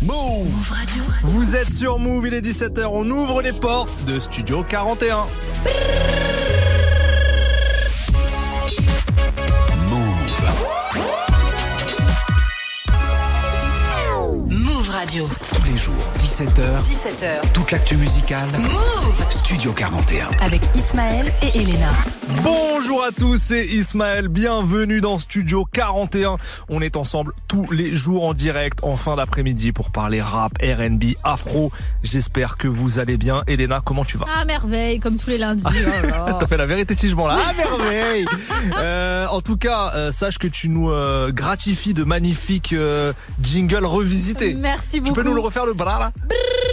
Move 0.00 0.70
Radio. 0.70 1.02
Vous 1.22 1.54
êtes 1.54 1.70
sur 1.70 1.98
Move, 1.98 2.28
il 2.28 2.34
est 2.34 2.40
17h, 2.40 2.86
on 2.90 3.08
ouvre 3.10 3.42
les 3.42 3.52
portes 3.52 4.04
de 4.06 4.18
Studio 4.18 4.64
41. 4.66 5.26
Radio. 15.04 15.28
Les 15.74 15.80
jours, 15.80 15.94
17h. 16.20 16.84
17h. 16.84 17.52
Toute 17.52 17.72
l'actu 17.72 17.96
musicale. 17.96 18.46
Move 18.60 19.24
Studio 19.28 19.72
41. 19.72 20.28
Avec 20.40 20.60
Ismaël 20.76 21.26
et 21.42 21.58
Elena. 21.58 21.90
Bonjour 22.44 23.02
à 23.02 23.10
tous, 23.10 23.38
c'est 23.42 23.66
Ismaël. 23.66 24.28
Bienvenue 24.28 25.00
dans 25.00 25.18
Studio 25.18 25.64
41. 25.72 26.36
On 26.68 26.80
est 26.80 26.96
ensemble 26.96 27.32
tous 27.48 27.68
les 27.72 27.92
jours 27.96 28.24
en 28.24 28.34
direct 28.34 28.78
en 28.82 28.96
fin 28.96 29.16
d'après-midi 29.16 29.72
pour 29.72 29.90
parler 29.90 30.22
rap, 30.22 30.52
R&B, 30.62 31.14
afro. 31.24 31.72
J'espère 32.04 32.56
que 32.56 32.68
vous 32.68 33.00
allez 33.00 33.16
bien. 33.16 33.42
Elena, 33.48 33.82
comment 33.84 34.04
tu 34.04 34.16
vas? 34.16 34.26
Ah 34.32 34.44
merveille, 34.44 35.00
comme 35.00 35.16
tous 35.16 35.30
les 35.30 35.38
lundis. 35.38 35.64
Oh 35.66 36.30
T'as 36.38 36.46
fait 36.46 36.56
la 36.56 36.66
vérité 36.66 36.94
si 36.94 37.08
je 37.08 37.16
m'en 37.16 37.26
là. 37.26 37.38
Ah 37.44 37.52
merveille. 37.56 38.26
euh, 38.78 39.26
en 39.26 39.40
tout 39.40 39.56
cas, 39.56 39.90
euh, 39.96 40.12
sache 40.12 40.38
que 40.38 40.46
tu 40.46 40.68
nous 40.68 40.90
euh, 40.90 41.32
gratifies 41.32 41.94
de 41.94 42.04
magnifiques 42.04 42.74
euh, 42.74 43.12
jingles 43.42 43.84
revisités. 43.84 44.54
Merci 44.54 45.00
beaucoup. 45.00 45.08
Tu 45.14 45.20
peux 45.20 45.28
nous 45.28 45.34
le 45.34 45.40
refaire 45.40 45.63
le 45.66 45.72
bras 45.72 45.98
là 45.98 46.12
Oh 46.30 46.34
là 46.34 46.63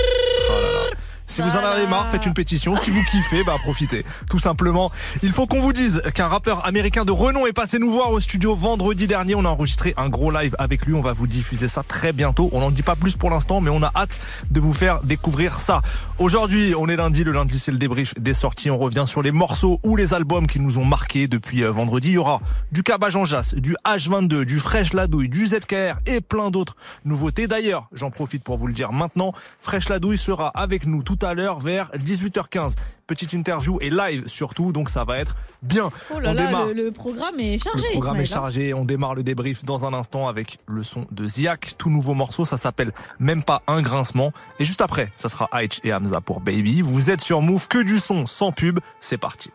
Si 1.32 1.42
vous 1.42 1.56
en 1.56 1.64
avez 1.64 1.88
marre, 1.88 2.10
faites 2.10 2.26
une 2.26 2.34
pétition. 2.34 2.76
Si 2.76 2.92
vous 2.92 3.02
kiffez, 3.10 3.46
bah 3.46 3.56
profitez. 3.58 4.04
Tout 4.30 4.40
simplement. 4.40 4.92
Il 5.24 5.32
faut 5.32 5.48
qu'on 5.48 5.62
vous 5.62 5.72
dise 5.72 6.02
qu'un 6.14 6.28
rappeur 6.28 6.66
américain 6.66 7.06
de 7.06 7.14
renom 7.14 7.48
est 7.48 7.54
passé 7.54 7.80
nous 7.80 7.90
voir 7.90 8.12
au 8.12 8.20
studio 8.20 8.54
vendredi 8.54 9.08
dernier. 9.08 9.34
On 9.36 9.46
a 9.46 9.48
enregistré 9.48 9.94
un 9.96 10.10
gros 10.10 10.30
live 10.30 10.58
avec 10.60 10.86
lui. 10.86 10.94
On 10.94 11.00
va 11.00 11.14
vous 11.14 11.28
diffuser 11.28 11.70
ça 11.70 11.84
très 11.88 12.12
bientôt. 12.12 12.50
On 12.52 12.60
n'en 12.60 12.70
dit 12.70 12.84
pas 12.84 12.98
plus 12.98 13.16
pour 13.16 13.30
l'instant, 13.30 13.62
mais 13.62 13.70
on 13.70 13.82
a 13.82 13.94
hâte 13.96 14.20
de 14.50 14.60
vous 14.60 14.74
faire 14.74 15.04
découvrir 15.04 15.62
ça. 15.62 15.82
Aujourd'hui, 16.20 16.74
on 16.78 16.90
est 16.90 16.98
lundi. 16.98 17.24
Le 17.24 17.32
lundi, 17.32 17.60
c'est 17.60 17.72
le 17.72 17.78
débrief 17.78 18.14
des 18.20 18.34
sorties. 18.34 18.70
On 18.70 18.78
revient 18.78 19.06
sur 19.08 19.22
les 19.22 19.32
morceaux 19.32 19.80
ou 19.84 19.96
les 19.96 20.14
albums 20.14 20.48
qui 20.48 20.60
nous 20.60 20.80
ont 20.80 20.86
marqués 20.86 21.30
depuis 21.30 21.64
euh, 21.64 21.72
vendredi. 21.72 22.10
Il 22.10 22.16
y 22.16 22.18
aura 22.18 22.42
du 22.74 22.84
Cabage 22.84 23.16
en 23.16 23.24
Jas, 23.24 23.56
du 23.56 23.78
H22, 23.86 24.44
du 24.44 24.60
Fresh 24.60 24.92
Ladouille, 24.92 25.30
du 25.30 25.48
ZKR 25.48 26.02
et 26.08 26.20
plein 26.20 26.52
d'autres 26.52 26.76
nouveautés. 27.06 27.48
D'ailleurs, 27.48 27.88
j'en 27.94 28.12
profite 28.12 28.44
pour 28.44 28.58
vous 28.58 28.68
le 28.68 28.74
dire 28.74 28.92
maintenant. 28.92 29.32
Fresh 29.62 29.88
Ladouille 29.88 30.18
sera 30.18 30.50
avec 30.50 30.86
nous 30.86 31.04
tout 31.04 31.21
à 31.24 31.34
l'heure 31.34 31.60
vers 31.60 31.90
18h15. 31.92 32.76
Petite 33.08 33.34
interview 33.34 33.78
et 33.82 33.90
live 33.90 34.28
surtout, 34.28 34.72
donc 34.72 34.90
ça 34.90 35.04
va 35.04 35.18
être 35.18 35.36
bien. 35.62 35.92
Oh 36.14 36.20
là 36.20 36.32
on 36.32 36.34
là, 36.34 36.46
démarre. 36.46 36.68
le, 36.68 36.74
le 36.74 36.92
programme 36.92 37.40
est 37.40 37.62
chargé. 37.62 37.88
Le 37.88 37.92
programme 37.94 38.18
est 38.18 38.22
hein. 38.22 38.26
chargé. 38.26 38.74
On 38.74 38.86
démarre 38.86 39.16
le 39.16 39.24
débrief 39.24 39.66
dans 39.66 39.86
un 39.86 39.94
instant 39.94 40.28
avec 40.28 40.60
le 40.68 40.82
son 40.82 41.06
de 41.12 41.26
Ziak. 41.26 41.76
Tout 41.78 41.90
nouveau 41.90 42.14
morceau, 42.14 42.46
ça 42.46 42.58
s'appelle 42.58 42.94
Même 43.20 43.44
pas 43.44 43.64
un 43.68 43.82
grincement. 43.82 44.32
Et 44.60 44.66
juste 44.66 44.82
après, 44.82 45.12
ça 45.16 45.30
sera 45.30 45.50
Aich 45.54 45.82
et 45.84 45.94
Hamza 45.94 46.22
pour 46.22 46.40
Baby. 46.40 46.82
Vous 46.82 47.12
êtes 47.12 47.22
sur 47.22 47.42
Move, 47.42 47.68
que 47.68 47.84
du 47.84 48.00
son 48.00 48.26
sans 48.26 48.52
pub. 48.52 48.80
C'est 49.00 49.18
parti. 49.18 49.52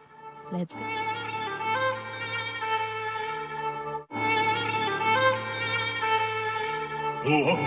Let's 0.52 0.74
go. 0.74 1.15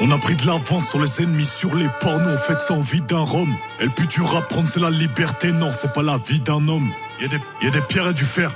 On 0.01 0.11
a 0.11 0.17
pris 0.17 0.35
de 0.35 0.47
l'avance 0.47 0.89
sur 0.89 0.99
les 0.99 1.21
ennemis, 1.21 1.45
sur 1.45 1.75
les 1.75 1.87
pornos, 1.99 2.33
on 2.33 2.37
fait 2.37 2.61
ça 2.61 2.73
en 2.73 2.81
vie 2.81 3.01
d'un 3.01 3.19
rhum. 3.19 3.53
Et 3.79 3.83
le 3.83 3.89
but 3.89 4.09
du 4.09 4.21
prendre 4.21 4.67
c'est 4.67 4.79
la 4.79 4.89
liberté, 4.89 5.51
non, 5.51 5.71
c'est 5.73 5.91
pas 5.91 6.01
la 6.01 6.17
vie 6.17 6.39
d'un 6.39 6.65
homme. 6.67 6.89
Y 7.21 7.25
a 7.25 7.27
des, 7.27 7.71
des 7.71 7.81
pierres 7.81 8.07
et 8.07 8.13
du 8.13 8.23
fer, 8.23 8.51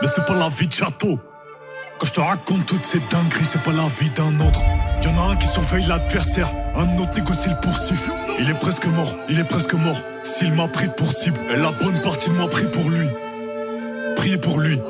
mais 0.00 0.08
c'est 0.08 0.24
pas 0.24 0.34
la 0.34 0.48
vie 0.48 0.66
de 0.66 0.72
château. 0.72 1.20
Quand 1.98 2.06
je 2.06 2.12
te 2.12 2.20
raconte 2.20 2.64
toutes 2.66 2.86
ces 2.86 3.00
dingueries, 3.10 3.44
c'est 3.44 3.62
pas 3.62 3.72
la 3.72 3.88
vie 4.00 4.10
d'un 4.10 4.40
autre. 4.40 4.60
Y 5.02 5.08
en 5.08 5.28
a 5.28 5.32
un 5.32 5.36
qui 5.36 5.46
surveille 5.46 5.86
l'adversaire, 5.86 6.50
un 6.74 6.98
autre 6.98 7.14
négocie 7.14 7.50
le 7.50 7.60
poursuivre. 7.60 8.12
Il 8.38 8.48
est 8.48 8.58
presque 8.58 8.86
mort, 8.86 9.14
il 9.28 9.38
est 9.38 9.44
presque 9.44 9.74
mort. 9.74 10.00
S'il 10.22 10.52
m'a 10.52 10.68
pris 10.68 10.88
pour 10.96 11.12
cible, 11.12 11.38
et 11.50 11.56
la 11.56 11.70
bonne 11.70 12.00
partie 12.00 12.30
de 12.30 12.34
moi 12.34 12.48
pris 12.48 12.66
pour 12.70 12.88
lui. 12.88 13.08
Priez 14.16 14.38
pour 14.38 14.58
lui. 14.60 14.80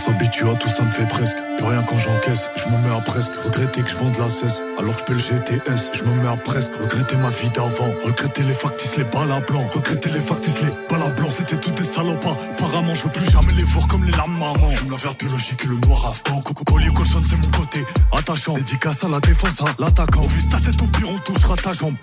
S'habitue 0.00 0.48
à 0.48 0.54
tout, 0.54 0.68
ça 0.68 0.82
me 0.82 0.90
fait 0.90 1.06
presque. 1.06 1.36
Plus 1.56 1.66
rien 1.66 1.82
quand 1.82 1.98
j'encaisse, 1.98 2.50
je 2.56 2.68
me 2.68 2.78
mets 2.78 2.94
à 2.96 3.00
presque. 3.00 3.32
Regretter 3.44 3.82
que 3.82 3.90
je 3.90 3.96
vends 3.96 4.10
de 4.10 4.18
la 4.18 4.28
cesse, 4.28 4.62
alors 4.78 4.94
je 4.98 5.04
paie 5.04 5.12
le 5.12 5.18
GTS. 5.18 5.92
Je 5.92 6.04
me 6.04 6.14
mets 6.14 6.28
à 6.28 6.36
presque. 6.36 6.72
Regretter 6.74 7.16
ma 7.16 7.30
vie 7.30 7.50
d'avant. 7.50 7.92
Regretter 8.04 8.42
les 8.42 8.54
factices, 8.54 8.96
les 8.96 9.04
balles 9.04 9.30
à. 9.30 9.36
Regretter 9.36 10.10
les 10.10 10.20
factices, 10.20 10.62
les 10.62 10.72
balles 10.88 11.02
à. 11.02 11.30
C'était 11.30 11.56
tout 11.58 11.70
des 11.70 11.84
salopas. 11.84 12.36
Apparemment, 12.52 12.94
je 12.94 13.04
veux 13.04 13.10
plus 13.10 13.30
jamais 13.30 13.52
les 13.52 13.64
voir 13.64 13.86
comme 13.88 14.04
les 14.04 14.12
larmes 14.12 14.32
maman. 14.32 14.70
Fume 14.70 14.90
la 14.90 14.96
verte 14.96 15.18
biologique 15.20 15.64
et 15.64 15.68
le 15.68 15.76
noir 15.76 16.08
afghan. 16.08 16.40
Coco 16.40 16.64
collier 16.64 16.92
colson, 16.92 17.22
c'est 17.24 17.36
mon 17.36 17.50
côté. 17.50 17.84
Attachant. 18.16 18.54
Dédicace 18.54 19.04
à 19.04 19.08
la 19.08 19.20
défense, 19.20 19.60
à 19.60 19.66
l'attaquant. 19.78 20.26
Vise 20.26 20.48
ta 20.48 20.60
tête 20.60 20.80
au 20.80 20.86
pire, 20.86 21.08
on 21.10 21.18
touchera 21.18 21.56
ta 21.56 21.72
jambe. 21.72 21.94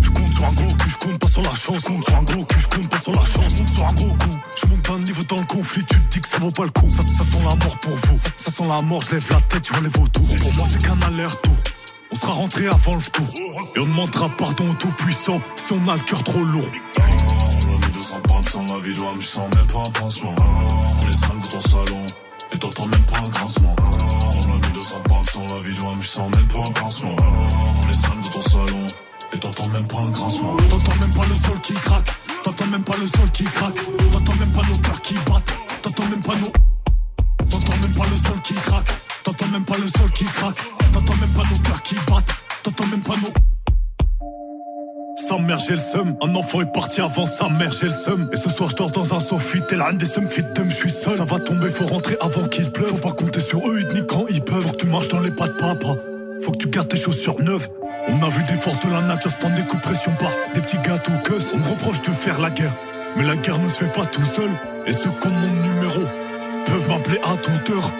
Je 0.00 0.10
compte, 0.10 0.26
je 0.26 0.32
sur 0.32 0.44
un 0.44 0.52
gros 0.52 0.74
cul, 0.74 0.90
je 0.90 0.98
compte 0.98 1.18
pas 1.18 1.28
sur 1.28 1.42
la 1.42 1.54
chance. 1.54 1.78
Je 1.80 1.86
compte 1.86 2.04
sur 2.04 2.16
un 2.16 2.22
gros 2.22 2.44
cul, 2.44 2.60
je 2.60 2.68
compte 2.68 2.88
pas 2.88 2.98
sur 2.98 3.12
la 3.12 3.24
chance. 3.24 3.44
Je 3.50 3.58
compte 3.58 3.68
sur 3.68 3.86
un 3.86 3.92
gros 3.92 4.08
coup. 4.08 4.38
Je 4.56 4.66
monte 4.66 4.90
un 4.90 4.98
niveau 5.00 5.22
dans 5.24 5.36
le 5.36 5.46
conflit, 5.46 5.84
tu 5.84 6.00
te 6.00 6.08
dis 6.10 6.20
que 6.20 6.28
ça 6.28 6.38
vaut 6.38 6.50
pas 6.50 6.64
le 6.64 6.70
coup. 6.70 6.88
Ça, 6.90 7.02
sent 7.02 7.38
la 7.38 7.54
mort 7.54 7.78
pour 7.80 7.96
vous. 7.96 8.18
Ça, 8.36 8.50
sent 8.50 8.64
la 8.66 8.82
mort, 8.82 9.02
je 9.02 9.12
lève 9.12 9.26
la 9.30 9.40
tête, 9.40 9.62
tu 9.62 9.72
vois 9.72 9.82
les 9.82 9.88
vautours. 9.88 10.36
Pour 10.36 10.54
moi, 10.54 10.66
c'est 10.70 10.82
qu'un 10.82 11.00
aller-retour. 11.06 11.56
On 12.10 12.14
sera 12.14 12.32
rentré 12.32 12.66
avant 12.66 12.94
le 12.94 13.02
tour. 13.02 13.26
Et 13.74 13.78
on 13.80 13.84
demandera 13.84 14.28
pardon 14.30 14.70
au 14.70 14.74
tout-puissant 14.74 15.40
si 15.56 15.72
on 15.72 15.88
a 15.88 15.94
le 15.94 16.00
cœur 16.00 16.22
trop 16.22 16.44
lourd. 16.44 16.70
On 16.98 17.02
l'a 17.02 17.86
mis 17.86 17.92
200 17.92 18.20
pounds 18.22 18.48
sans 18.48 18.66
la 18.66 18.78
vie 18.78 18.96
d'homme, 18.96 19.20
je 19.20 19.26
sens 19.26 19.54
même 19.54 19.66
pas 19.66 19.80
un 19.80 19.90
pansement. 19.90 20.34
On 21.02 21.08
est 21.08 21.12
cinq 21.12 21.34
dans 21.42 21.48
ton 21.48 21.60
salon, 21.60 22.06
et 22.52 22.58
t'entends 22.58 22.86
même 22.86 23.04
pas 23.04 23.18
un 23.18 23.28
grincement. 23.28 23.76
On 23.80 24.48
l'a 24.48 24.54
mis 24.54 24.74
200 24.74 24.96
pounds 25.08 25.30
sans 25.30 25.46
la 25.48 25.60
vie 25.60 25.76
d'homme, 25.76 26.00
je 26.00 26.20
même 26.20 26.48
pas 26.48 26.60
un 26.60 26.72
pansement. 26.72 27.16
On 27.84 27.90
est 27.90 27.94
cinq 27.94 28.22
dans 28.22 28.30
ton 28.30 28.40
salon, 28.40 28.86
t'entends 29.38 29.68
même 29.68 29.86
pas 29.86 29.98
un 29.98 30.10
grincement. 30.10 30.56
T'entends 30.70 30.94
même 31.00 31.12
pas 31.12 31.26
le 31.28 31.34
sol 31.34 31.60
qui 31.60 31.74
craque. 31.74 32.10
T'entends 32.44 32.66
même 32.66 32.84
pas 32.84 32.96
le 32.98 33.06
sol 33.06 33.30
qui 33.32 33.44
craque. 33.44 33.74
T'entends 34.12 34.36
même 34.36 34.52
pas 34.52 34.62
nos 34.68 34.78
cœurs 34.78 35.00
qui 35.02 35.14
battent. 35.14 35.54
T'entends 35.82 36.06
même 36.06 36.22
pas 36.22 36.36
nos. 36.36 36.52
T'entends 37.50 37.76
même 37.82 37.94
pas 37.94 38.04
le 38.10 38.16
sol 38.16 38.40
qui 38.42 38.54
craque. 38.54 38.86
T'entends 39.24 39.46
même 39.48 39.64
pas 39.64 39.76
le 39.76 39.88
sol 39.88 40.10
qui 40.12 40.24
craque. 40.24 40.56
T'entends 40.92 41.16
même 41.16 41.32
pas 41.32 41.42
nos 41.50 41.58
cœurs 41.58 41.82
qui 41.82 41.94
battent. 42.08 42.34
T'entends 42.62 42.86
même 42.86 43.02
pas 43.02 43.14
nos. 43.16 43.32
Sa 45.28 45.38
mère, 45.38 45.58
j'ai 45.58 45.74
le 45.74 45.80
seum. 45.80 46.16
Un 46.22 46.34
enfant 46.36 46.60
est 46.60 46.72
parti 46.72 47.00
avant 47.00 47.26
sa 47.26 47.48
mère, 47.48 47.72
j'ai 47.72 47.86
le 47.86 47.92
seum. 47.92 48.30
Et 48.32 48.36
ce 48.36 48.48
soir, 48.48 48.70
je 48.70 48.76
dors 48.76 48.90
dans 48.90 49.14
un 49.14 49.20
sofi. 49.20 49.60
T'es 49.68 49.76
l'un 49.76 49.92
des 49.92 50.06
seums 50.06 50.28
fit 50.28 50.42
je 50.68 50.74
suis 50.74 50.90
seul. 50.90 51.16
Ça 51.16 51.24
va 51.24 51.40
tomber, 51.40 51.70
faut 51.70 51.86
rentrer 51.86 52.16
avant 52.20 52.46
qu'il 52.46 52.70
pleuve. 52.70 52.88
Faut 52.88 53.08
pas 53.08 53.12
compter 53.12 53.40
sur 53.40 53.58
eux, 53.68 53.80
ni 53.92 54.06
quand 54.06 54.26
ils 54.28 54.42
peuvent. 54.42 54.62
Faut 54.62 54.72
que 54.72 54.76
tu 54.76 54.86
marches 54.86 55.08
dans 55.08 55.20
les 55.20 55.32
pas 55.32 55.48
de 55.48 55.54
papa. 55.54 55.96
Faut 56.42 56.52
que 56.52 56.58
tu 56.58 56.68
gardes 56.68 56.88
tes 56.88 56.96
chaussures 56.96 57.40
neuves. 57.40 57.68
On 58.08 58.22
a 58.22 58.28
vu 58.28 58.42
des 58.44 58.54
forces 58.54 58.80
de 58.80 58.90
la 58.90 59.00
nature 59.00 59.30
se 59.30 59.36
prendre 59.36 59.56
des 59.56 59.62
coups 59.62 59.82
de 59.82 59.86
pression 59.88 60.12
par 60.18 60.30
des 60.54 60.60
petits 60.60 60.78
gâteaux 60.78 61.12
que 61.24 61.34
On 61.54 61.58
me 61.58 61.68
reproche 61.68 62.00
de 62.02 62.10
faire 62.10 62.40
la 62.40 62.50
guerre. 62.50 62.74
Mais 63.16 63.24
la 63.24 63.36
guerre 63.36 63.58
ne 63.58 63.68
se 63.68 63.84
fait 63.84 63.92
pas 63.92 64.06
tout 64.06 64.24
seul. 64.24 64.50
Et 64.86 64.92
ceux 64.92 65.10
qui 65.10 65.26
ont 65.26 65.30
mon 65.30 65.62
numéro 65.62 66.00
peuvent 66.66 66.88
m'appeler 66.88 67.18
à 67.24 67.36
toute 67.36 67.70
heure. 67.70 67.92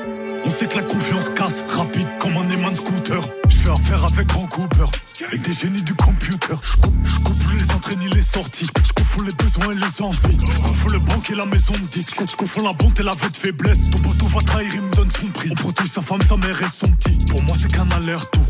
On 0.47 0.51
sait 0.51 0.67
que 0.67 0.77
la 0.77 0.83
confiance 0.85 1.29
casse 1.31 1.65
rapide 1.69 2.07
comme 2.21 2.37
un 2.37 2.49
aimant 2.51 2.73
scooter. 2.73 3.21
Je 3.49 3.57
fais 3.57 3.69
affaire 3.71 4.05
avec 4.05 4.29
grand 4.29 4.47
Cooper 4.47 4.87
et 5.33 5.39
des 5.39 5.53
génies 5.53 5.83
du 5.83 5.93
computer. 5.95 6.55
Je 6.63 6.77
coupe, 6.77 7.47
plus 7.47 7.59
les 7.59 7.73
entrées 7.73 7.97
ni 7.97 8.09
les 8.09 8.23
sorties. 8.23 8.69
Je 8.85 8.93
confonds 8.93 9.23
les 9.23 9.33
besoins 9.33 9.73
et 9.73 9.75
les 9.75 10.03
envies. 10.03 10.39
Je 10.49 10.59
confonds 10.61 10.89
le 10.91 10.99
banque 11.01 11.31
et 11.31 11.35
la 11.35 11.47
maison 11.47 11.73
de 11.73 11.89
disque. 11.89 12.21
Je 12.31 12.37
confonds 12.37 12.63
la 12.63 12.73
bonté 12.75 13.03
et 13.03 13.05
la 13.05 13.15
vue 13.15 13.29
de 13.29 13.37
faiblesse. 13.37 13.91
Ton 13.91 13.99
poteau 13.99 14.27
va 14.27 14.41
trahir, 14.43 14.71
il 14.73 14.83
me 14.83 14.95
donne 14.95 15.11
son 15.11 15.27
prix. 15.27 15.49
On 15.51 15.55
protège 15.57 15.89
sa 15.89 16.01
femme, 16.01 16.23
sa 16.23 16.37
mère 16.37 16.63
et 16.63 16.71
son 16.73 16.87
petit. 16.93 17.19
Pour 17.25 17.43
moi, 17.43 17.57
c'est 17.59 17.73
qu'un 17.73 17.91
aller-retour. 17.91 18.47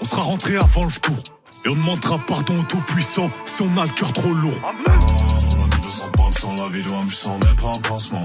On 0.00 0.04
sera 0.04 0.22
rentré 0.22 0.56
avant 0.56 0.82
le 0.82 1.00
tour. 1.00 1.22
Et 1.64 1.68
on 1.68 1.76
demandera 1.76 2.18
pardon 2.26 2.58
au 2.58 2.64
tout-puissant 2.64 3.30
si 3.44 3.62
on 3.62 3.80
a 3.80 3.84
le 3.84 3.90
cœur 3.90 4.12
trop 4.12 4.34
lourd. 4.34 4.60
On 4.64 5.64
mis 5.64 5.82
200 5.84 6.04
pounds 6.12 6.38
sans 6.40 6.56
la 6.56 6.68
vie 6.68 6.82
je 6.82 7.14
sens 7.14 7.38
pas 7.38 7.68
un 7.68 7.80
pansement. 7.80 8.24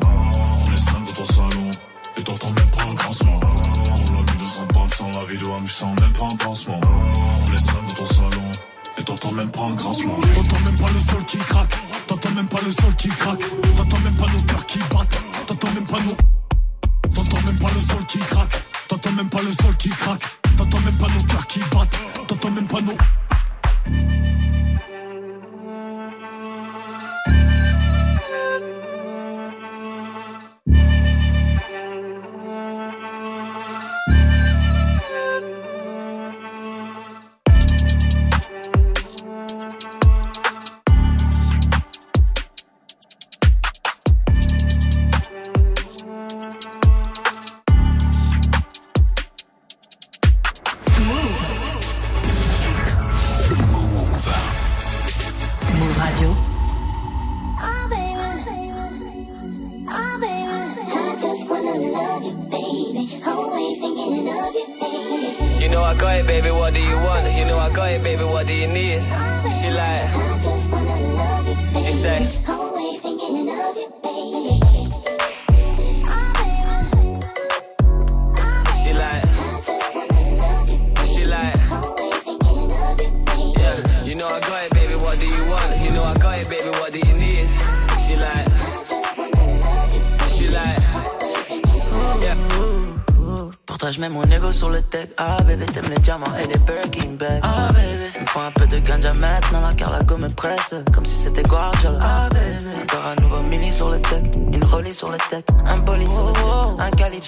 On 0.68 0.74
est 0.74 0.78
cinq 0.78 1.06
dans 1.06 1.14
ton 1.14 1.24
salon, 1.24 1.72
et 2.18 2.24
t'entends 2.24 2.52
la 5.22 5.28
vie 5.28 5.38
d'homme, 5.38 5.66
je 5.66 5.72
sens 5.72 6.00
même 6.00 6.14
pas 6.14 6.26
un 6.26 6.36
pansement. 6.36 6.82
On 6.84 7.54
est 7.54 7.58
cinq 7.58 7.88
dans 7.88 7.94
ton 7.94 8.06
salon, 8.06 8.52
et 8.98 9.04
t'entends 9.04 9.32
même 9.34 9.52
pas 9.52 9.62
un 9.62 9.76
grincement. 9.76 10.20
T'entends 10.36 10.60
même 10.66 10.78
pas 10.78 10.92
le 10.92 11.00
sol 11.00 11.26
qui 11.26 11.38
craque. 11.38 11.76
T'entends 12.08 12.32
même 12.32 12.48
pas 12.48 12.62
le 12.66 12.72
sol 12.72 12.96
qui 12.96 13.08
craque. 13.10 13.44
T'entends 13.78 14.00
même 14.00 14.16
pas 14.16 14.26
nos 14.34 14.42
cœurs 14.42 14.66
qui 14.66 14.80
battent. 14.80 15.22
T'entends 15.48 15.72
même 15.74 15.86
pas 15.86 16.00
nos. 16.02 17.14
T'entends 17.14 17.42
même 17.46 17.58
pas 17.58 17.70
le 17.74 17.82
sol 17.82 18.06
qui 18.08 18.18
craque. 18.20 18.64
T'entends 18.88 19.12
même 19.12 19.30
pas 19.30 19.42
le 19.42 19.52
sol 19.52 19.76
qui 19.78 19.90
craque. 19.90 20.24
T'entends 20.58 20.80
même 20.80 20.98
pas 20.98 21.08
nos 21.08 21.24
cœurs 21.24 21.48
qui 21.48 21.60
battent. 21.60 22.00
T'entends 22.28 22.52
même 22.52 22.68
pas 22.68 22.82
nos. 22.82 22.98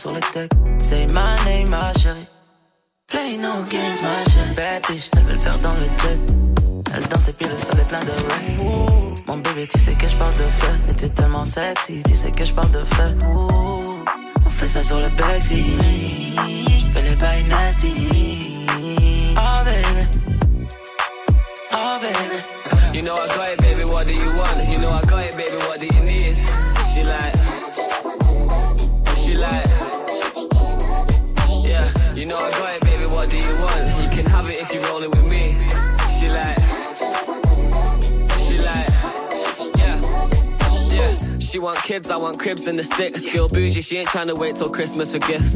Sur 0.04 0.12
le. 0.12 0.20
Say 0.80 1.06
my 1.14 1.36
name, 1.46 1.70
ma 1.70 1.94
chérie. 1.94 2.28
Play 3.08 3.38
no 3.38 3.64
games, 3.70 4.00
ma 4.02 4.16
chérie. 4.32 4.56
Bad 4.56 4.82
bitch, 4.90 5.10
elle 5.16 5.24
veut 5.24 5.34
le 5.34 5.40
faire 5.40 5.60
dans 5.60 5.76
le 5.76 5.88
jet. 6.02 6.20
Elle 6.94 7.08
danse 7.08 7.28
et 7.30 7.34
puis 7.34 7.48
le 7.48 7.58
sol 7.58 7.80
est 7.80 7.88
plein 7.88 8.00
de 8.00 8.12
racks. 8.12 9.26
Mon 9.28 9.38
bébé, 9.38 9.68
tu 9.72 9.80
sais 9.80 9.94
que 9.94 10.10
je 10.10 10.18
parle 10.18 10.34
de 10.34 10.50
feu. 10.60 10.74
Et 10.90 10.94
t'es 10.94 11.10
tellement 11.10 11.46
sexy, 11.46 12.04
tu 12.06 12.16
sais 12.16 12.32
que 12.32 12.44
je 12.44 12.54
parle 12.54 12.72
de 12.72 12.84
feu. 12.84 13.16
On 14.46 14.50
fait 14.50 14.68
ça 14.68 14.84
sur 14.84 15.00
le 15.00 15.10
backseat. 15.10 15.64
Fais 16.94 17.02
les 17.02 17.16
bails 17.16 17.44
nasty. 17.48 17.94
Oh 19.38 19.60
baby. 19.64 20.04
Oh 21.72 21.98
baby. 22.02 22.40
You 22.94 23.02
know 23.02 23.16
I 23.16 23.28
got 23.36 23.54
it, 23.54 23.62
baby, 23.62 23.84
what 23.86 24.06
do 24.06 24.14
you 24.14 24.30
want? 24.38 24.70
You 24.70 24.80
know 24.80 24.92
I 24.92 25.02
got 25.08 25.26
it, 25.26 25.33
want 41.63 41.81
kids, 41.81 42.12
I 42.12 42.18
want 42.18 42.38
cribs 42.39 42.68
and 42.68 42.77
the 42.77 42.83
sticks. 42.83 43.25
Still 43.25 43.48
bougie, 43.48 43.81
she 43.81 43.98
ain't 43.98 44.10
trying 44.10 44.27
to 44.27 44.33
wait 44.38 44.56
till 44.57 44.69
Christmas 44.69 45.13
for 45.13 45.19
gifts. 45.19 45.56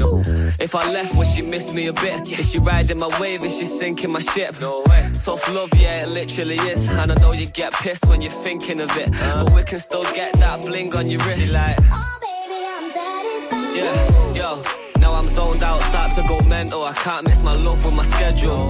If 0.60 0.74
I 0.74 0.92
left, 0.92 1.16
would 1.18 1.28
she 1.28 1.46
miss 1.46 1.74
me 1.74 1.88
a 1.88 1.94
bit? 1.94 2.32
Is 2.40 2.52
she 2.52 2.60
riding 2.60 2.98
my 2.98 3.10
wave? 3.20 3.44
Is 3.44 3.60
she 3.60 3.66
sinking 3.66 4.12
my 4.12 4.20
ship? 4.20 4.60
No 4.62 4.84
way. 4.88 5.10
Tough 5.24 5.54
love, 5.54 5.70
yeah, 5.76 6.04
it 6.04 6.08
literally 6.08 6.56
is. 6.56 6.90
And 6.92 7.12
I 7.12 7.16
know 7.16 7.34
you 7.34 7.46
get 7.46 7.74
pissed 7.74 8.08
when 8.08 8.22
you're 8.22 8.32
thinking 8.32 8.80
of 8.80 8.96
it. 8.98 9.12
But 9.12 9.52
we 9.52 9.64
can 9.64 9.78
still 9.80 10.04
get 10.16 10.34
that 10.40 10.62
bling 10.62 10.96
on 10.96 11.10
your 11.10 11.20
wrist. 11.20 11.40
She 11.42 11.54
like, 11.54 11.78
oh 11.92 12.18
baby, 12.22 12.60
I'm 12.74 12.92
satisfied. 12.92 13.76
yeah, 13.76 14.34
yo. 14.40 15.02
Now 15.02 15.14
I'm 15.14 15.26
zoned 15.26 15.62
out, 15.62 15.84
start 15.84 16.12
to 16.12 16.24
go 16.28 16.38
mental. 16.48 16.84
I 16.84 16.94
can't 16.94 17.28
miss 17.28 17.42
my 17.44 17.54
love 17.54 17.84
with 17.84 17.94
my 17.96 18.04
schedule. 18.04 18.70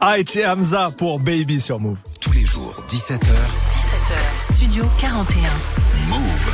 Aïe 0.00 0.24
et 0.34 0.46
Hamza 0.46 0.90
pour 0.96 1.18
Baby 1.18 1.58
sur 1.58 1.80
Move. 1.80 1.98
Tous 2.20 2.32
les 2.32 2.44
jours, 2.44 2.82
17h, 2.88 3.18
17h, 3.18 4.52
Studio 4.52 4.84
41. 5.00 5.40
Move. 6.08 6.52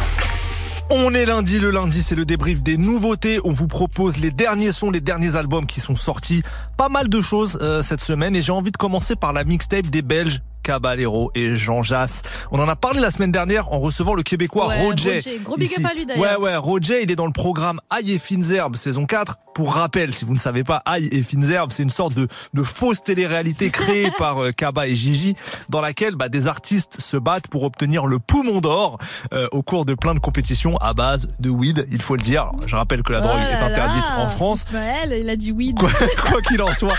On 0.91 1.13
est 1.13 1.27
lundi, 1.27 1.59
le 1.59 1.71
lundi 1.71 2.03
c'est 2.03 2.15
le 2.15 2.25
débrief 2.25 2.63
des 2.63 2.77
nouveautés. 2.77 3.41
On 3.45 3.51
vous 3.51 3.67
propose 3.67 4.19
les 4.19 4.31
derniers 4.31 4.71
sons, 4.71 4.91
les 4.91 5.01
derniers 5.01 5.35
albums 5.35 5.67
qui 5.67 5.81
sont 5.81 5.97
sortis. 5.97 6.43
Pas 6.77 6.89
mal 6.89 7.09
de 7.09 7.21
choses 7.21 7.59
euh, 7.63 7.83
cette 7.83 8.03
semaine 8.03 8.37
et 8.37 8.43
j'ai 8.43 8.53
envie 8.53 8.71
de 8.71 8.77
commencer 8.77 9.17
par 9.17 9.33
la 9.33 9.43
mixtape 9.43 9.87
des 9.87 10.03
Belges. 10.03 10.41
Caballero 10.63 11.31
et 11.35 11.57
Jean 11.57 11.83
Jass. 11.83 12.23
On 12.51 12.59
en 12.61 12.69
a 12.69 12.77
parlé 12.77 13.01
la 13.01 13.11
semaine 13.11 13.33
dernière 13.33 13.73
en 13.73 13.79
recevant 13.81 14.15
le 14.15 14.23
Québécois 14.23 14.69
Ouais, 14.69 14.81
Roger. 14.83 15.17
Roger. 15.17 15.39
Gros 15.45 15.57
big 15.57 15.73
up 15.79 15.85
à 15.91 15.95
lui, 15.95 16.07
d'ailleurs. 16.07 16.41
Ouais, 16.41 16.45
ouais, 16.51 16.57
Roger, 16.57 17.03
il 17.03 17.11
est 17.11 17.17
dans 17.17 17.27
le 17.27 17.33
programme 17.33 17.81
Aïe 17.91 18.13
et 18.13 18.19
Fines 18.19 18.51
Herbes 18.53 18.77
saison 18.77 19.07
4. 19.07 19.39
Pour 19.55 19.75
rappel, 19.75 20.15
si 20.15 20.25
vous 20.25 20.33
ne 20.33 20.39
savez 20.39 20.65
pas, 20.65 20.83
Aïe 20.87 21.09
et 21.13 21.23
Fines 21.23 21.51
Herbes, 21.51 21.73
c'est 21.73 21.83
une 21.83 21.91
sorte 21.91 22.15
de, 22.15 22.27
de 22.55 22.63
fausse 22.63 23.03
télé-réalité 23.03 23.69
créée 23.71 24.11
par 24.19 24.43
euh, 24.43 24.51
Kaba 24.51 24.87
et 24.89 24.95
Gigi, 24.95 25.37
dans 25.69 25.83
laquelle 25.83 26.15
bah, 26.15 26.31
des 26.31 26.47
artistes 26.47 27.01
se 27.01 27.19
battent 27.19 27.49
pour 27.49 27.63
obtenir 27.65 28.07
le 28.07 28.19
poumon 28.19 28.61
d'or 28.61 28.97
euh, 29.35 29.49
au 29.53 29.63
cours 29.63 29.85
de 29.85 29.93
plein 29.95 30.15
de 30.15 30.21
compétitions 30.21 30.77
à 30.79 30.95
base 30.95 31.29
de 31.39 31.51
weed, 31.51 31.87
il 31.93 32.01
faut 32.01 32.17
le 32.17 32.23
dire. 32.23 32.43
Alors, 32.45 32.57
je 32.67 32.77
rappelle 32.77 33.03
que 33.03 33.13
la 33.13 33.21
drogue 33.21 33.33
Oh 33.37 33.51
est 33.51 33.63
interdite 33.63 34.03
là. 34.05 34.21
en 34.21 34.29
France. 34.29 34.65
Ismaël, 34.69 35.19
il 35.21 35.29
a 35.29 35.37
dit. 35.37 35.53
Quoi 35.79 35.91
quoi 36.25 36.41
qu'il 36.41 36.63
en 36.63 36.75
soit, 36.75 36.95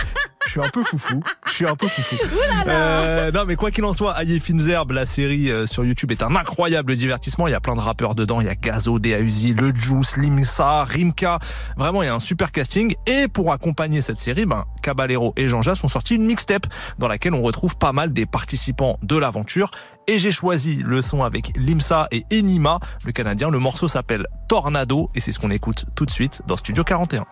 je 0.46 0.50
suis 0.52 0.60
un 0.60 0.68
peu 0.68 0.84
foufou. 0.84 1.20
Je 1.46 1.50
suis 1.52 1.66
un 1.66 1.74
peu 1.74 1.88
foufou. 1.88 2.14
Euh, 2.68 3.32
non, 3.32 3.44
mais 3.46 3.53
quoi 3.56 3.70
qu'il 3.70 3.84
en 3.84 3.92
soit, 3.92 4.12
Aïe 4.12 4.40
Herbes, 4.68 4.92
la 4.92 5.06
série 5.06 5.50
euh, 5.50 5.66
sur 5.66 5.84
YouTube 5.84 6.10
est 6.10 6.22
un 6.22 6.34
incroyable 6.34 6.96
divertissement. 6.96 7.46
Il 7.46 7.50
y 7.50 7.54
a 7.54 7.60
plein 7.60 7.74
de 7.74 7.80
rappeurs 7.80 8.14
dedans. 8.14 8.40
Il 8.40 8.46
y 8.46 8.50
a 8.50 8.54
Gazo, 8.54 8.98
Uzi, 8.98 9.52
Le 9.52 9.74
Juice, 9.74 10.16
Limsa, 10.16 10.84
Rimka. 10.84 11.38
Vraiment, 11.76 12.02
il 12.02 12.06
y 12.06 12.08
a 12.08 12.14
un 12.14 12.20
super 12.20 12.52
casting. 12.52 12.94
Et 13.06 13.28
pour 13.28 13.52
accompagner 13.52 14.00
cette 14.00 14.16
série, 14.16 14.46
ben, 14.46 14.64
Caballero 14.82 15.34
et 15.36 15.48
Jean 15.48 15.62
Jas 15.62 15.80
ont 15.84 15.88
sorti 15.88 16.14
une 16.14 16.24
mixtape 16.24 16.66
dans 16.98 17.06
laquelle 17.06 17.34
on 17.34 17.42
retrouve 17.42 17.76
pas 17.76 17.92
mal 17.92 18.12
des 18.12 18.26
participants 18.26 18.98
de 19.02 19.16
l'aventure. 19.16 19.70
Et 20.06 20.18
j'ai 20.18 20.32
choisi 20.32 20.82
le 20.84 21.02
son 21.02 21.22
avec 21.22 21.52
Limsa 21.56 22.08
et 22.12 22.24
Enima, 22.32 22.80
le 23.04 23.12
Canadien. 23.12 23.50
Le 23.50 23.58
morceau 23.58 23.88
s'appelle 23.88 24.26
Tornado 24.48 25.10
et 25.14 25.20
c'est 25.20 25.32
ce 25.32 25.38
qu'on 25.38 25.50
écoute 25.50 25.84
tout 25.94 26.06
de 26.06 26.10
suite 26.10 26.42
dans 26.46 26.56
Studio 26.56 26.82
41. 26.82 27.24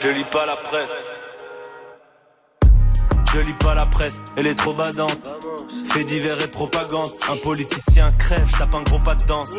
Je 0.00 0.08
lis 0.08 0.24
pas 0.24 0.46
la 0.46 0.56
presse. 0.56 0.90
Je 3.32 3.40
lis 3.40 3.54
pas 3.54 3.74
la 3.74 3.86
presse, 3.86 4.20
elle 4.36 4.46
est 4.46 4.54
trop 4.54 4.72
badante. 4.72 5.32
Fait 5.84 6.04
divers 6.04 6.40
et 6.40 6.48
propagande. 6.48 7.10
Un 7.28 7.36
politicien 7.36 8.12
crève, 8.12 8.50
tape 8.58 8.74
un 8.74 8.82
gros 8.82 9.00
pas 9.00 9.14
de 9.14 9.24
danse. 9.24 9.56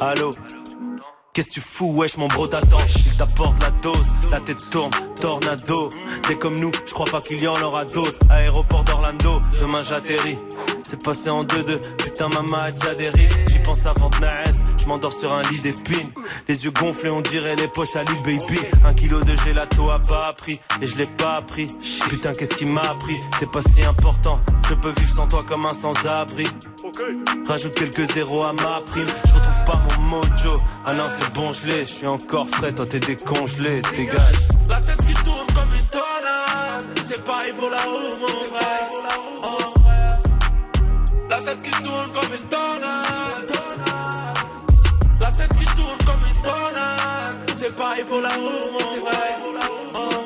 Allô? 0.00 0.30
Qu'est-ce 1.38 1.50
que 1.50 1.54
tu 1.54 1.60
fous, 1.60 1.92
wesh, 1.94 2.16
mon 2.16 2.26
bro 2.26 2.48
t'attend 2.48 2.80
Il 3.06 3.16
t'apporte 3.16 3.62
la 3.62 3.70
dose, 3.70 4.12
la 4.32 4.40
tête 4.40 4.68
tourne, 4.70 4.90
tornado. 5.20 5.88
T'es 6.26 6.34
comme 6.34 6.58
nous, 6.58 6.72
je 6.84 6.92
crois 6.92 7.06
pas 7.06 7.20
qu'il 7.20 7.40
y 7.40 7.46
en 7.46 7.54
aura 7.62 7.84
d'autres. 7.84 8.18
Aéroport 8.28 8.82
d'Orlando, 8.82 9.40
demain 9.60 9.82
j'atterris. 9.82 10.40
C'est 10.82 11.00
passé 11.04 11.30
en 11.30 11.44
2-2, 11.44 11.78
putain 11.96 12.28
maman 12.28 12.56
a 12.56 12.72
déjà 12.72 13.12
J'y 13.48 13.58
pense 13.60 13.86
avant 13.86 14.08
de 14.08 14.16
naître, 14.16 14.64
je 14.80 14.86
m'endors 14.86 15.12
sur 15.12 15.32
un 15.32 15.42
lit 15.42 15.60
d'épines. 15.60 16.10
Les 16.48 16.64
yeux 16.64 16.72
gonflés, 16.72 17.10
on 17.10 17.20
dirait 17.20 17.54
les 17.54 17.68
poches 17.68 17.94
à 17.94 18.02
l'île 18.02 18.22
baby. 18.24 18.58
Un 18.84 18.94
kilo 18.94 19.20
de 19.20 19.36
gelato 19.36 19.90
à 19.90 19.98
bas 19.98 20.34
prix, 20.36 20.58
et 20.80 20.86
je 20.88 20.96
l'ai 20.96 21.06
pas 21.06 21.34
appris. 21.34 21.68
Putain 22.08 22.32
qu'est-ce 22.32 22.54
qui 22.54 22.64
m'a 22.64 22.80
appris, 22.80 23.16
t'es 23.38 23.46
pas 23.46 23.62
si 23.62 23.84
important 23.84 24.40
Je 24.68 24.74
peux 24.74 24.90
vivre 24.90 25.14
sans 25.14 25.28
toi 25.28 25.44
comme 25.46 25.66
un 25.66 25.74
sans-abri. 25.74 26.48
Rajoute 27.46 27.74
quelques 27.74 28.10
zéros 28.12 28.44
à 28.44 28.52
ma 28.54 28.80
prime. 28.86 29.06
Je 29.26 29.34
retrouve 29.34 29.64
pas 29.66 29.82
mon 29.98 30.02
mojo. 30.04 30.54
Ah 30.86 30.94
non, 30.94 31.04
c'est 31.08 31.27
bon, 31.34 31.52
je 31.52 31.84
suis 31.84 32.06
encore 32.06 32.48
frais, 32.48 32.72
toi 32.72 32.86
t'es 32.86 33.00
décongelé. 33.00 33.82
Dégage. 33.96 34.34
La 34.68 34.80
tête 34.80 35.04
qui 35.06 35.14
tourne 35.14 35.46
comme 35.54 35.74
une 35.74 35.86
tornade. 35.86 36.86
C'est 37.04 37.24
pareil 37.24 37.52
pour 37.52 37.70
la 37.70 37.78
roue, 37.78 38.18
mon 38.20 38.28
frère. 38.28 38.88
Oh. 39.42 39.74
La 41.30 41.38
tête 41.38 41.62
qui 41.62 41.70
tourne 41.70 42.08
comme 42.12 42.32
une 42.32 42.48
tornade. 42.48 43.52
La 45.20 45.30
tête 45.30 45.56
qui 45.56 45.64
tourne 45.64 45.98
comme 46.06 46.24
une 46.32 46.42
tornade. 46.42 47.50
C'est 47.56 47.74
pareil 47.74 48.04
pour 48.04 48.20
la 48.20 48.28
roue, 48.30 48.70
mon 48.72 49.06
frère. 49.06 49.38
Oh. 49.94 50.24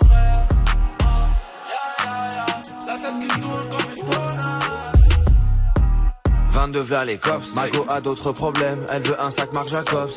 La 2.87 2.95
tête 2.95 3.19
qui 3.21 3.41
tourne 3.41 3.69
comme 3.69 3.91
une 3.97 4.05
tornade. 4.05 4.33
22 6.51 6.81
vers 6.81 7.05
les 7.07 7.17
cops, 7.17 7.55
Mago 7.55 7.87
a 7.89 8.01
d'autres 8.01 8.33
problèmes, 8.33 8.85
elle 8.91 9.03
veut 9.03 9.21
un 9.21 9.31
sac 9.31 9.53
Marc 9.55 9.69
Jacobs. 9.69 10.11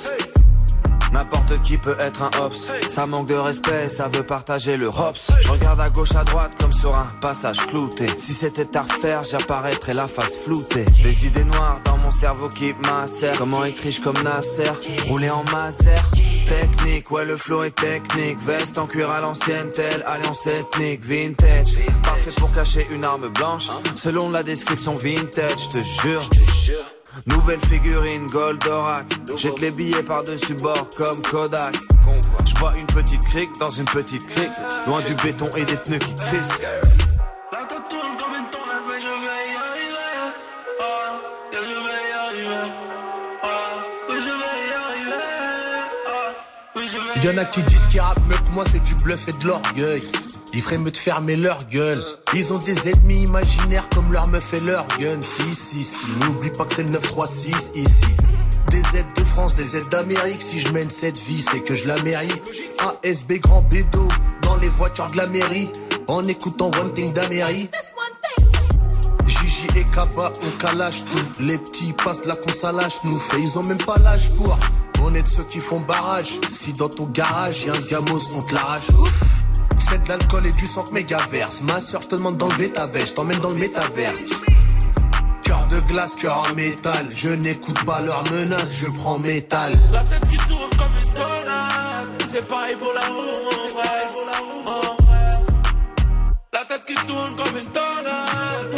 Qui 1.63 1.77
peut 1.77 1.95
être 1.99 2.21
un 2.21 2.31
hops. 2.41 2.71
Ça 2.89 3.05
manque 3.05 3.27
de 3.27 3.35
respect, 3.35 3.89
ça 3.89 4.07
veut 4.07 4.23
partager 4.23 4.77
le 4.77 4.87
hops. 4.87 5.31
Je 5.41 5.47
regarde 5.47 5.79
à 5.79 5.89
gauche, 5.89 6.13
à 6.15 6.23
droite 6.23 6.51
comme 6.59 6.73
sur 6.73 6.95
un 6.95 7.11
passage 7.21 7.65
clouté. 7.67 8.07
Si 8.17 8.33
c'était 8.33 8.75
à 8.75 8.81
refaire, 8.83 9.23
j'apparaîtrais 9.23 9.93
la 9.93 10.07
face 10.07 10.37
floutée. 10.43 10.85
Des 11.03 11.25
idées 11.25 11.43
noires 11.43 11.79
dans 11.85 11.97
mon 11.97 12.11
cerveau 12.11 12.49
qui 12.49 12.73
m'assèrent. 12.73 13.37
Comment 13.37 13.63
être 13.63 14.01
comme 14.01 14.21
Nasser, 14.23 14.71
rouler 15.07 15.29
en 15.29 15.43
maser. 15.51 15.89
Technique, 16.45 17.09
ouais 17.11 17.25
le 17.25 17.37
flow 17.37 17.63
est 17.63 17.75
technique. 17.75 18.39
Veste 18.41 18.77
en 18.77 18.87
cuir 18.87 19.11
à 19.11 19.21
l'ancienne, 19.21 19.71
telle 19.71 20.03
alliance 20.05 20.47
ethnique, 20.47 21.03
vintage. 21.03 21.79
Parfait 22.03 22.31
pour 22.37 22.51
cacher 22.51 22.87
une 22.91 23.05
arme 23.05 23.29
blanche. 23.29 23.67
Selon 23.95 24.29
la 24.29 24.43
description 24.43 24.95
vintage, 24.95 25.59
je 25.73 25.79
te 25.79 26.01
jure. 26.01 26.29
Nouvelle 27.27 27.60
figurine 27.62 28.27
Goldorak. 28.27 29.05
Jette 29.36 29.62
les 29.62 29.72
billets 29.72 30.03
par-dessus 30.03 30.55
bord 30.55 30.88
comme 30.98 31.22
Kodak. 31.22 31.75
Je 32.45 32.53
bois 32.55 32.74
une 32.77 32.86
petite 32.88 33.24
crique 33.25 33.51
dans 33.60 33.72
une 33.72 33.86
petite 33.86 34.25
crique. 34.27 34.51
Loin 34.86 35.01
du 35.01 35.15
béton 35.15 35.50
et 35.55 35.65
des 35.65 35.77
pneus 35.77 36.00
qui 36.00 36.15
crissent. 36.15 36.60
Y'en 47.24 47.38
a 47.38 47.45
qui 47.45 47.63
disent 47.63 47.86
qu'ils 47.88 48.01
rappent 48.01 48.27
mieux 48.27 48.38
que 48.38 48.51
moi, 48.51 48.63
c'est 48.69 48.84
du 48.84 48.93
bluff 48.95 49.27
et 49.27 49.31
de 49.31 49.48
l'orgueil. 49.48 50.03
Ils 50.55 50.62
feraient 50.62 50.77
mieux 50.77 50.91
de 50.91 50.97
fermer 50.97 51.35
leur 51.35 51.65
gueule. 51.65 52.01
Ils 52.33 52.53
ont 52.53 52.57
des 52.57 52.89
ennemis 52.89 53.24
imaginaires 53.24 53.89
comme 53.89 54.13
leur 54.13 54.27
meuf 54.27 54.53
et 54.53 54.62
leur 54.62 54.88
gun. 55.00 55.21
Si, 55.21 55.53
si, 55.53 55.83
si, 55.83 56.05
n'oublie 56.21 56.50
pas 56.50 56.63
que 56.63 56.74
c'est 56.74 56.83
le 56.83 56.91
936 56.91 57.74
ici. 57.75 58.05
Des 58.69 58.97
aides 58.97 59.13
de 59.17 59.24
France, 59.25 59.55
des 59.55 59.75
aides 59.75 59.89
d'Amérique. 59.89 60.41
Si 60.41 60.62
je 60.62 60.69
mène 60.69 60.89
cette 60.89 61.17
vie, 61.17 61.41
c'est 61.41 61.59
que 61.59 61.74
je 61.74 61.89
la 61.89 62.01
mérite. 62.03 62.50
ASB 63.03 63.33
grand 63.41 63.63
bédo 63.63 64.07
dans 64.43 64.55
les 64.55 64.69
voitures 64.69 65.07
de 65.07 65.17
la 65.17 65.27
mairie. 65.27 65.69
En 66.07 66.24
écoutant 66.24 66.71
One 66.79 66.93
Thing 66.93 67.12
d'Amérique. 67.12 67.71
Gigi 69.27 69.67
et 69.75 69.85
Kaba, 69.93 70.31
on 70.41 70.57
calage 70.57 71.03
tout. 71.03 71.41
Les 71.41 71.57
petits 71.57 71.91
passent 71.91 72.24
là 72.24 72.38
qu'on 72.38 72.53
s'allage, 72.53 72.95
nous 73.03 73.19
fait. 73.19 73.41
Ils 73.41 73.59
ont 73.59 73.63
même 73.63 73.83
pas 73.83 73.97
l'âge 73.97 74.33
pour. 74.35 74.57
On 75.01 75.13
est 75.15 75.24
de 75.24 75.27
ceux 75.27 75.43
qui 75.43 75.59
font 75.59 75.81
barrage. 75.81 76.39
Si 76.51 76.71
dans 76.71 76.88
ton 76.88 77.07
garage, 77.07 77.65
y'a 77.65 77.74
un 77.74 77.81
gamos, 77.81 78.21
on 78.38 78.41
te 78.43 78.53
l'arrache. 78.55 78.89
Ouf. 78.91 79.44
C'est 79.77 80.03
de 80.03 80.10
l'alcool 80.10 80.48
et 80.48 80.51
du 80.51 80.65
sang 80.65 80.84
mégaverse. 80.91 81.62
Ma 81.62 81.79
soeur, 81.79 82.01
je 82.01 82.08
te 82.08 82.15
demande 82.15 82.38
d'enlever 82.38 82.72
ta 82.72 82.88
veste, 82.88 83.08
je 83.08 83.13
t'emmène 83.13 83.39
dans 83.39 83.50
le 83.50 83.55
métaverse. 83.55 84.29
Cœur 85.44 85.67
de 85.67 85.79
glace, 85.82 86.15
cœur 86.15 86.44
en 86.50 86.55
métal. 86.55 87.08
Je 87.13 87.29
n'écoute 87.29 87.84
pas 87.86 88.01
leurs 88.01 88.24
menaces, 88.32 88.74
je 88.74 88.88
prends 89.00 89.20
métal. 89.20 89.74
La 89.91 90.03
tête 90.03 90.27
qui 90.27 90.38
tourne 90.38 90.70
comme 90.72 90.96
une 91.03 91.13
tornade. 91.13 92.12
C'est 92.27 92.48
pareil 92.48 92.75
pour 92.77 92.94
la 92.94 93.01
roue, 93.01 93.44
mon 93.44 93.67
frère. 93.67 94.05
La 96.53 96.65
tête 96.65 96.86
qui 96.86 96.96
tourne 97.05 97.36
comme 97.36 97.58
une 97.58 97.72
tornade. 97.72 98.75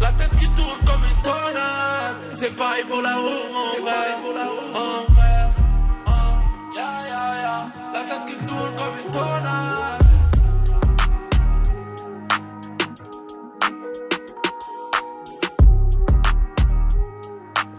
La 0.00 0.12
tête 0.12 0.36
qui 0.38 0.48
tourne 0.54 0.78
comme 0.86 1.02
une 1.04 1.22
tornade. 1.22 2.16
C'est 2.34 2.56
pareil 2.56 2.84
pour 2.86 3.02
la 3.02 3.16
roue, 3.16 3.52
mon 3.52 3.84
frère. 3.84 4.61
Tête 8.70 9.10
qui 9.12 9.81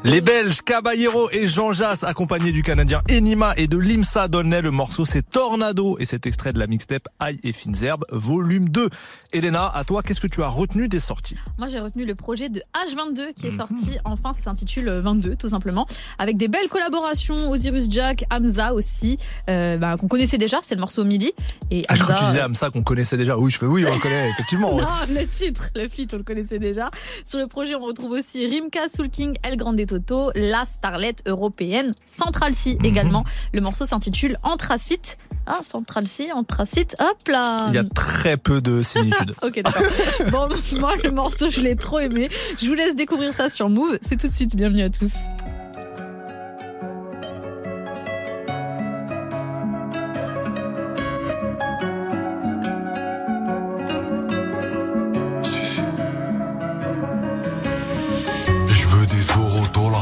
Les 0.05 0.19
Belges 0.19 0.61
Caballero 0.63 1.29
et 1.31 1.47
Jean 1.47 1.71
Jass, 1.71 2.03
accompagnés 2.03 2.51
du 2.51 2.61
Canadien 2.61 3.01
Enima 3.09 3.53
et 3.55 3.67
de 3.67 3.77
Limsa 3.77 4.27
Donnay. 4.27 4.59
Le 4.61 4.69
morceau 4.69 5.05
c'est 5.05 5.21
Tornado 5.21 5.95
et 5.97 6.05
cet 6.05 6.25
extrait 6.25 6.51
de 6.51 6.59
la 6.59 6.67
mixtape 6.67 7.07
Aïe 7.19 7.39
et 7.45 7.53
Fines 7.53 7.81
Herbes, 7.81 8.03
volume 8.11 8.67
2. 8.67 8.89
Elena, 9.31 9.71
à 9.73 9.85
toi, 9.85 10.03
qu'est-ce 10.03 10.19
que 10.19 10.27
tu 10.27 10.43
as 10.43 10.49
retenu 10.49 10.89
des 10.89 10.99
sorties? 10.99 11.37
Moi, 11.57 11.69
j'ai 11.69 11.79
retenu 11.79 12.05
le 12.05 12.15
projet 12.15 12.49
de 12.49 12.61
H22 12.75 13.31
qui 13.33 13.47
est 13.47 13.51
Mhm. 13.51 13.57
sorti. 13.57 13.97
Enfin, 14.03 14.33
ça 14.37 14.43
s'intitule 14.51 14.99
22, 15.01 15.35
tout 15.35 15.47
simplement. 15.49 15.87
Avec 16.19 16.35
des 16.37 16.49
belles 16.49 16.67
collaborations. 16.69 17.49
Osiris 17.49 17.87
Jack, 17.89 18.25
Hamza 18.31 18.73
aussi, 18.73 19.17
euh, 19.49 19.77
bah, 19.77 19.95
qu'on 19.97 20.07
connaissait 20.09 20.37
déjà. 20.37 20.59
C'est 20.63 20.75
le 20.75 20.81
morceau 20.81 21.05
Mili. 21.05 21.31
Et 21.71 21.83
Ah, 21.87 21.95
je 21.95 22.03
crois 22.03 22.15
que 22.15 22.19
tu 22.19 22.25
disais 22.25 22.41
euh, 22.41 22.45
Hamza 22.47 22.69
qu'on 22.69 22.83
connaissait 22.83 23.17
déjà. 23.17 23.37
Oui, 23.37 23.49
je 23.49 23.57
fais 23.57 23.65
oui, 23.65 23.85
on 23.89 23.93
le 23.93 23.99
connaît, 24.01 24.29
effectivement. 24.37 24.75
ouais. 24.75 24.81
Non, 24.83 24.89
le 25.21 25.25
titre, 25.27 25.69
le 25.75 25.87
feat, 25.87 26.13
on 26.13 26.17
le 26.17 26.23
connaissait 26.23 26.59
déjà. 26.59 26.91
Sur 27.23 27.39
le 27.39 27.47
projet, 27.47 27.73
on 27.75 27.85
retrouve 27.85 28.11
aussi 28.11 28.45
Rimka, 28.45 28.89
Soul 28.89 29.09
King, 29.09 29.35
El 29.43 29.55
Grande 29.57 29.79
Toto, 29.93 30.31
la 30.33 30.65
starlette 30.65 31.21
européenne, 31.27 31.91
Central 32.07 32.55
C 32.55 32.77
Mhm. 32.79 32.85
également. 32.85 33.25
Le 33.53 33.61
morceau 33.61 33.85
s'intitule 33.85 34.35
Anthracite. 34.41 35.17
Ah, 35.45 35.59
Central 35.63 36.07
C, 36.07 36.31
Anthracite, 36.33 36.95
hop 36.99 37.27
là 37.27 37.65
Il 37.67 37.75
y 37.75 37.77
a 37.77 37.83
très 37.83 38.37
peu 38.37 38.59
de 38.59 38.81
similitudes. 38.81 39.35
Ok, 39.43 39.61
d'accord. 39.61 39.83
Bon, 40.31 40.49
moi, 40.79 40.93
le 41.03 41.11
morceau, 41.11 41.49
je 41.49 41.61
l'ai 41.61 41.75
trop 41.75 41.99
aimé. 41.99 42.29
Je 42.59 42.65
vous 42.67 42.73
laisse 42.73 42.95
découvrir 42.95 43.33
ça 43.33 43.49
sur 43.49 43.69
Move. 43.69 43.99
C'est 44.01 44.17
tout 44.19 44.27
de 44.27 44.33
suite. 44.33 44.55
Bienvenue 44.55 44.83
à 44.83 44.89
tous. 44.89 45.13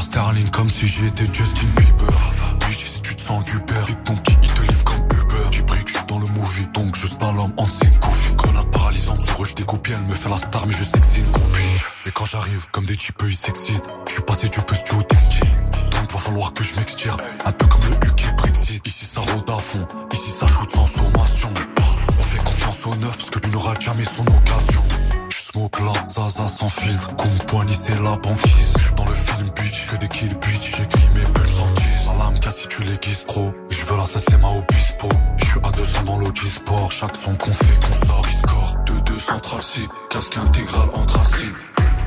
Dollars, 0.02 0.04
sterling 0.04 0.50
comme 0.50 0.68
si 0.70 0.86
j'étais 0.86 1.26
Justin 1.32 1.66
Bieber. 1.76 2.14
Oui, 2.68 2.74
si 2.74 3.02
tu 3.02 3.14
te 3.14 3.22
sens 3.22 3.44
du 3.44 3.58
père 3.60 3.88
et 3.88 3.96
petit, 3.96 4.36
il 4.42 4.48
te 4.48 4.62
livre 4.62 4.84
comme 4.84 5.04
Uber. 5.18 5.48
J'ai 5.50 5.62
pris 5.62 5.84
que 5.84 5.90
je 5.90 5.96
suis 5.96 6.06
dans 6.06 6.18
le 6.18 6.26
movie, 6.26 6.66
donc 6.74 6.96
je 6.96 7.06
slalom 7.06 7.52
entre 7.56 7.72
ses 7.72 7.90
couffes. 7.98 8.34
Grenade 8.36 8.70
paralysante, 8.70 9.22
sur 9.22 9.42
eux 9.42 9.46
je 9.46 9.52
elle 9.92 10.02
me 10.02 10.14
fait 10.14 10.28
la 10.28 10.38
star, 10.38 10.66
mais 10.66 10.72
je 10.72 10.84
sais 10.84 10.98
que 10.98 11.06
c'est 11.06 11.20
une 11.20 11.30
groupie. 11.30 11.82
Et 12.06 12.10
quand 12.10 12.24
j'arrive, 12.24 12.66
comme 12.70 12.86
des 12.86 12.96
types, 12.96 13.22
ils 13.26 13.36
s'excitent. 13.36 13.84
Je 14.06 14.12
suis 14.12 14.22
passé 14.22 14.48
du 14.48 14.60
pustu 14.60 14.94
au 14.94 15.02
textile. 15.02 15.48
Donc 15.90 16.12
va 16.12 16.18
falloir 16.18 16.52
que 16.52 16.64
je 16.64 16.74
m'extire. 16.76 17.16
Un 17.44 17.52
peu 17.52 17.66
comme 17.66 17.82
le 17.82 18.08
UK 18.08 18.36
Brexit. 18.36 18.86
Ici 18.86 19.06
ça 19.06 19.20
rôde 19.20 19.48
à 19.50 19.58
fond, 19.58 19.86
ici 20.12 20.30
ça 20.30 20.46
shoot 20.46 20.70
sans 20.70 20.86
sommation. 20.86 21.50
On 22.18 22.22
fait 22.22 22.38
confiance 22.38 22.86
au 22.86 22.94
neuf 22.96 23.16
parce 23.16 23.30
que 23.30 23.38
lui 23.40 23.50
n'aura 23.50 23.74
jamais 23.78 24.04
son 24.04 24.22
occasion. 24.22 24.82
Smoke 25.52 25.84
là, 25.84 25.92
Zaza 26.08 26.48
sans 26.48 26.70
filtre. 26.70 27.14
Comme 27.16 27.46
poignée, 27.46 27.74
c'est 27.74 28.00
la 28.00 28.16
banquise. 28.16 28.72
Je 28.78 28.84
suis 28.84 28.94
dans 28.94 29.04
le 29.04 29.12
film 29.12 29.50
bitch, 29.54 29.86
que 29.86 29.96
des 29.96 30.08
kills 30.08 30.34
bitch. 30.40 30.76
J'écris 30.78 31.10
mes 31.14 31.30
punches 31.30 31.58
en 31.60 31.70
10. 31.72 31.84
La 32.06 32.24
lame 32.24 32.38
casse 32.38 32.56
si 32.56 32.68
tu 32.68 32.82
les 32.84 32.96
guises 32.96 33.26
trop. 33.26 33.52
Et 33.70 33.74
je 33.74 33.84
veux 33.84 33.96
l'assassin 33.98 34.38
ma 34.38 34.48
obispo. 34.48 35.08
Et 35.10 35.44
je 35.44 35.50
suis 35.50 35.60
à 35.62 35.70
200 35.70 36.02
dans 36.04 36.18
l'Ogisport. 36.18 36.90
Chaque 36.90 37.16
son 37.16 37.34
qu'on 37.34 37.52
fait, 37.52 37.78
qu'on 37.86 38.06
sort, 38.06 38.26
il 38.30 38.36
score. 38.38 38.76
2-2 38.86 39.18
central 39.18 39.62
C, 39.62 39.80
casque 40.08 40.38
intégral 40.38 40.88
anthracite. 40.94 41.54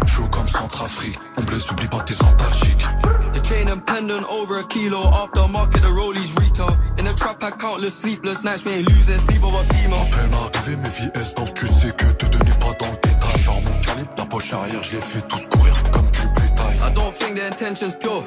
Chaud 0.07 0.27
comme 0.31 0.47
Centrafrique. 0.47 1.19
On 1.37 1.41
blesse, 1.43 1.69
oublie 1.71 1.87
pas 1.87 2.01
tes 2.01 2.15
antalgiques. 2.23 2.85
The 3.33 3.45
chain 3.45 3.69
and 3.69 3.85
pendant 3.85 4.23
over 4.29 4.59
a 4.59 4.63
kilo. 4.63 5.01
After 5.01 5.47
market, 5.51 5.81
the 5.81 5.89
rollies 5.89 6.33
retail. 6.35 6.75
In 6.97 7.05
the 7.05 7.13
trap, 7.13 7.43
I 7.43 7.51
countless 7.51 7.93
sleepless 7.93 8.43
nights. 8.43 8.65
We 8.65 8.73
ain't 8.73 8.89
losing 8.89 9.19
sleep 9.19 9.43
over 9.43 9.63
female. 9.73 10.05
peine 10.11 10.33
arrivé, 10.33 10.77
mes 10.77 10.89
vies 10.89 11.11
elles 11.13 11.33
dansent, 11.35 11.53
tu 11.53 11.67
sais 11.67 11.91
que 11.91 12.05
te 12.13 12.25
donner 12.25 12.53
pas 12.59 12.73
dans 12.79 12.91
le 12.91 13.04
la 14.17 14.25
poche 14.25 14.53
arrière, 14.53 14.83
je 14.83 14.97
tous 15.21 15.47
courir 15.47 15.75
comme 15.91 16.09
du 16.11 16.19
bétail. 16.35 16.77
I 16.83 16.91
don't 16.93 17.13
think 17.13 17.37
the 17.37 17.45
intention's 17.45 17.95
pure. 17.95 18.23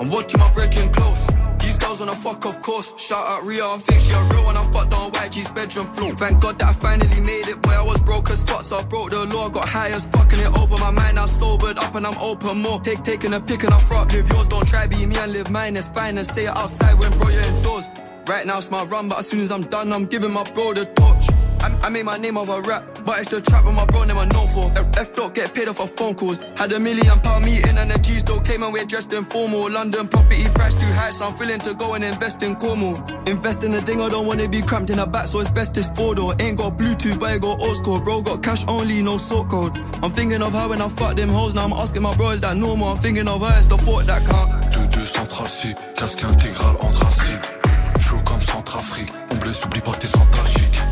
I'm 0.00 0.10
watching 0.10 0.40
my 0.40 0.50
brethren 0.52 0.90
close. 0.90 1.26
These 1.58 1.76
girls 1.78 2.00
wanna 2.00 2.12
fuck, 2.12 2.44
of 2.44 2.60
course. 2.62 2.92
Shout 2.96 3.24
out 3.26 3.44
Ria, 3.44 3.64
I 3.64 3.78
think 3.78 4.00
she 4.00 4.12
a 4.12 4.22
real 4.34 4.44
one. 4.44 4.56
I 4.56 4.64
fucked 4.72 4.94
on 4.94 5.12
YG's 5.12 5.50
bedroom 5.52 5.86
floor. 5.86 6.14
Thank 6.16 6.42
God 6.42 6.58
that 6.58 6.68
I 6.68 6.72
finally 6.72 7.20
made 7.20 7.46
it, 7.48 7.60
boy. 7.62 7.70
I 7.70 7.82
was 7.82 8.00
broke 8.00 8.30
as 8.30 8.42
fuck, 8.44 8.62
so 8.62 8.78
I 8.78 8.84
broke 8.84 9.10
the 9.10 9.24
law. 9.26 9.48
Got 9.48 9.68
high 9.68 9.90
as 9.90 10.06
fucking 10.06 10.40
it 10.40 10.56
open 10.58 10.80
my 10.80 10.90
mind. 10.90 11.18
I 11.18 11.26
sobered 11.26 11.78
up 11.78 11.94
and 11.94 12.06
I'm 12.06 12.18
open 12.18 12.58
more. 12.58 12.80
Take 12.80 13.02
taking 13.02 13.32
a 13.34 13.40
pick 13.40 13.62
and 13.64 13.72
I 13.72 13.78
front 13.78 14.12
live 14.12 14.28
yours. 14.28 14.48
Don't 14.48 14.66
try 14.66 14.86
be 14.86 15.06
me 15.06 15.16
and 15.18 15.32
live 15.32 15.50
mine. 15.50 15.76
It's 15.76 15.88
fine 15.88 16.18
and 16.18 16.26
say 16.26 16.46
it 16.46 16.56
outside 16.56 16.98
when 16.98 17.10
bro 17.18 17.28
you're 17.28 17.42
indoors. 17.42 17.88
Right 18.26 18.46
now 18.46 18.58
it's 18.58 18.70
my 18.70 18.84
run, 18.84 19.08
but 19.08 19.18
as 19.18 19.28
soon 19.28 19.40
as 19.40 19.50
I'm 19.50 19.62
done, 19.62 19.92
I'm 19.92 20.06
giving 20.06 20.32
my 20.32 20.44
bro 20.54 20.74
the 20.74 20.84
torch. 20.86 21.26
I, 21.62 21.88
made 21.90 22.04
my 22.04 22.16
name 22.16 22.36
of 22.36 22.48
a 22.48 22.60
rap, 22.62 22.82
but 23.04 23.20
it's 23.20 23.30
the 23.30 23.40
trap 23.40 23.64
with 23.64 23.74
my 23.74 23.86
bro 23.86 24.02
I 24.02 24.24
known 24.26 24.48
for. 24.48 24.70
F, 24.98 25.12
don't 25.14 25.32
get 25.32 25.54
paid 25.54 25.68
off 25.68 25.80
of 25.80 25.90
phone 25.90 26.14
calls. 26.14 26.38
Had 26.56 26.72
a 26.72 26.80
million 26.80 27.18
pound 27.20 27.44
meeting 27.44 27.78
and 27.78 27.90
the 27.90 27.98
G 27.98 28.18
still 28.18 28.40
came 28.40 28.62
and 28.62 28.72
we're 28.72 28.84
dressed 28.84 29.12
in 29.12 29.24
formal. 29.24 29.70
London 29.70 30.08
property 30.08 30.44
price 30.54 30.74
too 30.74 30.90
high, 30.92 31.10
so 31.10 31.26
I'm 31.26 31.34
feeling 31.34 31.60
to 31.60 31.74
go 31.74 31.94
and 31.94 32.02
invest 32.02 32.42
in 32.42 32.56
Cornwall. 32.56 32.98
Invest 33.28 33.62
in 33.62 33.74
a 33.74 33.80
thing, 33.80 34.00
I 34.00 34.08
don't 34.08 34.26
wanna 34.26 34.48
be 34.48 34.60
cramped 34.62 34.90
in 34.90 34.96
the 34.96 35.06
back, 35.06 35.26
so 35.26 35.40
it's 35.40 35.50
best 35.50 35.76
it's 35.76 35.88
four 35.90 36.14
door. 36.14 36.34
Ain't 36.40 36.58
got 36.58 36.76
Bluetooth, 36.76 37.20
but 37.20 37.32
it 37.32 37.42
got 37.42 37.60
old 37.62 37.76
school. 37.76 38.00
Bro 38.00 38.22
got 38.22 38.42
cash 38.42 38.64
only, 38.66 39.02
no 39.02 39.16
sort 39.18 39.48
code. 39.48 39.76
I'm 40.02 40.10
thinking 40.10 40.42
of 40.42 40.52
her 40.52 40.68
when 40.68 40.82
I 40.82 40.88
fuck 40.88 41.16
them 41.16 41.28
hoes. 41.28 41.54
Now 41.54 41.64
I'm 41.64 41.72
asking 41.72 42.02
my 42.02 42.14
bro, 42.16 42.30
is 42.30 42.40
that 42.40 42.56
normal? 42.56 42.88
I'm 42.88 42.98
thinking 42.98 43.28
of 43.28 43.40
her, 43.40 43.54
it's 43.58 43.66
the 43.66 43.78
thought 43.78 44.06
that 44.06 44.26
count. 44.26 44.50
2-2 44.74 45.04
central 45.04 45.46
C, 45.46 45.74
casque 45.94 46.24
intégral 46.26 46.76
anthracite. 46.82 47.62
Chaud 48.00 48.20
comme 48.24 48.40
Centrafrique, 48.40 49.12
on 49.30 49.36
blesse, 49.36 49.64
oublie 49.64 49.80
pas 49.80 49.92
tes 49.92 50.08
antalgiques. 50.16 50.82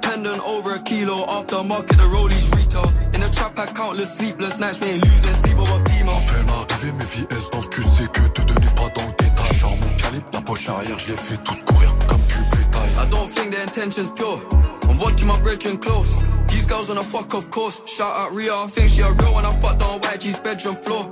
pendant 0.00 0.40
over 0.46 0.74
a 0.74 0.82
kilo. 0.82 1.24
After 1.28 1.62
market, 1.64 1.98
the 1.98 2.08
rollies 2.08 2.50
retail. 2.56 2.88
In 3.14 3.20
the 3.20 3.30
trap, 3.30 3.58
I 3.58 3.66
countless 3.66 4.16
sleepless 4.16 4.58
nights. 4.60 4.80
We 4.80 4.88
ain't 4.88 5.04
losing 5.04 5.34
sleep 5.34 5.58
over 5.58 5.78
female. 5.88 6.20
peine 6.28 6.50
arrivé, 6.50 6.92
mes 6.92 7.04
vies 7.04 7.26
elles 7.30 7.50
dansent, 7.52 7.70
tu 7.70 7.82
sais 7.82 8.06
que 8.12 8.20
te 8.28 8.42
donner 8.42 8.70
pas 8.76 8.88
dans 8.94 9.06
le 9.06 9.12
détail? 9.12 9.56
Genre 9.58 9.76
mon 9.76 9.96
calibre, 9.96 10.44
Proche 10.44 10.68
arrière, 10.68 10.98
je 10.98 11.10
les 11.12 11.16
fais 11.16 11.36
tous 11.38 11.64
courir 11.64 11.94
comme 12.08 12.20
du 12.26 12.36
bétail. 12.50 12.90
I 12.98 13.08
don't 13.08 13.28
think 13.28 13.52
their 13.52 13.62
intention's 13.62 14.12
pure. 14.12 14.40
I'm 14.88 14.98
watching 14.98 15.26
my 15.26 15.40
brethren 15.40 15.78
close. 15.78 16.16
These 16.48 16.66
girls 16.66 16.90
on 16.90 16.98
a 16.98 17.02
fuck, 17.02 17.34
of 17.34 17.50
course. 17.50 17.82
Shout 17.86 18.12
out 18.14 18.32
Ria, 18.32 18.54
I 18.54 18.66
think 18.68 18.90
she 18.90 19.00
a 19.00 19.10
real 19.10 19.32
one. 19.32 19.44
I 19.44 19.52
fucked 19.60 19.82
on 19.82 20.00
YG's 20.00 20.38
bedroom 20.40 20.76
floor. 20.76 21.10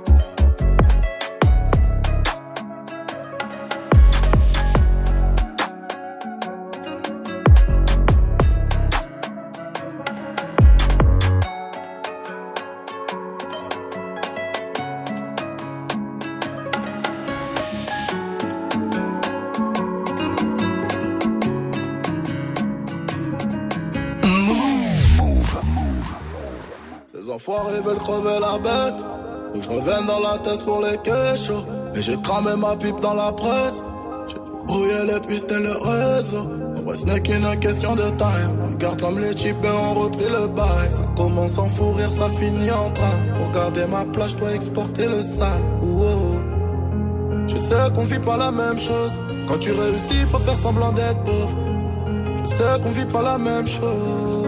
Enfoirés 27.73 27.81
veulent 27.81 27.97
crever 27.97 28.39
la 28.39 28.57
bête. 28.57 29.05
Faut 29.53 29.59
que 29.59 29.65
je 29.65 29.69
revienne 29.69 30.05
dans 30.07 30.19
la 30.19 30.37
tête 30.39 30.63
pour 30.65 30.81
les 30.81 30.97
kéchos. 30.97 31.63
Et 31.95 32.01
j'ai 32.01 32.17
cramé 32.21 32.51
ma 32.57 32.75
pipe 32.75 32.99
dans 32.99 33.13
la 33.13 33.31
presse. 33.31 33.83
J'ai 34.27 34.37
brouillé 34.67 35.03
les 35.07 35.19
pistes 35.19 35.51
et 35.51 35.59
le 35.59 35.71
réseau. 35.71 36.47
On 36.75 36.81
vrai, 36.81 36.97
ce 36.97 37.05
n'est 37.05 37.19
qu'une 37.21 37.59
question 37.59 37.95
de 37.95 38.09
time. 38.17 38.73
Regarde 38.73 39.01
comme 39.01 39.19
les 39.19 39.35
types 39.35 39.55
ont 39.63 39.93
repris 40.01 40.25
le 40.25 40.47
bail. 40.47 40.91
Ça 40.91 41.03
commence 41.15 41.57
en 41.57 41.69
fou 41.69 41.95
ça 42.11 42.29
finit 42.39 42.71
en 42.71 42.89
drame. 42.89 43.37
Pour 43.37 43.51
garder 43.51 43.85
ma 43.85 44.05
place, 44.05 44.31
je 44.31 44.37
dois 44.37 44.53
exporter 44.53 45.07
le 45.07 45.21
sale. 45.21 45.61
Ouh, 45.81 46.03
oh. 46.03 46.39
Je 47.47 47.57
sais 47.57 47.75
qu'on 47.93 48.05
vit 48.05 48.19
pas 48.19 48.37
la 48.37 48.51
même 48.51 48.79
chose. 48.79 49.19
Quand 49.47 49.57
tu 49.59 49.71
réussis, 49.71 50.25
faut 50.31 50.39
faire 50.39 50.57
semblant 50.57 50.91
d'être 50.93 51.23
pauvre. 51.23 51.57
Je 52.43 52.47
sais 52.47 52.79
qu'on 52.81 52.91
vit 52.91 53.05
pas 53.05 53.21
la 53.21 53.37
même 53.37 53.67
chose. 53.67 54.42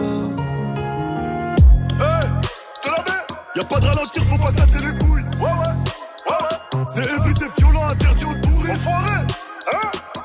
Y'a 3.56 3.64
pas 3.64 3.80
de 3.80 3.86
ralentir, 3.86 4.22
faut 4.24 4.36
pas 4.36 4.52
casser 4.52 4.84
les 4.84 4.98
couilles. 4.98 5.24
Ouais, 5.40 5.44
ouais, 5.44 6.28
ouais. 6.28 6.84
C'est 6.94 7.10
heavy, 7.10 7.32
c'est 7.38 7.56
violent, 7.58 7.88
interdit 7.88 8.24
aux 8.26 8.34
touristes. 8.34 8.86
Hein 8.86 9.24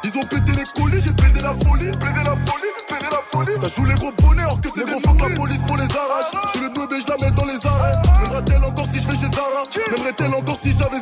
Ils 0.03 0.17
ont 0.17 0.27
pété 0.27 0.51
les 0.51 0.65
colis, 0.75 1.01
j'ai 1.01 1.13
pété 1.13 1.39
la 1.39 1.53
folie. 1.53 1.91
Pété 1.91 2.23
la 2.25 2.35
folie, 2.35 2.71
pété 2.89 3.05
la 3.09 3.21
folie. 3.23 3.53
Ça 3.61 3.69
joue 3.73 3.85
les 3.85 3.95
gros 3.95 4.11
bonnets, 4.11 4.41
alors 4.41 4.59
que 4.59 4.67
c'est 4.75 4.85
des 4.85 4.91
gros 4.91 5.15
la 5.15 5.33
police, 5.33 5.59
faut 5.65 5.77
les 5.77 5.83
arrache. 5.83 6.25
Je 6.43 6.51
suis 6.51 6.59
le 6.59 6.69
bébé, 6.73 7.00
je 7.00 7.07
la 7.07 7.25
mets 7.25 7.31
dans 7.31 7.45
les 7.45 7.65
arrêts. 7.65 7.93
M'aimerait-elle 8.19 8.65
encore 8.65 8.88
si 8.91 9.00
je 9.00 9.07
vais 9.07 9.15
chez 9.15 9.31
Zara? 9.31 9.63
M'aimerait-elle 9.91 10.35
encore 10.35 10.59
si 10.61 10.71
j'avais 10.73 11.00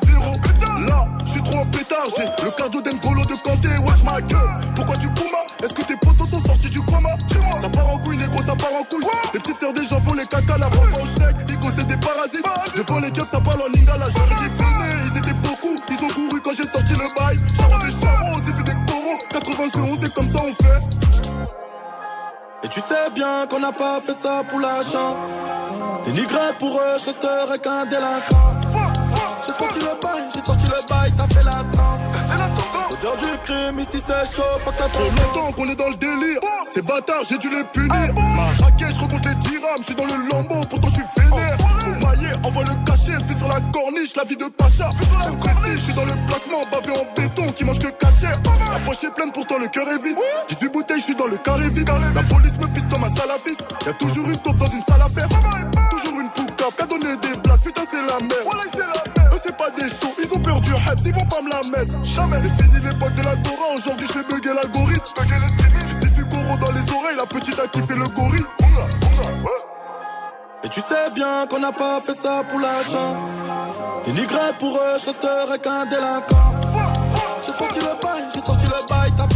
bien 23.40 23.48
qu'on 23.48 23.60
n'a 23.60 23.72
pas 23.72 24.00
fait 24.06 24.14
ça 24.14 24.44
pour 24.50 24.60
l'argent. 24.60 25.16
Dénigré 26.06 26.54
pour 26.58 26.76
eux, 26.76 26.98
je 27.00 27.06
resterai 27.06 27.60
qu'un 27.60 27.86
délinquant. 27.86 28.50
J'ai 29.46 29.54
sorti 29.54 29.80
le 29.80 30.00
bail, 30.02 30.24
j'ai 30.34 30.42
sorti 30.42 30.66
le 30.66 30.88
bail, 30.90 31.14
t'as 31.18 31.28
fait 31.28 31.44
la 31.44 31.64
danse. 31.72 32.00
L'odeur 32.92 33.18
du 33.18 33.38
crime, 33.44 33.80
ici 33.80 34.02
c'est 34.06 34.36
chaud, 34.36 34.44
faut 34.64 34.72
que 34.72 34.78
Trop 34.92 35.04
longtemps 35.04 35.52
qu'on 35.54 35.70
est 35.70 35.76
dans 35.76 35.90
le 35.90 35.96
délire. 35.96 36.40
Ces 36.74 36.82
bâtards, 36.82 37.24
j'ai 37.30 37.38
dû 37.38 37.50
les 37.50 37.64
punir. 37.64 38.14
Ma 38.16 38.66
raquette, 38.66 38.96
je 38.96 39.04
recompte 39.04 39.26
les 39.26 39.36
dirhams. 39.36 39.78
Je 39.80 39.84
suis 39.84 39.96
dans 39.96 40.06
le 40.06 40.30
lambeau, 40.32 40.62
pourtant 40.70 40.88
je 40.88 40.94
suis 40.96 41.04
vénère. 41.18 41.58
Faut 41.58 42.08
mailler, 42.08 42.34
envoie 42.44 42.64
le 42.64 42.86
cachet. 42.86 43.18
Fais 43.28 43.38
sur 43.38 43.48
la 43.48 43.60
corniche, 43.72 44.16
la 44.16 44.24
vie 44.24 44.38
de 44.38 44.46
Pacha. 44.46 44.90
Je 45.66 45.78
suis 45.78 45.94
dans 45.94 46.06
le 46.06 46.14
placement, 46.28 46.62
bavé 46.72 46.92
en 47.00 47.06
béton, 47.16 47.46
qui 47.54 47.64
mange 47.64 47.80
que 47.80 47.90
cachet. 47.90 48.34
La 48.72 48.80
poche 48.86 49.04
est 49.04 49.12
pleine, 49.12 49.32
pourtant 49.32 49.58
le 49.60 49.68
cœur 49.68 49.88
est 49.88 50.02
vide. 50.02 50.18
18 50.50 50.70
bouteilles, 50.70 51.00
je 51.00 51.06
suis 51.06 51.16
dans 51.16 51.28
le 51.28 51.38
carré 51.38 51.70
vide. 51.70 51.90
La 52.16 52.24
police 52.24 52.58
me 52.60 52.68
un 53.10 53.16
salafiste. 53.16 53.64
Y'a 53.86 53.94
toujours 53.94 54.28
une 54.28 54.38
taupe 54.38 54.58
dans 54.58 54.66
une 54.68 54.82
salle 54.82 55.02
à 55.02 55.10
faire. 55.10 55.28
Toujours 55.90 56.20
une 56.20 56.30
poucave, 56.30 56.76
qu'a 56.76 56.86
donné 56.86 57.16
des 57.18 57.38
places. 57.42 57.62
Putain, 57.62 57.82
c'est 57.90 58.02
la 58.02 58.20
merde. 58.20 58.66
Eux, 59.34 59.40
c'est 59.44 59.58
pas 59.58 59.70
des 59.72 59.90
shows, 59.90 60.14
ils 60.22 60.32
ont 60.36 60.42
peur 60.42 60.62
du 60.62 60.72
hype, 60.72 61.00
ils 61.06 61.14
vont 61.14 61.26
pas 61.26 61.42
me 61.42 61.50
la 61.50 61.62
mettre. 61.78 61.94
Jamais. 62.04 62.38
C'est 62.40 62.64
fini 62.64 62.80
l'époque 62.84 63.14
de 63.16 63.24
la 63.24 63.36
Dora, 63.38 63.74
aujourd'hui 63.76 64.08
je 64.08 64.14
fais 64.14 64.24
bugger 64.24 64.54
l'algorithme. 64.54 65.04
Je 65.88 66.08
suis 66.08 66.16
Fugoro 66.16 66.58
dans 66.58 66.72
les 66.72 66.92
oreilles, 66.92 67.18
la 67.18 67.26
petite 67.26 67.60
a 67.60 67.68
kiffé 67.68 67.96
le 67.96 68.08
gorille. 68.10 68.46
Et 70.64 70.70
tu 70.70 70.82
sais 70.82 71.10
bien 71.16 71.46
qu'on 71.50 71.60
n'a 71.60 71.72
pas 71.72 72.02
fait 72.06 72.16
ça 72.16 72.44
pour 72.50 72.60
l'argent. 72.60 73.18
Dénigré 74.06 74.54
pour 74.60 74.76
eux, 74.76 74.98
je 75.00 75.06
resterai 75.06 75.60
qu'un 75.60 75.86
délinquant. 75.86 76.54
J'ai 77.46 77.54
sorti 77.54 77.80
le 77.80 78.02
bail, 78.02 78.24
j'ai 78.34 78.42
sorti 78.42 78.66
le 78.66 78.88
bail, 78.90 79.12
t'as. 79.18 79.29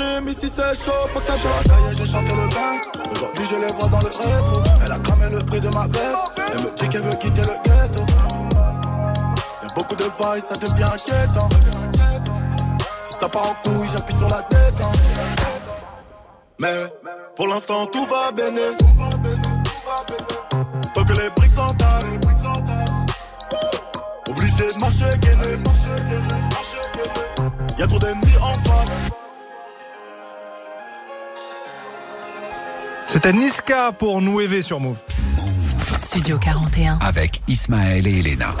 Ici 0.00 0.52
c'est 0.54 0.74
chaud, 0.84 0.92
faut 1.12 1.18
que 1.20 1.26
chaud. 1.26 1.48
Cahier, 1.64 1.96
j'ai 1.96 2.06
chanté 2.06 2.32
le 2.32 2.48
bain. 2.54 3.10
Aujourd'hui, 3.10 3.44
je 3.50 3.56
les 3.56 3.72
vois 3.74 3.88
dans 3.88 3.98
le 3.98 4.06
rétro. 4.06 4.62
Elle 4.84 4.92
a 4.92 4.98
cramé 5.00 5.28
le 5.30 5.38
prix 5.40 5.60
de 5.60 5.68
ma 5.70 5.86
veste. 5.88 6.32
Elle 6.36 6.62
me 6.64 6.70
dit 6.76 6.88
qu'elle 6.88 7.02
veut 7.02 7.16
quitter 7.16 7.40
le 7.40 7.56
ghetto. 7.64 8.04
Y'a 8.54 9.68
beaucoup 9.74 9.96
de 9.96 10.04
failles, 10.04 10.42
ça 10.48 10.54
devient 10.56 10.84
inquiétant. 10.84 11.48
Si 13.04 13.18
ça 13.18 13.28
part 13.28 13.48
en 13.48 13.54
couille, 13.64 13.88
j'appuie 13.92 14.14
sur 14.16 14.28
la 14.28 14.42
tête. 14.42 14.74
hein. 14.84 14.92
Mais 16.60 16.76
pour 17.34 17.48
l'instant, 17.48 17.86
tout 17.86 18.06
va 18.06 18.30
bien. 18.30 18.52
Tant 20.94 21.04
que 21.04 21.12
les 21.12 21.30
briques 21.30 21.52
s'entassent. 21.52 22.18
Obligé 24.28 24.72
de 24.74 24.80
marcher 24.80 25.18
gainé. 25.18 25.62
Y'a 27.78 27.86
trop 27.88 27.98
d'ennemis 27.98 28.36
en 28.40 28.54
face. 28.54 29.10
C'était 33.08 33.32
Niska 33.32 33.92
pour 33.92 34.20
Nueve 34.20 34.60
sur 34.60 34.80
Move. 34.80 34.98
Studio 35.96 36.36
41. 36.36 36.98
Avec 37.00 37.40
Ismaël 37.48 38.06
et 38.06 38.18
Elena. 38.18 38.54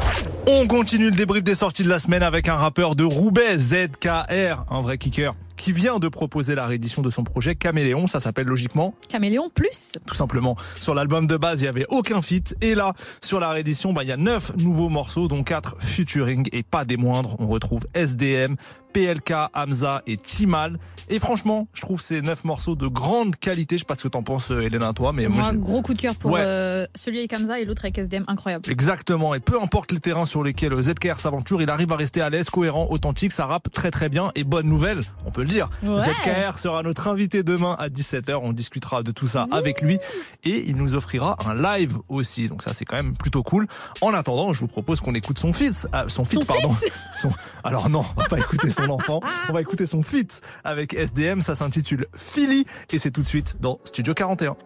On 0.46 0.66
continue 0.66 1.10
le 1.10 1.16
débrief 1.16 1.44
des 1.44 1.54
sorties 1.54 1.82
de 1.82 1.90
la 1.90 1.98
semaine 1.98 2.22
avec 2.22 2.48
un 2.48 2.54
rappeur 2.56 2.96
de 2.96 3.04
Roubaix, 3.04 3.58
ZKR, 3.58 4.64
un 4.70 4.80
vrai 4.80 4.96
kicker, 4.96 5.34
qui 5.58 5.72
vient 5.72 5.98
de 5.98 6.08
proposer 6.08 6.54
la 6.54 6.66
réédition 6.66 7.02
de 7.02 7.10
son 7.10 7.24
projet 7.24 7.54
Caméléon. 7.54 8.06
Ça 8.06 8.20
s'appelle 8.20 8.46
logiquement 8.46 8.94
Caméléon 9.08 9.50
plus. 9.50 9.98
tout 10.06 10.14
simplement. 10.14 10.56
Sur 10.80 10.94
l'album 10.94 11.26
de 11.26 11.36
base, 11.36 11.60
il 11.60 11.64
y 11.66 11.68
avait 11.68 11.84
aucun 11.90 12.22
feat. 12.22 12.54
Et 12.62 12.74
là, 12.74 12.94
sur 13.22 13.40
la 13.40 13.50
réédition, 13.50 13.92
bah, 13.92 14.04
il 14.04 14.08
y 14.08 14.12
a 14.12 14.16
neuf 14.16 14.52
nouveaux 14.56 14.88
morceaux, 14.88 15.28
dont 15.28 15.42
quatre 15.42 15.76
featuring 15.80 16.48
et 16.52 16.62
pas 16.62 16.84
des 16.86 16.96
moindres. 16.96 17.36
On 17.40 17.46
retrouve 17.48 17.82
SDM, 17.94 18.56
PLK, 18.92 19.32
Hamza 19.54 20.00
et 20.06 20.16
Timal. 20.16 20.78
Et 21.10 21.18
franchement, 21.18 21.68
je 21.74 21.80
trouve 21.82 22.00
ces 22.00 22.22
neuf 22.22 22.44
morceaux 22.44 22.74
de 22.74 22.86
grande 22.86 23.36
qualité. 23.36 23.76
Je 23.76 23.80
sais 23.80 23.84
pas 23.86 23.94
ce 23.94 24.04
que 24.04 24.08
t'en 24.08 24.22
penses, 24.22 24.50
euh, 24.50 24.60
Elena, 24.62 24.92
toi, 24.92 25.12
mais 25.12 25.26
moi, 25.28 25.52
gros 25.54 25.82
coup 25.82 25.94
de 25.94 26.00
cœur 26.00 26.14
pour 26.16 26.32
Ouais. 26.32 26.40
euh, 26.42 26.86
celui 26.94 27.18
avec 27.18 27.32
Hamza 27.32 27.58
et 27.60 27.64
l'autre 27.64 27.84
avec 27.84 27.98
SDM, 27.98 28.24
incroyable. 28.28 28.70
Exactement, 28.70 29.34
et 29.34 29.40
peu 29.40 29.60
importe 29.60 29.92
les 29.92 30.00
terrains 30.00 30.26
sur 30.26 30.42
lesquels 30.42 30.72
ZKR 30.80 31.18
s'aventure, 31.20 31.60
il 31.62 31.70
arrive 31.70 31.92
à 31.92 31.96
rester 31.96 32.20
à 32.20 32.28
l'aise, 32.30 32.50
cohérent, 32.50 32.86
authentique, 32.90 33.32
ça 33.32 33.46
rappe 33.46 33.70
très 33.72 33.90
très 33.90 34.08
bien, 34.08 34.30
et 34.34 34.44
bonne 34.44 34.66
nouvelle, 34.66 35.00
on 35.26 35.30
peut 35.30 35.42
le 35.42 35.47
dire. 35.48 35.68
Ouais. 35.82 36.00
ZKR 36.00 36.58
sera 36.58 36.82
notre 36.82 37.08
invité 37.08 37.42
demain 37.42 37.74
à 37.78 37.88
17h, 37.88 38.38
on 38.42 38.52
discutera 38.52 39.02
de 39.02 39.10
tout 39.10 39.26
ça 39.26 39.46
avec 39.50 39.82
lui, 39.82 39.98
et 40.44 40.68
il 40.68 40.76
nous 40.76 40.94
offrira 40.94 41.36
un 41.46 41.54
live 41.54 41.98
aussi, 42.08 42.48
donc 42.48 42.62
ça 42.62 42.72
c'est 42.74 42.84
quand 42.84 42.96
même 42.96 43.16
plutôt 43.16 43.42
cool. 43.42 43.66
En 44.00 44.12
attendant, 44.14 44.52
je 44.52 44.60
vous 44.60 44.68
propose 44.68 45.00
qu'on 45.00 45.14
écoute 45.14 45.38
son 45.38 45.52
fils, 45.52 45.88
euh, 45.94 46.04
son 46.08 46.24
Son 46.24 46.40
pardon. 46.40 46.74
Son- 47.14 47.30
alors 47.64 47.88
non, 47.88 48.04
on 48.16 48.20
va 48.20 48.28
pas 48.28 48.38
écouter 48.38 48.70
son 48.70 48.88
enfant, 48.90 49.20
on 49.48 49.52
va 49.52 49.60
écouter 49.60 49.86
son 49.86 50.02
feat 50.02 50.40
avec 50.64 50.94
SDM, 50.94 51.40
ça 51.40 51.56
s'intitule 51.56 52.06
Philly, 52.14 52.64
et 52.92 52.98
c'est 52.98 53.10
tout 53.10 53.22
de 53.22 53.26
suite 53.26 53.56
dans 53.60 53.80
Studio 53.84 54.14
41. 54.14 54.56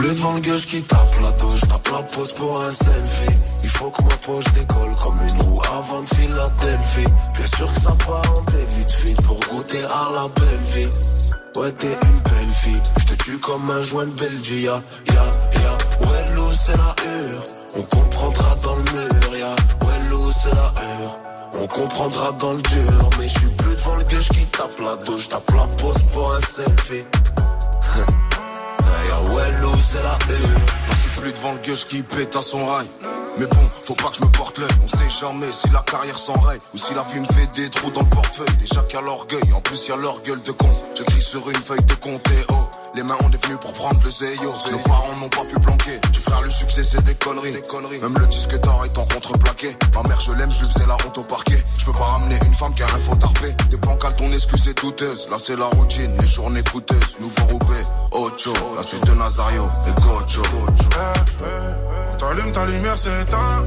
Plus 0.00 0.14
devant 0.14 0.32
le 0.32 0.40
gueule 0.40 0.60
qui 0.60 0.82
tape 0.82 1.20
la 1.22 1.30
douche, 1.32 1.60
tape 1.60 1.88
la 1.92 2.02
pose 2.02 2.32
pour 2.32 2.62
un 2.62 2.72
selfie. 2.72 3.36
Il 3.62 3.68
faut 3.68 3.90
que 3.90 4.02
ma 4.02 4.16
poche 4.16 4.50
décolle 4.54 4.96
comme 5.02 5.18
une 5.28 5.42
roue 5.42 5.60
avant 5.76 6.02
de 6.02 6.08
Philadelphie. 6.08 7.12
Bien 7.36 7.46
sûr 7.46 7.72
que 7.72 7.80
ça 7.80 7.94
part 8.06 8.22
en 8.34 8.40
délit 8.50 8.86
de 8.86 8.92
feed 8.92 9.20
pour 9.22 9.38
goûter 9.40 9.82
à 9.84 10.10
la 10.14 10.26
belle 10.28 10.64
vie. 10.74 10.90
Ouais, 11.56 11.72
t'es 11.72 11.92
une 11.92 12.20
belle 12.32 12.54
fille, 12.54 12.80
je 12.98 13.04
te 13.12 13.22
tue 13.22 13.38
comme 13.38 13.70
un 13.70 13.82
joint 13.82 14.06
de 14.06 14.12
Belgique. 14.12 14.64
Ya, 14.64 14.80
ya, 15.08 15.24
ya, 15.60 16.08
ouais, 16.08 16.34
l'eau 16.34 16.50
c'est 16.50 16.76
la 16.78 16.94
hure. 17.04 17.42
On 17.76 17.82
comprendra 17.82 18.54
dans 18.62 18.76
le 18.76 18.82
mur, 18.82 19.36
ya, 19.36 19.50
ouais, 19.86 20.08
l'eau 20.08 20.30
c'est 20.30 20.54
la 20.54 20.72
hure. 20.80 21.18
On 21.62 21.66
comprendra 21.66 22.32
dans 22.32 22.52
le 22.52 22.62
dur, 22.62 23.10
mais 23.18 23.28
je 23.28 23.38
suis 23.38 23.52
plus 23.54 23.76
devant 23.76 23.96
le 23.96 24.04
gueule 24.04 24.22
qui 24.22 24.46
tape 24.46 24.80
la 24.80 24.96
douche, 25.04 25.28
tape 25.28 25.50
la 25.50 25.66
pose 25.76 26.02
pour 26.14 26.32
un 26.32 26.40
selfie. 26.40 27.04
C'est 29.92 30.02
la 30.04 30.16
je 30.90 30.96
suis 30.96 31.20
plus 31.20 31.32
devant 31.32 31.52
le 31.52 31.58
gueule 31.58 31.76
qui 31.76 32.02
pète 32.02 32.36
à 32.36 32.42
son 32.42 32.64
rail. 32.64 32.86
Mais 33.38 33.46
bon, 33.46 33.56
faut 33.84 33.96
pas 33.96 34.10
que 34.10 34.16
je 34.16 34.22
me 34.22 34.30
porte 34.30 34.58
l'œil. 34.58 34.70
On 34.84 34.86
sait 34.86 35.10
jamais 35.10 35.50
si 35.50 35.68
la 35.70 35.80
carrière 35.80 36.16
s'enraye 36.16 36.60
ou 36.72 36.78
si 36.78 36.94
la 36.94 37.02
vie 37.02 37.18
me 37.18 37.26
fait 37.26 37.48
des 37.56 37.68
trous 37.70 37.90
dans 37.90 38.02
le 38.02 38.08
portefeuille. 38.08 38.54
Déjà 38.56 38.82
qu'il 38.82 39.00
y 39.00 39.02
a 39.02 39.04
l'orgueil, 39.04 39.52
en 39.52 39.60
plus 39.60 39.88
y 39.88 39.90
a 39.90 39.96
leur 39.96 40.22
gueule 40.22 40.42
de 40.44 40.52
con. 40.52 40.68
J'écris 40.94 41.22
sur 41.22 41.50
une 41.50 41.56
feuille 41.56 41.84
de 41.84 41.94
compte 41.94 42.22
oh. 42.50 42.59
Les 42.94 43.04
mains 43.04 43.16
on 43.24 43.30
est 43.30 43.44
venu 43.44 43.56
pour 43.58 43.72
prendre 43.72 44.00
le 44.02 44.10
zéyo. 44.10 44.52
Nos 44.72 44.78
parents 44.78 45.16
n'ont 45.20 45.28
pas 45.28 45.44
pu 45.44 45.60
planquer. 45.60 46.00
Tu 46.12 46.20
frère, 46.20 46.42
le 46.42 46.50
succès 46.50 46.82
c'est 46.82 47.02
des 47.04 47.14
conneries. 47.14 47.52
Même 48.02 48.18
le 48.18 48.26
disque 48.26 48.58
d'or 48.60 48.84
est 48.84 48.98
en 48.98 49.04
contreplaqué. 49.04 49.76
Ma 49.94 50.02
mère, 50.02 50.20
je 50.20 50.32
l'aime, 50.32 50.50
je 50.50 50.60
lui 50.60 50.68
faisais 50.68 50.86
la 50.86 50.96
honte 51.06 51.18
au 51.18 51.22
parquet. 51.22 51.62
Je 51.78 51.84
peux 51.84 51.92
pas 51.92 52.04
ramener 52.04 52.36
une 52.44 52.54
femme 52.54 52.74
qui 52.74 52.82
a 52.82 52.86
un 52.86 52.98
faux 52.98 53.14
tarpé. 53.14 53.54
Des 53.68 53.76
bancales, 53.76 54.16
ton 54.16 54.30
excuse 54.32 54.68
est 54.68 54.80
douteuse. 54.80 55.30
Là 55.30 55.36
c'est 55.38 55.56
la 55.56 55.66
routine, 55.66 56.16
les 56.20 56.26
journées 56.26 56.64
coûteuses. 56.64 57.20
Nouveau 57.20 57.44
roupé, 57.52 57.80
Ocho. 58.10 58.52
Là 58.76 58.82
c'est 58.82 59.04
de 59.06 59.12
Nazario 59.12 59.70
et 59.86 60.00
Gocho. 60.00 60.42
On 62.12 62.16
t'allume, 62.18 62.52
ta 62.52 62.66
lumière 62.66 62.98
s'éteint. 62.98 63.64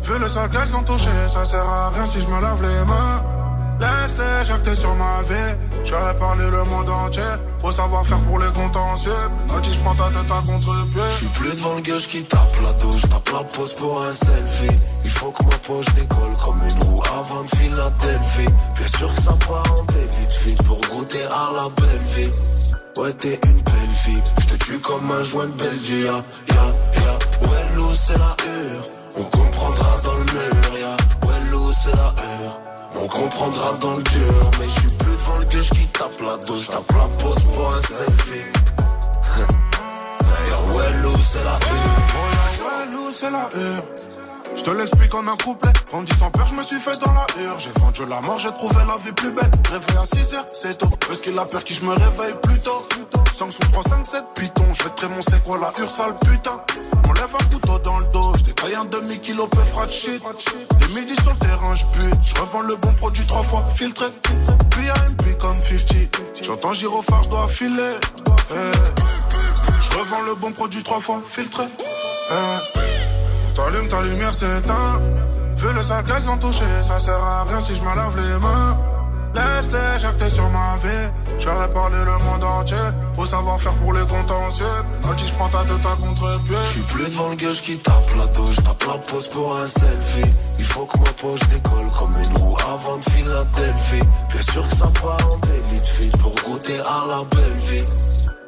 Vu 0.00 0.18
le 0.18 0.28
sale 0.28 0.50
sont 0.66 0.82
touchées, 0.82 1.28
ça 1.28 1.44
sert 1.44 1.64
à 1.64 1.90
rien 1.90 2.06
si 2.06 2.20
je 2.22 2.26
me 2.26 2.40
lave 2.40 2.62
les 2.62 2.84
mains. 2.86 3.41
Laisse-les 3.82 4.46
jacter 4.46 4.76
sur 4.76 4.94
ma 4.94 5.22
vie. 5.22 5.56
J'aurais 5.84 6.16
parlé 6.16 6.48
le 6.50 6.62
monde 6.64 6.88
entier. 6.88 7.32
Faut 7.60 7.72
savoir 7.72 8.06
faire 8.06 8.20
pour 8.20 8.38
les 8.38 8.52
contentieux. 8.52 9.10
Penalty, 9.48 9.72
je 9.72 9.80
prends 9.80 9.94
ta 9.94 10.08
tête 10.10 10.30
à 10.30 10.40
contre-pied. 10.46 11.02
Je 11.10 11.16
suis 11.16 11.26
plus 11.38 11.54
devant 11.54 11.74
le 11.74 11.80
gueule 11.80 12.00
qui 12.00 12.22
tape 12.24 12.56
la 12.62 12.72
douche, 12.74 13.02
tape 13.02 13.30
la 13.32 13.44
pose 13.44 13.72
pour 13.74 14.02
un 14.04 14.12
selfie. 14.12 14.78
Il 15.04 15.10
faut 15.10 15.32
que 15.32 15.44
ma 15.44 15.58
poche 15.58 15.92
décolle 15.94 16.36
comme 16.44 16.60
une 16.62 16.82
roue 16.84 17.02
avant 17.18 17.42
de 17.42 17.50
Philadelphie. 17.50 18.52
Bien 18.76 18.88
sûr 18.88 19.12
que 19.14 19.20
ça 19.20 19.34
part 19.46 19.64
en 19.78 19.82
délit 19.92 20.56
de 20.56 20.62
pour 20.62 20.80
goûter 20.82 21.24
à 21.24 21.50
la 21.52 21.68
belle 21.76 22.06
vie. 22.14 22.30
Ouais, 22.98 23.12
t'es 23.14 23.40
une 23.46 23.62
belle 23.62 23.90
fille, 23.96 24.22
je 24.40 24.46
te 24.48 24.64
tue 24.64 24.78
comme 24.78 25.10
un 25.10 25.24
joint 25.24 25.46
de 25.46 25.52
Belgique. 25.52 26.04
Ya, 26.04 26.54
ya, 26.54 27.02
ya, 27.02 27.48
ouais, 27.48 27.74
l'eau 27.74 27.90
c'est 27.94 28.18
la 28.18 28.36
hure. 28.44 28.84
On 29.18 29.24
comprendra 29.24 29.98
dans 30.04 30.14
le 30.14 30.24
mur, 30.24 30.78
ya. 30.78 31.26
Ouais, 31.26 31.50
l'eau 31.50 31.72
c'est 31.72 31.96
la 31.96 32.14
hure. 32.22 32.61
On 32.94 33.08
comprendra 33.08 33.72
dans 33.80 33.96
le 33.96 34.02
dur, 34.02 34.50
mais 34.58 34.66
je 34.66 34.80
suis 34.80 34.96
plus 34.98 35.16
devant 35.16 35.38
le 35.38 35.44
gueule 35.46 35.62
qui 35.62 35.86
tape 35.88 36.20
la 36.20 36.36
douche, 36.44 36.68
tape 36.68 36.92
la 36.92 37.08
pose 37.18 37.38
pour 37.40 37.74
un 37.74 37.78
selfie. 37.78 38.46
Ouais, 40.72 40.90
l'eau 41.02 41.12
c'est 41.20 41.42
la. 41.44 41.54
Ouais, 41.54 42.86
nous, 42.92 43.12
c'est 43.12 43.30
la 43.30 43.48
hure. 43.54 44.31
Je 44.54 44.62
te 44.62 44.70
l'explique 44.70 45.14
en 45.14 45.26
un 45.26 45.36
couplet. 45.36 45.72
Grandi 45.90 46.12
sans 46.16 46.30
peur, 46.30 46.46
je 46.46 46.54
me 46.54 46.62
suis 46.62 46.78
fait 46.78 46.98
dans 47.00 47.12
la 47.12 47.26
hure. 47.42 47.58
J'ai 47.58 47.70
vendu 47.80 48.02
la 48.08 48.20
mort, 48.20 48.38
j'ai 48.38 48.50
trouvé 48.50 48.76
la 48.86 48.98
vie 48.98 49.12
plus 49.12 49.32
belle. 49.34 49.50
Réveil 49.70 49.96
à 49.96 50.06
6 50.06 50.34
heures, 50.34 50.44
c'est 50.52 50.78
tôt. 50.78 50.88
Parce 51.06 51.20
qu'il 51.20 51.38
a 51.38 51.44
peur 51.44 51.64
qui 51.64 51.74
je 51.74 51.84
me 51.84 51.92
réveille 51.92 52.34
plus 52.42 52.58
tôt. 52.58 52.86
5 53.32 53.50
sous 53.50 53.62
3, 53.72 53.82
5, 53.82 54.06
7 54.06 54.22
pitons. 54.36 54.74
Je 54.74 54.84
vais 54.84 54.90
te 54.90 55.30
c'est 55.30 55.42
quoi 55.44 55.58
la 55.58 55.72
hure, 55.80 55.90
sale 55.90 56.14
putain. 56.26 56.60
On 57.08 57.12
lève 57.14 57.34
un 57.34 57.44
couteau 57.44 57.78
dans 57.78 57.98
le 57.98 58.04
dos. 58.12 58.32
Je 58.38 58.42
détaille 58.42 58.74
un 58.74 58.84
demi-kilo, 58.84 59.46
peu 59.46 59.62
frat 59.72 59.88
shit. 59.88 60.22
Des 60.78 61.00
midi 61.00 61.14
sur 61.22 61.32
le 61.32 61.38
terrain, 61.38 61.74
je 61.74 61.86
bute. 61.86 62.20
Je 62.22 62.40
revends 62.40 62.62
le 62.62 62.76
bon 62.76 62.92
produit 62.92 63.26
trois 63.26 63.42
fois 63.42 63.64
filtré. 63.74 64.06
Puis 64.70 64.88
AMP 64.90 65.38
comme 65.40 65.54
50. 65.54 66.42
J'entends 66.42 66.74
gyrophare, 66.74 67.22
je 67.24 67.52
filer. 67.52 67.96
Eh. 68.50 68.54
Je 69.82 69.98
revends 69.98 70.22
le 70.22 70.34
bon 70.34 70.52
produit 70.52 70.82
trois 70.82 71.00
fois 71.00 71.20
filtré. 71.26 71.64
Eh. 72.30 72.81
T'allumes 73.54 73.88
ta 73.88 74.00
lumière 74.02 74.34
s'éteint. 74.34 75.00
Vu 75.56 75.72
le 75.74 75.82
sale 75.82 76.04
ont 76.30 76.38
touché, 76.38 76.64
ça 76.82 76.98
sert 76.98 77.22
à 77.22 77.44
rien 77.44 77.60
si 77.60 77.74
je 77.74 77.82
me 77.82 77.94
lave 77.94 78.16
les 78.16 78.38
mains. 78.38 78.78
Laisse-les 79.34 80.00
jacter 80.00 80.28
sur 80.28 80.48
ma 80.50 80.76
vie. 80.82 81.08
J'aurais 81.38 81.70
parlé 81.72 81.96
le 82.04 82.18
monde 82.24 82.44
entier. 82.44 82.76
Faut 83.16 83.26
savoir 83.26 83.60
faire 83.60 83.74
pour 83.74 83.92
les 83.92 84.06
contentieux. 84.06 84.64
Penalty, 85.00 85.26
je 85.26 85.34
prends 85.34 85.48
ta 85.48 85.64
tête 85.64 85.86
à 85.86 85.96
contre-pied. 85.96 86.56
Je 86.64 86.70
suis 86.70 86.80
plus 86.80 87.08
devant 87.08 87.28
le 87.28 87.36
gueule 87.36 87.54
qui 87.54 87.78
tape 87.78 88.10
la 88.18 88.26
douche, 88.26 88.56
tape 88.56 88.84
la 88.86 88.98
pose 88.98 89.28
pour 89.28 89.56
un 89.56 89.66
selfie. 89.66 90.30
Il 90.58 90.64
faut 90.64 90.84
que 90.84 90.98
ma 90.98 91.12
poche 91.12 91.40
décolle 91.48 91.90
comme 91.98 92.14
une 92.22 92.36
roue 92.36 92.56
avant 92.72 92.98
de 92.98 93.04
Philadelphie. 93.04 94.06
Bien 94.30 94.42
sûr 94.42 94.68
que 94.68 94.76
ça 94.76 94.88
part 95.00 95.18
en 95.32 95.36
délit 95.46 95.80
de 95.80 95.86
fil 95.86 96.10
pour 96.12 96.34
goûter 96.44 96.80
à 96.80 97.06
la 97.08 97.24
belle 97.24 97.58
vie. 97.60 97.84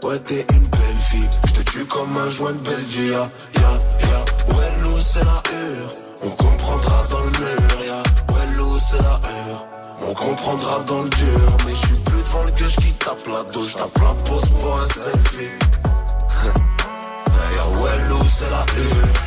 Ouais, 0.02 0.18
t'es 0.18 0.46
une 0.52 0.66
belle 0.66 0.96
fille, 0.96 1.28
je 1.46 1.52
te 1.52 1.62
tue 1.62 1.86
comme 1.86 2.14
un 2.18 2.28
joint 2.28 2.52
de 2.52 2.58
Belgique. 2.58 3.12
Ya, 3.12 3.30
ya, 3.54 3.70
ya. 4.02 4.54
Ouais, 4.54 4.70
c'est 5.00 5.24
la 5.24 5.42
hure. 5.52 5.90
On 6.24 6.30
comprendra 6.30 7.06
dans 7.10 7.20
le 7.20 7.30
mur, 7.30 7.84
ya. 7.86 8.02
L'eau 8.56 8.78
c'est 8.78 8.98
la 8.98 9.20
hure. 9.24 9.66
On 10.06 10.14
comprendra 10.14 10.84
dans 10.84 11.02
le 11.02 11.08
dur, 11.10 11.56
mais 11.66 11.72
je 11.72 11.86
suis 11.86 12.00
plus 12.00 12.22
devant 12.22 12.44
le 12.44 12.50
gueule 12.52 12.76
qui 12.76 12.92
tape 12.94 13.26
la 13.26 13.42
douche, 13.52 13.74
tape 13.74 13.98
la 13.98 14.14
pose 14.24 14.44
pour 14.50 14.78
un 14.78 14.84
selfie. 14.84 15.48
Ya, 17.56 18.08
l'eau 18.08 18.18
c'est 18.28 18.50
la 18.50 18.64
hure. 18.76 19.23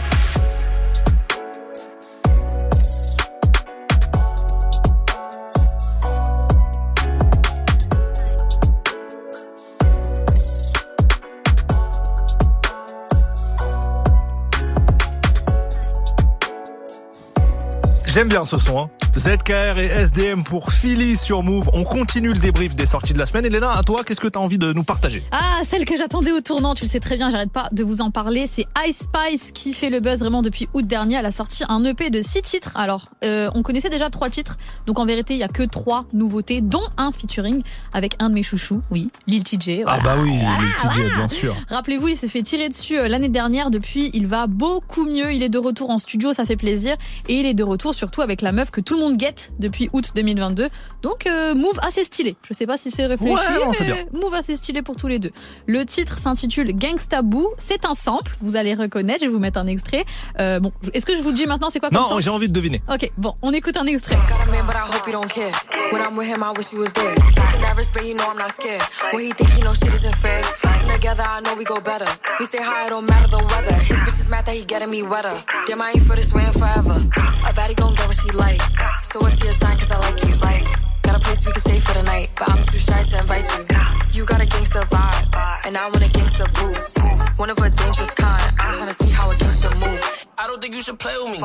J'aime 18.27 18.39
bien 18.39 18.43
ce 18.45 18.57
son. 18.57 18.77
Hein. 18.77 19.06
ZKR 19.17 19.79
et 19.79 19.87
SDM 19.87 20.43
pour 20.43 20.71
Philly 20.71 21.17
sur 21.17 21.41
Move. 21.41 21.69
On 21.73 21.83
continue 21.83 22.33
le 22.33 22.37
débrief 22.39 22.75
des 22.75 22.85
sorties 22.85 23.13
de 23.13 23.17
la 23.17 23.25
semaine. 23.25 23.45
Elena, 23.45 23.71
à 23.71 23.81
toi, 23.81 24.03
qu'est-ce 24.03 24.21
que 24.21 24.27
tu 24.27 24.37
as 24.37 24.41
envie 24.41 24.59
de 24.59 24.73
nous 24.73 24.83
partager? 24.83 25.23
Ah, 25.31 25.61
celle 25.63 25.85
que 25.85 25.97
j'attendais 25.97 26.31
au 26.31 26.39
tournant, 26.41 26.75
tu 26.75 26.83
le 26.83 26.89
sais 26.89 26.99
très 26.99 27.17
bien, 27.17 27.31
j'arrête 27.31 27.51
pas 27.51 27.67
de 27.71 27.83
vous 27.83 28.01
en 28.01 28.11
parler. 28.11 28.45
C'est 28.45 28.67
Ice 28.87 29.07
Spice 29.07 29.51
qui 29.51 29.73
fait 29.73 29.89
le 29.89 30.01
buzz 30.01 30.19
vraiment 30.19 30.43
depuis 30.43 30.69
août 30.75 30.85
dernier. 30.85 31.15
Elle 31.15 31.25
a 31.25 31.31
sorti 31.31 31.63
un 31.67 31.83
EP 31.83 32.11
de 32.11 32.21
six 32.21 32.43
titres. 32.43 32.71
Alors, 32.75 33.09
euh, 33.25 33.49
on 33.55 33.63
connaissait 33.63 33.89
déjà 33.89 34.11
trois 34.11 34.29
titres, 34.29 34.55
donc 34.85 34.99
en 34.99 35.05
vérité, 35.05 35.33
il 35.33 35.39
y 35.39 35.43
a 35.43 35.47
que 35.47 35.63
trois 35.63 36.05
nouveautés, 36.13 36.61
dont 36.61 36.83
un 36.97 37.11
featuring 37.11 37.63
avec 37.93 38.15
un 38.19 38.29
de 38.29 38.35
mes 38.35 38.43
chouchous, 38.43 38.81
oui, 38.91 39.09
Lil 39.25 39.43
TJ. 39.43 39.81
Ah 39.87 39.97
bah 40.03 40.15
oui, 40.21 40.37
Ah, 40.45 40.59
Lil 40.61 40.91
TJ, 40.91 40.97
voilà. 40.99 41.15
bien 41.15 41.27
sûr. 41.27 41.55
Rappelez-vous, 41.69 42.09
il 42.09 42.17
s'est 42.17 42.27
fait 42.27 42.43
tirer 42.43 42.69
dessus 42.69 42.99
euh, 42.99 43.07
l'année 43.07 43.29
dernière. 43.29 43.71
Depuis, 43.71 44.11
il 44.13 44.27
va 44.27 44.45
beaucoup 44.45 45.05
mieux. 45.05 45.33
Il 45.33 45.41
est 45.41 45.49
de 45.49 45.57
retour 45.57 45.89
en 45.89 45.97
studio, 45.97 46.33
ça 46.33 46.45
fait 46.45 46.55
plaisir. 46.55 46.95
Et 47.27 47.39
il 47.39 47.47
est 47.47 47.55
de 47.55 47.63
retour 47.63 47.95
surtout 47.95 48.21
avec 48.21 48.43
la 48.43 48.51
meuf 48.51 48.69
que 48.69 48.79
tout 48.79 48.93
le 48.93 48.99
monde 48.99 49.06
guette 49.11 49.51
depuis 49.59 49.89
août 49.93 50.11
2022. 50.15 50.69
Donc, 51.01 51.27
euh, 51.27 51.53
move 51.55 51.79
assez 51.81 52.03
stylé. 52.03 52.35
Je 52.47 52.53
sais 52.53 52.65
pas 52.65 52.77
si 52.77 52.91
c'est 52.91 53.05
réfléchi, 53.05 53.33
Ouais, 53.33 53.65
non, 53.65 53.71
mais 53.81 54.07
move 54.19 54.33
assez 54.33 54.55
stylé 54.55 54.81
pour 54.81 54.95
tous 54.95 55.07
les 55.07 55.19
deux. 55.19 55.31
Le 55.67 55.85
titre 55.85 56.17
s'intitule 56.17 56.73
Gangsta 56.75 57.21
Boo. 57.21 57.49
C'est 57.57 57.85
un 57.85 57.95
sample, 57.95 58.35
vous 58.41 58.55
allez 58.55 58.73
reconnaître. 58.73 59.19
Je 59.21 59.25
vais 59.27 59.31
vous 59.31 59.39
mettre 59.39 59.59
un 59.59 59.67
extrait. 59.67 60.05
Euh, 60.39 60.59
bon, 60.59 60.71
est-ce 60.93 61.05
que 61.05 61.15
je 61.15 61.21
vous 61.21 61.29
le 61.29 61.35
dis 61.35 61.45
maintenant? 61.45 61.69
C'est 61.69 61.79
quoi 61.79 61.89
comme 61.89 61.99
Non, 62.01 62.19
j'ai 62.19 62.29
envie 62.29 62.47
de 62.47 62.53
deviner. 62.53 62.81
Ok, 62.91 63.09
bon, 63.17 63.35
on 63.41 63.51
écoute 63.53 63.77
un 63.77 63.85
extrait. 63.85 64.15
Got 64.15 64.47
a 64.47 64.51
man, 64.51 64.65
but 64.65 64.75
I 64.75 64.79
hope 64.79 65.05
he 65.07 65.11
don't 65.11 65.27
care. 65.31 65.51
When 65.91 66.01
I'm 66.01 66.17
with 66.17 66.27
him, 66.27 66.43
I 66.43 66.51
wish 66.57 66.69
he 66.71 66.77
was 66.77 66.91
there. 66.93 67.13
Talking 67.15 67.61
that 67.61 67.75
respect, 67.77 68.05
you 68.05 68.15
know 68.15 68.25
I'm 68.29 68.37
not 68.37 68.51
scared. 68.51 68.81
What 69.11 69.23
he 69.23 69.31
think 69.31 69.49
he 69.51 69.61
know 69.61 69.73
shit 69.73 69.93
isn't 69.93 70.15
fair. 70.17 70.43
Flexing 70.43 70.91
together, 70.91 71.23
I 71.23 71.39
know 71.41 71.55
we 71.55 71.63
go 71.63 71.79
better. 71.79 72.05
We 72.39 72.45
stay 72.45 72.61
high, 72.61 72.87
it 72.87 72.89
don't 72.89 73.05
matter 73.05 73.27
the 73.29 73.37
weather. 73.37 73.73
His 73.75 73.97
bitch 73.99 74.19
is 74.19 74.29
mad 74.29 74.45
that 74.45 74.55
he 74.55 74.65
getting 74.65 74.89
me 74.89 75.03
wetter. 75.03 75.33
Damn, 75.67 75.81
I 75.81 75.91
ain't 75.91 76.03
for 76.03 76.15
this 76.15 76.33
way 76.33 76.43
forever. 76.51 76.93
A 77.47 77.53
baddie 77.53 77.75
gon' 77.75 77.93
get 77.95 78.07
what 78.07 78.17
she 78.17 78.29
like. 78.31 78.61
So 79.03 79.19
what's 79.19 79.43
your 79.43 79.53
sign? 79.53 79.77
Cause 79.77 79.91
I 79.91 79.99
like 79.99 80.23
you. 80.25 80.35
Got 80.37 80.86
a 81.17 81.19
place 81.19 81.45
we 81.45 81.51
can 81.51 81.61
stay 81.61 81.79
for 81.79 81.93
the 81.93 82.03
night, 82.03 82.29
but 82.35 82.49
I'm 82.49 82.63
too 82.63 82.77
shy 82.77 83.01
to 83.01 83.19
invite 83.19 83.47
you. 83.57 84.19
You 84.19 84.25
got 84.25 84.41
a 84.41 84.45
gangster 84.45 84.81
vibe, 84.81 85.65
and 85.65 85.77
I 85.77 85.85
want 85.89 86.05
a 86.05 86.09
gangster 86.09 86.45
boo. 86.55 86.73
One 87.37 87.49
of 87.49 87.57
a 87.57 87.69
dangerous 87.69 88.11
kind. 88.11 88.55
I'm 88.59 88.73
tryna 88.73 88.93
see 88.93 89.11
how 89.13 89.29
a 89.31 89.35
gangster 89.35 89.73
move. 89.75 90.01
I 90.37 90.45
don't 90.47 90.61
think 90.61 90.73
you 90.75 90.81
should 90.81 90.99
play 90.99 91.17
with 91.17 91.31
me. 91.33 91.41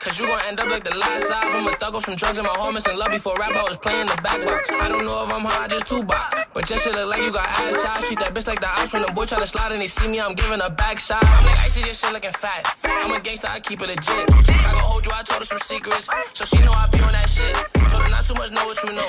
Cause 0.00 0.18
you 0.18 0.26
gon' 0.26 0.40
end 0.46 0.58
up 0.60 0.68
like 0.70 0.84
the 0.84 0.96
last 0.96 1.30
album. 1.30 1.66
A 1.66 1.72
thug 1.76 1.94
off 1.94 2.04
from 2.04 2.14
drugs 2.14 2.38
and 2.38 2.46
my 2.46 2.54
homies 2.54 2.88
in 2.90 2.98
love 2.98 3.10
before 3.10 3.34
rap. 3.36 3.52
I 3.54 3.62
was 3.64 3.76
playing 3.76 4.06
the 4.06 4.18
back 4.22 4.40
box. 4.46 4.70
I 4.72 4.88
don't 4.88 5.04
know 5.04 5.22
if 5.24 5.32
I'm 5.32 5.44
high, 5.44 5.68
just 5.68 5.86
two 5.86 6.02
box. 6.02 6.34
But 6.54 6.66
just 6.66 6.84
shit 6.84 6.94
look 6.94 7.10
like 7.10 7.20
you 7.20 7.32
got 7.32 7.46
ass 7.46 7.82
shots. 7.82 8.06
Treat 8.06 8.18
that 8.20 8.32
bitch 8.34 8.46
like 8.46 8.60
the 8.60 8.68
ops 8.68 8.92
when 8.92 9.02
the 9.02 9.12
boy 9.12 9.24
try 9.26 9.38
to 9.38 9.46
slide 9.46 9.72
and 9.72 9.82
they 9.82 9.86
see 9.86 10.08
me. 10.08 10.20
I'm 10.20 10.34
giving 10.34 10.60
a 10.60 10.70
back 10.70 10.98
shot. 10.98 11.22
I'm 11.22 11.44
like, 11.44 11.58
I 11.58 11.68
see 11.68 11.82
your 11.82 11.92
shit 11.94 12.12
looking 12.12 12.30
fat. 12.30 12.64
I'm 12.84 13.12
a 13.12 13.20
gangster, 13.20 13.48
I 13.48 13.60
keep 13.60 13.82
it 13.82 13.88
legit. 13.88 14.30
I 14.30 14.72
gon' 14.72 14.84
hold 14.88 15.04
you, 15.04 15.12
I 15.12 15.22
told 15.22 15.40
her 15.40 15.44
some 15.44 15.58
secrets. 15.58 16.08
So 16.32 16.44
she 16.44 16.58
know 16.64 16.72
I 16.72 16.88
be 16.90 17.00
on 17.00 17.12
that 17.12 17.28
shit. 17.28 17.54
Told 17.90 18.02
her 18.02 18.10
not 18.10 18.24
too 18.24 18.34
much, 18.34 18.50
know 18.52 18.64
what 18.64 18.82
you 18.82 18.92
know. 18.92 18.99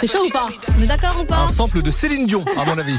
C'est 0.00 0.10
chaud 0.10 0.26
ou 0.26 0.30
pas? 0.30 0.48
On 0.78 0.82
est 0.82 0.86
d'accord 0.86 1.18
ou 1.20 1.24
pas? 1.24 1.38
Un 1.38 1.48
sample 1.48 1.82
de 1.82 1.90
Céline 1.90 2.26
Dion, 2.26 2.44
à 2.56 2.64
mon 2.64 2.78
avis. 2.78 2.96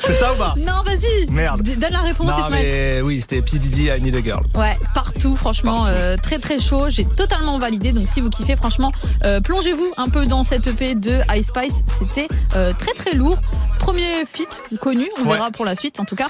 C'est 0.00 0.14
ça 0.14 0.32
ou 0.32 0.36
pas? 0.36 0.54
Non, 0.58 0.82
vas-y. 0.84 1.26
Merde. 1.30 1.62
D- 1.62 1.76
Donne 1.76 1.92
la 1.92 2.00
réponse, 2.00 2.26
Non, 2.26 2.48
mais 2.50 3.00
oui, 3.02 3.20
c'était 3.20 3.42
P. 3.42 3.58
Diddy, 3.58 3.86
I 3.88 4.00
Need 4.00 4.16
a 4.16 4.22
Girl. 4.22 4.44
Ouais, 4.54 4.78
partout, 4.94 5.36
franchement, 5.36 5.84
euh, 5.86 6.16
très 6.16 6.38
très 6.38 6.58
chaud. 6.58 6.88
J'ai 6.88 7.04
totalement 7.04 7.58
validé. 7.58 7.92
Donc 7.92 8.06
si 8.08 8.20
vous 8.20 8.30
kiffez, 8.30 8.56
franchement, 8.56 8.92
euh, 9.24 9.40
plongez-vous 9.40 9.90
un 9.96 10.08
peu 10.08 10.26
dans 10.26 10.42
cette 10.44 10.66
EP 10.66 10.94
de 10.94 11.20
Ice 11.36 11.48
Spice. 11.48 11.74
C'était 11.98 12.28
euh, 12.56 12.72
très 12.72 12.92
très 12.92 13.14
lourd. 13.14 13.36
premier 13.78 14.26
feat 14.30 14.62
connu. 14.80 15.08
On 15.18 15.24
Ouais. 15.26 15.36
verra 15.36 15.50
pour 15.50 15.64
la 15.64 15.74
suite, 15.74 16.00
en 16.00 16.04
tout 16.04 16.14
cas. 16.16 16.28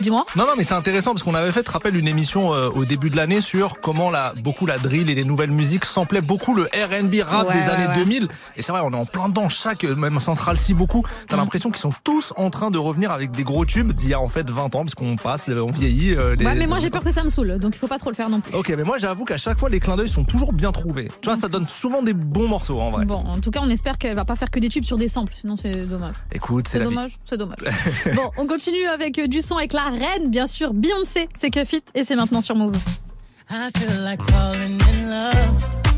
Dis-moi. 0.00 0.24
Non, 0.36 0.44
non, 0.46 0.52
mais 0.56 0.64
c'est 0.64 0.74
intéressant 0.74 1.12
parce 1.12 1.22
qu'on 1.22 1.34
avait 1.34 1.52
fait, 1.52 1.62
te 1.62 1.70
rappelle, 1.70 1.96
une 1.96 2.08
émission 2.08 2.54
euh, 2.54 2.70
au 2.70 2.84
début 2.86 3.10
de 3.10 3.16
l'année 3.16 3.40
sur 3.42 3.80
comment 3.82 4.10
la, 4.10 4.32
beaucoup 4.42 4.64
la 4.66 4.78
drill 4.78 5.10
et 5.10 5.14
les 5.14 5.24
nouvelles 5.24 5.50
musiques 5.50 5.84
samplaient 5.84 6.22
beaucoup 6.22 6.54
le 6.54 6.62
R&B 6.64 7.16
rap 7.28 7.46
Ouais, 7.48 7.54
des 7.54 7.60
ouais, 7.60 7.68
années 7.68 7.86
ouais. 7.88 7.94
2000. 7.94 8.28
Et 8.56 8.62
c'est 8.62 8.72
vrai, 8.72 8.80
on 8.82 8.90
est 8.92 8.96
en 8.96 9.04
plein 9.06 9.28
dedans. 9.28 9.48
Chaque, 9.50 9.84
euh, 9.84 9.94
même 9.96 10.18
Central 10.20 10.56
si 10.56 10.72
beaucoup, 10.74 11.04
t'as 11.28 11.36
Mm. 11.36 11.40
l'impression 11.40 11.70
qu'ils 11.70 11.80
sont 11.80 11.92
tous 12.04 12.32
en 12.36 12.48
train 12.50 12.70
de 12.70 12.78
revenir 12.78 12.97
avec 13.06 13.30
des 13.30 13.44
gros 13.44 13.64
tubes 13.64 13.92
d'il 13.92 14.08
y 14.10 14.14
a 14.14 14.20
en 14.20 14.28
fait 14.28 14.48
20 14.50 14.64
ans 14.74 14.82
parce 14.84 14.94
qu'on 14.94 15.16
passe, 15.16 15.48
euh, 15.48 15.60
on 15.62 15.70
vieillit. 15.70 16.14
euh, 16.14 16.34
les- 16.34 16.44
Ouais, 16.44 16.54
mais 16.54 16.66
moi 16.66 16.78
j'ai 16.80 16.90
peur 16.90 17.04
que 17.04 17.12
ça 17.12 17.22
me 17.24 17.28
saoule, 17.28 17.58
donc 17.58 17.74
il 17.74 17.78
faut 17.78 17.86
pas 17.86 17.98
trop 17.98 18.10
le 18.10 18.16
faire 18.16 18.28
non 18.30 18.40
plus. 18.40 18.54
Ok, 18.54 18.68
mais 18.76 18.84
moi 18.84 18.98
j'avoue 18.98 19.24
qu'à 19.24 19.36
chaque 19.38 19.58
fois 19.58 19.68
les 19.68 19.80
clins 19.80 19.96
d'œil 19.96 20.08
sont 20.08 20.24
toujours 20.24 20.52
bien 20.52 20.72
trouvés. 20.72 21.08
Tu 21.22 21.28
vois, 21.28 21.36
ça 21.36 21.48
donne 21.48 21.66
souvent 21.68 22.02
des 22.02 22.12
bons 22.14 22.48
morceaux 22.48 22.80
en 22.80 22.90
vrai. 22.90 23.04
Bon, 23.04 23.16
en 23.16 23.38
tout 23.40 23.50
cas, 23.50 23.60
on 23.62 23.70
espère 23.70 23.98
qu'elle 23.98 24.16
va 24.16 24.24
pas 24.24 24.36
faire 24.36 24.50
que 24.50 24.58
des 24.60 24.68
tubes 24.68 24.84
sur 24.84 24.98
des 24.98 25.08
samples, 25.08 25.34
sinon 25.34 25.56
c'est 25.56 25.70
dommage. 25.86 26.14
Écoute, 26.32 26.66
c'est 26.68 26.80
dommage, 26.82 27.18
c'est 27.24 27.36
dommage. 27.36 27.58
bon, 28.14 28.30
on 28.36 28.46
continue 28.46 28.86
avec 28.86 29.18
euh, 29.18 29.26
du 29.28 29.42
son 29.42 29.56
avec 29.56 29.72
la 29.72 29.84
reine, 29.90 30.30
bien 30.30 30.46
sûr, 30.46 30.72
Beyoncé, 30.74 31.28
c'est 31.34 31.50
que 31.50 31.64
fit 31.64 31.82
et 31.94 32.04
c'est 32.04 32.16
maintenant 32.16 32.40
sur 32.40 32.56
Move. 32.56 32.76
I 33.50 33.68
feel 33.76 34.02
like 34.04 34.20
falling 34.30 34.78
in 34.82 35.10
love. 35.10 35.97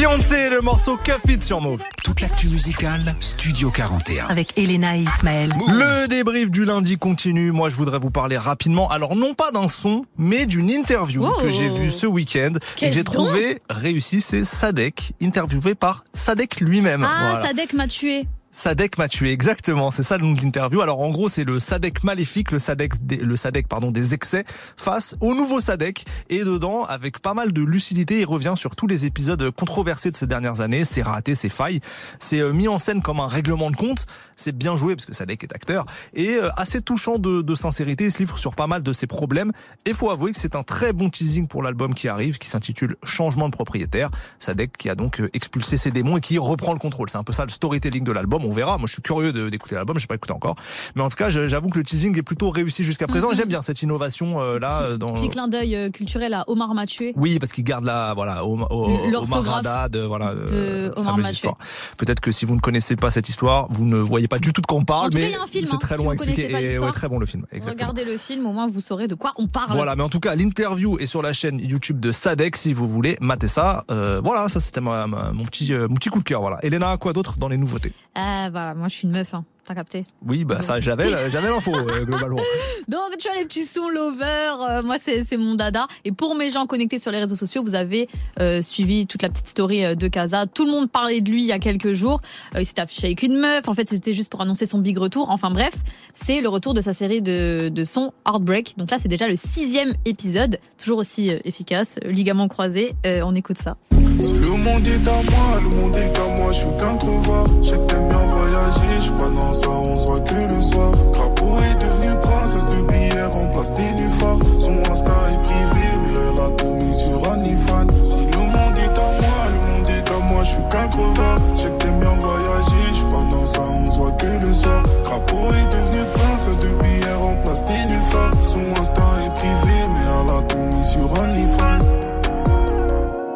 Beyoncé, 0.00 0.48
le 0.48 0.62
morceau 0.62 0.96
Cuff 0.96 1.20
It 1.28 1.44
sur 1.44 1.60
Move. 1.60 1.82
Toute 2.02 2.22
l'actu 2.22 2.46
musicale, 2.48 3.14
Studio 3.20 3.70
41. 3.70 4.28
Avec 4.28 4.56
Elena 4.58 4.96
et 4.96 5.00
Ismaël. 5.00 5.52
Le 5.68 6.06
débrief 6.08 6.50
du 6.50 6.64
lundi 6.64 6.96
continue. 6.96 7.52
Moi, 7.52 7.68
je 7.68 7.74
voudrais 7.74 7.98
vous 7.98 8.08
parler 8.08 8.38
rapidement. 8.38 8.88
Alors, 8.90 9.14
non 9.14 9.34
pas 9.34 9.50
d'un 9.50 9.68
son, 9.68 10.06
mais 10.16 10.46
d'une 10.46 10.70
interview 10.70 11.22
Oh. 11.26 11.42
que 11.42 11.50
j'ai 11.50 11.68
vue 11.68 11.90
ce 11.90 12.06
week-end 12.06 12.52
et 12.80 12.86
que 12.88 12.92
j'ai 12.92 13.04
trouvé 13.04 13.58
réussie. 13.68 14.22
C'est 14.22 14.44
Sadek, 14.44 15.12
interviewé 15.20 15.74
par 15.74 16.02
Sadek 16.14 16.60
lui-même. 16.62 17.04
Ah, 17.06 17.32
Voilà. 17.32 17.42
Sadek 17.48 17.74
m'a 17.74 17.86
tué. 17.86 18.26
Sadek 18.52 18.98
m'a 18.98 19.06
tué, 19.06 19.30
exactement, 19.30 19.92
c'est 19.92 20.02
ça 20.02 20.18
le 20.18 20.26
nom 20.26 20.32
de 20.32 20.42
l'interview. 20.42 20.80
Alors 20.80 21.02
en 21.02 21.10
gros, 21.10 21.28
c'est 21.28 21.44
le 21.44 21.60
Sadek 21.60 22.02
maléfique, 22.02 22.50
le 22.50 22.58
Sadek, 22.58 23.06
des, 23.06 23.18
le 23.18 23.36
Sadek 23.36 23.68
pardon 23.68 23.92
des 23.92 24.12
excès 24.12 24.44
face 24.76 25.14
au 25.20 25.34
nouveau 25.34 25.60
Sadek. 25.60 26.04
Et 26.30 26.42
dedans, 26.42 26.84
avec 26.84 27.20
pas 27.20 27.32
mal 27.32 27.52
de 27.52 27.62
lucidité, 27.62 28.18
il 28.18 28.24
revient 28.24 28.54
sur 28.56 28.74
tous 28.74 28.88
les 28.88 29.06
épisodes 29.06 29.52
controversés 29.52 30.10
de 30.10 30.16
ces 30.16 30.26
dernières 30.26 30.60
années, 30.62 30.84
ses 30.84 31.02
ratés, 31.02 31.36
ses 31.36 31.48
failles. 31.48 31.78
C'est 32.18 32.40
euh, 32.40 32.52
mis 32.52 32.66
en 32.66 32.80
scène 32.80 33.02
comme 33.02 33.20
un 33.20 33.28
règlement 33.28 33.70
de 33.70 33.76
compte. 33.76 34.06
C'est 34.34 34.56
bien 34.56 34.74
joué 34.74 34.96
parce 34.96 35.06
que 35.06 35.14
Sadek 35.14 35.44
est 35.44 35.54
acteur 35.54 35.86
et 36.12 36.30
euh, 36.30 36.50
assez 36.56 36.82
touchant 36.82 37.20
de, 37.20 37.42
de 37.42 37.54
sincérité. 37.54 38.06
Il 38.06 38.10
se 38.10 38.18
livre 38.18 38.36
sur 38.36 38.56
pas 38.56 38.66
mal 38.66 38.82
de 38.82 38.92
ses 38.92 39.06
problèmes. 39.06 39.52
Et 39.86 39.94
faut 39.94 40.10
avouer 40.10 40.32
que 40.32 40.38
c'est 40.38 40.56
un 40.56 40.64
très 40.64 40.92
bon 40.92 41.08
teasing 41.08 41.46
pour 41.46 41.62
l'album 41.62 41.94
qui 41.94 42.08
arrive, 42.08 42.38
qui 42.38 42.48
s'intitule 42.48 42.96
Changement 43.04 43.48
de 43.48 43.52
propriétaire. 43.52 44.10
Sadek 44.40 44.76
qui 44.76 44.90
a 44.90 44.96
donc 44.96 45.20
euh, 45.20 45.30
expulsé 45.34 45.76
ses 45.76 45.92
démons 45.92 46.16
et 46.16 46.20
qui 46.20 46.36
reprend 46.36 46.72
le 46.72 46.80
contrôle. 46.80 47.10
C'est 47.10 47.18
un 47.18 47.22
peu 47.22 47.32
ça 47.32 47.44
le 47.44 47.50
storytelling 47.50 48.02
de 48.02 48.10
l'album. 48.10 48.39
On 48.44 48.50
verra. 48.50 48.78
Moi, 48.78 48.86
je 48.86 48.92
suis 48.94 49.02
curieux 49.02 49.32
d'écouter 49.50 49.74
l'album. 49.74 49.98
J'ai 49.98 50.06
pas 50.06 50.14
écouté 50.14 50.32
encore, 50.32 50.54
mais 50.94 51.02
en 51.02 51.08
tout 51.08 51.16
cas, 51.16 51.28
je- 51.30 51.48
j'avoue 51.48 51.68
que 51.68 51.78
le 51.78 51.84
teasing 51.84 52.16
est 52.18 52.22
plutôt 52.22 52.50
réussi 52.50 52.84
jusqu'à 52.84 53.06
présent. 53.06 53.28
Mhm. 53.30 53.34
J'aime 53.34 53.48
bien 53.48 53.62
cette 53.62 53.82
innovation 53.82 54.40
euh, 54.40 54.58
là 54.58 54.82
euh, 54.82 54.96
dans. 54.96 55.12
Petit 55.12 55.28
clin 55.30 55.48
d'œil 55.48 55.74
euh, 55.76 55.90
culturel 55.90 56.34
à 56.34 56.44
Omar 56.48 56.74
Mathieu. 56.74 57.12
Oui, 57.16 57.38
parce 57.38 57.52
qu'il 57.52 57.64
garde 57.64 57.84
la 57.84 58.12
voilà 58.14 58.44
au, 58.44 58.58
au, 58.58 59.06
L'orthographe 59.10 59.46
Omar 59.46 59.58
Haddad, 59.58 59.96
euh, 59.96 60.06
voilà 60.06 60.34
de 60.34 60.40
euh, 60.52 60.90
Omar 60.96 61.12
fameuse 61.12 61.22
Mathieu. 61.26 61.32
histoire. 61.34 61.56
Peut-être 61.98 62.20
que 62.20 62.32
si 62.32 62.44
vous 62.44 62.54
ne 62.54 62.60
connaissez 62.60 62.96
pas 62.96 63.10
cette 63.10 63.28
histoire, 63.28 63.66
vous 63.70 63.84
ne 63.84 63.96
voyez 63.98 64.28
pas 64.28 64.38
du 64.38 64.52
tout 64.52 64.60
de 64.60 64.66
quoi 64.66 64.78
on 64.78 64.84
parle, 64.84 65.10
mais 65.14 65.30
c'est 65.30 65.36
hein, 65.72 65.76
très 65.78 65.96
si 65.96 66.02
long 66.02 66.10
à 66.10 66.14
expliquer 66.14 66.50
et 66.50 66.78
ouais, 66.78 66.90
très 66.92 67.08
bon 67.08 67.18
le 67.18 67.26
film. 67.26 67.44
Exactement. 67.52 67.90
Regardez 67.90 68.10
le 68.10 68.18
film, 68.18 68.46
au 68.46 68.52
moins 68.52 68.68
vous 68.68 68.80
saurez 68.80 69.08
de 69.08 69.14
quoi 69.14 69.32
on 69.38 69.46
parle. 69.46 69.70
Voilà, 69.72 69.96
mais 69.96 70.02
en 70.02 70.08
tout 70.08 70.20
cas, 70.20 70.34
l'interview 70.34 70.98
est 70.98 71.06
sur 71.06 71.22
la 71.22 71.32
chaîne 71.32 71.60
YouTube 71.60 72.00
de 72.00 72.12
Sadek 72.12 72.56
si 72.56 72.72
vous 72.72 72.86
voulez 72.88 73.16
mater 73.20 73.48
ça. 73.48 73.84
Euh, 73.90 74.20
voilà, 74.22 74.48
ça 74.48 74.60
c'était 74.60 74.80
mon 74.80 75.44
petit 75.44 75.72
euh, 75.72 75.88
mon 75.88 75.94
petit 75.94 76.08
coup 76.08 76.18
de 76.20 76.24
cœur. 76.24 76.40
Voilà. 76.40 76.58
Elena, 76.62 76.96
quoi 76.96 77.12
d'autre 77.12 77.38
dans 77.38 77.48
les 77.48 77.56
nouveautés? 77.58 77.92
Ah, 78.32 78.48
voilà, 78.48 78.74
moi 78.74 78.86
je 78.86 78.94
suis 78.94 79.08
une 79.08 79.12
meuf, 79.14 79.34
hein. 79.34 79.44
T'as 79.70 79.76
capté 79.76 80.02
Oui, 80.26 80.44
bah 80.44 80.62
ça 80.62 80.80
j'avais 80.80 81.30
j'avais 81.30 81.48
l'info 81.48 81.72
euh, 81.72 82.04
globalement. 82.04 82.40
Donc, 82.88 83.16
tu 83.20 83.28
vois, 83.28 83.38
les 83.38 83.44
petits 83.44 83.66
sons 83.66 83.88
lover, 83.88 84.56
euh, 84.68 84.82
moi, 84.82 84.96
c'est 84.98 85.22
c'est 85.22 85.36
mon 85.36 85.54
dada. 85.54 85.86
Et 86.04 86.10
pour 86.10 86.34
mes 86.34 86.50
gens 86.50 86.66
connectés 86.66 86.98
sur 86.98 87.12
les 87.12 87.20
réseaux 87.20 87.36
sociaux, 87.36 87.62
vous 87.62 87.76
avez 87.76 88.08
euh, 88.40 88.62
suivi 88.62 89.06
toute 89.06 89.22
la 89.22 89.28
petite 89.28 89.46
story 89.46 89.84
euh, 89.84 89.94
de 89.94 90.08
Kaza. 90.08 90.46
Tout 90.46 90.64
le 90.64 90.72
monde 90.72 90.90
parlait 90.90 91.20
de 91.20 91.30
lui 91.30 91.42
il 91.42 91.46
y 91.46 91.52
a 91.52 91.60
quelques 91.60 91.92
jours. 91.92 92.20
Euh, 92.56 92.62
il 92.62 92.66
s'était 92.66 92.80
affiché 92.80 93.06
avec 93.06 93.22
une 93.22 93.38
meuf. 93.38 93.68
En 93.68 93.74
fait, 93.74 93.86
c'était 93.86 94.12
juste 94.12 94.28
pour 94.28 94.40
annoncer 94.40 94.66
son 94.66 94.80
big 94.80 94.98
retour. 94.98 95.30
Enfin, 95.30 95.50
bref, 95.50 95.74
c'est 96.14 96.40
le 96.40 96.48
retour 96.48 96.74
de 96.74 96.80
sa 96.80 96.92
série 96.92 97.22
de, 97.22 97.68
de 97.68 97.84
sons 97.84 98.12
Heartbreak. 98.26 98.74
Donc 98.76 98.90
là, 98.90 98.96
c'est 99.00 99.08
déjà 99.08 99.28
le 99.28 99.36
sixième 99.36 99.92
épisode. 100.04 100.58
Toujours 100.82 100.98
aussi 100.98 101.30
euh, 101.30 101.38
efficace. 101.44 101.98
Euh, 102.04 102.10
Ligament 102.10 102.48
croisé. 102.48 102.94
Euh, 103.06 103.22
on 103.24 103.34
écoute 103.34 103.58
ça. 103.58 103.76
Le 103.92 104.50
monde 104.50 104.86
est 104.86 105.08
à 105.08 105.12
moi, 105.12 105.60
le 105.62 105.76
monde 105.76 105.96
est 105.96 106.18
à 106.18 106.40
moi, 106.40 106.52
je 106.52 106.58
suis 106.58 106.66
qu'un 106.78 106.96
crevard. 106.96 107.46
T'aimes 107.88 108.08
bien 108.08 108.18
voyager, 108.18 108.96
je 108.96 109.02
suis 109.02 109.12
pas 109.12 109.28
dans 109.28 109.52
ça, 109.60 109.70
on 109.70 109.94
se 109.94 110.06
voit 110.06 110.20
que 110.20 110.54
le 110.54 110.62
soir. 110.62 110.92
Crapaud 111.12 111.56
est 111.58 111.78
devenu 111.82 112.18
princesse 112.20 112.66
de 112.66 112.82
billets, 112.82 113.26
remplace 113.32 113.74
nénuphar. 113.76 114.36
Son 114.58 114.78
Insta 114.90 115.12
est 115.32 115.42
privé, 115.42 115.86
mais 116.04 116.12
elle 116.12 116.40
a 116.40 116.50
tout 116.56 116.74
mis 116.74 116.92
sur 116.92 117.16
OnlyFans. 117.28 117.88
Si 118.02 118.16
le 118.16 118.38
monde 118.38 118.78
est 118.78 118.98
à 118.98 119.10
moi, 119.20 119.40
le 119.54 119.68
monde 119.68 119.88
est 119.88 120.10
à 120.10 120.32
moi, 120.32 120.44
je 120.44 120.50
suis 120.50 120.64
qu'un 120.70 120.88
crevard. 120.88 121.38
Je 121.56 121.62
sais 121.62 121.70
que 121.70 121.76
t'aimes 121.78 122.00
bien 122.00 122.16
voyager, 122.16 122.84
je 122.88 122.94
suis 122.94 123.04
pas 123.04 123.24
dans 123.30 123.46
ça, 123.46 123.62
on 123.78 123.86
se 123.86 123.98
voit 123.98 124.12
que 124.12 124.46
le 124.46 124.52
soir. 124.52 124.82
Crapaud 125.04 125.48
est 125.48 125.76
devenu 125.76 126.04
princesse 126.14 126.56
de 126.56 126.68
billets, 126.82 127.14
remplace 127.22 127.64
nénuphar. 127.68 128.34
Son 128.34 128.80
Insta 128.80 129.04
est 129.24 129.34
privé, 129.34 129.76
mais 129.92 130.04
elle 130.06 130.36
a 130.36 130.42
tout 130.42 130.76
mis 130.76 130.84
sur 130.84 131.10
OnlyFans. 131.20 131.78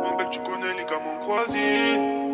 Ma 0.03 0.17
belle, 0.17 0.31
tu 0.31 0.41
connais 0.41 0.75
les 0.77 0.85
gamins 0.85 1.19
croisés. 1.21 2.25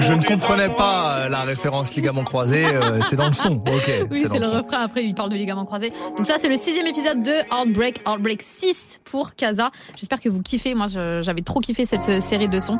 Je 0.00 0.12
ne 0.12 0.22
comprenais 0.22 0.68
pas 0.68 1.18
euh, 1.20 1.28
la 1.28 1.42
référence 1.42 1.94
ligament 1.94 2.24
croisé. 2.24 2.64
euh, 2.64 3.00
c'est 3.08 3.16
dans 3.16 3.26
le 3.28 3.32
son. 3.32 3.56
Ok. 3.66 3.90
Oui, 4.10 4.24
c'est 4.28 4.38
le 4.38 4.44
son. 4.44 4.62
refrain. 4.62 4.82
Après, 4.82 5.04
il 5.04 5.14
parle 5.14 5.30
de 5.30 5.36
ligaments 5.36 5.64
croisés. 5.66 5.92
Donc 6.16 6.26
ça, 6.26 6.34
c'est 6.38 6.48
le 6.48 6.56
sixième 6.56 6.86
épisode 6.86 7.22
de 7.22 7.32
Heartbreak, 7.52 8.00
Heartbreak 8.06 8.42
6 8.42 9.00
pour 9.04 9.34
Kaza. 9.34 9.70
J'espère 9.96 10.20
que 10.20 10.28
vous 10.28 10.42
kiffez. 10.42 10.74
Moi, 10.74 10.86
j'avais 10.88 11.42
trop 11.42 11.60
kiffé 11.60 11.84
cette 11.84 12.08
euh, 12.08 12.20
série 12.20 12.48
de 12.48 12.58
sons. 12.60 12.78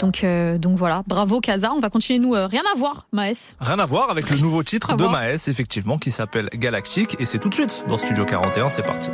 Donc, 0.00 0.24
euh, 0.24 0.56
donc 0.58 0.76
voilà. 0.76 1.02
Bravo 1.06 1.40
Kaza. 1.40 1.72
On 1.74 1.80
va 1.80 1.90
continuer 1.90 2.18
nous. 2.18 2.34
euh, 2.34 2.46
rien 2.46 2.62
à 2.74 2.78
voir, 2.78 3.06
Maës. 3.12 3.54
Rien 3.60 3.78
à 3.78 3.86
voir 3.86 4.10
avec 4.10 4.30
le 4.30 4.38
nouveau 4.38 4.62
titre 4.62 4.90
À 4.92 4.94
de. 4.96 5.04
Maes, 5.04 5.48
effectivement, 5.48 5.98
qui 5.98 6.10
s'appelle 6.10 6.48
Galactique, 6.54 7.16
et 7.18 7.24
c'est 7.26 7.38
tout 7.38 7.48
de 7.48 7.54
suite 7.54 7.84
dans 7.88 7.98
Studio 7.98 8.24
41, 8.24 8.70
c'est 8.70 8.82
parti. 8.82 9.10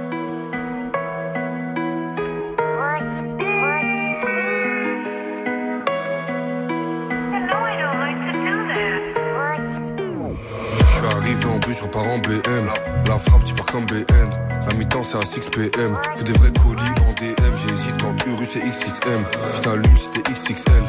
Je 11.76 11.82
repars 11.84 12.06
en 12.06 12.18
BM. 12.18 12.68
La 13.06 13.18
frappe, 13.18 13.44
tu 13.44 13.54
pars 13.54 13.66
comme 13.66 13.86
BN. 13.86 14.30
La 14.66 14.74
mi-temps, 14.74 15.02
c'est 15.02 15.18
à 15.18 15.26
6 15.26 15.50
PM. 15.50 15.96
Que 16.16 16.22
des 16.22 16.32
vrais 16.32 16.52
colis 16.52 16.82
en 17.06 17.12
DM. 17.12 17.56
J'hésite 17.56 18.02
entre 18.04 18.28
Urus 18.28 18.56
et 18.56 18.60
X6M. 18.60 19.22
Je 19.54 19.60
t'allume, 19.60 19.96
c'était 19.96 20.22
XXL. 20.32 20.82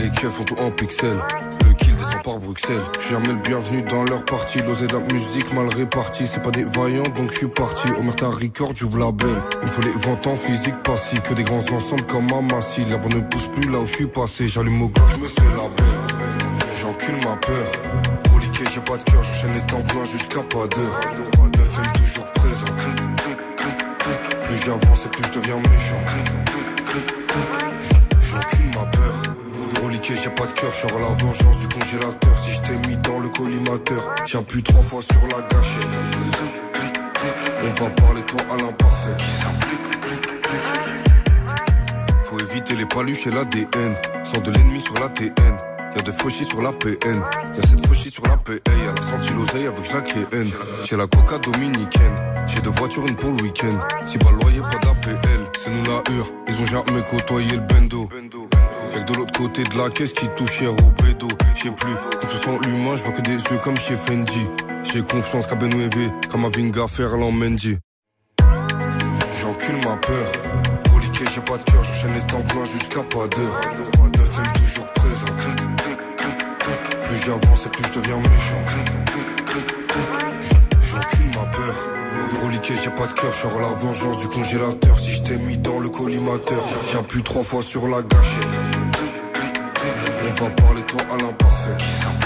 Les 0.00 0.10
keufs 0.10 0.32
font 0.32 0.44
tout 0.44 0.56
en 0.58 0.70
pixels. 0.70 1.18
Le 1.66 1.72
kill 1.74 1.94
descend 1.96 2.22
par 2.22 2.38
Bruxelles. 2.38 2.82
Je 3.00 3.10
jamais 3.10 3.28
le 3.28 3.36
bienvenu 3.36 3.82
dans 3.82 4.04
leur 4.04 4.24
partie. 4.24 4.58
L'osé 4.60 4.86
de 4.86 4.92
la 4.94 5.00
musique 5.00 5.52
mal 5.54 5.68
répartie. 5.68 6.26
C'est 6.26 6.42
pas 6.42 6.50
des 6.50 6.64
vaillants, 6.64 7.08
donc 7.16 7.32
je 7.32 7.38
suis 7.38 7.48
parti. 7.48 7.88
Omerta 7.98 8.28
Record, 8.28 8.72
j'ouvre 8.74 8.98
la 8.98 9.12
belle. 9.12 9.42
Il 9.62 9.66
me 9.66 9.70
faut 9.70 9.82
les 9.82 9.92
ventes 9.92 10.26
en 10.26 10.34
physique 10.34 10.82
passif. 10.82 11.22
Que 11.22 11.34
des 11.34 11.44
grands 11.44 11.64
ensembles 11.72 12.04
comme 12.04 12.28
Amassi. 12.32 12.84
L'herbe 12.84 13.12
ne 13.14 13.20
pousse 13.20 13.48
plus 13.48 13.70
là 13.70 13.78
où 13.78 13.86
je 13.86 13.94
suis 13.94 14.06
passé. 14.06 14.46
J'allume 14.46 14.82
au 14.82 14.88
gars, 14.88 15.02
je 15.14 15.20
me 15.20 15.26
fais 15.26 15.42
la 15.56 15.68
belle. 15.76 16.53
J'encule 16.84 17.16
ma 17.24 17.34
peur. 17.36 17.66
Reliqué, 18.34 18.64
j'ai 18.74 18.80
pas 18.82 18.98
de 18.98 19.04
cœur, 19.04 19.22
j'enchaîne 19.22 19.54
les 19.54 19.60
temps 19.62 19.80
pleins 19.80 20.04
jusqu'à 20.04 20.42
pas 20.42 20.66
d'heure. 20.66 21.00
9 21.56 21.92
toujours 21.94 22.30
présent. 22.32 22.66
Plus 24.42 24.56
j'avance 24.66 25.06
et 25.06 25.08
plus 25.08 25.24
je 25.26 25.32
deviens 25.32 25.56
méchant. 25.56 26.02
J'encule 28.20 28.66
ma 28.74 28.84
peur. 28.90 29.14
Reliqué, 29.82 30.14
j'ai 30.14 30.28
pas 30.28 30.44
de 30.44 30.52
cœur, 30.52 30.70
je 30.70 30.86
la 30.86 31.24
vengeance 31.24 31.58
du 31.58 31.68
congélateur. 31.68 32.38
Si 32.38 32.52
je 32.52 32.60
t'ai 32.60 32.88
mis 32.88 32.96
dans 32.98 33.18
le 33.18 33.30
collimateur, 33.30 34.14
j'appuie 34.26 34.62
trois 34.62 34.82
fois 34.82 35.00
sur 35.00 35.22
la 35.28 35.40
gâchette. 35.46 35.88
On 37.62 37.82
va 37.82 37.90
parler 37.92 38.22
toi 38.24 38.40
à 38.52 38.56
l'imparfait. 38.58 39.16
Faut 42.24 42.40
éviter 42.40 42.76
les 42.76 42.84
paluches 42.84 43.26
et 43.26 43.30
l'ADN. 43.30 43.96
Sans 44.22 44.40
de 44.42 44.50
l'ennemi 44.50 44.80
sur 44.80 44.98
la 45.00 45.08
TN. 45.08 45.63
Y'a 45.96 46.02
de 46.02 46.10
fauchis 46.12 46.44
sur 46.44 46.60
la 46.62 46.72
PN. 46.72 47.22
Y'a 47.54 47.66
cette 47.66 47.86
fauchis 47.86 48.10
sur 48.10 48.26
la 48.26 48.36
PA. 48.36 48.52
Elle 48.66 48.88
a 48.88 49.02
senti 49.02 49.30
l'oseille 49.32 49.66
avec 49.66 49.92
la 49.92 50.02
KN. 50.02 50.48
J'ai 50.84 50.96
la 50.96 51.06
coca 51.06 51.38
dominicaine. 51.38 52.16
J'ai 52.46 52.60
deux 52.60 52.70
voitures, 52.70 53.06
une 53.06 53.16
pour 53.16 53.30
le 53.30 53.42
week-end. 53.42 53.78
Si 54.06 54.18
pas 54.18 54.30
le 54.30 54.38
loyer, 54.38 54.60
pas 54.60 54.78
d'APL. 54.82 55.18
C'est 55.58 55.70
nous 55.70 55.84
la 55.84 56.02
hure. 56.14 56.30
Ils 56.48 56.60
ont 56.60 56.66
jamais 56.66 57.02
côtoyé 57.10 57.52
le 57.52 57.60
bendo. 57.60 58.08
Y'a 58.94 59.00
que 59.00 59.12
de 59.12 59.18
l'autre 59.18 59.38
côté 59.38 59.64
de 59.64 59.78
la 59.78 59.90
caisse 59.90 60.12
qui 60.12 60.28
touche 60.36 60.62
au 60.62 61.02
bédo. 61.02 61.28
J'sais 61.54 61.70
plus, 61.70 61.94
confiance 62.20 62.46
en 62.48 62.58
l'humain, 62.60 62.96
je 62.96 63.02
vois 63.02 63.12
que 63.12 63.22
des 63.22 63.32
yeux 63.32 63.58
comme 63.62 63.76
chez 63.76 63.96
Fendi. 63.96 64.46
J'ai 64.82 65.02
confiance 65.02 65.46
qu'à 65.46 65.54
Benouévé, 65.54 66.10
comme 66.30 66.44
à 66.44 66.48
Vinga 66.48 66.86
Ferland 66.88 67.32
Mendy. 67.32 67.78
J'encule 69.40 69.76
ma 69.84 69.96
peur. 69.96 70.32
Reliqué, 70.92 71.24
j'ai 71.34 71.40
pas 71.40 71.56
de 71.56 71.64
cœur, 71.64 71.82
j'enchaîne 71.82 72.14
les 72.14 72.26
temps 72.26 72.42
pleins 72.42 72.64
jusqu'à 72.64 73.02
pas 73.02 73.26
d'heure. 73.28 73.60
9 77.14 77.22
toujours 77.22 77.22
présent. 77.22 77.22
Plus 77.22 77.24
j'avance 77.26 77.66
et 77.66 77.68
plus 77.70 77.84
je 77.86 78.00
deviens 78.00 78.16
méchant. 78.16 78.62
J'encule 80.80 81.26
ma 81.28 81.46
peur. 81.46 81.74
Reliqué, 82.42 82.74
j'ai 82.82 82.90
pas 82.90 83.06
de 83.06 83.12
cœur, 83.12 83.32
je 83.32 83.60
la 83.60 83.68
vengeance 83.68 84.20
du 84.20 84.28
congélateur. 84.28 84.98
Si 84.98 85.12
je 85.12 85.22
t'ai 85.22 85.36
mis 85.36 85.56
dans 85.56 85.78
le 85.78 85.88
collimateur, 85.88 86.62
j'appuie 86.92 87.22
trois 87.22 87.42
fois 87.42 87.62
sur 87.62 87.86
la 87.88 88.02
gâchette. 88.02 88.48
On 90.26 90.44
va 90.44 90.50
parler 90.50 90.82
toi 90.82 91.00
à 91.12 91.16
l'imparfait. 91.22 92.23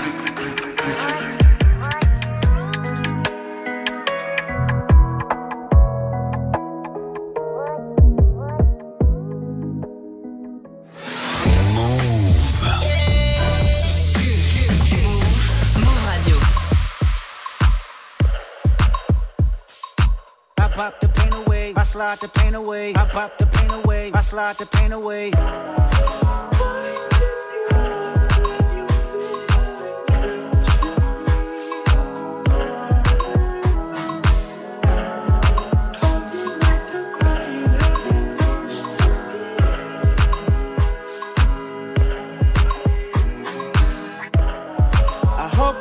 slide 21.99 22.21
the 22.21 22.29
pain 22.29 22.55
away. 22.55 22.93
I 22.95 23.05
pop 23.07 23.37
the 23.39 23.47
pain 23.47 23.71
away. 23.73 24.13
I 24.15 24.21
slide 24.21 24.57
the 24.59 24.67
pain 24.67 24.93
away. 24.93 25.33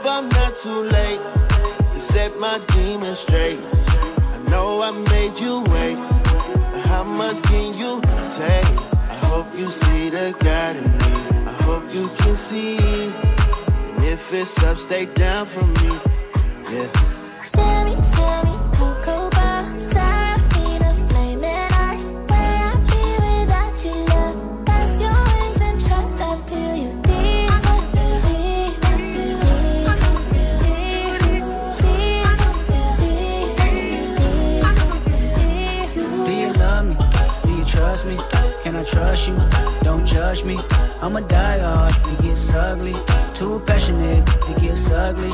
I'm 0.10 0.30
not 0.30 0.56
too 0.56 0.82
late 0.98 1.20
to 1.94 2.00
set 2.00 2.40
my 2.40 2.60
demons 2.74 3.20
straight. 3.20 3.60
Know 4.50 4.82
I 4.82 4.92
made 5.12 5.40
you 5.40 5.62
wait, 5.74 5.98
how 6.88 7.04
much 7.04 7.42
can 7.44 7.78
you 7.78 8.02
take? 8.30 8.80
I 9.14 9.16
hope 9.30 9.48
you 9.58 9.68
see 9.68 10.10
the 10.10 10.36
God 10.40 10.76
in 10.78 10.84
me. 10.84 11.48
I 11.52 11.54
hope 11.64 11.84
you 11.94 12.10
can 12.18 12.36
see. 12.36 12.78
And 12.78 14.04
if 14.06 14.34
it's 14.34 14.64
up, 14.64 14.78
stay 14.78 15.06
down 15.06 15.46
from 15.46 15.68
me. 15.74 15.92
Yeah. 16.72 16.90
Sherry, 17.44 17.96
Sherry, 18.14 18.56
Cocoa 18.78 19.30
Bar, 19.32 19.64
me? 38.08 38.18
Can 38.64 38.76
I 38.76 38.84
trust 38.84 39.28
you? 39.28 39.38
Don't 39.82 40.06
judge 40.06 40.44
me. 40.44 40.60
I'm 41.02 41.16
a 41.16 41.22
die 41.22 41.60
hard. 41.60 41.94
It 42.08 42.22
gets 42.22 42.54
ugly. 42.54 42.96
Too 43.36 43.60
passionate. 43.66 44.28
It 44.50 44.62
gets 44.62 44.90
ugly. 44.90 45.34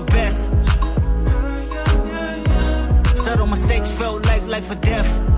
best. 0.00 0.50
Subtle 3.16 3.46
mistakes 3.46 3.90
felt 3.90 4.24
like 4.26 4.46
life 4.46 4.70
or 4.70 4.76
death. 4.76 5.37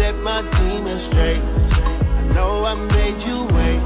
set 0.00 0.16
my 0.24 0.40
demons 0.56 1.02
straight. 1.02 1.42
I 2.20 2.22
know 2.34 2.64
I 2.72 2.74
made 2.96 3.20
you 3.28 3.38
wait, 3.56 3.82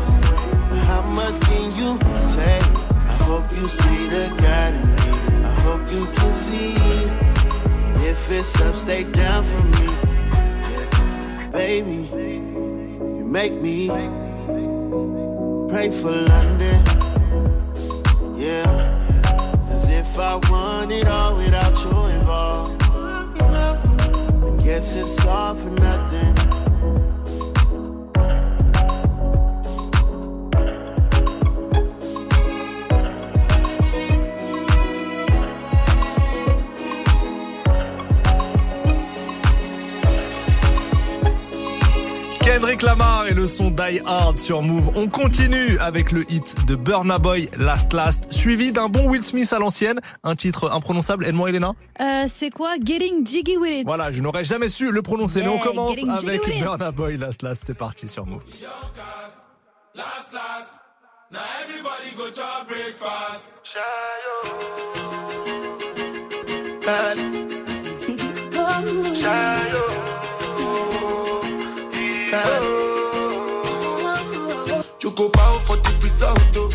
but 0.68 0.80
how 0.90 1.02
much 1.20 1.36
can 1.48 1.66
you 1.80 1.90
take? 2.38 2.68
I 3.12 3.16
hope 3.28 3.46
you 3.56 3.66
see 3.80 4.02
the 4.14 4.24
God 4.44 4.72
in 4.78 4.84
me. 4.94 5.08
I 5.50 5.52
hope 5.66 5.84
you 5.96 6.04
can 6.16 6.32
see. 6.32 6.76
And 7.86 8.02
if 8.12 8.30
it's 8.30 8.60
up, 8.60 8.76
stay 8.76 9.02
down 9.22 9.42
for 9.50 9.62
me. 9.74 9.88
Baby, 11.50 12.00
you 13.16 13.24
make 13.38 13.54
me 13.66 13.88
pray 15.72 15.88
for 16.00 16.14
London. 16.32 16.78
Yeah. 18.36 18.70
Cause 19.66 19.88
if 19.88 20.16
I 20.16 20.32
want 20.48 20.92
it 20.92 21.08
all 21.08 21.36
without 21.36 21.74
you 21.84 22.13
guess 24.64 24.94
it's 24.94 25.26
all 25.26 25.54
for 25.54 25.68
nothing. 25.68 26.33
Kendrick 42.54 42.82
Lamar 42.82 43.26
et 43.26 43.34
le 43.34 43.48
son 43.48 43.72
Die 43.72 44.00
Hard 44.06 44.38
sur 44.38 44.62
Move. 44.62 44.92
On 44.94 45.08
continue 45.08 45.76
avec 45.80 46.12
le 46.12 46.24
hit 46.30 46.64
de 46.66 46.76
Burna 46.76 47.18
Boy 47.18 47.50
Last 47.56 47.92
Last, 47.92 48.32
suivi 48.32 48.70
d'un 48.70 48.88
bon 48.88 49.08
Will 49.08 49.24
Smith 49.24 49.52
à 49.52 49.58
l'ancienne, 49.58 50.00
un 50.22 50.36
titre 50.36 50.70
imprononçable. 50.70 51.26
Aide-moi 51.26 51.48
Elena. 51.48 51.72
Euh, 52.00 52.26
c'est 52.32 52.50
quoi? 52.50 52.76
Getting 52.78 53.26
Jiggy 53.26 53.56
With 53.56 53.80
It 53.80 53.86
Voilà, 53.86 54.12
je 54.12 54.22
n'aurais 54.22 54.44
jamais 54.44 54.68
su 54.68 54.92
le 54.92 55.02
prononcer, 55.02 55.40
mais 55.42 55.48
on 55.48 55.58
commence 55.58 55.98
avec. 56.22 56.46
Burna 56.60 56.92
Boy 56.92 57.16
Last 57.16 57.42
Last. 57.42 57.64
C'est 57.66 57.74
parti 57.74 58.06
sur 58.06 58.24
Move. 58.24 58.44
Last, 59.96 60.32
last. 60.32 60.80
Now 61.32 61.40
everybody 61.64 62.14
go 62.16 62.30
to 62.30 62.64
breakfast. 62.68 63.62
You 70.06 70.13
go 75.14 75.28
bow 75.28 75.58
for 75.64 75.76
the 75.76 75.92
result, 76.02 76.40
oh. 76.56 76.70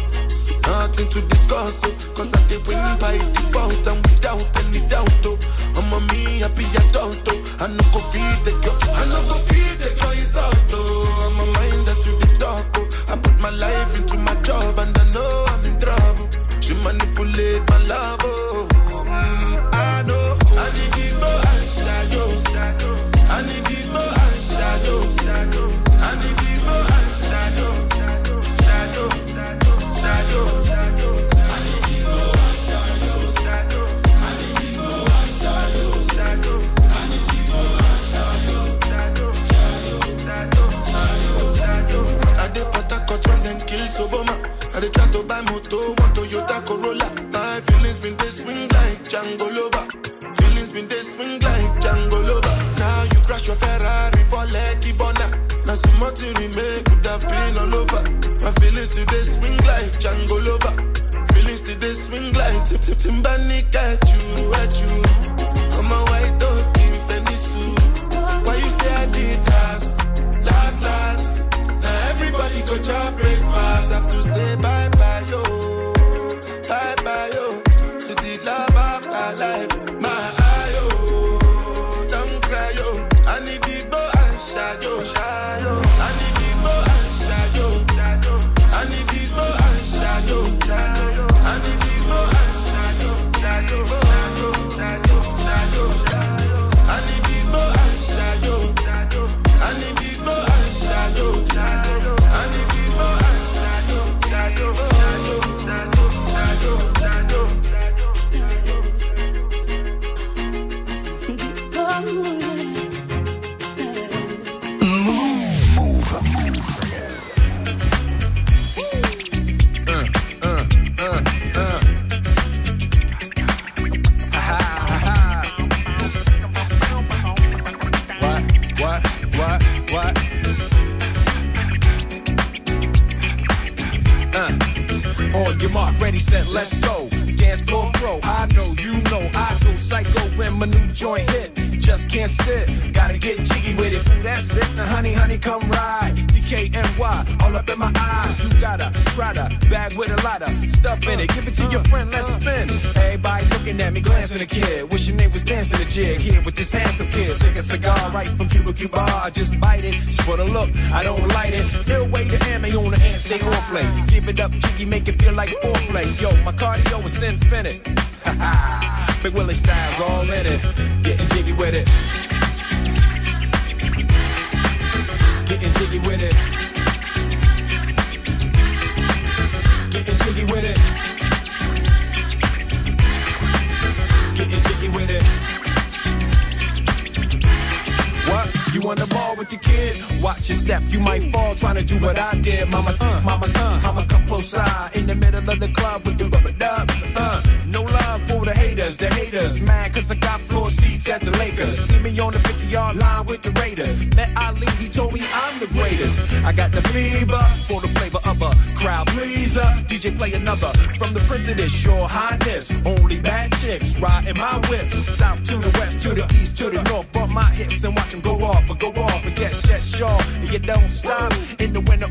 Nothing 0.69 1.07
to 1.09 1.21
discuss, 1.27 1.81
oh. 1.85 1.91
Cause 2.15 2.33
I 2.33 2.41
did 2.47 2.65
win 2.67 2.79
by 2.99 3.17
default 3.17 3.85
and 3.87 3.99
without 4.07 4.45
any 4.63 4.79
doubt, 4.87 5.11
oh. 5.25 5.37
I'm 5.75 5.91
a 5.93 5.99
me 6.13 6.39
happy 6.39 6.65
adult, 6.87 7.23
oh. 7.27 7.57
I 7.59 7.67
no 7.67 7.83
go 7.91 7.99
feed 7.99 8.39
the 8.45 8.51
girl, 8.63 8.77
I 8.95 9.05
no 9.11 9.19
go 9.27 9.35
feed 9.49 9.79
the 9.79 9.91
girl 9.99 10.11
is 10.15 10.37
out, 10.37 10.55
oh. 10.71 11.09
I'm 11.25 11.49
a 11.49 11.53
mind 11.57 11.87
that's 11.87 12.05
with 12.07 12.19
the 12.21 12.29
talk, 12.39 12.65
oh. 12.77 13.13
I 13.13 13.17
put 13.17 13.35
my 13.41 13.49
life 13.49 13.95
into 13.97 14.17
my 14.17 14.35
job 14.41 14.77
and 14.79 14.95
I 14.97 15.05
know 15.13 15.45
I'm 15.49 15.65
in 15.65 15.79
trouble. 15.79 16.27
She 16.61 16.73
manipulate 16.83 17.67
my 17.69 17.77
love, 17.87 18.19
oh. 18.23 18.68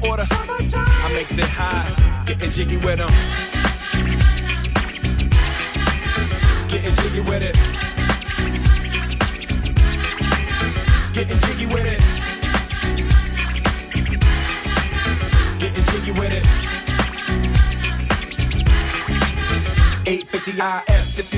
order. 0.06 0.24
I 0.30 1.12
makes 1.14 1.36
it 1.38 1.44
high, 1.44 2.24
getting 2.26 2.50
jiggy 2.50 2.76
with 2.76 2.98
them. 2.98 3.10
Getting 6.68 6.94
jiggy 6.96 7.20
with 7.20 7.42
it. 7.42 7.54
Getting 11.14 11.38
jiggy 11.40 11.66
with 11.66 11.86
it. 11.86 12.00
Getting 15.58 15.84
jiggy 15.84 16.12
with 16.12 16.32
it. 16.32 16.44
850 20.06 20.52
IS 20.92 21.18
if 21.18 21.34
you 21.34 21.37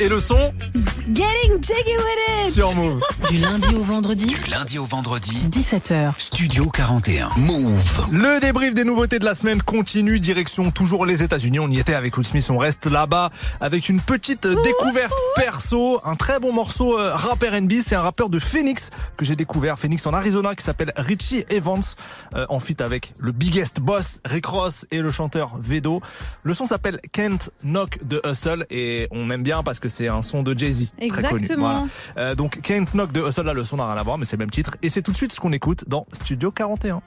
Et 0.00 0.08
le 0.08 0.18
son 0.20 0.52
Getting 1.12 1.62
jiggy 1.62 1.96
with 1.96 2.46
it. 2.46 2.52
sur 2.52 2.74
Move. 2.74 3.02
Du 3.30 3.38
lundi 3.38 3.76
au 3.76 3.82
vendredi, 3.84 4.26
Du 4.26 4.50
lundi 4.50 4.76
au 4.80 4.84
vendredi, 4.84 5.40
17h. 5.48 6.14
Studio 6.18 6.68
41. 6.68 7.28
Move. 7.36 8.08
Le 8.10 8.40
débrief 8.40 8.74
des 8.74 8.82
nouveautés 8.82 9.20
de 9.20 9.24
la 9.24 9.36
semaine 9.36 9.62
continue, 9.62 10.18
direction 10.18 10.72
toujours 10.72 11.06
les 11.06 11.22
États-Unis. 11.22 11.60
On 11.60 11.70
y 11.70 11.78
était 11.78 11.94
avec 11.94 12.16
Will 12.16 12.26
Smith, 12.26 12.50
on 12.50 12.58
reste 12.58 12.86
là-bas 12.86 13.30
avec 13.60 13.88
une 13.88 14.00
petite 14.00 14.48
découverte 14.48 15.14
perso, 15.36 16.00
un 16.04 16.16
très 16.16 16.40
bon 16.40 16.52
morceau 16.52 16.98
euh, 16.98 17.14
rap 17.14 17.40
R&B. 17.40 17.74
C'est 17.84 17.94
un 17.94 18.02
rappeur 18.02 18.30
de 18.30 18.40
Phoenix 18.40 18.90
que 19.16 19.24
j'ai 19.24 19.36
découvert, 19.36 19.78
Phoenix 19.78 20.04
en 20.06 20.12
Arizona, 20.12 20.56
qui 20.56 20.64
s'appelle 20.64 20.92
Richie 20.96 21.44
Evans, 21.50 21.84
euh, 22.34 22.46
en 22.48 22.58
feat 22.58 22.80
avec 22.80 23.12
le 23.20 23.30
biggest 23.30 23.78
boss 23.78 24.18
Rick 24.24 24.46
Ross 24.46 24.86
et 24.90 24.98
le 24.98 25.12
chanteur 25.12 25.56
Vedo. 25.56 26.00
Le 26.42 26.52
son 26.52 26.66
s'appelle 26.66 26.98
Can't 27.12 27.48
Knock 27.62 28.00
the 28.08 28.26
Hustle 28.26 28.66
et 28.70 29.06
on 29.12 29.30
aime 29.30 29.44
bien 29.44 29.62
parce 29.62 29.78
que 29.78 29.88
c'est 29.88 30.08
un 30.08 30.22
son 30.22 30.42
de 30.42 30.58
Jay-Z, 30.58 30.90
très 30.96 31.22
connu. 31.22 31.42
Exactement. 31.42 31.60
Voilà. 31.60 31.86
Euh, 32.18 32.34
donc 32.34 32.60
Can't 32.62 32.86
Knock 32.92 33.12
the 33.12 33.19
Hustle, 33.26 33.42
là 33.44 33.52
le 33.54 33.64
son 33.64 33.76
n'a 33.76 33.86
rien 33.92 34.00
à 34.00 34.02
voir, 34.02 34.18
mais 34.18 34.24
c'est 34.24 34.36
le 34.36 34.40
même 34.40 34.50
titre 34.50 34.76
et 34.82 34.88
c'est 34.88 35.02
tout 35.02 35.12
de 35.12 35.16
suite 35.16 35.32
ce 35.32 35.40
qu'on 35.40 35.52
écoute 35.52 35.84
dans 35.88 36.06
Studio 36.12 36.50
41. 36.50 37.00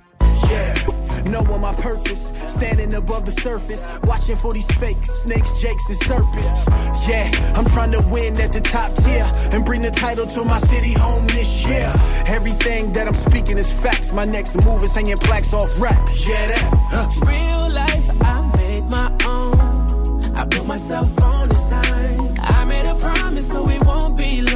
Knowing 1.26 1.62
my 1.62 1.74
purpose, 1.74 2.32
standing 2.48 2.94
above 2.96 3.24
the 3.26 3.32
surface, 3.32 3.88
watching 4.04 4.36
for 4.36 4.52
these 4.54 4.70
fakes, 4.78 5.10
snakes, 5.10 5.62
jakes, 5.62 5.88
and 5.90 5.98
serpents. 6.04 7.08
Yeah, 7.08 7.32
I'm 7.56 7.66
trying 7.66 7.92
to 7.94 8.02
win 8.10 8.40
at 8.42 8.52
the 8.52 8.60
top 8.60 8.94
tier 8.98 9.30
and 9.54 9.64
bring 9.64 9.82
the 9.82 9.90
title 9.92 10.26
to 10.26 10.44
my 10.44 10.60
city 10.60 10.94
home 10.94 11.26
this 11.28 11.66
year. 11.68 11.92
Everything 12.28 12.92
that 12.94 13.08
I'm 13.08 13.16
speaking 13.16 13.58
is 13.58 13.72
facts. 13.72 14.12
My 14.12 14.26
next 14.26 14.56
move 14.66 14.84
is 14.84 14.94
hanging 14.94 15.18
plaques 15.18 15.54
off 15.54 15.70
rap. 15.82 15.96
Yeah, 16.28 16.48
that. 16.48 16.74
uh. 16.94 17.08
Real 17.26 17.72
life, 17.72 18.10
I 18.22 18.52
made 18.58 18.90
my 18.92 19.10
own. 19.26 20.36
I 20.36 20.46
built 20.46 20.68
myself 20.68 21.24
on 21.24 21.48
this 21.50 21.70
time. 21.70 22.36
I 22.40 22.66
made 22.66 22.86
a 22.86 22.96
promise, 23.00 23.50
so 23.52 23.68
it 23.70 23.82
won't 23.86 24.18
be 24.18 24.42
long. 24.42 24.53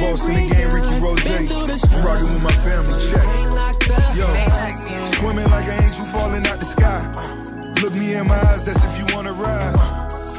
Boss 0.00 0.26
in 0.28 0.34
the 0.34 0.46
game, 0.46 0.70
Ricky 0.70 0.94
Rose. 1.02 1.26
I'm 1.26 2.02
rocking 2.06 2.30
with 2.30 2.42
my 2.42 2.54
family, 2.54 2.98
check. 3.02 3.26
Yo, 4.14 4.26
swimming 5.04 5.50
like 5.50 5.66
an 5.66 5.82
angel 5.82 6.06
falling 6.06 6.46
out 6.46 6.58
the 6.58 6.66
sky. 6.66 7.02
Look 7.82 7.94
me 7.94 8.14
in 8.14 8.26
my 8.26 8.38
eyes, 8.50 8.64
that's 8.64 8.82
if 8.82 8.98
you 8.98 9.06
wanna 9.14 9.32
ride. 9.32 9.74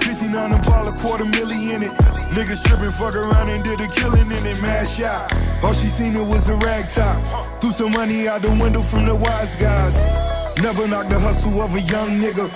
59 0.03 0.51
Impala, 0.51 0.91
quarter 0.97 1.26
million 1.26 1.84
in 1.84 1.89
it. 1.89 1.95
Niggas 2.36 2.64
tripping, 2.68 2.91
fuck 2.91 3.16
around 3.16 3.49
and 3.49 3.64
did 3.64 3.80
a 3.82 3.88
killing 3.88 4.32
in 4.32 4.43
it, 4.45 4.62
mad 4.62 4.88
shot. 4.88 5.32
All 5.64 5.74
she 5.74 5.88
seen 5.88 6.16
it 6.16 6.26
was 6.26 6.49
a 6.49 6.55
rag 6.55 6.88
top. 6.88 7.20
Threw 7.60 7.72
some 7.72 7.91
money 7.91 8.28
out 8.28 8.41
the 8.41 8.51
window 8.51 8.82
from 8.82 9.05
the 9.05 9.16
wise 9.16 9.55
guys. 9.60 10.55
Never 10.62 10.88
knock 10.88 11.07
the 11.10 11.20
hustle 11.20 11.62
of 11.62 11.76
a 11.76 11.82
young 11.82 12.20
nigga. 12.20 12.47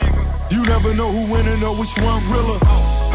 You 0.52 0.64
never 0.64 0.94
know 0.94 1.10
who 1.12 1.32
winning 1.32 1.64
or 1.64 1.76
which 1.76 1.96
one 2.00 2.24
realer. 2.32 2.60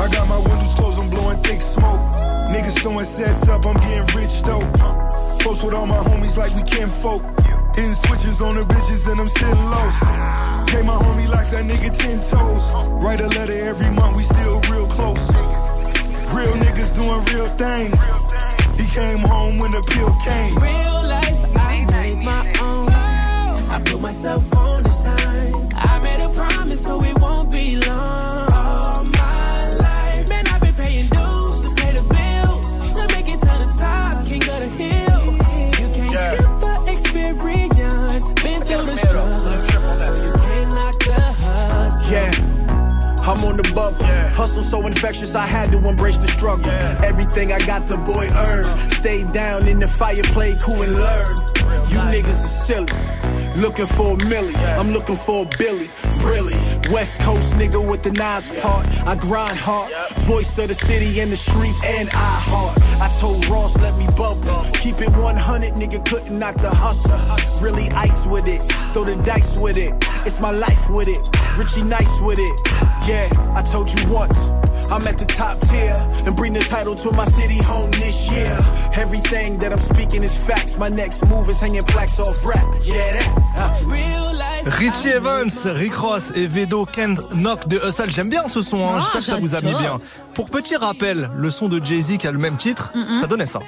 I 0.01 0.09
got 0.12 0.28
my 0.28 0.39
windows 0.49 0.74
closed, 0.74 1.01
I'm 1.01 1.11
blowing 1.11 1.39
thick 1.43 1.61
smoke. 1.61 2.27
Niggas 2.49 2.80
throwing 2.82 3.05
sets 3.05 3.49
up, 3.49 3.66
I'm 3.66 3.76
getting 3.76 4.09
rich 4.16 4.42
though. 4.42 4.64
Close 5.42 5.64
with 5.64 5.74
all 5.74 5.86
my 5.86 6.01
homies 6.09 6.36
like 6.36 6.55
we 6.57 6.62
can't 6.62 6.90
folk. 6.90 7.22
Hitting 7.76 7.94
switches 7.94 8.42
on 8.42 8.57
the 8.57 8.62
bitches 8.62 9.09
and 9.11 9.20
I'm 9.20 9.28
sitting 9.28 9.64
low. 9.68 9.88
Pay 10.72 10.82
my 10.82 10.96
homie 10.96 11.28
like 11.28 11.49
that 11.53 11.64
nigga 11.68 11.92
10 11.92 12.20
toes. 12.20 12.90
Write 13.05 13.20
a 13.20 13.28
letter 13.28 13.59
every 13.68 13.94
month, 13.94 14.16
we 14.16 14.22
still 14.22 14.61
real 14.72 14.86
close. 14.88 15.28
Real 16.34 16.55
niggas 16.57 16.94
doing 16.96 17.20
real 17.32 17.49
things. 17.57 18.01
He 18.76 18.84
came 18.96 19.22
home 19.28 19.59
when 19.59 19.70
the 19.70 19.82
pill 19.92 20.12
came. 20.24 20.55
Real 20.57 21.01
life, 21.05 21.40
I 21.57 21.84
made 21.92 22.18
my 22.24 22.42
own. 22.61 22.88
I 23.70 23.82
put 23.84 24.01
myself 24.01 24.57
on 24.57 24.82
this 24.82 25.05
time. 25.05 25.68
I 25.74 25.99
made 26.01 26.20
a 26.20 26.28
promise, 26.34 26.84
so 26.84 27.03
it 27.03 27.16
won't 27.20 27.53
be 27.53 27.67
I'm 43.28 43.44
on 43.44 43.58
the 43.58 43.72
bubble. 43.74 44.02
Hustle 44.32 44.62
so 44.62 44.80
infectious, 44.86 45.34
I 45.34 45.46
had 45.46 45.70
to 45.72 45.86
embrace 45.86 46.16
the 46.16 46.28
struggle. 46.28 46.70
Everything 47.04 47.52
I 47.52 47.58
got, 47.66 47.86
the 47.86 47.98
boy 48.00 48.26
earned. 48.48 48.92
Stayed 48.92 49.26
down 49.34 49.68
in 49.68 49.78
the 49.78 49.86
fire, 49.86 50.22
played 50.32 50.62
cool 50.62 50.80
and 50.80 50.94
learned. 50.94 51.38
You 51.92 52.00
niggas 52.08 52.40
are 52.46 52.56
silly. 52.64 53.18
Looking 53.60 53.86
for 53.86 54.14
a 54.14 54.16
milli, 54.30 54.56
I'm 54.78 54.92
looking 54.92 55.16
for 55.16 55.44
a 55.44 55.48
Billy. 55.58 55.90
Really, 56.24 56.54
West 56.90 57.20
Coast 57.20 57.54
nigga 57.54 57.76
with 57.86 58.02
the 58.02 58.12
nice 58.12 58.48
part. 58.62 58.86
I 59.06 59.14
grind 59.16 59.58
hard, 59.58 59.92
voice 60.24 60.56
of 60.58 60.68
the 60.68 60.74
city 60.74 61.20
and 61.20 61.30
the 61.30 61.36
streets, 61.36 61.82
and 61.84 62.08
I 62.08 62.34
heart. 62.48 62.80
I 63.02 63.08
told 63.20 63.46
Ross, 63.48 63.76
let 63.82 63.94
me 63.98 64.06
bubble. 64.16 64.40
Keep 64.74 65.02
it 65.02 65.12
100, 65.14 65.74
nigga 65.74 66.02
couldn't 66.08 66.38
knock 66.38 66.54
the 66.56 66.70
hustle. 66.70 67.12
Really 67.62 67.90
ice 67.90 68.26
with 68.26 68.46
it, 68.46 68.60
throw 68.94 69.04
the 69.04 69.16
dice 69.24 69.58
with 69.60 69.76
it. 69.76 69.92
It's 70.24 70.40
my 70.40 70.52
life 70.52 70.88
with 70.88 71.08
it, 71.08 71.20
Richie 71.58 71.84
nice 71.84 72.20
with 72.22 72.38
it. 72.38 72.97
Yeah, 73.09 73.26
I 73.54 73.62
told 73.62 73.88
you 73.88 74.06
once, 74.12 74.50
I'm 74.90 75.06
at 75.06 75.16
the 75.16 75.24
top 75.24 75.59
tier 75.62 75.96
and 76.26 76.36
bring 76.36 76.52
the 76.52 76.61
title 76.61 76.94
to 76.94 77.11
my 77.16 77.24
city 77.24 77.56
home 77.56 77.90
this 77.92 78.30
year. 78.30 78.52
Everything 79.00 79.56
that 79.61 79.72
I'm 79.72 79.80
speaking 79.80 80.22
is 80.22 80.36
facts. 80.36 80.76
My 80.76 80.90
next 80.90 81.26
move 81.30 81.48
is 81.48 81.59
hanging 81.59 81.84
plaques 81.84 82.20
off 82.20 82.44
rap. 82.44 82.66
Yeah, 82.82 83.12
that. 83.12 83.52
uh. 83.56 83.88
Real 83.88 84.36
life. 84.36 84.57
Richie 84.68 85.08
Evans, 85.08 85.50
Rick 85.64 85.94
Ross 85.94 86.30
et 86.36 86.46
Vedo 86.46 86.84
Can't 86.84 87.16
Knock 87.32 87.68
the 87.68 87.80
Hustle. 87.82 88.10
J'aime 88.10 88.28
bien 88.28 88.46
ce 88.48 88.60
son, 88.60 88.86
hein. 88.86 88.96
Ah, 88.96 89.00
j'espère 89.00 89.20
que 89.20 89.26
ça 89.26 89.36
vous 89.36 89.54
a 89.54 89.62
mis 89.62 89.74
bien. 89.74 89.98
Pour 90.34 90.50
petit 90.50 90.76
rappel, 90.76 91.30
le 91.34 91.50
son 91.50 91.68
de 91.68 91.82
Jay-Z 91.82 92.18
qui 92.18 92.26
a 92.26 92.32
le 92.32 92.38
même 92.38 92.56
titre, 92.56 92.92
ça 93.18 93.26
donnait 93.26 93.46
ça. 93.46 93.60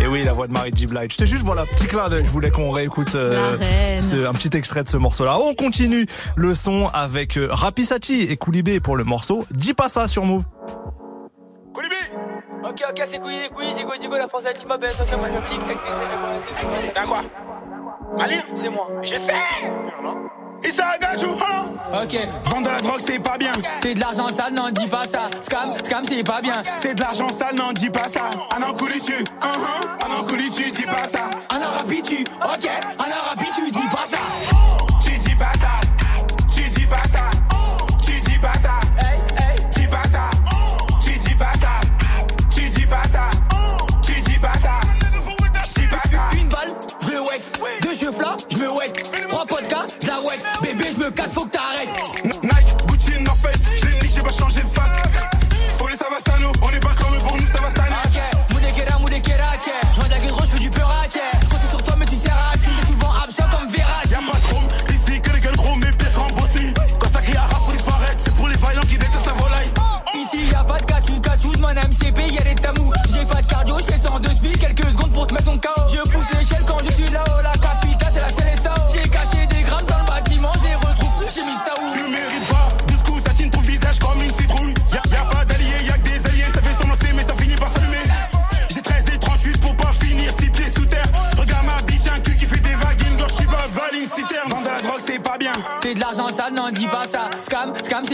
Et 0.00 0.06
oui, 0.06 0.24
la 0.24 0.32
voix 0.34 0.46
de 0.46 0.52
Mary 0.52 0.70
J. 0.74 0.86
Blige. 0.86 1.12
C'était 1.12 1.26
juste, 1.26 1.42
voilà, 1.42 1.64
petit 1.64 1.86
clin 1.86 2.08
d'œil. 2.08 2.24
Je 2.24 2.30
voulais 2.30 2.50
qu'on 2.50 2.70
réécoute 2.70 3.14
euh, 3.14 4.00
ce- 4.00 4.26
un 4.26 4.32
petit 4.32 4.54
extrait 4.56 4.84
de 4.84 4.88
ce 4.88 4.96
morceau-là. 4.98 5.38
On 5.40 5.54
continue 5.54 6.06
le 6.36 6.54
son 6.54 6.90
avec 6.92 7.36
euh, 7.38 7.48
Rapisati 7.50 8.22
et 8.22 8.36
Koulibé 8.36 8.78
pour 8.78 8.96
le 8.96 9.04
morceau. 9.04 9.44
Dis 9.50 9.74
pas 9.74 9.88
ça 9.88 10.06
sur 10.06 10.24
Move. 10.24 10.44
Ok, 12.68 12.82
ok, 12.90 13.02
c'est 13.06 13.12
les 13.18 13.48
couilles, 13.48 13.72
Digo, 13.76 13.92
Digo, 14.00 14.16
la 14.16 14.26
française 14.28 14.54
qui 14.58 14.66
m'appelle, 14.66 14.90
Sophia 14.92 15.16
Majabili, 15.16 15.56
T'as 16.92 17.04
quoi? 17.04 17.18
Malien 18.18 18.42
C'est 18.56 18.70
moi. 18.70 18.88
Je 19.02 19.14
sais 19.14 19.32
Issa 20.64 20.84
Agajou, 20.94 21.32
Ok. 22.02 22.16
Vendre 22.44 22.66
de 22.66 22.68
la 22.68 22.80
drogue, 22.80 23.00
c'est 23.04 23.22
pas 23.22 23.38
bien. 23.38 23.52
C'est 23.82 23.94
de 23.94 24.00
l'argent 24.00 24.28
sale, 24.28 24.52
non, 24.54 24.70
dis 24.70 24.86
pas 24.86 25.06
ça. 25.06 25.30
Scam, 25.42 25.72
scam, 25.84 26.04
c'est 26.08 26.24
pas 26.24 26.40
bien. 26.40 26.62
C'est 26.80 26.94
de 26.94 27.00
l'argent 27.00 27.28
sale, 27.28 27.54
non, 27.56 27.72
dis 27.72 27.90
pas 27.90 28.08
ça. 28.12 28.22
Un 28.56 28.62
an 28.62 28.72
couli 28.74 29.00
tu, 29.00 29.12
uh-huh. 29.12 29.24
un 29.42 30.20
an 30.20 30.24
tu, 30.26 30.70
dis 30.70 30.82
pas 30.82 31.08
ça. 31.08 31.30
Un 31.50 31.60
arabe, 31.60 31.92
tu, 32.02 32.24
ok. 32.24 32.70
Un 32.98 33.10
arabe, 33.10 33.46
tu 33.54 33.70
dis 33.70 33.86
pas 33.88 34.04
ça. 34.10 34.15
Casse, 51.10 51.32
faut 51.32 51.44
que 51.44 51.50
t'arrêtes. 51.50 51.88
Nike, 52.42 52.86
Gucci, 52.88 53.22
North 53.22 53.38
Face. 53.38 53.62
Je 53.76 53.86
l'ai 53.86 54.00
nique, 54.00 54.12
j'ai 54.14 54.22
pas 54.22 54.32
changé 54.32 54.60
de 54.60 54.66
face. 54.66 55.05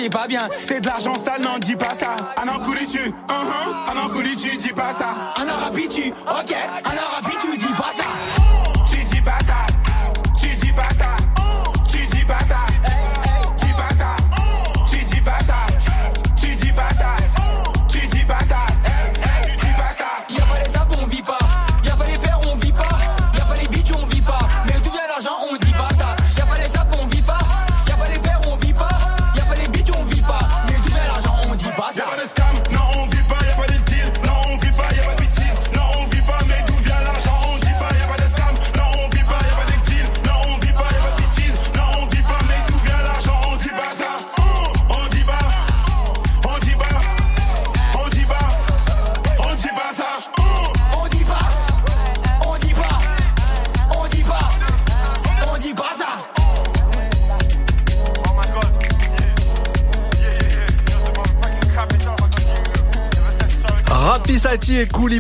C'est 0.02 0.10
pas 0.10 0.26
bien. 0.26 0.48
C'est 0.62 0.80
de 0.80 0.86
l'argent 0.86 1.14
sale, 1.14 1.42
non, 1.42 1.58
dis 1.60 1.76
pas 1.76 1.94
ça. 1.98 2.34
Un 2.42 2.48
an 2.48 2.58
couli 2.58 2.86
tu, 2.86 2.98
uh-huh. 2.98 3.92
un 3.92 4.04
an 4.04 4.08
couli 4.08 4.34
tu, 4.34 4.56
dis 4.56 4.72
pas 4.72 4.92
ça. 4.92 5.14
Un 5.36 5.44
rapide, 5.44 5.90
tu, 5.90 6.10
ok. 6.10 6.56
Un 6.84 7.14
rapide, 7.14 7.38
tu 7.42 7.58
dis 7.58 7.71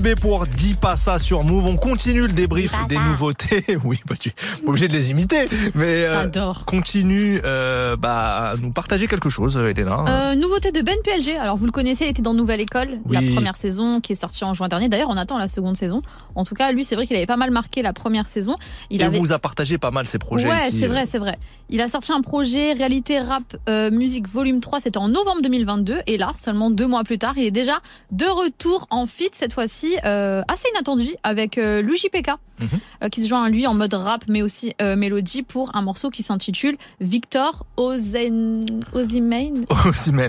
Koulibé 0.02 0.20
pour 0.20 0.46
10 0.46 0.74
pas 0.74 0.96
ça 0.96 1.20
sur 1.20 1.44
Move. 1.44 1.66
On 1.66 1.76
continue 1.76 2.22
le 2.22 2.32
débrief 2.32 2.72
des 2.88 2.98
nouveautés. 2.98 3.64
Oui, 3.84 4.00
bah 4.06 4.14
tu 4.18 4.32
obligé 4.66 4.88
de 4.88 4.92
les 4.92 5.10
imiter, 5.10 5.48
mais 5.74 6.04
euh, 6.06 6.28
continue 6.66 7.40
euh, 7.44 7.96
bah, 7.96 8.52
à 8.52 8.56
nous 8.56 8.70
partager 8.70 9.06
quelque 9.06 9.28
chose, 9.28 9.56
Elena. 9.56 10.04
Euh, 10.08 10.34
nouveauté 10.34 10.72
de 10.72 10.80
Ben 10.82 10.96
PLG. 11.04 11.36
Alors 11.36 11.56
vous 11.56 11.66
le 11.66 11.72
connaissez, 11.72 12.04
il 12.04 12.10
était 12.10 12.22
dans 12.22 12.34
Nouvelle 12.34 12.60
École, 12.60 13.00
la 13.08 13.20
première 13.20 13.56
saison 13.56 14.00
qui 14.00 14.12
est 14.12 14.16
sortie 14.16 14.44
en 14.44 14.54
juin 14.54 14.68
dernier. 14.68 14.88
D'ailleurs, 14.88 15.10
on 15.10 15.16
attend 15.16 15.38
la 15.38 15.48
seconde 15.48 15.76
saison. 15.76 16.00
En 16.34 16.44
tout 16.44 16.54
cas, 16.54 16.72
lui, 16.72 16.84
c'est 16.84 16.94
vrai 16.94 17.06
qu'il 17.06 17.16
avait 17.16 17.26
pas 17.26 17.36
mal 17.36 17.50
marqué 17.50 17.82
la 17.82 17.92
première 17.92 18.26
saison. 18.26 18.56
Il 18.90 19.00
et 19.00 19.04
avait... 19.04 19.18
vous 19.18 19.32
a 19.32 19.38
partagé 19.38 19.78
pas 19.78 19.90
mal 19.90 20.06
ces 20.06 20.18
projets 20.18 20.48
Ouais, 20.48 20.70
c'est 20.70 20.88
vrai, 20.88 21.06
c'est 21.06 21.18
vrai. 21.18 21.36
Il 21.68 21.80
a 21.80 21.88
sorti 21.88 22.12
un 22.12 22.20
projet 22.20 22.72
réalité 22.72 23.18
rap 23.18 23.42
euh, 23.68 23.90
musique 23.90 24.28
volume 24.28 24.60
3, 24.60 24.80
c'était 24.80 24.98
en 24.98 25.08
novembre 25.08 25.42
2022 25.42 26.00
et 26.06 26.18
là, 26.18 26.32
seulement 26.36 26.70
deux 26.70 26.86
mois 26.86 27.02
plus 27.04 27.18
tard, 27.18 27.34
il 27.36 27.44
est 27.44 27.50
déjà 27.50 27.80
de 28.10 28.26
retour 28.26 28.86
en 28.90 29.06
fit 29.06 29.30
cette 29.32 29.52
fois-ci 29.52 29.96
euh, 30.04 30.42
assez 30.48 30.68
inattendu 30.74 31.10
avec 31.22 31.56
euh, 31.56 31.80
Luigi 31.80 32.08
PK 32.10 32.32
Mhm. 32.62 32.80
euh, 33.02 33.08
qui 33.08 33.22
se 33.22 33.28
joint 33.28 33.44
à 33.44 33.48
lui 33.48 33.66
en 33.66 33.74
mode 33.74 33.94
rap 33.94 34.24
mais 34.28 34.42
aussi 34.42 34.51
euh, 34.80 34.96
mélodie 34.96 35.42
pour 35.42 35.74
un 35.76 35.82
morceau 35.82 36.10
qui 36.10 36.22
s'intitule 36.22 36.76
Victor 37.00 37.66
Ozen. 37.76 38.64
Osimhen, 38.92 39.64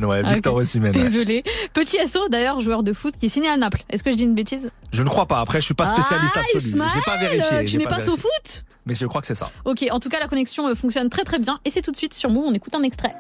ouais, 0.06 0.22
Ah, 0.26 0.34
Victor 0.34 0.56
ok. 0.56 0.62
Osimhen. 0.62 0.96
ouais. 0.96 1.04
Désolé. 1.04 1.44
Petit 1.74 1.98
SO 2.08 2.28
d'ailleurs, 2.30 2.60
joueur 2.62 2.84
de 2.84 2.94
foot 2.94 3.16
qui 3.20 3.28
est 3.28 3.30
signé 3.30 3.50
à 3.50 3.58
Naples. 3.58 3.84
Est-ce 3.90 4.04
que 4.04 4.12
je 4.12 4.16
dis 4.18 4.24
une 4.24 4.36
bêtise? 4.36 4.70
Je 4.92 5.04
ne 5.04 5.10
crois 5.10 5.26
pas. 5.26 5.40
Après, 5.40 5.60
je 5.62 5.66
suis 5.66 5.74
pas 5.74 5.88
spécialiste 5.88 6.34
Ah, 6.36 6.42
absolu. 6.42 6.84
J'ai 6.94 7.02
pas 7.02 7.18
vérifié. 7.18 7.66
Tu 7.66 7.78
n'es 7.78 7.84
pas, 7.86 7.98
au 7.98 8.00
vérifié. 8.00 8.18
foot? 8.22 8.66
Mais 8.86 8.96
je 8.96 9.06
crois 9.06 9.22
que 9.22 9.28
c'est 9.28 9.36
ça. 9.36 9.50
Ok, 9.66 9.86
en 9.92 10.00
tout 10.00 10.10
cas, 10.10 10.20
la 10.20 10.28
connexion 10.28 10.68
euh, 10.68 10.76
fonctionne 10.76 11.10
très 11.10 11.24
très 11.24 11.40
bien 11.40 11.60
et 11.66 11.70
c'est 11.70 11.82
tout 11.82 11.92
de 11.92 11.98
suite 11.98 12.14
sur 12.14 12.30
Move. 12.30 12.46
On 12.48 12.54
écoute 12.54 12.76
un 12.76 12.84
extrait. 12.84 13.14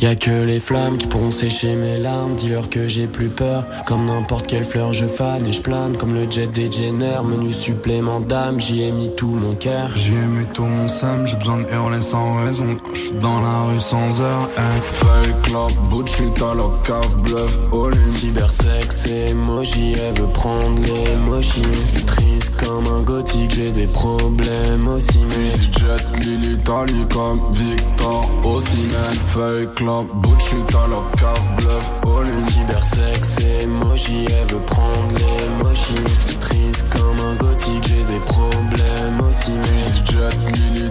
Y'a 0.00 0.14
que 0.14 0.30
les 0.30 0.60
flammes 0.60 0.96
qui 0.96 1.08
pourront 1.08 1.32
sécher 1.32 1.74
mes 1.74 1.98
larmes. 1.98 2.34
Dis-leur 2.36 2.70
que 2.70 2.86
j'ai 2.86 3.08
plus 3.08 3.30
peur. 3.30 3.64
Comme 3.84 4.06
n'importe 4.06 4.46
quelle 4.46 4.64
fleur, 4.64 4.92
je 4.92 5.06
fane 5.06 5.44
et 5.44 5.52
je 5.52 5.60
plane. 5.60 5.96
Comme 5.96 6.14
le 6.14 6.30
jet 6.30 6.46
des 6.46 6.70
Jenner, 6.70 7.18
menu 7.24 7.52
supplément 7.52 8.20
d'âme. 8.20 8.60
J'y 8.60 8.82
ai 8.82 8.92
mis 8.92 9.12
tout 9.16 9.26
mon 9.26 9.56
cœur. 9.56 9.90
J'y 9.96 10.14
ai 10.14 10.26
mis 10.26 10.46
tout 10.54 10.64
mon 10.64 10.86
seum, 10.88 11.26
j'ai 11.26 11.36
besoin 11.36 11.58
de 11.58 11.66
hurler 11.72 12.00
sans 12.00 12.44
raison 12.44 12.76
je 12.94 12.98
suis 12.98 13.12
dans 13.20 13.40
la 13.40 13.62
rue 13.62 13.80
sans 13.80 14.20
heure. 14.20 14.48
Hey, 14.56 14.80
fake 14.82 15.52
love, 15.52 15.74
bullshit 15.90 16.42
à 16.42 16.54
la 16.54 16.68
cave, 16.84 17.22
bluff, 17.22 17.52
all 17.72 17.92
in. 17.94 18.10
Cybersex 18.10 19.06
et 19.06 19.30
emoji, 19.30 19.92
elle 19.92 20.14
veut 20.14 20.32
prendre 20.32 20.80
l'émoji. 20.82 21.62
Triste 22.06 22.56
comme 22.56 22.86
un 22.86 23.02
gothique, 23.02 23.52
j'ai 23.54 23.70
des 23.70 23.86
problèmes 23.86 24.88
aussi. 24.88 25.20
Mais 25.28 25.48
EasyJet, 25.48 26.20
Lily, 26.20 26.54
Italie 26.54 27.06
comme 27.12 27.40
Victor 27.52 28.28
Osimhen. 28.44 29.16
Fake 29.28 29.80
love, 29.88 30.06
bullshit 30.22 30.74
à 30.74 30.86
la 30.92 31.02
cave, 31.16 31.56
bluff, 31.56 31.86
all 32.04 32.26
in. 32.26 32.44
Cybersex 32.44 33.38
emoji, 33.62 34.26
elle 34.26 34.46
veut 34.52 34.64
prendre 34.66 35.14
l'émoji. 35.18 36.04
Triste 36.40 36.88
comme 36.90 37.18
un 37.30 37.34
gothique, 37.36 37.86
j'ai 37.88 38.04
des 38.04 38.20
problèmes 38.20 39.20
aussi. 39.28 39.52
Mais 39.52 39.78
EasyJet, 39.88 40.36
Lily, 40.54 40.90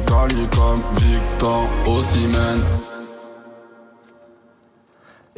comme 0.50 0.82
Victor 1.00 1.70
Osimhen. 1.86 2.60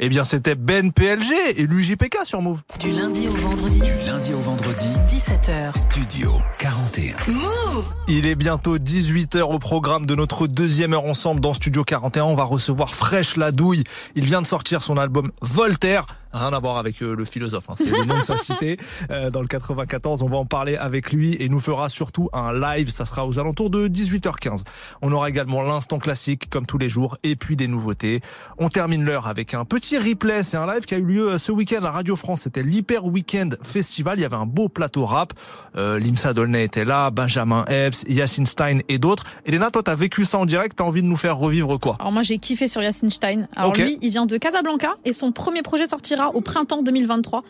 Eh 0.02 0.08
bien, 0.08 0.24
c'était 0.24 0.54
Ben 0.54 0.92
PLG 0.92 1.34
et 1.56 1.66
l'UJPK 1.66 2.20
sur 2.24 2.40
Move. 2.40 2.62
Du 2.78 2.90
lundi 2.90 3.28
au 3.28 3.32
vendredi. 3.32 3.80
Du 3.80 4.06
lundi 4.06 4.32
au 4.32 4.38
vendredi, 4.38 4.86
17h. 5.06 5.76
Studio 5.76 6.32
41. 6.58 7.16
Move 7.30 7.94
Il 8.08 8.24
est 8.24 8.34
bientôt 8.34 8.78
18h 8.78 9.42
au 9.42 9.58
programme 9.58 10.06
de 10.06 10.14
notre 10.14 10.46
deuxième 10.46 10.94
heure 10.94 11.04
ensemble 11.04 11.42
dans 11.42 11.52
Studio 11.52 11.84
41. 11.84 12.24
On 12.24 12.34
va 12.34 12.44
recevoir 12.44 12.94
Fresh 12.94 13.36
la 13.36 13.52
douille. 13.52 13.84
Il 14.14 14.24
vient 14.24 14.40
de 14.40 14.46
sortir 14.46 14.80
son 14.80 14.96
album 14.96 15.32
Voltaire. 15.42 16.06
Rien 16.32 16.52
à 16.52 16.58
voir 16.60 16.76
avec 16.76 17.02
euh, 17.02 17.14
le 17.14 17.24
philosophe, 17.24 17.70
hein. 17.70 17.74
c'est 17.76 17.90
le 17.90 18.04
nom 18.04 18.18
de 18.18 18.24
sa 18.24 18.36
cité. 18.36 18.76
Euh, 19.10 19.30
dans 19.30 19.40
le 19.40 19.48
94, 19.48 20.22
on 20.22 20.28
va 20.28 20.36
en 20.36 20.46
parler 20.46 20.76
avec 20.76 21.12
lui 21.12 21.36
et 21.40 21.48
nous 21.48 21.58
fera 21.58 21.88
surtout 21.88 22.28
un 22.32 22.52
live. 22.52 22.90
Ça 22.90 23.04
sera 23.04 23.26
aux 23.26 23.38
alentours 23.38 23.70
de 23.70 23.88
18h15. 23.88 24.62
On 25.02 25.12
aura 25.12 25.28
également 25.28 25.62
l'instant 25.62 25.98
classique 25.98 26.48
comme 26.48 26.66
tous 26.66 26.78
les 26.78 26.88
jours 26.88 27.16
et 27.22 27.36
puis 27.36 27.56
des 27.56 27.66
nouveautés. 27.66 28.20
On 28.58 28.68
termine 28.68 29.04
l'heure 29.04 29.26
avec 29.26 29.54
un 29.54 29.64
petit 29.64 29.98
replay. 29.98 30.44
C'est 30.44 30.56
un 30.56 30.72
live 30.72 30.84
qui 30.84 30.94
a 30.94 30.98
eu 30.98 31.04
lieu 31.04 31.30
euh, 31.30 31.38
ce 31.38 31.50
week-end 31.50 31.82
à 31.84 31.90
Radio 31.90 32.14
France. 32.14 32.42
C'était 32.42 32.62
l'Hyper 32.62 33.04
Weekend 33.04 33.58
Festival. 33.62 34.18
Il 34.18 34.22
y 34.22 34.24
avait 34.24 34.36
un 34.36 34.46
beau 34.46 34.68
plateau 34.68 35.06
rap. 35.06 35.32
Euh, 35.76 35.98
Limsa 35.98 36.32
Dolnay 36.32 36.64
était 36.64 36.84
là, 36.84 37.10
Benjamin 37.10 37.64
Epps, 37.66 38.04
Yacine 38.08 38.46
Stein 38.46 38.78
et 38.88 38.98
d'autres. 38.98 39.24
Elena, 39.46 39.70
toi, 39.70 39.82
t'as 39.82 39.94
vécu 39.94 40.24
ça 40.24 40.38
en 40.38 40.46
direct. 40.46 40.76
T'as 40.76 40.84
envie 40.84 41.02
de 41.02 41.08
nous 41.08 41.16
faire 41.16 41.36
revivre 41.36 41.78
quoi? 41.78 41.96
Alors 41.98 42.12
moi 42.12 42.22
j'ai 42.22 42.38
kiffé 42.38 42.68
sur 42.68 42.82
Yacine 42.82 43.10
Stein. 43.10 43.48
Alors 43.56 43.74
lui, 43.74 43.98
il 44.00 44.10
vient 44.10 44.26
de 44.26 44.36
Casablanca 44.36 44.94
et 45.04 45.12
son 45.12 45.32
premier 45.32 45.62
projet 45.62 45.86
sortira 45.86 46.19
au 46.28 46.40
printemps 46.40 46.82
2023. 46.82 47.42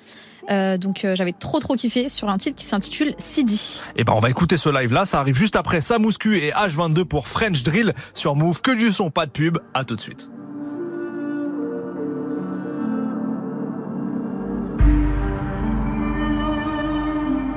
Euh, 0.50 0.78
donc 0.78 1.04
euh, 1.04 1.14
j'avais 1.14 1.32
trop 1.32 1.60
trop 1.60 1.74
kiffé 1.74 2.08
sur 2.08 2.28
un 2.28 2.38
titre 2.38 2.56
qui 2.56 2.64
s'intitule 2.64 3.14
Sidi. 3.18 3.82
Eh 3.96 4.04
ben, 4.04 4.14
on 4.14 4.18
va 4.18 4.30
écouter 4.30 4.56
ce 4.56 4.68
live-là. 4.68 5.04
Ça 5.04 5.20
arrive 5.20 5.36
juste 5.36 5.56
après 5.56 5.80
Samouscu 5.80 6.38
et 6.38 6.50
H22 6.50 7.04
pour 7.04 7.28
French 7.28 7.62
Drill 7.62 7.92
sur 8.14 8.34
Move. 8.36 8.60
Que 8.60 8.74
du 8.74 8.92
son, 8.92 9.10
pas 9.10 9.26
de 9.26 9.30
pub. 9.30 9.58
À 9.74 9.84
tout 9.84 9.96
de 9.96 10.00
suite. 10.00 10.30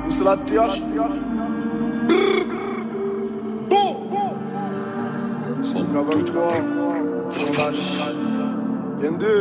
Où 0.06 0.10
c'est 0.10 0.24
la 0.24 0.36
TH 0.36 0.82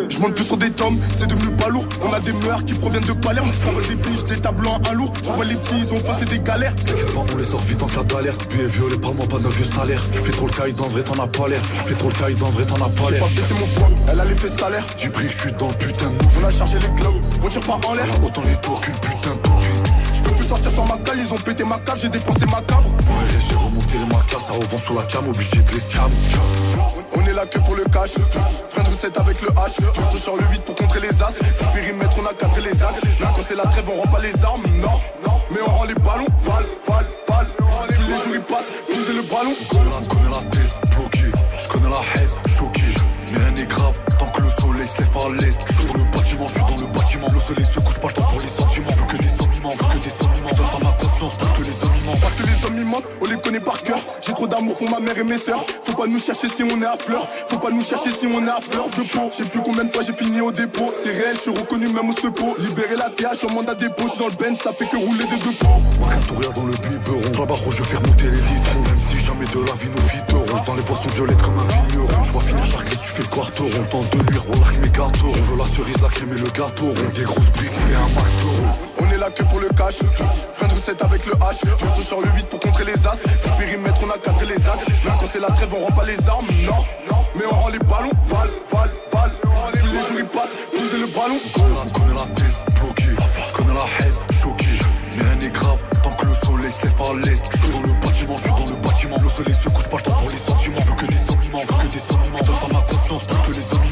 Je 0.09 0.19
monte 0.19 0.33
plus 0.35 0.43
sur 0.43 0.57
des 0.57 0.71
tomes, 0.71 0.99
c'est 1.13 1.27
devenu 1.27 1.55
pas 1.55 1.69
lourd. 1.69 1.85
On 2.01 2.11
a 2.11 2.19
des 2.19 2.33
meurs 2.33 2.63
qui 2.65 2.73
proviennent 2.73 3.05
de 3.05 3.13
Palerme. 3.13 3.51
Ça 3.53 3.71
vole 3.71 3.87
des 3.87 3.95
biches, 3.95 4.23
des 4.25 4.37
tableaux 4.37 4.71
un 4.89 4.93
lourd. 4.93 5.11
J'envoie 5.23 5.45
les 5.45 5.55
petits, 5.55 5.75
ils 5.79 5.93
ont 5.93 5.99
fait 5.99 6.25
des 6.25 6.39
galères. 6.39 6.75
T'inquiète 6.75 7.13
pas, 7.13 7.23
on 7.33 7.37
les 7.37 7.43
sort 7.43 7.61
vite 7.61 7.81
en 7.81 7.87
cas 7.87 8.03
d'alerte. 8.03 8.45
Puis 8.49 8.65
violé, 8.65 8.97
parle-moi 8.97 9.25
pas 9.27 9.39
d'un 9.39 9.49
vieux 9.49 9.65
salaire. 9.65 10.03
Je 10.11 10.19
fais 10.19 10.31
trop 10.31 10.47
le 10.47 10.51
caïd, 10.51 10.81
en 10.81 10.87
vrai 10.87 11.03
t'en 11.03 11.23
as 11.23 11.27
pas 11.27 11.47
l'air. 11.47 11.61
Je 11.73 11.81
fais 11.81 11.93
trop 11.95 12.09
le 12.09 12.13
caïd, 12.13 12.43
en 12.43 12.49
vrai 12.49 12.65
t'en 12.65 12.85
as 12.85 12.89
pas 12.89 13.03
J'ai 13.07 13.13
l'air. 13.13 13.23
pas 13.23 13.29
baissé 13.29 13.53
mon 13.53 13.67
swag, 13.79 13.91
elle 14.11 14.19
a 14.19 14.25
l'effet 14.25 14.47
salaire. 14.49 14.85
J'ai 14.97 15.09
pris 15.09 15.27
que 15.27 15.31
je 15.33 15.39
suis 15.39 15.53
dans 15.53 15.69
le 15.69 15.75
putain 15.75 16.07
de. 16.07 16.41
On 16.41 16.45
a 16.45 16.49
chargé 16.49 16.77
les 16.79 17.01
globes, 17.01 17.21
on 17.43 17.47
tire 17.47 17.61
pas 17.61 17.79
en 17.87 17.93
l'air. 17.93 18.05
Autant 18.25 18.43
les 18.43 18.55
tours 18.57 18.81
qu'une 18.81 18.95
putain 18.95 19.31
de 19.31 19.72
ma 20.87 20.97
cale, 20.97 21.19
ils 21.19 21.33
ont 21.33 21.37
pété 21.37 21.63
ma 21.63 21.77
cave, 21.79 21.99
j'ai 22.01 22.09
dépensé 22.09 22.45
ma 22.45 22.61
cabre. 22.61 22.89
Ouais, 22.89 23.39
j'ai 23.49 23.55
remonté 23.55 23.97
les 23.97 24.05
marquas, 24.05 24.39
ça 24.39 24.53
revend 24.53 24.79
sur 24.79 24.93
la 24.95 25.03
cam, 25.03 25.27
obligé 25.27 25.61
de 25.61 25.71
l'escam. 25.71 26.11
On 27.15 27.25
est 27.25 27.33
là 27.33 27.45
que 27.45 27.59
pour 27.59 27.75
le 27.75 27.83
cash. 27.85 28.11
Friend 28.69 28.87
reset 28.87 29.17
avec 29.19 29.41
le 29.41 29.49
H. 29.49 30.17
Sur 30.17 30.35
le 30.35 30.43
8 30.51 30.61
pour 30.63 30.75
contrer 30.75 30.99
les 30.99 31.23
as. 31.23 31.39
Périmètre, 31.73 32.17
on 32.21 32.25
a 32.25 32.33
cadré 32.33 32.61
les 32.61 32.83
axes. 32.83 33.19
Là, 33.19 33.31
quand 33.35 33.41
c'est 33.43 33.55
la 33.55 33.65
trêve, 33.65 33.89
on 33.89 34.01
rend 34.01 34.07
pas 34.07 34.19
les 34.19 34.45
armes. 34.45 34.63
Non. 34.81 35.31
Mais 35.51 35.61
on 35.65 35.71
rend 35.71 35.83
les 35.83 35.95
ballons. 35.95 36.27
Val, 36.43 36.65
val, 36.87 37.05
val. 37.27 37.47
Plus 37.87 37.97
les 37.97 38.17
jours 38.17 38.35
ils 38.35 38.41
passent, 38.41 38.71
plus 38.87 39.15
le 39.15 39.21
ballon. 39.23 39.53
On 39.59 39.75
connaît 39.75 39.89
la, 39.89 40.07
connais 40.07 40.35
la 40.35 40.49
thèse, 40.49 40.75
bloqué. 40.95 41.31
Je 41.61 41.67
connais 41.67 41.89
la 41.89 42.01
haise, 42.15 42.35
choqué. 42.45 42.81
Mais 43.31 43.37
rien 43.39 43.51
n'est 43.51 43.65
grave, 43.65 43.99
tant 44.19 44.27
que 44.27 44.41
le 44.41 44.49
soleil 44.49 44.87
se 44.87 44.99
lève 44.99 45.09
par 45.11 45.29
l'est. 45.29 45.65
Je 45.67 45.73
suis 45.73 45.87
dans 45.87 45.93
le 45.93 46.03
bâtiment, 46.11 46.47
je 46.47 46.53
suis 46.53 46.63
dans 46.63 46.77
le 46.77 46.87
bâtiment. 46.93 47.27
Le 47.33 47.39
soleil 47.39 47.65
se 47.65 47.79
couche, 47.79 47.99
pas 47.99 48.07
le 48.07 48.13
temps 48.13 48.23
pour 48.23 48.39
les 48.41 48.47
sentiments. 48.47 48.91
Je 49.71 49.77
veux 49.77 49.89
que 49.89 50.03
des 50.03 50.57
donne 50.57 50.67
pas 50.67 50.83
ma 50.83 50.91
confiance 50.91 51.35
parce 51.37 51.57
que 51.57 51.63
les 51.63 51.83
hommes 51.83 51.91
ils 51.97 52.05
mentent. 52.05 52.19
Parce 52.19 52.33
que 52.33 52.43
les 52.43 52.65
hommes 52.65 52.77
ils 52.77 52.83
on 53.21 53.25
les 53.25 53.37
connaît 53.37 53.59
par 53.59 53.81
cœur. 53.81 53.99
J'ai 54.21 54.33
trop 54.33 54.47
d'amour 54.47 54.75
pour 54.75 54.89
ma 54.89 54.99
mère 54.99 55.17
et 55.17 55.23
mes 55.23 55.37
sœurs. 55.37 55.65
Faut 55.83 55.93
pas 55.93 56.07
nous 56.07 56.19
chercher 56.19 56.47
si 56.47 56.63
on 56.63 56.81
est 56.81 56.85
à 56.85 56.97
fleur. 56.97 57.27
Faut 57.47 57.57
pas 57.57 57.71
nous 57.71 57.81
chercher 57.81 58.11
si 58.11 58.27
on 58.27 58.45
est 58.45 58.49
à 58.49 58.59
fleur 58.59 58.87
de 58.89 59.01
peau. 59.01 59.29
Je 59.31 59.43
sais 59.43 59.49
plus 59.49 59.61
combien 59.61 59.85
de 59.85 59.89
fois 59.89 60.03
j'ai 60.03 60.13
fini 60.13 60.41
au 60.41 60.51
dépôt. 60.51 60.91
C'est 61.01 61.11
réel, 61.11 61.35
je 61.35 61.41
suis 61.41 61.51
reconnu 61.51 61.87
même 61.87 62.09
au 62.09 62.11
stepo. 62.11 62.55
Libérer 62.59 62.95
la 62.97 63.09
TH 63.09 63.45
en 63.49 63.53
mandat 63.53 63.75
dépôt. 63.75 64.07
J'suis 64.07 64.19
dans 64.19 64.27
le 64.27 64.35
Ben, 64.35 64.55
ça 64.55 64.73
fait 64.73 64.85
que 64.85 64.97
rouler 64.97 65.25
des 65.25 65.37
deux 65.37 65.55
pots. 65.57 65.81
Marque 65.99 66.55
dans 66.55 66.65
le 66.65 66.73
biberon. 66.73 67.39
Là-bas, 67.39 67.55
je 67.69 67.77
vais 67.77 67.83
faire 67.83 68.01
monter 68.01 68.25
les 68.25 68.31
litres. 68.31 68.75
Même 68.85 68.99
si 69.09 69.25
jamais 69.25 69.45
de 69.45 69.59
la 69.65 69.73
vie 69.73 69.89
nos 69.89 70.01
filles 70.01 70.23
rouge 70.33 70.65
dans 70.65 70.75
les 70.75 70.83
poissons 70.83 71.09
violettes 71.09 71.41
comme 71.41 71.59
un 71.59 71.87
vigneron. 71.87 72.23
Je 72.23 72.31
vois 72.31 72.41
finir 72.41 72.65
charclette, 72.65 73.01
tu 73.01 73.07
fais 73.07 73.23
le 73.23 73.27
quarto 73.29 73.63
rond. 73.63 73.83
Tente 73.91 74.09
de 74.11 74.29
luire, 74.29 74.43
on 74.49 74.81
mes 74.81 74.89
gâteaux. 74.89 75.33
Je 75.35 75.41
veux 75.41 75.57
la 75.57 75.65
cerise, 75.65 76.01
la 76.01 76.09
crème 76.09 76.33
et 76.33 76.41
le 76.41 76.49
gâteau 76.49 76.85
rond. 76.85 77.11
Des 77.15 77.23
grosses 77.23 77.51
briques 77.51 77.71
et 77.89 77.95
un 77.95 78.19
max 78.19 78.31
d'euros. 78.43 78.82
On 79.23 79.25
est 79.25 79.29
là 79.29 79.35
que 79.35 79.43
pour 79.43 79.59
le 79.59 79.69
cash. 79.69 79.99
Fin 80.55 80.67
de 80.67 80.73
recette 80.73 81.01
avec 81.01 81.25
le 81.25 81.33
H. 81.33 81.63
Bientôt 81.63 82.01
sur 82.01 82.19
le 82.19 82.27
8 82.35 82.45
pour 82.47 82.59
contrer 82.59 82.83
les 82.83 83.07
as. 83.07 83.23
Du 83.23 83.49
périmètre, 83.57 84.01
on 84.03 84.09
a 84.09 84.17
cadré 84.17 84.45
les 84.45 84.67
axes. 84.67 84.87
Même 85.05 85.13
quand 85.19 85.27
c'est 85.31 85.39
la 85.39 85.47
trêve, 85.51 85.73
on 85.73 85.85
rend 85.85 85.91
pas 85.91 86.05
les 86.05 86.29
armes. 86.29 86.45
Non, 86.65 87.15
mais 87.35 87.45
on 87.49 87.55
rend 87.55 87.69
les 87.69 87.79
ballons. 87.79 88.11
Val, 88.27 88.49
val, 88.71 88.91
val. 89.13 89.31
Plus 89.71 89.81
les 89.81 89.93
jours 89.93 90.19
ils 90.19 90.25
passent, 90.25 90.55
j'ai 90.91 90.97
le 90.99 91.07
ballon. 91.07 91.39
Je 91.45 91.93
connais 91.93 92.13
la, 92.13 92.21
la 92.21 92.27
thèse, 92.35 92.59
bloqué. 92.81 93.03
Je 93.47 93.53
connais 93.53 93.73
la 93.73 94.05
haise, 94.05 94.19
choqué. 94.41 94.65
Mais 95.15 95.23
rien 95.23 95.35
n'est 95.35 95.51
grave, 95.51 95.81
tant 96.01 96.11
que 96.11 96.25
le 96.25 96.33
soleil 96.33 96.71
se 96.71 96.83
lève 96.85 96.95
par 96.95 97.13
l'est. 97.13 97.49
Je 97.51 97.57
suis 97.57 97.71
dans 97.71 97.81
le 97.81 97.93
bâtiment, 98.05 98.37
je 98.37 98.43
suis 98.43 98.51
dans 98.51 98.65
le 98.65 98.75
bâtiment. 98.75 99.17
Le 99.21 99.29
soleil 99.29 99.55
se 99.55 99.69
couche, 99.69 99.89
pas 99.89 99.97
le 99.97 100.03
temps 100.03 100.15
pour 100.15 100.29
les 100.29 100.35
sentiments. 100.35 100.81
Je 100.81 100.89
veux 100.89 100.95
que 100.95 101.05
des 101.05 101.17
sentiments, 101.17 101.59
je 101.59 101.73
veux 101.73 101.79
que 101.79 101.93
des 101.93 101.99
sentiments. 101.99 102.39
Donne 102.45 102.59
pas 102.59 102.73
ma 102.73 102.81
confiance 102.81 103.23
parce 103.25 103.47
que 103.47 103.53
les 103.53 103.73
hommes. 103.73 103.83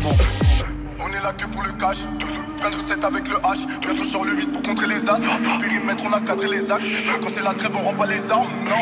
On 1.04 1.12
est 1.12 1.22
là 1.22 1.34
que 1.34 1.46
pour 1.46 1.64
le 1.64 1.72
cash. 1.74 1.98
De 1.98 2.76
recette 2.76 3.04
avec 3.04 3.28
le 3.28 3.36
H. 3.38 3.66
Bientôt 3.82 4.04
sur 4.04 4.24
le 4.24 4.36
8 4.36 4.52
pour 4.52 4.62
contrer 4.62 4.88
les 4.88 5.10
as. 5.10 5.20
Périmètre, 5.60 6.04
on 6.06 6.14
a 6.14 6.22
cadré 6.22 6.48
les 6.48 6.72
axes. 6.72 6.86
Quand 7.22 7.30
c'est 7.34 7.42
la 7.42 7.54
trêve, 7.54 7.76
on 7.76 7.82
rend 7.82 7.96
pas 7.96 8.06
les 8.06 8.32
armes. 8.32 8.52
Non, 8.66 8.76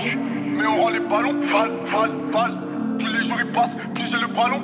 mais 0.58 0.66
on 0.66 0.82
rend 0.82 0.90
les 0.90 1.00
ballons. 1.00 1.40
Val, 1.44 1.72
val, 1.86 2.12
val. 2.32 2.58
Plus 2.98 3.18
les 3.18 3.28
jours 3.28 3.38
ils 3.40 3.52
passent, 3.52 3.78
plus 3.96 4.12
j'ai 4.12 4.18
le 4.18 4.28
ballon. 4.28 4.62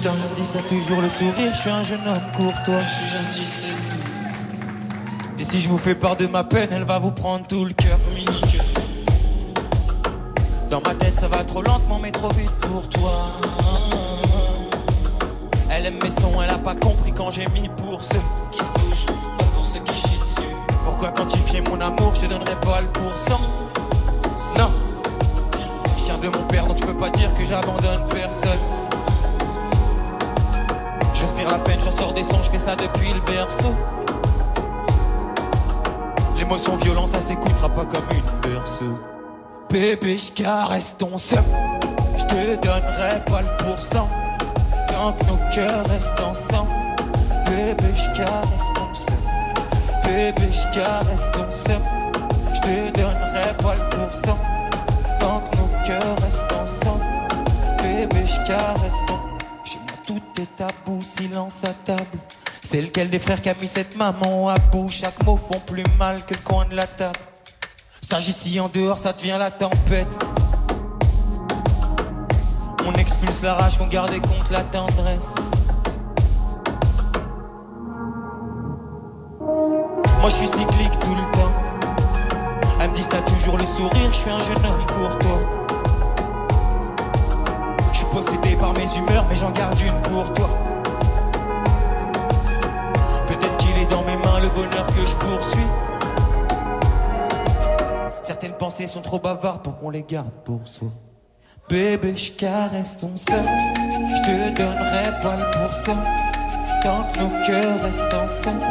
Temps. 0.00 0.14
T'as 0.52 0.62
toujours 0.62 1.00
le 1.02 1.08
sourire, 1.08 1.52
je 1.52 1.58
suis 1.58 1.70
un 1.70 1.82
jeune 1.82 2.06
homme 2.06 2.20
courtois. 2.36 2.82
Je 2.82 2.88
suis 2.88 3.08
gentil, 3.10 3.44
c'est 3.46 3.66
tout. 3.68 4.08
Et 5.38 5.44
si 5.44 5.60
je 5.60 5.68
vous 5.68 5.78
fais 5.78 5.94
part 5.94 6.16
de 6.16 6.26
ma 6.26 6.44
peine, 6.44 6.70
elle 6.72 6.84
va 6.84 6.98
vous 6.98 7.12
prendre 7.12 7.46
tout 7.46 7.64
le 7.64 7.72
cœur. 7.72 7.98
Mini 8.14 8.40
cœur. 8.52 8.64
Dans 10.70 10.80
ma 10.80 10.94
tête 10.94 11.18
ça 11.18 11.28
va 11.28 11.44
trop 11.44 11.62
lentement 11.62 11.98
mais 12.02 12.10
trop 12.10 12.30
vite 12.32 12.50
pour 12.60 12.88
toi. 12.88 13.12
Elle 15.70 15.86
aime 15.86 15.98
mes 16.02 16.10
sons, 16.10 16.42
elle 16.42 16.50
a 16.50 16.58
pas 16.58 16.74
compris 16.74 17.12
quand 17.12 17.30
j'ai 17.30 17.46
mis 17.48 17.68
pour 17.76 18.02
ceux 18.02 18.20
Qui 18.50 18.58
se 18.58 18.70
bouge, 18.70 19.06
pas 19.38 19.44
pour 19.44 19.64
ceux 19.64 19.80
qui 19.80 19.94
chient 19.94 20.18
dessus. 20.20 20.48
Pourquoi 20.84 21.12
quantifier 21.12 21.60
mon 21.62 21.80
amour, 21.80 22.14
je 22.14 22.22
te 22.22 22.26
donnerai 22.26 22.56
pas 22.60 22.80
le 22.80 22.88
pourcent 22.88 23.40
Non 24.58 24.70
Je 25.96 26.02
tiens 26.02 26.18
de 26.18 26.28
mon 26.28 26.42
père 26.48 26.66
donc 26.66 26.78
je 26.80 26.84
peux 26.84 26.96
pas 26.96 27.10
dire 27.10 27.32
que 27.34 27.44
j'abandonne 27.44 28.00
personne 28.10 28.58
Je 31.38 31.44
respire 31.44 31.50
la 31.50 31.58
peine, 31.58 31.80
j'en 31.84 31.90
sors 31.90 32.12
des 32.12 32.24
sons, 32.24 32.42
je 32.42 32.50
fais 32.50 32.58
ça 32.58 32.74
depuis 32.74 33.12
le 33.12 33.20
berceau 33.20 33.74
L'émotion 36.36 36.76
violente 36.76 37.08
ça 37.08 37.20
s'écoutera 37.20 37.68
pas 37.68 37.84
comme 37.84 38.06
une 38.10 38.50
berceuse 38.50 39.08
Bébé 39.70 40.18
je 40.18 40.32
caresse 40.32 40.96
ton 40.98 41.16
seum 41.16 41.44
Je 42.16 42.24
te 42.24 42.56
donnerai 42.56 43.24
pas 43.26 43.42
le 43.42 43.64
pourcent 43.64 44.08
Tant 44.88 45.12
que 45.12 45.24
nos 45.24 45.38
cœurs 45.54 45.86
restent 45.88 46.20
ensemble 46.20 46.70
Bébé 47.46 47.94
je 47.94 48.16
caresse 48.16 48.72
ton 48.74 48.88
Bébé, 50.08 50.50
je 50.50 50.74
caresse 50.74 51.30
ton 51.32 51.50
seum. 51.50 51.82
Je 52.54 52.60
te 52.60 52.96
donnerai 52.96 53.54
pas 53.62 53.74
le 53.74 53.90
pourcent. 53.90 54.38
Tant 55.20 55.40
que 55.40 55.56
nos 55.56 55.86
cœurs 55.86 56.16
restent 56.22 56.52
ensemble. 56.52 57.04
Bébé, 57.82 58.24
je 58.24 58.46
caresse 58.46 58.96
ton. 59.06 59.27
Tabou, 60.46 61.02
silence 61.02 61.64
à 61.64 61.72
table. 61.72 62.18
C'est 62.62 62.80
lequel 62.80 63.10
des 63.10 63.18
frères 63.18 63.40
qui 63.40 63.48
a 63.48 63.54
mis 63.54 63.66
cette 63.66 63.96
maman 63.96 64.48
à 64.48 64.58
bout? 64.58 64.90
Chaque 64.90 65.22
mot 65.24 65.36
font 65.36 65.60
plus 65.60 65.84
mal 65.98 66.24
que 66.24 66.34
le 66.34 66.40
coin 66.40 66.64
de 66.66 66.74
la 66.74 66.86
table. 66.86 67.18
S'agit 68.00 68.60
en 68.60 68.68
dehors, 68.68 68.98
ça 68.98 69.12
devient 69.12 69.36
la 69.38 69.50
tempête. 69.50 70.18
On 72.86 72.92
expulse 72.94 73.42
la 73.42 73.54
rage 73.54 73.76
qu'on 73.76 73.86
gardait 73.86 74.20
contre 74.20 74.50
la 74.52 74.64
tendresse. 74.64 75.34
Moi 79.40 80.30
je 80.30 80.34
suis 80.34 80.46
cyclique 80.46 80.98
tout 81.00 81.14
le 81.14 81.36
temps. 81.36 81.52
Elle 82.80 82.90
me 82.90 82.94
dit 82.94 83.02
t'as 83.08 83.22
toujours 83.22 83.58
le 83.58 83.66
sourire, 83.66 84.12
je 84.12 84.16
suis 84.16 84.30
un 84.30 84.42
jeune 84.42 84.64
homme 84.64 84.86
pour 84.86 85.18
toi. 85.18 85.57
Possédé 88.12 88.56
par 88.56 88.72
mes 88.72 88.96
humeurs, 88.96 89.24
mais 89.28 89.36
j'en 89.36 89.50
garde 89.50 89.78
une 89.78 90.00
pour 90.02 90.32
toi. 90.32 90.48
Peut-être 93.26 93.56
qu'il 93.58 93.76
est 93.78 93.90
dans 93.90 94.02
mes 94.02 94.16
mains 94.16 94.40
le 94.40 94.48
bonheur 94.48 94.86
que 94.88 95.06
je 95.06 95.14
poursuis. 95.16 95.66
Certaines 98.22 98.54
pensées 98.54 98.86
sont 98.86 99.02
trop 99.02 99.18
bavardes 99.18 99.62
pour 99.62 99.78
qu'on 99.78 99.90
les 99.90 100.02
garde 100.02 100.32
pour 100.44 100.60
soi. 100.66 100.88
Bébé, 101.68 102.16
je 102.16 102.32
caresse 102.32 102.98
ton 102.98 103.16
sein, 103.16 103.44
je 104.14 104.22
te 104.22 104.56
donnerai 104.56 105.20
pas 105.22 105.36
le 105.36 105.50
pourcent. 105.50 105.96
Tant 106.82 107.04
que 107.12 107.20
nos 107.20 107.46
cœurs 107.46 107.82
restent 107.82 108.14
ensemble. 108.14 108.62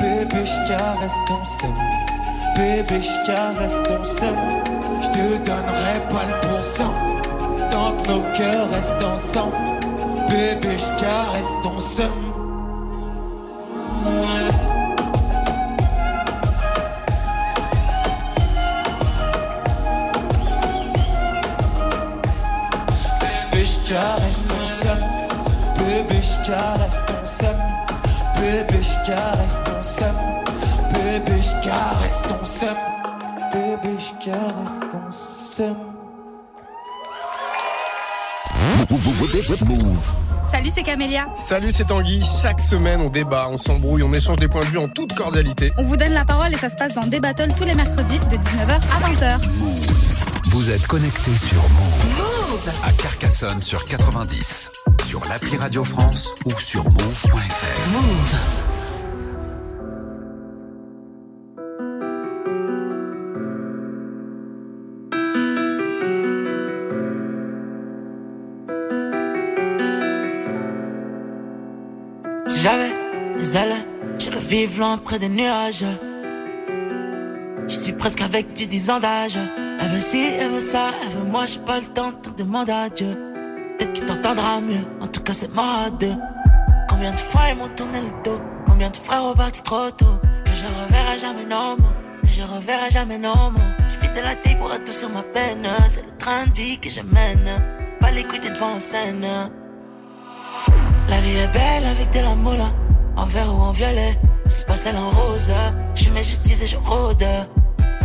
Bébé, 0.00 0.44
je 0.44 0.68
caresse 0.68 1.16
ton 1.26 1.44
seum. 1.44 1.74
Bébé, 2.56 3.00
je 3.02 3.26
caresse 3.26 3.82
ton 3.84 4.02
seum. 4.02 4.36
Je 5.02 5.08
te 5.08 5.36
donnerai 5.44 6.00
pas 6.08 6.24
le 6.24 6.48
pourcent. 6.48 7.15
Tant 7.70 7.92
que 7.92 8.10
nos 8.10 8.22
cœurs 8.32 8.70
restent 8.70 9.04
ensemble. 9.04 9.56
Bébé, 10.28 10.76
je 10.76 11.00
caresse 11.00 11.52
ton 11.62 11.78
seum. 11.80 12.10
Bébé, 23.20 23.64
je 23.64 23.88
caresse 23.88 24.44
ton. 24.44 24.56
Bébé, 25.78 26.20
je 26.22 26.46
caresse 26.46 27.02
ton 27.06 27.24
seum. 27.24 27.56
Bébé, 28.34 28.82
je 28.82 29.06
caresse 29.06 29.62
ton 29.64 29.82
seum. 29.82 30.16
Bébé, 30.92 31.40
je 31.40 31.54
caresse 31.64 32.22
ton 32.28 32.44
seum. 32.44 32.76
Bébé, 33.52 33.96
je. 33.98 35.95
Move. 38.90 40.14
Salut, 40.52 40.70
c'est 40.72 40.82
Camélia. 40.82 41.26
Salut, 41.36 41.72
c'est 41.72 41.86
Tanguy. 41.86 42.22
Chaque 42.42 42.60
semaine, 42.60 43.00
on 43.00 43.10
débat, 43.10 43.48
on 43.50 43.56
s'embrouille, 43.56 44.02
on 44.02 44.12
échange 44.12 44.36
des 44.36 44.48
points 44.48 44.60
de 44.60 44.66
vue 44.66 44.78
en 44.78 44.88
toute 44.88 45.14
cordialité. 45.14 45.72
On 45.78 45.82
vous 45.82 45.96
donne 45.96 46.12
la 46.12 46.24
parole 46.24 46.52
et 46.52 46.56
ça 46.56 46.68
se 46.68 46.76
passe 46.76 46.94
dans 46.94 47.06
des 47.06 47.20
battles 47.20 47.52
tous 47.56 47.64
les 47.64 47.74
mercredis 47.74 48.18
de 48.18 48.36
19h 48.36 48.74
à 48.92 49.36
20h. 49.36 49.38
Vous 50.50 50.70
êtes 50.70 50.86
connecté 50.86 51.32
sur 51.36 51.62
Move. 51.70 52.70
À 52.84 52.92
Carcassonne 52.92 53.60
sur 53.60 53.84
90. 53.84 54.70
Sur 55.04 55.20
l'appli 55.28 55.56
Radio 55.56 55.84
France 55.84 56.32
ou 56.44 56.58
sur 56.58 56.84
move.fr. 56.84 57.92
Move. 57.92 58.75
Ailes, 73.56 73.76
j'irais 74.18 74.38
vivre 74.38 74.80
loin 74.80 74.98
près 74.98 75.18
des 75.18 75.28
nuages. 75.28 75.84
Je 77.68 77.74
suis 77.74 77.92
presque 77.92 78.20
avec 78.20 78.54
du 78.54 78.66
10 78.66 78.90
ans 78.90 79.00
d'âge. 79.00 79.38
Elle 79.80 79.88
veut 79.88 80.00
ci, 80.00 80.28
elle 80.38 80.50
veut 80.50 80.60
ça, 80.60 80.90
elle 81.02 81.10
veut 81.10 81.24
moi, 81.24 81.46
j'ai 81.46 81.60
pas 81.60 81.80
le 81.80 81.86
temps, 81.86 82.12
donc 82.22 82.36
demande 82.36 82.70
à 82.70 82.88
Dieu. 82.88 83.14
Peut-être 83.78 83.92
qu'il 83.92 84.04
t'entendra 84.04 84.60
mieux, 84.60 84.84
en 85.00 85.06
tout 85.06 85.20
cas 85.20 85.32
c'est 85.32 85.52
mort 85.54 85.84
à 85.86 85.90
deux. 85.90 86.14
Combien 86.88 87.12
de 87.12 87.18
fois 87.18 87.42
ils 87.50 87.56
m'ont 87.56 87.68
tourné 87.68 88.00
le 88.00 88.22
dos? 88.24 88.40
Combien 88.66 88.90
de 88.90 88.96
fois 88.96 89.18
reparti 89.20 89.62
trop 89.62 89.90
tôt? 89.90 90.18
Que 90.44 90.52
je 90.52 90.64
reverrai 90.64 91.18
jamais 91.18 91.44
non 91.44 91.76
Que 92.22 92.30
je 92.30 92.42
reverrai 92.42 92.90
jamais 92.90 93.18
non 93.18 93.50
more. 93.50 93.74
J'ai 93.88 94.06
vidé 94.06 94.22
la 94.22 94.36
tête 94.36 94.58
pour 94.58 94.70
adoucir 94.70 95.08
ma 95.10 95.22
peine 95.22 95.66
C'est 95.88 96.04
le 96.04 96.16
train 96.16 96.46
de 96.46 96.52
vie 96.52 96.78
que 96.78 96.88
je 96.88 97.00
mène 97.00 97.48
Pas 98.00 98.10
les 98.10 98.24
couilles 98.24 98.40
devant 98.40 98.74
la 98.74 98.80
scène 98.80 99.26
La 101.08 101.20
vie 101.20 101.36
est 101.36 101.52
belle 101.52 101.86
avec 101.86 102.10
de 102.12 102.20
la 102.20 102.34
moula 102.34 102.85
En 103.16 103.24
vert 103.24 103.52
ou 103.52 103.60
en 103.60 103.72
violet 103.72 104.18
C'est 104.46 104.66
pas 104.66 104.76
celle 104.76 104.96
en 104.96 105.10
rose 105.10 105.52
Je 105.94 106.10
mets 106.10 106.22
justice 106.22 106.62
et 106.62 106.66
je 106.66 106.76
rôde 106.76 107.24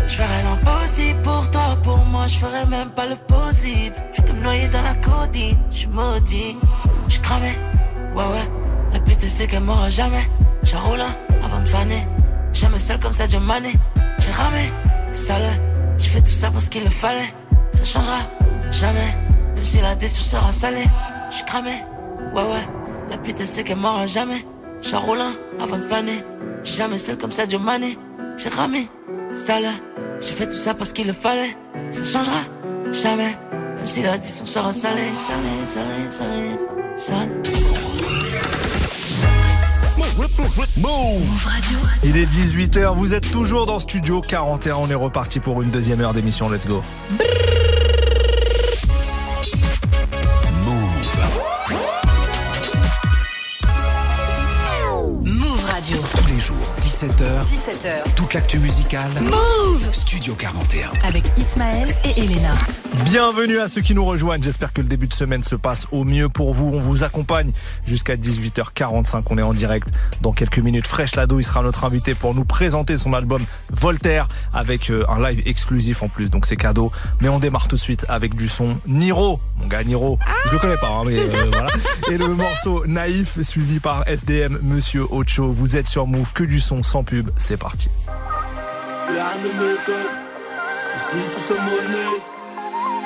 je 0.07 0.17
ferai 0.17 0.43
l'impossible 0.43 1.21
pour 1.21 1.49
toi, 1.51 1.77
pour 1.83 1.97
moi, 1.99 2.27
je 2.27 2.37
ferai 2.37 2.65
même 2.65 2.89
pas 2.89 3.05
le 3.05 3.15
possible. 3.15 3.95
Je 4.13 4.21
comme 4.23 4.39
noyé 4.39 4.67
dans 4.67 4.81
la 4.81 4.95
codine, 4.95 5.57
je 5.71 5.87
maudit, 5.87 6.57
je 7.07 7.19
cramé, 7.19 7.51
ouais 8.15 8.23
ouais. 8.23 8.51
La 8.93 8.99
pute 8.99 9.21
c'est 9.21 9.47
qu'elle 9.47 9.63
m'aura 9.63 9.89
jamais. 9.89 10.29
J'enroule 10.63 11.01
un 11.01 11.45
avant 11.45 11.61
de 11.61 11.65
faner. 11.67 12.05
Jamais 12.51 12.79
seul 12.79 12.99
comme 12.99 13.13
ça, 13.13 13.25
Dieu 13.25 13.39
mané. 13.39 13.71
J'ai 14.19 14.31
ramé, 14.31 14.71
sale. 15.13 15.41
J'ai 15.97 16.09
fait 16.09 16.21
tout 16.21 16.31
ça 16.31 16.49
parce 16.51 16.67
qu'il 16.67 16.83
le 16.83 16.89
fallait. 16.89 17.33
Ça 17.73 17.85
changera 17.85 18.19
jamais, 18.71 19.15
même 19.55 19.63
si 19.63 19.79
la 19.79 19.95
décision 19.95 20.39
sera 20.39 20.51
salée. 20.51 20.87
J'suis 21.29 21.45
cramé, 21.45 21.75
ouais 22.33 22.43
ouais. 22.43 22.67
La 23.09 23.17
pute 23.17 23.45
c'est 23.45 23.63
qu'elle 23.63 23.77
m'aura 23.77 24.05
jamais. 24.07 24.45
Un 24.83 25.63
avant 25.63 25.77
de 25.77 25.83
faner. 25.83 26.23
Jamais 26.63 26.97
seul 26.97 27.17
comme 27.17 27.31
ça, 27.31 27.45
Dieu 27.45 27.59
mané. 27.59 27.97
J'ai 28.37 28.49
ramé, 28.49 28.87
sale. 29.31 29.69
J'ai 30.19 30.33
fait 30.33 30.47
tout 30.47 30.57
ça 30.57 30.73
parce 30.73 30.91
qu'il 30.91 31.07
le 31.07 31.13
fallait. 31.13 31.55
Ça 31.91 32.03
changera 32.03 32.41
jamais, 32.91 33.37
même 33.77 33.87
si 33.87 34.01
la 34.01 34.17
décision 34.17 34.45
sera 34.45 34.73
salée, 34.73 35.11
salée, 35.15 35.65
salée, 35.65 36.09
salée, 36.09 36.55
salée. 36.97 37.29
Move 40.77 41.49
Il 42.03 42.17
est 42.17 42.29
18h, 42.29 42.93
vous 42.95 43.13
êtes 43.13 43.31
toujours 43.31 43.65
dans 43.65 43.79
Studio 43.79 44.21
41, 44.21 44.75
on 44.75 44.89
est 44.89 44.95
reparti 44.95 45.39
pour 45.39 45.61
une 45.61 45.69
deuxième 45.69 46.01
heure 46.01 46.13
d'émission, 46.13 46.49
let's 46.49 46.67
go. 46.67 46.81
Move 47.11 47.70
17h. 57.43 58.03
17h. 58.05 58.13
Toute 58.15 58.33
l'actu 58.33 58.59
musicale. 58.59 59.11
Move 59.21 59.91
Studio 59.91 60.35
41. 60.35 60.91
Avec 61.07 61.23
Ismaël 61.37 61.87
et 62.05 62.19
Elena. 62.19 62.53
Bienvenue 62.93 63.59
à 63.59 63.69
ceux 63.69 63.79
qui 63.79 63.95
nous 63.95 64.03
rejoignent. 64.03 64.43
J'espère 64.43 64.73
que 64.73 64.81
le 64.81 64.87
début 64.87 65.07
de 65.07 65.13
semaine 65.13 65.43
se 65.43 65.55
passe 65.55 65.87
au 65.93 66.03
mieux 66.03 66.27
pour 66.27 66.53
vous. 66.53 66.71
On 66.73 66.79
vous 66.79 67.03
accompagne 67.03 67.51
jusqu'à 67.87 68.17
18h45. 68.17 69.23
On 69.29 69.37
est 69.37 69.41
en 69.41 69.53
direct 69.53 69.87
dans 70.19 70.33
quelques 70.33 70.59
minutes. 70.59 70.85
Fresh 70.85 71.15
Lado, 71.15 71.39
il 71.39 71.43
sera 71.43 71.61
notre 71.61 71.85
invité 71.85 72.15
pour 72.15 72.35
nous 72.35 72.43
présenter 72.43 72.97
son 72.97 73.13
album 73.13 73.41
Voltaire 73.69 74.27
avec 74.53 74.89
euh, 74.89 75.05
un 75.07 75.21
live 75.21 75.41
exclusif 75.45 76.03
en 76.03 76.09
plus. 76.09 76.29
Donc 76.29 76.45
c'est 76.45 76.57
cadeau. 76.57 76.91
Mais 77.21 77.29
on 77.29 77.39
démarre 77.39 77.69
tout 77.69 77.77
de 77.77 77.81
suite 77.81 78.05
avec 78.09 78.35
du 78.35 78.49
son 78.49 78.77
Niro. 78.85 79.39
Mon 79.57 79.67
gars 79.67 79.85
Niro. 79.85 80.19
Je 80.47 80.51
le 80.51 80.59
connais 80.59 80.77
pas, 80.77 80.89
hein, 80.89 81.03
mais 81.05 81.17
euh, 81.17 81.49
voilà. 81.51 81.69
Et 82.11 82.17
le 82.17 82.27
morceau 82.27 82.85
Naïf 82.85 83.41
suivi 83.41 83.79
par 83.79 84.05
SDM 84.05 84.59
Monsieur 84.63 85.05
Ocho. 85.09 85.51
Vous 85.53 85.77
êtes 85.77 85.87
sur 85.87 86.07
Move. 86.07 86.33
Que 86.33 86.43
du 86.43 86.59
son 86.59 86.83
sans 86.83 87.05
pub. 87.05 87.29
C'est 87.37 87.57
parti. 87.57 87.89
Ici 90.97 91.15
tout. 91.33 92.30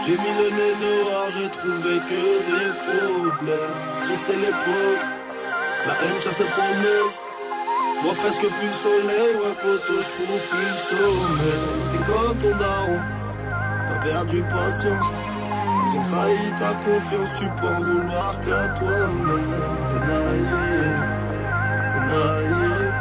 J'ai 0.03 0.11
mis 0.11 0.33
le 0.39 0.49
nez 0.57 0.75
dehors, 0.81 1.29
j'ai 1.35 1.49
trouvé 1.49 1.93
que 2.09 2.23
des 2.49 2.69
problèmes. 2.85 3.75
Est 4.11 4.37
l'époque, 4.37 5.05
la 5.87 5.93
haine 5.93 6.19
tient 6.19 6.31
ses 6.31 6.45
promesses. 6.45 7.19
Je 7.97 8.03
vois 8.03 8.13
presque 8.15 8.41
plus 8.41 8.67
le 8.67 8.73
soleil, 8.73 9.35
ouais 9.35 9.55
poteau, 9.61 9.97
je 9.99 10.09
trouve 10.13 10.41
plus 10.49 10.67
le 10.67 10.79
sommeil. 10.97 11.65
T'es 11.91 12.01
comme 12.11 12.37
ton 12.37 12.53
daron, 12.57 12.99
t'as 13.87 13.99
perdu 14.07 14.43
patience. 14.43 15.07
Ils 15.85 15.97
ont 15.97 16.03
trahi 16.03 16.47
ta 16.59 16.71
confiance, 16.85 17.31
tu 17.39 17.45
peux 17.59 17.67
en 17.67 17.81
vouloir 17.81 18.31
qu'à 18.41 18.67
toi-même. 18.79 19.63
T'es 19.89 20.01
naïf, 20.07 20.99
t'es 21.91 22.03
naïf. 22.13 22.93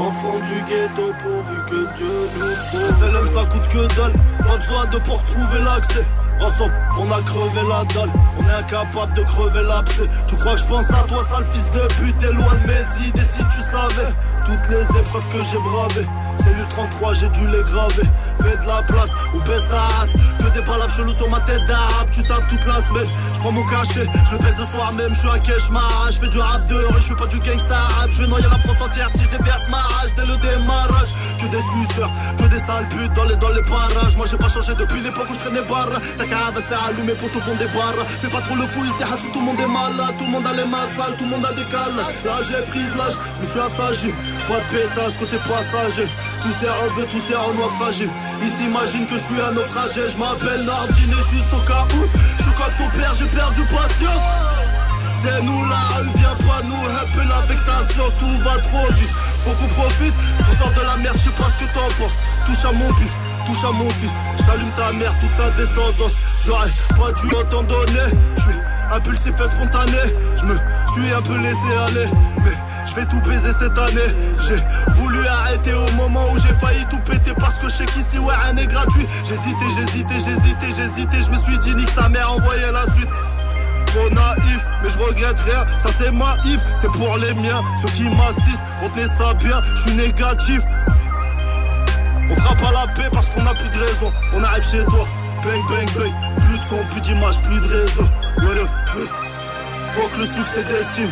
Enfant 0.00 0.38
du 0.38 0.56
ghetto 0.68 1.06
pourvu 1.22 1.53
que 1.68 1.96
Dieu 1.96 2.06
nous 2.36 2.92
C'est 2.92 3.12
l'homme 3.12 3.28
ça 3.28 3.44
coûte 3.46 3.68
que 3.68 3.96
dalle. 3.96 4.12
Pas 4.38 4.56
besoin 4.56 4.86
de 4.86 4.98
pour 4.98 5.24
trouver 5.24 5.58
l'accès 5.64 6.06
Ensemble 6.40 6.74
on 6.96 7.10
a 7.10 7.20
crevé 7.22 7.60
la 7.68 7.84
dalle. 7.86 8.10
On 8.38 8.48
est 8.48 8.52
incapable 8.52 9.14
de 9.14 9.22
crever 9.22 9.62
l'abcès. 9.62 10.06
Tu 10.28 10.36
crois 10.36 10.52
que 10.54 10.60
je 10.60 10.64
pense 10.64 10.90
à 10.90 11.04
toi 11.08 11.22
sale 11.22 11.44
fils 11.52 11.70
de 11.70 11.80
pute 11.94 12.18
T'es 12.18 12.32
loin 12.32 12.54
de 12.54 12.66
mes 12.68 13.08
idées 13.08 13.24
si 13.24 13.42
tu 13.50 13.62
savais. 13.62 14.12
Toutes 14.46 14.68
les 14.68 15.00
épreuves 15.00 15.28
que 15.28 15.42
j'ai 15.42 15.58
bravées. 15.58 16.06
Cellule 16.38 16.68
33 16.70 17.14
j'ai 17.14 17.28
dû 17.30 17.46
les 17.48 17.62
graver. 17.64 18.08
Fais 18.40 18.56
de 18.56 18.66
la 18.66 18.82
place 18.82 19.10
ou 19.34 19.38
baisse 19.40 19.68
ta 19.68 19.80
race 19.80 20.12
Que 20.38 20.50
des 20.50 20.62
palaves 20.62 20.94
chelous 20.94 21.12
sur 21.12 21.28
ma 21.28 21.40
tête 21.40 21.66
d'arabe 21.66 22.08
Tu 22.12 22.22
tapes 22.22 22.46
toute 22.48 22.64
la 22.64 22.80
semaine. 22.80 23.08
Je 23.32 23.40
prends 23.40 23.52
mon 23.52 23.64
cachet. 23.64 24.06
Je 24.26 24.32
le 24.32 24.38
pèse 24.38 24.58
le 24.58 24.64
soir 24.64 24.92
même. 24.92 25.12
Je 25.12 25.18
suis 25.18 25.28
à 25.28 25.38
Keshmar 25.38 26.08
Je 26.12 26.18
fais 26.20 26.28
du 26.28 26.38
rap 26.38 26.64
de 26.66 26.74
rue 26.74 27.00
Je 27.00 27.08
fais 27.08 27.16
pas 27.16 27.26
du 27.26 27.38
gangsta 27.40 27.74
rap. 27.74 28.10
Je 28.10 28.22
vais 28.22 28.28
noyer 28.28 28.46
la 28.48 28.58
France 28.58 28.80
entière 28.80 29.08
si 29.10 29.24
je 29.24 29.36
déverse 29.36 29.68
ma 29.68 29.78
rage. 29.78 30.14
Dès 30.16 30.26
le 30.26 30.36
démarrage 30.36 31.10
Que 31.40 31.46
des 31.46 31.62
suceurs 31.62 32.12
Que 32.38 32.46
des 32.46 32.60
sales 32.60 32.88
putes 32.88 33.12
dans 33.14 33.24
les, 33.24 33.36
dans 33.36 33.50
les 33.50 33.64
parages. 33.64 34.16
Moi 34.16 34.26
j'ai 34.30 34.36
pas 34.36 34.48
changé 34.48 34.74
depuis 34.78 35.00
l'époque 35.00 35.26
où 35.28 35.34
je 35.34 35.40
traînais 35.40 35.62
barre 35.62 35.88
Ta 36.24 36.30
cave 36.30 36.56
se 36.56 36.68
faire 36.68 36.84
allumer 36.84 37.12
pour 37.14 37.30
tout 37.32 37.40
le 37.40 37.52
monde 37.52 37.60
Fais 38.20 38.28
pas 38.28 38.40
trop 38.40 38.56
le 38.56 38.66
fou 38.68 38.84
ici 38.84 39.02
Hassou 39.02 39.28
tout 39.32 39.40
le 39.40 39.44
monde 39.44 39.60
est 39.60 39.66
malade 39.66 40.14
Tout 40.16 40.24
le 40.24 40.30
monde 40.30 40.46
a 40.46 40.52
les 40.54 40.64
mains 40.64 40.88
sales 40.96 41.16
Tout 41.18 41.24
le 41.24 41.30
monde 41.30 41.44
a 41.44 41.52
des 41.52 41.64
calages 41.64 42.24
Là 42.24 42.40
j'ai 42.40 42.64
pris 42.70 42.80
de 42.80 42.96
l'âge 42.96 43.14
Je 43.36 43.40
me 43.42 43.46
suis 43.46 43.60
assagi 43.60 44.10
Pas 44.48 44.60
de 44.60 44.68
pétage 44.72 45.18
côté 45.18 45.36
passager. 45.44 46.08
Tous 46.42 46.54
ces 46.60 46.68
robes 46.68 47.08
tous 47.10 47.20
ces 47.20 47.34
renois 47.36 47.68
fragiles 47.76 48.10
Ils 48.42 48.48
s'imaginent 48.48 49.06
que 49.06 49.14
je 49.14 49.24
suis 49.24 49.40
un 49.40 49.52
naufragé. 49.52 50.00
Je 50.08 50.16
m'appelle 50.16 50.64
Nardine 50.64 51.12
et 51.12 51.24
juste 51.28 51.52
au 51.52 51.60
cas 51.68 51.84
où 51.92 52.08
Je 52.38 52.42
suis 52.42 52.52
comme 52.52 52.74
ton 52.78 52.88
père 52.96 53.12
j'ai 53.18 53.26
perdu 53.26 53.60
patience. 53.68 54.24
C'est 55.16 55.42
nous 55.42 55.58
rue, 55.58 56.10
viens 56.16 56.36
pas 56.46 56.60
nous 56.64 56.84
helper 56.90 57.32
avec 57.32 57.64
ta 57.64 57.92
science, 57.92 58.12
tout 58.18 58.36
va 58.44 58.58
trop 58.58 58.92
vite. 58.92 59.08
Faut 59.44 59.52
qu'on 59.52 59.68
profite, 59.68 60.14
qu'on 60.44 60.52
sort 60.52 60.72
de 60.72 60.80
la 60.80 60.96
merde, 60.96 61.16
je 61.16 61.24
sais 61.24 61.30
pas 61.30 61.48
ce 61.48 61.64
que 61.64 61.70
t'en 61.72 61.86
penses. 61.96 62.16
Touche 62.46 62.64
à 62.64 62.72
mon 62.72 62.92
bif, 62.94 63.12
touche 63.44 63.64
à 63.64 63.72
mon 63.72 63.88
fils. 63.90 64.12
Je 64.38 64.44
t'allume 64.44 64.70
ta 64.76 64.92
mère, 64.92 65.12
toute 65.20 65.36
ta 65.36 65.50
descendance. 65.50 66.12
J'aurais 66.44 66.70
pas 66.90 67.12
dû 67.12 67.34
autant 67.34 67.62
donner. 67.62 68.10
Je 68.36 68.42
suis 68.42 68.60
impulsif 68.92 69.32
et 69.40 69.48
spontané. 69.48 70.02
Je 70.36 70.44
me 70.44 70.54
suis 70.54 71.12
un 71.12 71.22
peu 71.22 71.36
laissé 71.38 71.76
aller. 71.86 72.08
Mais 72.44 72.52
je 72.86 72.94
vais 72.94 73.06
tout 73.06 73.20
baiser 73.20 73.52
cette 73.52 73.78
année. 73.78 74.10
J'ai 74.46 74.92
voulu 74.94 75.26
arrêter 75.26 75.74
au 75.74 75.92
moment 75.92 76.24
où 76.32 76.38
j'ai 76.38 76.54
failli 76.54 76.84
tout 76.86 77.00
péter 77.00 77.32
parce 77.38 77.58
que 77.58 77.68
je 77.68 77.74
sais 77.76 77.86
qu'ici 77.86 78.18
ouais 78.18 78.34
rien 78.34 78.52
n'est 78.52 78.66
gratuit. 78.66 79.06
J'hésitais, 79.26 79.70
j'hésitais, 79.76 80.20
j'hésitais, 80.24 80.72
j'hésitais. 80.76 81.22
Je 81.24 81.30
me 81.30 81.36
suis 81.36 81.58
dit 81.58 81.74
nique 81.74 81.90
sa 81.90 82.08
mère, 82.08 82.32
envoyait 82.32 82.72
la 82.72 82.90
suite 82.92 83.08
trop 83.86 84.10
naïf, 84.10 84.66
mais 84.82 84.88
je 84.88 84.98
regrette 84.98 85.38
rien. 85.40 85.64
Ça 85.78 85.90
c'est 85.98 86.12
ma 86.12 86.36
c'est 86.76 86.90
pour 86.92 87.16
les 87.18 87.34
miens. 87.34 87.62
Ceux 87.80 87.88
qui 87.92 88.04
m'assistent, 88.04 88.62
retenez 88.82 89.06
ça 89.06 89.34
bien, 89.34 89.60
je 89.76 89.80
suis 89.82 89.92
négatif. 89.92 90.60
On 92.30 92.36
fera 92.36 92.54
pas 92.54 92.72
la 92.72 92.86
paix 92.92 93.08
parce 93.12 93.26
qu'on 93.28 93.46
a 93.46 93.54
plus 93.54 93.68
de 93.68 93.78
raison. 93.78 94.12
On 94.32 94.42
arrive 94.42 94.64
chez 94.64 94.84
toi, 94.84 95.06
bang 95.44 95.62
bang 95.68 95.90
bang. 95.96 96.12
Plus 96.46 96.58
de 96.58 96.64
son, 96.64 96.84
plus 96.90 97.00
d'image, 97.00 97.38
plus 97.42 97.60
de 97.60 97.66
réseau. 97.66 98.02
Ouais, 98.38 98.60
ouais. 98.60 99.08
Faut 99.92 100.08
que 100.08 100.20
le 100.20 100.26
succès 100.26 100.64
d'estime. 100.64 101.10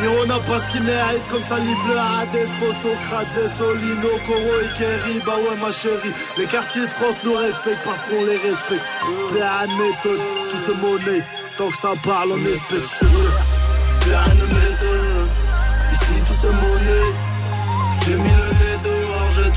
Niro 0.00 0.26
n'a 0.26 0.38
pas 0.38 0.60
ce 0.60 0.70
qu'il 0.70 0.82
mérite. 0.82 1.26
Comme 1.30 1.42
ça 1.42 1.58
livre 1.58 1.88
le 1.88 1.98
Hades, 1.98 2.48
Socrate, 2.82 3.48
Solino, 3.50 4.08
Coro 4.26 4.54
et 4.62 4.78
Kerry, 4.78 5.20
bah 5.26 5.36
ouais 5.36 5.56
ma 5.56 5.72
chérie. 5.72 6.14
Les 6.36 6.46
quartiers 6.46 6.86
de 6.86 6.92
France 6.92 7.16
nous 7.24 7.34
respectent 7.34 7.84
parce 7.84 8.04
qu'on 8.04 8.24
les 8.24 8.36
respecte. 8.36 8.84
De 9.30 9.34
méthode, 9.34 10.20
tout 10.50 10.56
ce 10.66 10.72
monnaie. 10.72 11.24
Tant 11.56 11.68
que 11.70 11.76
ça 11.76 11.92
parle 12.04 12.32
en 12.32 12.44
espèces. 12.46 13.00
De 13.00 14.46
méthode. 14.54 15.28
Ici 15.92 16.12
tout 16.26 16.34
se 16.34 16.46
monnaie. 16.46 17.12
J'ai 18.06 18.14
mis 18.14 18.30
le 18.30 18.57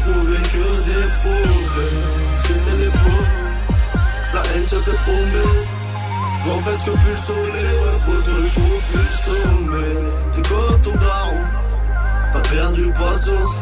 trouvé 0.03 0.37
que 0.37 0.67
des 0.89 1.07
problèmes 1.21 2.03
C'était 2.45 2.77
l'époque 2.77 3.33
La 4.33 4.41
haine 4.55 4.65
tient 4.65 4.79
ses 4.79 4.93
promesses 4.93 5.69
J'en 6.45 6.57
presque 6.57 6.91
plus 6.91 7.11
le 7.11 7.17
soleil, 7.17 7.65
ouais, 7.65 7.99
poteau, 8.05 8.41
je 8.41 8.47
trouve 8.47 8.83
plus 8.91 8.99
le 8.99 9.35
sommeil. 9.35 10.13
T'es 10.31 10.41
comme 10.41 10.81
ton 10.81 10.91
daron, 10.91 11.43
t'as 12.33 12.49
perdu 12.49 12.91
patience. 12.93 13.59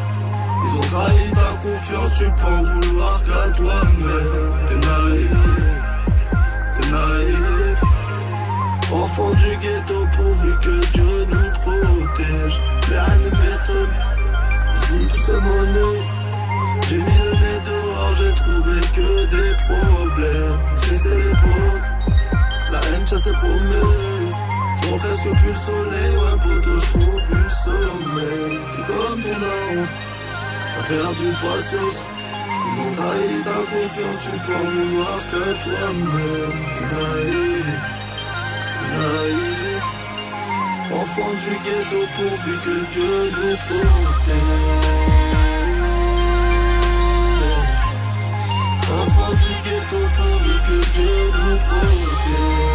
Ils 0.65 0.77
ont 0.77 0.81
trahi 0.81 1.31
ta 1.31 1.57
confiance, 1.61 2.17
tu 2.17 2.23
peux 2.31 2.53
en 2.53 2.63
vouloir 2.63 3.21
qu'à 3.25 3.51
toi-même. 3.51 4.49
T'es 4.65 4.75
naïf, 4.87 5.31
t'es 6.79 6.89
naïf. 6.89 7.83
Enfant 8.91 9.31
du 9.31 9.57
ghetto, 9.57 10.05
pourvu 10.15 10.51
que 10.63 10.85
Dieu 10.93 11.25
nous 11.27 11.49
protège. 11.61 12.61
Ne 12.89 13.29
m'étonne, 13.29 13.93
si 14.75 15.07
tout 15.07 15.17
se 15.17 15.33
monnaie. 15.33 16.18
J'ai 16.89 16.95
mis 16.95 17.03
le 17.03 17.31
nez 17.43 17.59
dehors, 17.67 18.13
j'ai 18.17 18.31
trouvé 18.31 18.81
que 18.95 19.25
des 19.35 19.53
problèmes. 19.69 20.59
Triste 20.77 21.05
l'époque. 21.05 21.87
La 22.71 22.79
haine, 22.79 23.05
ça 23.05 23.17
ses 23.17 23.31
promesses. 23.31 24.05
Je 24.81 24.97
presque 24.97 25.31
plus 25.37 25.49
le 25.49 25.53
soleil, 25.53 26.13
ouais, 26.15 26.37
poto, 26.41 26.79
je 26.79 26.87
trouve 26.87 27.21
plus 27.29 27.43
le 27.43 27.49
sommeil. 27.49 28.57
T'es 28.75 28.83
comme 28.91 29.21
ton 29.21 29.37
daron, 29.39 29.85
t'as 30.73 30.85
perdu 30.87 31.27
patience. 31.43 31.99
Ils 32.65 32.81
ont 32.81 32.91
trahi 32.97 33.35
ta 33.43 33.59
confiance, 33.71 34.19
tu 34.23 34.35
peux 34.47 34.55
en 34.55 34.67
vouloir 34.73 35.19
que 35.31 35.43
toi-même. 35.63 36.59
T'es 36.73 36.87
naïf, 36.95 37.67
naïf. 38.97 39.85
Enfant 41.01 41.33
du 41.41 41.53
ghetto 41.65 42.01
pourvu 42.15 42.53
que 42.65 42.75
Dieu 42.93 43.13
nous 43.35 43.57
protège. 43.67 45.18
Enfant 48.91 49.31
du 49.31 49.53
ghetto 49.63 49.99
pourvu 50.17 50.53
que 50.65 50.77
Dieu 50.95 51.31
nous 51.31 51.57
protège. 51.57 52.68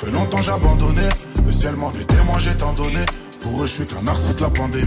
Fait 0.00 0.10
longtemps 0.10 0.40
j'ai 0.40 0.52
abandonné. 0.52 1.08
Le 1.46 1.52
ciel 1.52 1.76
m'en 1.76 1.90
est 1.92 2.06
témoin, 2.06 2.38
j'ai 2.38 2.56
tant 2.56 2.72
donné. 2.72 3.04
Pour 3.42 3.62
eux, 3.62 3.66
je 3.66 3.72
suis 3.72 3.86
qu'un 3.86 4.06
artiste, 4.06 4.40
la 4.40 4.50
pandémie. 4.50 4.86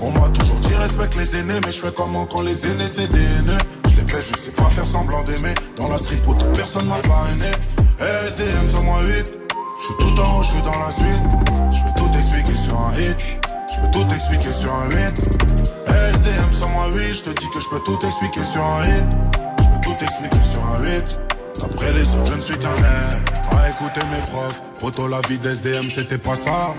On 0.00 0.10
m'a 0.10 0.28
toujours 0.28 0.58
dit 0.60 0.74
respecte 0.74 1.16
les 1.16 1.36
aînés, 1.36 1.60
mais 1.64 1.72
je 1.72 1.80
fais 1.80 1.92
comment 1.94 2.26
quand 2.26 2.42
les 2.42 2.66
aînés 2.66 2.88
c'est 2.88 3.08
des 3.08 3.18
haineux? 3.18 3.58
Je 3.90 3.96
les 3.96 4.02
baisse, 4.02 4.30
je 4.32 4.38
sais 4.38 4.52
pas 4.52 4.64
faire 4.64 4.86
semblant 4.86 5.22
d'aimer. 5.24 5.54
Dans 5.76 5.88
la 5.88 5.98
street, 5.98 6.20
pour 6.24 6.36
toute 6.36 6.52
personne 6.52 6.86
m'a 6.86 6.98
parrainé. 6.98 7.50
SDM 7.98 8.68
sur 8.70 8.84
moi 8.84 9.02
8. 9.02 9.34
Je 9.78 9.84
suis 9.84 9.94
tout 9.98 10.20
en 10.20 10.38
haut, 10.38 10.42
je 10.42 10.50
suis 10.50 10.62
dans 10.62 10.78
la 10.78 10.90
suite. 10.92 11.22
Je 11.70 11.82
peux 11.82 12.06
tout 12.06 12.18
expliquer 12.18 12.54
sur 12.54 12.80
un 12.80 12.92
hit. 12.92 13.26
Je 13.74 13.80
peux 13.80 13.90
tout 13.90 14.14
expliquer 14.14 14.52
sur 14.52 14.72
un 14.72 14.88
8. 14.90 14.96
SDM 16.14 16.52
sur 16.52 16.70
moi 16.70 16.86
8. 16.94 17.12
Je 17.12 17.22
te 17.22 17.40
dis 17.40 17.48
que 17.50 17.60
je 17.60 17.68
peux 17.68 17.80
tout 17.80 17.98
expliquer 18.06 18.44
sur 18.44 18.64
un 18.64 18.84
hit. 18.84 19.04
Je 19.58 19.64
peux 19.64 19.80
tout 19.82 20.04
expliquer 20.04 20.42
sur 20.42 20.60
un 20.64 20.82
8. 20.82 21.18
Après 21.64 21.92
les 21.92 22.14
autres, 22.14 22.26
je 22.26 22.36
ne 22.36 22.42
suis 22.42 22.58
qu'un 22.58 22.74
écouter 23.82 24.14
mes 24.14 24.22
profs, 24.22 24.60
poto 24.80 25.08
la 25.08 25.20
vie 25.28 25.38
d'SDM, 25.38 25.90
c'était 25.90 26.18
pas 26.18 26.36
ça. 26.36 26.74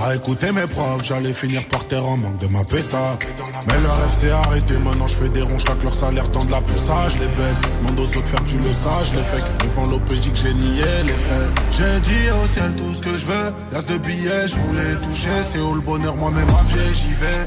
À 0.00 0.14
écouter 0.14 0.52
mes 0.52 0.66
profs, 0.66 1.02
j'allais 1.02 1.32
finir 1.32 1.66
par 1.66 1.84
terre 1.88 2.06
en 2.06 2.16
manque 2.16 2.38
de 2.38 2.46
ma 2.46 2.62
PSA. 2.62 3.18
Mais 3.66 3.80
leur 3.82 3.96
rêve 3.96 4.12
s'est 4.12 4.30
arrêté, 4.30 4.76
maintenant 4.78 5.08
je 5.08 5.14
fais 5.14 5.28
des 5.28 5.40
ronds, 5.40 5.58
chaque 5.58 5.82
leur 5.82 5.92
salaire 5.92 6.30
tend 6.30 6.44
de 6.44 6.52
la 6.52 6.60
je 6.60 7.18
les 7.18 7.26
baisse. 7.26 7.60
Demande 7.80 8.00
aux 8.00 8.16
autres 8.16 8.26
faire 8.26 8.44
tu 8.44 8.56
le 8.56 8.72
sage, 8.72 9.12
les 9.14 9.22
faits. 9.22 9.44
Devant 9.64 9.90
l'OPJ 9.90 10.30
que 10.30 10.36
j'ai 10.36 10.54
nié 10.54 10.84
les 11.02 11.12
faits. 11.12 11.72
J'ai 11.72 12.00
dit 12.00 12.30
au 12.30 12.46
ciel 12.46 12.72
tout 12.76 12.94
ce 12.94 13.02
que 13.02 13.16
je 13.16 13.26
veux. 13.26 13.52
L'as 13.72 13.84
de 13.84 13.98
billets, 13.98 14.46
je 14.46 14.56
voulais 14.56 14.94
toucher. 15.02 15.42
C'est 15.42 15.58
où 15.58 15.74
le 15.74 15.80
bonheur, 15.80 16.14
moi-même 16.14 16.48
à 16.48 16.72
pied, 16.72 16.94
j'y 16.94 17.14
vais. 17.14 17.44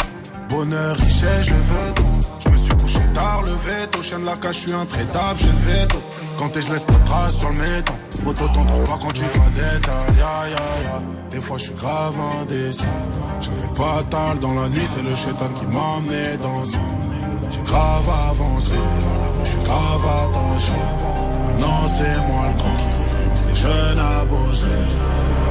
Bonheur, 0.49 0.97
richesse, 0.97 1.45
je 1.45 1.53
veux. 1.53 1.93
Je 2.43 2.49
me 2.49 2.57
suis 2.57 2.75
couché 2.75 2.99
tard, 3.13 3.41
le 3.43 3.51
veto. 3.51 4.03
Chien 4.03 4.19
de 4.19 4.25
la 4.25 4.35
cage, 4.35 4.55
je 4.55 4.59
suis 4.59 4.73
intraitable, 4.73 5.39
j'ai 5.39 5.47
le 5.47 5.79
veto. 5.79 5.97
Quand 6.41 6.49
t'es, 6.49 6.61
je 6.63 6.73
laisse 6.73 6.85
pas 6.85 6.93
de 6.93 7.05
traces 7.05 7.37
sur 7.37 7.49
le 7.49 7.55
méton. 7.55 7.93
Poto, 8.23 8.47
t'entends 8.47 8.79
pas 8.79 8.97
quand 8.99 9.13
tu 9.13 9.21
dois 9.21 9.49
détail. 9.53 10.17
Ya, 10.17 10.49
ya, 10.49 10.81
ya. 10.85 11.01
Des 11.29 11.39
fois, 11.39 11.59
je 11.59 11.65
suis 11.65 11.75
grave 11.75 12.15
indécis. 12.41 12.83
J'avais 13.41 13.73
pas 13.75 14.03
tal 14.09 14.39
dans 14.39 14.55
la 14.55 14.67
nuit, 14.69 14.87
c'est 14.87 15.03
le 15.03 15.15
chétan 15.15 15.49
qui 15.59 15.67
m'a 15.67 15.97
amené 15.97 16.37
dans 16.41 16.65
ce 16.65 16.77
J'ai 17.51 17.61
grave 17.61 18.09
avancé, 18.31 18.73
la 18.73 19.45
je 19.45 19.49
suis 19.51 19.61
grave 19.61 20.03
attaché. 20.03 20.81
Maintenant, 21.45 21.87
c'est 21.87 22.17
moi 22.27 22.47
le 22.47 22.57
grand 22.57 22.75
qui 22.75 22.85
influence 23.03 23.45
les 23.47 23.55
jeunes 23.55 23.99
à 23.99 24.25
bosser. 24.25 24.67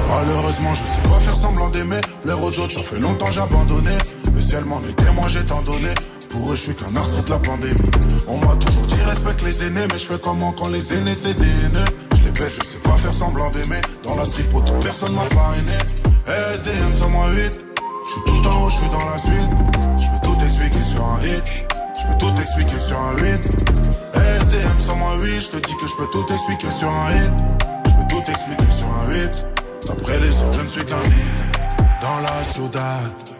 Malheureusement, 0.08 0.74
je 0.74 0.84
sais 0.86 1.02
pas 1.02 1.20
faire 1.20 1.34
semblant 1.34 1.68
d'aimer. 1.68 2.00
Plaire 2.24 2.42
aux 2.42 2.58
autres, 2.58 2.74
ça 2.74 2.82
fait 2.82 2.98
longtemps 2.98 3.30
j'ai 3.30 3.42
abandonné. 3.42 3.96
Le 4.34 4.40
ciel 4.40 4.64
m'en 4.64 4.80
est 4.80 4.96
témoin, 4.96 5.28
j'ai 5.28 5.44
tant 5.44 5.62
donné. 5.62 5.94
Pour 6.30 6.52
eux, 6.52 6.54
je 6.54 6.60
suis 6.60 6.74
qu'un 6.74 6.94
artiste 6.94 7.26
de 7.26 7.32
la 7.32 7.38
pandémie. 7.40 7.74
On 8.28 8.38
m'a 8.38 8.54
toujours 8.54 8.86
dit 8.86 9.02
respecte 9.04 9.42
les 9.42 9.64
aînés, 9.64 9.86
mais 9.92 9.98
je 9.98 10.06
fais 10.06 10.18
comment 10.22 10.52
quand 10.52 10.68
les 10.68 10.94
aînés 10.94 11.14
c'est 11.14 11.34
des 11.34 11.42
haineux. 11.42 11.84
Je 12.18 12.24
les 12.24 12.30
baisse, 12.30 12.58
je 12.60 12.64
sais 12.64 12.78
pas 12.78 12.92
faire 12.92 13.12
semblant 13.12 13.50
d'aimer. 13.50 13.80
Dans 14.04 14.14
la 14.14 14.22
pour 14.50 14.64
toute 14.64 14.80
personne 14.80 15.12
m'a 15.12 15.24
parrainé. 15.24 15.72
SDM 16.26 16.96
sur 16.96 17.10
moi 17.10 17.28
8. 17.30 17.60
Je 18.06 18.12
suis 18.12 18.20
tout 18.22 18.48
en 18.48 18.64
haut, 18.64 18.70
je 18.70 18.76
suis 18.76 18.90
dans 18.90 19.10
la 19.10 19.18
suite. 19.18 19.50
Je 19.98 20.06
peux 20.06 20.32
tout 20.32 20.44
expliquer 20.44 20.80
sur 20.80 21.04
un 21.04 21.20
hit. 21.20 21.52
Je 22.00 22.06
peux 22.06 22.18
tout 22.18 22.40
expliquer 22.40 22.78
sur 22.78 23.00
un 23.00 23.16
8. 23.16 23.24
SDM 24.14 24.80
sur 24.80 24.96
moi 24.98 25.16
8. 25.16 25.40
Je 25.40 25.48
te 25.48 25.56
dis 25.56 25.76
que 25.76 25.86
je 25.88 25.96
peux 25.96 26.06
tout 26.12 26.32
expliquer 26.32 26.70
sur 26.70 26.90
un 26.90 27.10
hit. 27.10 27.32
Je 27.86 27.90
peux 27.90 28.08
tout 28.08 28.30
expliquer 28.30 28.70
sur 28.70 28.86
un 28.86 29.10
8. 29.10 29.46
Après 29.90 30.20
les 30.20 30.42
autres, 30.42 30.52
je 30.52 30.62
ne 30.62 30.68
suis 30.68 30.84
qu'un 30.84 31.02
hit. 31.02 31.86
Dans 32.00 32.20
la 32.20 32.44
ciudad. 32.44 33.39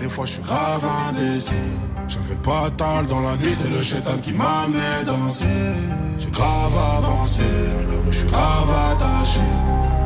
Des 0.00 0.08
fois, 0.08 0.24
je 0.24 0.32
suis 0.32 0.42
grave 0.42 0.84
indécis. 1.08 1.52
J'avais 2.08 2.34
pas 2.36 2.70
tal 2.76 3.06
dans 3.06 3.20
la 3.20 3.36
nuit, 3.36 3.52
c'est 3.52 3.68
le 3.68 3.82
chétan 3.82 4.16
qui 4.22 4.32
m'a 4.32 4.66
danser. 5.04 5.44
J'ai 6.18 6.30
grave 6.30 6.76
avancé, 6.98 7.42
à 7.42 7.92
la 7.92 7.98
rue, 7.98 8.10
je 8.10 8.18
suis 8.18 8.28
grave 8.28 8.70
attaché. 8.92 9.40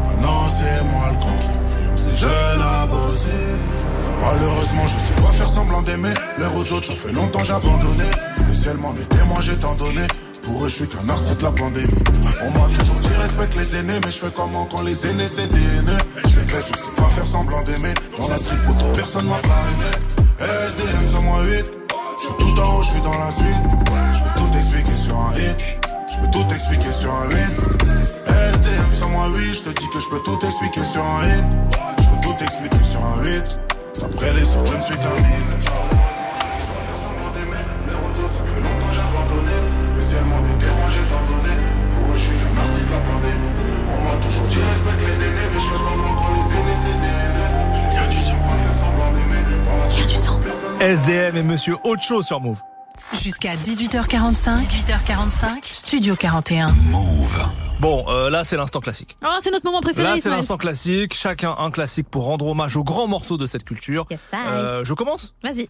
Maintenant, 0.07 0.49
c'est 0.51 0.83
moi 0.93 1.11
le 1.13 1.19
grand 1.19 1.39
qui 1.39 1.51
influence 1.65 2.05
les 2.09 2.17
jeunes 2.17 2.63
à 2.63 2.87
bosser. 2.87 3.31
Malheureusement, 4.21 4.87
je 4.87 4.99
sais 4.99 5.15
pas 5.15 5.33
faire 5.33 5.47
semblant 5.47 5.83
d'aimer. 5.83 6.15
L'air 6.39 6.55
aux 6.57 6.73
autres, 6.73 6.89
ça 6.89 6.97
fait 6.97 7.13
longtemps 7.13 7.45
j'ai 7.45 7.53
abandonné. 7.53 8.05
Le 8.49 8.55
ciel 8.55 8.79
m'en 8.79 8.95
est 8.95 9.09
témoin, 9.09 9.41
j'ai 9.41 9.57
tant 9.57 9.75
donné. 9.75 10.07
Pour 10.43 10.65
eux, 10.65 10.69
je 10.69 10.75
suis 10.75 10.89
qu'un 10.89 11.09
artiste 11.09 11.43
la 11.43 11.51
pandémie. 11.53 11.87
On 12.43 12.51
m'a 12.51 12.69
toujours 12.75 13.01
dit 13.01 13.09
respecte 13.21 13.57
les 13.57 13.77
aînés, 13.77 13.99
mais 14.05 14.13
je 14.13 14.19
fais 14.19 14.33
comment 14.35 14.67
quand 14.67 14.83
les 14.83 15.07
aînés 15.07 15.27
c'est 15.27 15.47
des. 15.47 15.57
Je 15.57 16.41
les 16.41 16.61
je 16.61 16.77
sais 16.77 16.95
pas 16.97 17.09
faire 17.09 17.27
semblant 17.27 17.63
d'aimer. 17.63 17.95
Dans 18.19 18.29
la 18.29 18.37
street, 18.37 18.59
pour 18.67 18.77
toute 18.77 18.93
personne 18.95 19.27
m'a 19.27 19.39
parrainé. 19.39 20.15
SDM 20.41 21.09
sur 21.11 21.23
moi 21.23 21.43
8. 21.45 21.73
Je 22.21 22.27
suis 22.27 22.35
tout 22.37 22.61
en 22.61 22.77
haut, 22.77 22.83
je 22.83 22.91
suis 22.91 23.01
dans 23.01 23.19
la 23.19 23.31
suite. 23.31 23.65
Je 24.11 24.23
peux 24.23 24.41
tout 24.41 24.59
expliquer 24.59 24.93
sur 24.93 25.17
un 25.17 25.33
hit. 25.33 25.67
Je 26.13 26.21
peux 26.21 26.31
tout 26.31 26.55
expliquer 26.55 26.91
sur 26.91 27.13
un 27.13 27.29
8. 27.31 27.37
SDM 28.55 28.93
sur 28.93 29.11
moi 29.11 29.29
8. 29.29 29.53
Je 29.55 29.63
te 29.63 29.71
dis 29.71 29.89
que 29.89 30.01
je 30.01 30.09
peux 30.11 30.21
tout 30.21 30.39
expliquer 30.47 30.85
sur 30.85 31.05
un 31.05 31.25
hit. 31.25 31.45
Je 31.99 32.05
peux 32.05 32.29
tout 32.29 32.45
expliquer 32.45 32.85
sur 32.85 33.01
un 33.05 33.23
8. 33.23 33.74
Après 34.03 34.33
les 34.35 34.57
autres, 34.57 34.73
je 34.73 34.77
ne 34.79 34.83
suis 34.83 34.97
qu'un 34.97 35.17
hit. 35.17 35.95
SDM 50.81 51.37
et 51.37 51.43
Monsieur 51.43 51.77
Ocho 51.83 52.23
sur 52.23 52.41
Move. 52.41 52.61
Jusqu'à 53.23 53.53
18h45. 53.53 54.57
18h45. 54.57 55.61
Studio 55.63 56.15
41. 56.15 56.67
Bon, 57.81 58.05
euh, 58.09 58.31
là 58.31 58.45
c'est 58.45 58.57
l'instant 58.57 58.81
classique. 58.81 59.17
Oh, 59.23 59.29
c'est 59.41 59.51
notre 59.51 59.65
moment 59.67 59.81
préféré. 59.81 60.09
Là 60.09 60.17
c'est 60.21 60.31
l'instant 60.31 60.57
classique, 60.57 61.15
chacun 61.15 61.55
un 61.59 61.71
classique 61.71 62.09
pour 62.09 62.25
rendre 62.25 62.47
hommage 62.47 62.77
aux 62.77 62.85
grands 62.85 63.09
morceaux 63.09 63.37
de 63.37 63.47
cette 63.47 63.65
culture. 63.65 64.07
Yes. 64.11 64.21
Euh, 64.33 64.85
je 64.85 64.95
commence? 64.95 65.35
Vas-y. 65.43 65.69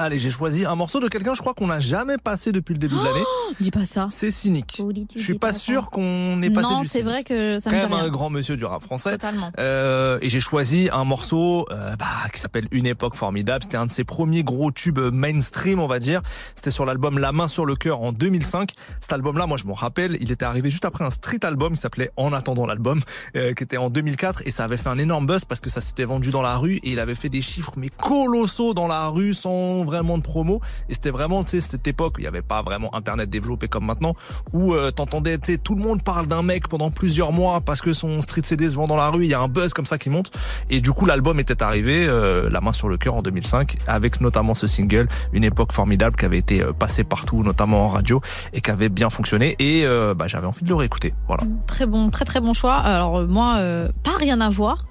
Allez, 0.00 0.18
j'ai 0.20 0.30
choisi 0.30 0.64
un 0.64 0.76
morceau 0.76 1.00
de 1.00 1.08
quelqu'un, 1.08 1.34
je 1.34 1.40
crois 1.40 1.54
qu'on 1.54 1.66
n'a 1.66 1.80
jamais 1.80 2.18
passé 2.18 2.52
depuis 2.52 2.72
le 2.72 2.78
début 2.78 2.94
de 2.94 3.02
l'année. 3.04 3.24
Dis 3.60 3.72
pas 3.72 3.84
ça. 3.84 4.06
C'est 4.12 4.30
cynique. 4.30 4.80
Je 5.16 5.20
suis 5.22 5.38
pas 5.38 5.52
sûr 5.52 5.90
qu'on 5.90 6.40
ait 6.40 6.50
passé 6.50 6.68
Non, 6.72 6.80
du 6.82 6.86
c'est 6.88 6.98
cynique. 6.98 7.08
vrai 7.12 7.24
que 7.24 7.58
ça 7.58 7.70
Quand 7.70 7.76
me 7.76 7.80
dit 7.82 7.86
même 7.88 7.94
rien. 7.98 8.04
un 8.04 8.08
grand 8.08 8.30
monsieur 8.30 8.56
du 8.56 8.64
rap 8.64 8.80
français. 8.82 9.12
Totalement. 9.12 9.50
Euh, 9.58 10.18
et 10.22 10.28
j'ai 10.30 10.38
choisi 10.40 10.88
un 10.92 11.02
morceau 11.04 11.66
euh, 11.72 11.96
bah, 11.96 12.06
qui 12.32 12.40
s'appelle 12.40 12.68
Une 12.70 12.86
époque 12.86 13.16
formidable. 13.16 13.64
C'était 13.64 13.76
un 13.76 13.86
de 13.86 13.90
ses 13.90 14.04
premiers 14.04 14.44
gros 14.44 14.70
tubes 14.70 15.00
mainstream, 15.00 15.80
on 15.80 15.88
va 15.88 15.98
dire. 15.98 16.22
C'était 16.54 16.70
sur 16.70 16.86
l'album 16.86 17.18
La 17.18 17.32
main 17.32 17.48
sur 17.48 17.66
le 17.66 17.74
cœur 17.74 18.00
en 18.00 18.12
2005. 18.12 18.72
Cet 19.00 19.12
album-là, 19.12 19.46
moi 19.46 19.56
je 19.56 19.64
m'en 19.64 19.74
rappelle, 19.74 20.16
il 20.20 20.30
était 20.30 20.44
arrivé 20.44 20.70
juste 20.70 20.84
après 20.84 21.04
un 21.04 21.10
street 21.10 21.44
album 21.44 21.74
qui 21.74 21.80
s'appelait 21.80 22.12
En 22.16 22.32
attendant 22.32 22.66
l'album, 22.66 23.00
euh, 23.34 23.52
qui 23.54 23.64
était 23.64 23.76
en 23.78 23.90
2004 23.90 24.42
et 24.46 24.52
ça 24.52 24.62
avait 24.64 24.76
fait 24.76 24.88
un 24.90 24.98
énorme 24.98 25.26
buzz 25.26 25.44
parce 25.44 25.60
que 25.60 25.70
ça 25.70 25.80
s'était 25.80 26.04
vendu 26.04 26.30
dans 26.30 26.42
la 26.42 26.56
rue 26.56 26.76
et 26.76 26.90
il 26.92 27.00
avait 27.00 27.14
fait 27.16 27.28
des 27.28 27.42
chiffres 27.42 27.72
mais 27.76 27.88
colossaux 27.88 28.74
dans 28.74 28.86
la 28.86 29.08
rue 29.08 29.34
sans 29.34 29.84
vraiment 29.88 30.18
de 30.18 30.22
promo. 30.22 30.60
Et 30.88 30.94
c'était 30.94 31.10
vraiment, 31.10 31.42
tu 31.44 31.50
sais, 31.50 31.60
cette 31.60 31.86
époque, 31.88 32.14
il 32.18 32.22
n'y 32.22 32.26
avait 32.26 32.42
pas 32.42 32.62
vraiment 32.62 32.94
Internet 32.94 33.30
développé 33.30 33.68
comme 33.68 33.86
maintenant, 33.86 34.14
où 34.52 34.74
euh, 34.74 34.90
t'entendais, 34.90 35.38
tu 35.38 35.52
sais, 35.52 35.58
tout 35.58 35.74
le 35.74 35.82
monde 35.82 36.02
parle 36.02 36.26
d'un 36.26 36.42
mec 36.42 36.68
pendant 36.68 36.90
plusieurs 36.90 37.32
mois 37.32 37.60
parce 37.60 37.80
que 37.80 37.92
son 37.92 38.20
street 38.20 38.42
CD 38.44 38.68
se 38.68 38.76
vend 38.76 38.86
dans 38.86 38.96
la 38.96 39.08
rue, 39.08 39.24
il 39.24 39.30
y 39.30 39.34
a 39.34 39.40
un 39.40 39.48
buzz 39.48 39.72
comme 39.72 39.86
ça 39.86 39.98
qui 39.98 40.10
monte. 40.10 40.30
Et 40.70 40.80
du 40.80 40.92
coup, 40.92 41.06
l'album 41.06 41.40
était 41.40 41.62
arrivé, 41.62 42.06
euh, 42.06 42.48
la 42.50 42.60
main 42.60 42.72
sur 42.72 42.88
le 42.88 42.96
cœur 42.96 43.14
en 43.14 43.22
2005, 43.22 43.78
avec 43.86 44.20
notamment 44.20 44.54
ce 44.54 44.66
single, 44.66 45.08
une 45.32 45.44
époque 45.44 45.72
formidable 45.72 46.16
qui 46.16 46.24
avait 46.24 46.38
été 46.38 46.62
euh, 46.62 46.72
passée 46.72 47.04
partout, 47.04 47.42
notamment 47.42 47.86
en 47.86 47.88
radio, 47.88 48.20
et 48.52 48.60
qui 48.60 48.70
avait 48.70 48.88
bien 48.88 49.10
fonctionné. 49.10 49.56
Et 49.58 49.84
euh, 49.84 50.14
bah, 50.14 50.26
j'avais 50.28 50.46
envie 50.46 50.62
de 50.62 50.68
le 50.68 50.74
réécouter. 50.74 51.14
Voilà. 51.26 51.44
Très 51.66 51.86
bon, 51.86 52.10
très 52.10 52.24
très 52.24 52.40
bon 52.40 52.52
choix. 52.52 52.76
Alors 52.76 53.26
moi, 53.26 53.60
pas 54.02 54.16
rien 54.18 54.40
à 54.40 54.50
voir. 54.50 54.82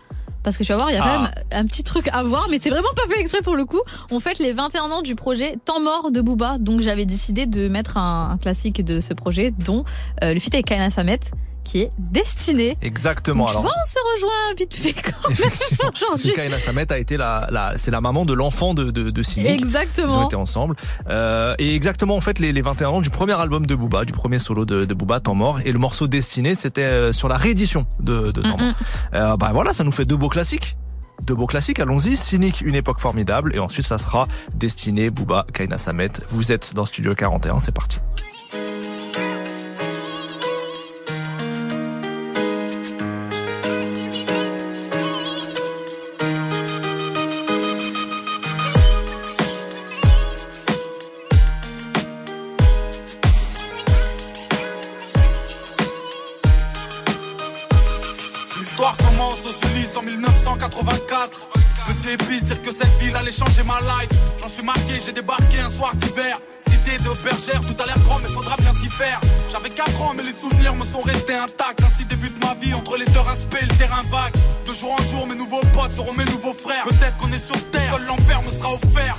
Parce 0.48 0.58
que 0.58 0.64
tu 0.64 0.72
vas 0.72 0.78
voir, 0.78 0.90
il 0.92 0.94
y 0.94 0.98
a 0.98 1.02
quand 1.02 1.08
Ah. 1.10 1.20
même 1.24 1.32
un 1.52 1.66
petit 1.66 1.84
truc 1.84 2.08
à 2.14 2.24
voir, 2.24 2.48
mais 2.50 2.58
c'est 2.58 2.70
vraiment 2.70 2.88
pas 2.96 3.02
fait 3.14 3.20
exprès 3.20 3.42
pour 3.42 3.58
le 3.58 3.66
coup. 3.66 3.82
On 4.12 4.22
fête 4.22 4.40
les 4.40 4.54
21 4.54 4.84
ans 4.92 5.02
du 5.02 5.14
projet 5.14 5.58
Temps 5.66 5.82
mort 5.82 6.10
de 6.10 6.22
Booba, 6.22 6.58
donc 6.58 6.80
j'avais 6.80 7.06
décidé 7.06 7.46
de 7.48 7.68
mettre 7.68 7.98
un, 7.98 8.30
un 8.32 8.38
classique 8.38 8.82
de 8.86 9.02
ce 9.02 9.14
projet, 9.14 9.52
dont 9.52 9.84
euh, 10.24 10.34
le 10.34 10.40
feat 10.40 10.54
avec 10.54 10.68
Kaina 10.68 10.90
Samet, 10.90 11.20
qui 11.68 11.82
est 11.82 11.92
Destiné. 11.98 12.78
Exactement. 12.82 13.46
Tu 13.46 13.52
Alors. 13.52 13.66
on 13.66 13.86
se 13.86 14.00
rejoint 14.14 14.54
vite 14.58 14.74
fait 14.74 14.94
quand 14.94 15.30
même 15.30 15.92
aujourd'hui. 15.94 16.32
Kaina 16.34 16.60
Samet 16.60 16.92
a 16.92 16.98
été 16.98 17.18
la, 17.18 17.48
la 17.52 17.74
c'est 17.78 17.92
la 17.92 18.00
maman 18.02 18.26
de 18.26 18.34
l'enfant 18.34 18.74
de, 18.74 18.90
de, 18.90 19.10
de 19.10 19.24
Cynic. 19.24 19.62
Exactement. 19.62 20.14
Ils 20.14 20.18
ont 20.18 20.26
été 20.28 20.36
ensemble. 20.38 20.76
Euh, 21.10 21.56
et 21.60 21.76
exactement, 21.76 22.16
en 22.16 22.22
fait, 22.22 22.40
les, 22.40 22.54
les 22.54 22.62
21 22.62 22.88
ans 22.90 23.02
du 23.02 23.10
premier 23.10 23.34
album 23.34 23.66
de 23.66 23.76
Booba, 23.76 24.06
du 24.06 24.14
premier 24.14 24.40
solo 24.40 24.66
de, 24.66 24.86
de 24.86 24.94
Booba, 24.94 25.20
Temps 25.20 25.36
mort. 25.36 25.60
Et 25.66 25.72
le 25.74 25.80
morceau 25.80 26.08
Destiné, 26.08 26.56
c'était 26.56 26.84
euh, 26.84 27.14
sur 27.14 27.28
la 27.28 27.36
réédition 27.38 27.86
de, 28.00 28.32
de 28.32 28.42
Temps 28.42 28.58
mort. 28.58 28.74
Euh, 29.14 29.36
bah 29.38 29.52
voilà, 29.54 29.74
ça 29.74 29.84
nous 29.84 29.92
fait 29.92 30.06
deux 30.06 30.18
beaux 30.18 30.30
classiques. 30.30 30.78
Deux 31.24 31.36
beaux 31.36 31.48
classiques, 31.48 31.80
allons-y. 31.80 32.16
Cynic, 32.16 32.62
une 32.62 32.76
époque 32.76 33.00
formidable. 33.00 33.54
Et 33.56 33.60
ensuite, 33.60 33.86
ça 33.86 33.98
sera 33.98 34.28
Destiné, 34.54 35.10
Booba, 35.10 35.46
Kaina 35.54 35.78
Samet. 35.78 36.12
Vous 36.30 36.52
êtes 36.54 36.74
dans 36.74 36.86
Studio 36.86 37.14
41, 37.16 37.60
c'est 37.60 37.74
parti. 37.74 38.00
1984. 60.68 61.48
Petit 61.88 62.10
épice, 62.10 62.44
dire 62.44 62.62
que 62.62 62.72
cette 62.72 62.94
ville 63.00 63.16
allait 63.16 63.32
changer 63.32 63.64
ma 63.64 63.80
life. 63.80 64.10
J'en 64.42 64.50
suis 64.50 64.64
marqué, 64.64 65.00
j'ai 65.06 65.14
débarqué 65.14 65.60
un 65.60 65.70
soir 65.70 65.96
d'hiver. 65.96 66.38
Cité 66.68 66.98
de 66.98 67.10
bergère, 67.24 67.62
tout 67.62 67.82
a 67.82 67.86
l'air 67.86 68.00
grand, 68.00 68.20
mais 68.20 68.28
faudra 68.28 68.58
bien 68.58 68.74
s'y 68.74 68.90
faire. 68.90 69.20
J'avais 69.52 69.70
4 69.70 70.02
ans, 70.02 70.14
mais 70.16 70.24
les 70.24 70.34
souvenirs 70.34 70.76
me 70.76 70.84
sont 70.84 71.00
restés 71.00 71.36
intacts. 71.36 71.82
Ainsi 71.82 72.04
débute 72.06 72.44
ma 72.44 72.54
vie 72.56 72.74
entre 72.74 72.98
les 72.98 73.06
deux 73.06 73.28
aspects, 73.32 73.62
le 73.62 73.76
terrain 73.78 74.02
vague. 74.12 74.34
De 74.66 74.74
jour 74.74 74.92
en 74.92 75.04
jour, 75.06 75.28
mes 75.28 75.36
nouveaux 75.36 75.62
potes 75.72 75.92
seront 75.92 76.14
mes 76.14 76.26
nouveaux 76.26 76.54
frères. 76.54 76.84
Peut-être 76.84 77.16
qu'on 77.18 77.32
est 77.32 77.40
sur 77.40 77.56
terre, 77.72 77.94
seul 77.94 78.06
l'enfer 78.06 78.42
me 78.42 78.52
sera 78.52 78.74
offert. 78.74 79.16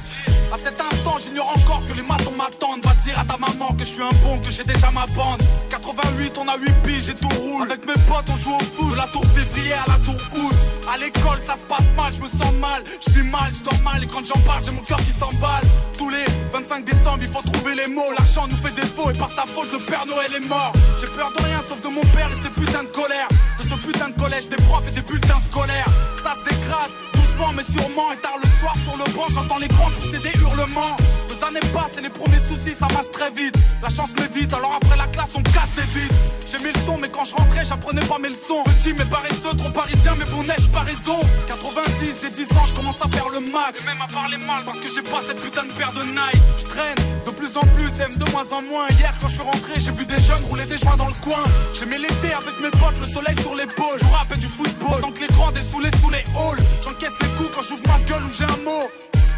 À 0.53 0.57
cet 0.59 0.81
instant, 0.81 1.17
j'ignore 1.19 1.49
encore 1.57 1.85
que 1.87 1.93
les 1.93 2.03
matons 2.03 2.33
m'attendent. 2.33 2.85
Va 2.85 2.95
dire 2.95 3.19
à 3.19 3.25
ta 3.25 3.39
maman 3.39 3.73
que 3.79 3.85
je 3.85 3.93
suis 3.93 4.03
un 4.03 4.17
bon, 4.23 4.39
que 4.39 4.51
j'ai 4.51 4.65
déjà 4.65 4.91
ma 4.91 5.07
bande. 5.15 5.43
88, 5.89 6.39
on 6.39 6.49
a 6.49 6.59
8 6.59 6.83
piges 6.83 7.09
et 7.09 7.15
tout 7.15 7.29
roule. 7.41 7.65
Avec 7.65 7.87
mes 7.87 7.95
potes, 8.05 8.29
on 8.31 8.37
joue 8.37 8.55
au 8.55 8.59
foot. 8.59 8.93
De 8.93 8.97
la 8.97 9.07
tour 9.07 9.25
février 9.33 9.73
à 9.73 9.89
la 9.89 9.97
tour 10.05 10.21
août. 10.37 10.55
À 10.93 10.99
l'école, 10.99 11.41
ça 11.45 11.55
se 11.55 11.65
passe 11.65 11.89
mal, 11.97 12.13
je 12.13 12.21
me 12.21 12.29
sens 12.29 12.53
mal. 12.61 12.83
Je 13.07 13.13
vis 13.13 13.27
mal, 13.27 13.51
je 13.57 13.65
dors 13.65 13.81
mal. 13.83 14.05
Et 14.05 14.07
quand 14.07 14.25
j'en 14.25 14.41
parle, 14.45 14.63
j'ai 14.65 14.71
mon 14.71 14.83
cœur 14.83 14.99
qui 14.99 15.13
s'emballe. 15.13 15.65
Tous 15.97 16.11
les 16.11 16.25
25 16.53 16.85
décembre, 16.85 17.19
il 17.23 17.29
faut 17.29 17.41
trouver 17.41 17.75
les 17.75 17.87
mots. 17.87 18.13
L'argent 18.19 18.47
nous 18.49 18.57
fait 18.57 18.75
défaut 18.75 19.11
et 19.11 19.19
par 19.19 19.31
sa 19.31 19.43
faute, 19.47 19.73
le 19.73 19.79
Père 19.79 20.05
Noël 20.07 20.31
est 20.37 20.47
mort. 20.47 20.73
J'ai 21.01 21.09
peur 21.09 21.33
de 21.33 21.43
rien 21.43 21.61
sauf 21.61 21.81
de 21.81 21.89
mon 21.89 22.05
père 22.13 22.29
et 22.31 22.37
ses 22.37 22.51
putains 22.51 22.85
de 22.85 22.93
colère. 22.93 23.29
De 23.59 23.63
ce 23.63 23.75
putain 23.81 24.11
de 24.11 24.21
collège, 24.21 24.49
des 24.49 24.63
profs 24.69 24.89
et 24.89 24.93
des 24.93 25.03
bulletins 25.03 25.41
scolaires. 25.41 25.89
Ça 26.23 26.35
se 26.35 26.45
dégrade. 26.45 26.93
Doucement 27.15 27.53
mais 27.57 27.65
sûrement, 27.65 28.13
et 28.13 28.21
tard 28.21 28.37
le 28.43 28.49
soir 28.61 28.75
sur 28.85 28.97
le 28.99 29.09
banc, 29.17 29.29
j'entends 29.31 29.59
les 29.59 29.69
grands 29.69 29.91
pousser 29.91 30.19
des 30.19 30.37
hurlements. 30.39 30.97
Deux 31.39 31.47
années 31.47 31.61
passent 31.73 31.99
et 31.99 32.01
les 32.01 32.11
premiers 32.11 32.39
soucis 32.39 32.75
s'amassent 32.75 33.11
très 33.13 33.31
vite. 33.31 33.55
La 33.83 33.89
chance 33.91 34.11
m'évite, 34.19 34.53
alors 34.53 34.79
après 34.83 34.97
la 34.97 35.07
classe, 35.09 35.31
on 35.35 35.43
casse 35.43 35.71
les 35.77 36.01
vides. 36.01 36.13
J'ai 36.51 36.59
mis 36.59 36.73
le 36.73 36.81
son, 36.87 36.97
mais 36.99 37.09
quand 37.09 37.25
je 37.25 37.35
rentrais, 37.35 37.65
j'apprenais 37.65 38.05
pas 38.07 38.19
mes 38.19 38.31
leçons. 38.31 38.63
Petit 38.65 38.93
mais 38.93 39.05
paresseux, 39.05 39.55
trop 39.57 39.71
parisien, 39.71 40.15
mais 40.19 40.25
bon 40.27 40.43
neige, 40.43 40.69
pas 40.73 40.81
raison? 40.81 41.19
90, 41.47 42.23
j'ai 42.23 42.31
10 42.31 42.53
ans, 42.57 42.67
je 42.67 42.75
commence 42.75 43.01
à 43.03 43.09
faire 43.09 43.29
le 43.29 43.41
mac. 43.41 43.75
Et 43.81 43.87
même 43.87 44.01
à 44.03 44.13
parler 44.13 44.37
mal 44.39 44.65
parce 44.65 44.81
que 44.81 44.89
j'ai 44.89 45.03
pas 45.03 45.21
cette 45.27 45.41
putain 45.41 45.65
de 45.65 45.73
paire 45.73 45.93
de 45.93 46.03
Nike. 46.03 46.43
Je 46.59 46.67
traîne 46.67 46.99
de 47.25 47.31
plus 47.31 47.57
en 47.57 47.67
plus, 47.75 47.91
aime 48.01 48.17
de 48.17 48.31
moins 48.33 48.51
en 48.53 48.63
moins. 48.63 48.89
Hier, 48.99 49.13
quand 49.21 49.29
je 49.29 49.35
suis 49.35 49.43
rentré, 49.43 49.75
j'ai 49.79 49.93
vu 49.93 50.07
des 50.07 50.21
jeunes 50.21 50.45
rouler 50.49 50.67
des 50.67 50.79
joints 50.79 50.97
dans 50.97 51.09
le 51.09 51.19
coin. 51.23 51.43
J'ai 51.75 51.87
mis 51.87 51.99
l'été 51.99 52.33
avec 52.33 52.59
mes 52.61 52.71
potes, 52.71 52.99
le 53.01 53.07
soleil 53.07 53.37
sur 53.41 53.55
l'épaule. 53.55 53.99
Je 54.01 54.07
rappelle 54.07 54.41
du 54.41 54.49
football, 54.49 55.01
tant 55.01 55.13
que 55.13 55.21
les 55.21 55.29
grands 55.29 55.53
dessoulés 55.53 55.91
sous 56.01 56.11
les 56.11 56.25
halls. 56.35 56.63
J'encaisse 56.83 57.15
les 57.21 57.29
coups 57.37 57.51
quand 57.55 57.63
j'ouvre 57.63 57.83
ma 57.87 57.99
gueule 58.01 58.25
ou 58.25 58.33
j'ai 58.37 58.45
un 58.45 58.65
mot. 58.65 58.89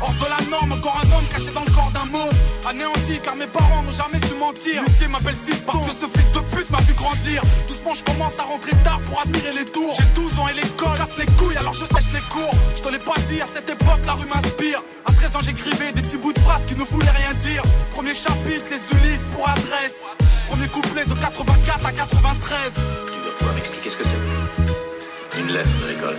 Hors 0.01 0.15
de 0.15 0.25
la 0.25 0.51
norme, 0.51 0.73
encore 0.73 0.97
un 1.05 1.13
homme 1.13 1.27
caché 1.29 1.51
dans 1.53 1.65
le 1.65 1.71
corps 1.73 1.91
d'un 1.93 2.07
mot. 2.07 2.29
Anéanti, 2.67 3.21
car 3.23 3.37
mes 3.37 3.47
parents 3.47 3.83
n'ont 3.83 3.91
jamais 3.91 4.19
su 4.27 4.35
mentir. 4.35 4.83
L'huissier 4.83 5.09
m'appelle 5.09 5.37
fils 5.37 5.61
parce 5.67 5.85
que 5.87 5.93
ce 5.93 6.07
fils 6.19 6.33
de 6.33 6.41
pute 6.41 6.71
m'a 6.71 6.81
vu 6.81 6.95
grandir. 6.95 7.43
Doucement, 7.69 7.95
je 7.95 8.03
commence 8.05 8.39
à 8.39 8.45
rentrer 8.45 8.73
tard 8.83 9.01
pour 9.01 9.21
admirer 9.21 9.53
les 9.53 9.65
tours. 9.65 9.95
J'ai 9.99 10.07
12 10.15 10.39
ans 10.39 10.49
et 10.49 10.55
l'école 10.55 10.97
casse 10.97 11.19
les 11.19 11.27
couilles, 11.37 11.57
alors 11.59 11.75
je 11.75 11.85
sèche 11.85 12.13
les 12.15 12.25
cours. 12.33 12.55
Je 12.77 12.83
te 12.83 12.89
l'ai 12.89 12.99
pas 12.99 13.19
dit, 13.29 13.43
à 13.43 13.47
cette 13.47 13.69
époque, 13.69 14.01
la 14.07 14.15
rue 14.15 14.27
m'inspire. 14.27 14.81
À 15.05 15.13
13 15.13 15.37
ans, 15.37 15.41
j'écrivais 15.45 15.93
des 15.93 16.03
petits 16.03 16.17
bouts 16.17 16.33
de 16.33 16.41
phrases 16.41 16.65
qui 16.65 16.77
ne 16.77 16.85
voulaient 16.85 17.11
rien 17.11 17.35
dire. 17.35 17.63
Premier 17.91 18.15
chapitre, 18.15 18.67
les 18.71 18.97
Ulysses 18.97 19.25
pour 19.35 19.49
adresse. 19.49 20.01
Premier 20.49 20.69
couplet 20.69 21.05
de 21.05 21.15
84 21.15 21.87
à 21.87 21.93
93. 21.93 22.73
Tu 23.07 23.23
dois 23.23 23.37
pouvoir 23.37 23.55
m'expliquer 23.55 23.91
ce 23.91 23.97
que 23.99 24.05
c'est. 24.05 25.41
Une 25.41 25.53
lettre 25.53 25.71
de 25.83 25.89
l'école. 25.93 26.17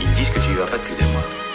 Ils 0.00 0.14
disent 0.14 0.30
que 0.30 0.40
tu 0.40 0.50
y 0.50 0.54
vas 0.54 0.66
pas 0.66 0.78
depuis 0.78 0.94
des 0.94 1.04
mois. 1.12 1.47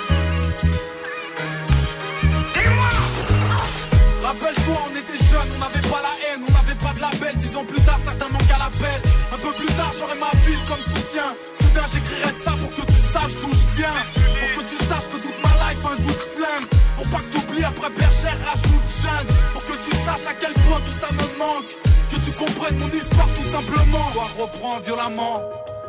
Rappelle-toi, 4.33 4.77
on 4.89 4.95
était 4.97 5.23
jeunes, 5.29 5.51
on 5.55 5.59
n'avait 5.59 5.87
pas 5.93 6.01
la 6.01 6.13
haine, 6.25 6.41
on 6.41 6.51
n'avait 6.51 6.79
pas 6.81 6.93
de 6.97 7.01
label. 7.01 7.35
Dix 7.37 7.55
ans 7.55 7.65
plus 7.65 7.81
tard, 7.81 7.99
certains 8.03 8.29
manquent 8.33 8.49
à 8.49 8.57
l'appel. 8.65 8.99
Un 9.29 9.37
peu 9.37 9.53
plus 9.53 9.69
tard, 9.77 9.93
j'aurai 9.93 10.17
ma 10.17 10.33
ville 10.41 10.63
comme 10.67 10.81
soutien. 10.81 11.29
Soudain, 11.53 11.85
j'écrirai 11.85 12.33
ça 12.33 12.51
pour 12.57 12.71
que 12.73 12.81
tu 12.81 12.97
saches 12.97 13.37
d'où 13.41 13.53
je 13.53 13.67
viens. 13.77 13.93
Pour 13.93 14.49
que 14.57 14.69
tu 14.73 14.77
saches 14.89 15.09
que 15.13 15.19
toute 15.21 15.39
ma 15.45 15.53
life 15.61 15.85
a 15.85 15.89
un 15.93 15.99
goût 16.01 16.17
de 16.17 16.27
flingue. 16.33 16.67
Pour 16.97 17.07
pas 17.13 17.21
que 17.21 17.29
t'oublies 17.29 17.63
après 17.63 17.91
bergère, 17.93 18.37
rajoute 18.49 18.89
jeune. 19.05 19.29
Pour 19.53 19.63
que 19.69 19.75
tu 19.85 19.91
saches 20.01 20.25
à 20.25 20.33
quel 20.33 20.53
point 20.65 20.81
tout 20.81 20.97
ça 20.97 21.13
me 21.13 21.27
manque. 21.37 21.71
Que 22.09 22.17
tu 22.17 22.31
comprennes 22.33 22.79
mon 22.81 22.89
histoire 22.89 23.29
tout 23.37 23.49
simplement. 23.53 24.01
L'histoire 24.01 24.33
reprend 24.41 24.79
violemment. 24.81 25.37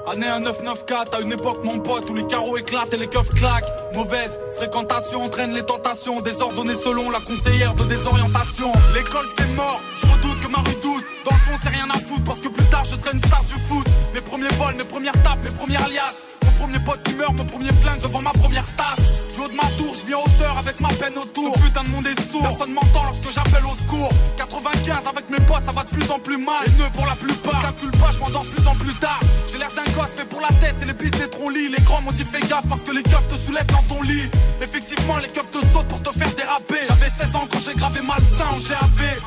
Année 0.07 0.27
1994, 0.27 1.15
à 1.15 1.21
une 1.23 1.33
époque 1.33 1.65
mon 1.65 1.79
pote 1.79 2.09
où 2.11 2.15
les 2.15 2.27
carreaux 2.27 2.59
éclatent 2.59 2.93
et 2.93 2.99
les 2.99 3.07
keufs 3.07 3.31
claquent. 3.31 3.65
Mauvaise 3.95 4.39
fréquentation 4.57 5.23
entraîne 5.23 5.53
les 5.53 5.63
tentations 5.63 6.21
Désordonnées 6.21 6.75
selon 6.75 7.11
la 7.11 7.21
conseillère 7.21 7.75
de 7.75 7.85
désorientation. 7.85 8.71
L'école 8.95 9.25
c'est 9.39 9.49
mort, 9.55 9.81
je 9.97 10.07
redoute 10.07 10.41
que 10.43 10.49
ma 10.49 10.59
rue 10.59 10.75
doute. 10.83 11.05
Dans 11.25 11.31
le 11.31 11.41
fond 11.41 11.59
c'est 11.63 11.71
rien 11.71 11.89
à 11.89 11.99
foutre 11.99 12.25
parce 12.25 12.41
que 12.41 12.49
plus 12.49 12.69
tard 12.69 12.85
je 12.85 12.97
serai 12.97 13.13
une 13.15 13.21
star 13.21 13.43
du 13.45 13.55
foot. 13.55 13.87
Mes 14.13 14.21
premiers 14.21 14.55
vols, 14.59 14.75
mes 14.77 14.85
premières 14.85 15.23
tapes, 15.23 15.43
mes 15.43 15.51
premières 15.51 15.89
Mon 15.89 16.34
premier 16.65 16.79
pote 16.79 17.03
qui 17.03 17.15
meurt, 17.15 17.37
mon 17.37 17.45
premier 17.45 17.73
flingue 17.73 18.01
devant 18.01 18.23
ma 18.23 18.31
première 18.31 18.65
tasse. 18.77 19.05
Du 19.35 19.41
haut 19.41 19.49
de 19.49 19.55
ma 19.55 19.69
tour, 19.77 19.95
je 19.95 20.07
viens 20.07 20.17
hauteur 20.17 20.57
avec 20.57 20.81
ma 20.81 20.89
peine 20.89 21.13
autour. 21.19 21.55
Ce 21.55 21.61
putain 21.61 21.83
de 21.83 21.91
monde 21.91 22.07
est 22.07 22.19
sourd, 22.31 22.41
personne 22.41 22.73
m'entend 22.73 23.05
lorsque 23.05 23.31
j'appelle 23.31 23.67
au 23.67 23.77
secours. 23.77 24.09
95 24.39 25.05
avec 25.07 25.29
mes 25.29 25.45
potes 25.45 25.63
ça 25.63 25.73
va 25.73 25.85
de 25.85 25.91
plus 25.91 26.11
en 26.11 26.19
plus 26.19 26.39
mal. 26.39 26.65
Les 26.65 26.73
nœuds 26.79 26.91
pour 26.95 27.05
la 27.05 27.15
plupart, 27.15 27.61
calcule 27.61 27.91
pas, 28.01 28.11
je 28.13 28.19
m'endors 28.19 28.47
plus 28.47 28.67
en 28.67 28.75
plus 28.77 28.95
tard. 28.95 29.21
J'ai 29.53 29.59
l'air 29.59 29.69
d'un 29.77 29.93
gosse 29.93 30.15
fait 30.17 30.25
pour 30.25 30.41
la 30.41 30.49
tête 30.57 30.77
et 30.81 30.87
les 30.87 30.95
pistes 30.95 31.19
des 31.19 31.53
lit 31.53 31.69
Les 31.69 31.83
grands 31.85 32.01
m'ont 32.01 32.13
dit 32.13 32.25
fais 32.25 32.41
gaffe 32.49 32.67
parce 32.67 32.83
que 32.83 32.93
les 32.93 33.03
keufs 33.03 33.29
te 33.29 33.37
soulèvent 33.37 33.67
dans 33.67 33.95
ton 33.95 34.01
lit. 34.03 34.31
Effectivement 34.63 35.19
les 35.19 35.29
keufs 35.29 35.51
te 35.51 35.61
sautent 35.67 35.89
pour 35.89 36.03
te 36.03 36.11
faire 36.11 36.33
déraper. 36.35 36.81
J'avais 36.89 37.11
16 37.21 37.37
ans 37.37 37.47
quand 37.53 37.61
j'ai 37.61 37.75
gravé 37.75 38.01
malsain 38.01 38.57
GAV. 38.69 39.21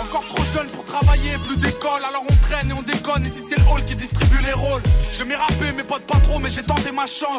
Encore 0.00 0.26
trop 0.26 0.44
jeune 0.44 0.66
pour 0.68 0.84
travailler, 0.84 1.32
plus 1.46 1.56
d'école, 1.56 2.02
alors 2.06 2.24
on 2.28 2.36
traîne 2.42 2.70
et 2.70 2.72
on 2.72 2.82
déconne. 2.82 3.24
Et 3.24 3.30
si 3.30 3.40
c'est 3.48 3.58
le 3.58 3.64
hall 3.68 3.84
qui 3.84 3.94
distribue 3.94 4.42
les 4.44 4.52
rôles, 4.52 4.82
je 5.12 5.22
m'ai 5.24 5.34
rappé, 5.34 5.72
mes 5.72 5.84
potes 5.84 6.06
pas 6.06 6.18
trop, 6.20 6.38
mais 6.38 6.50
j'ai 6.50 6.62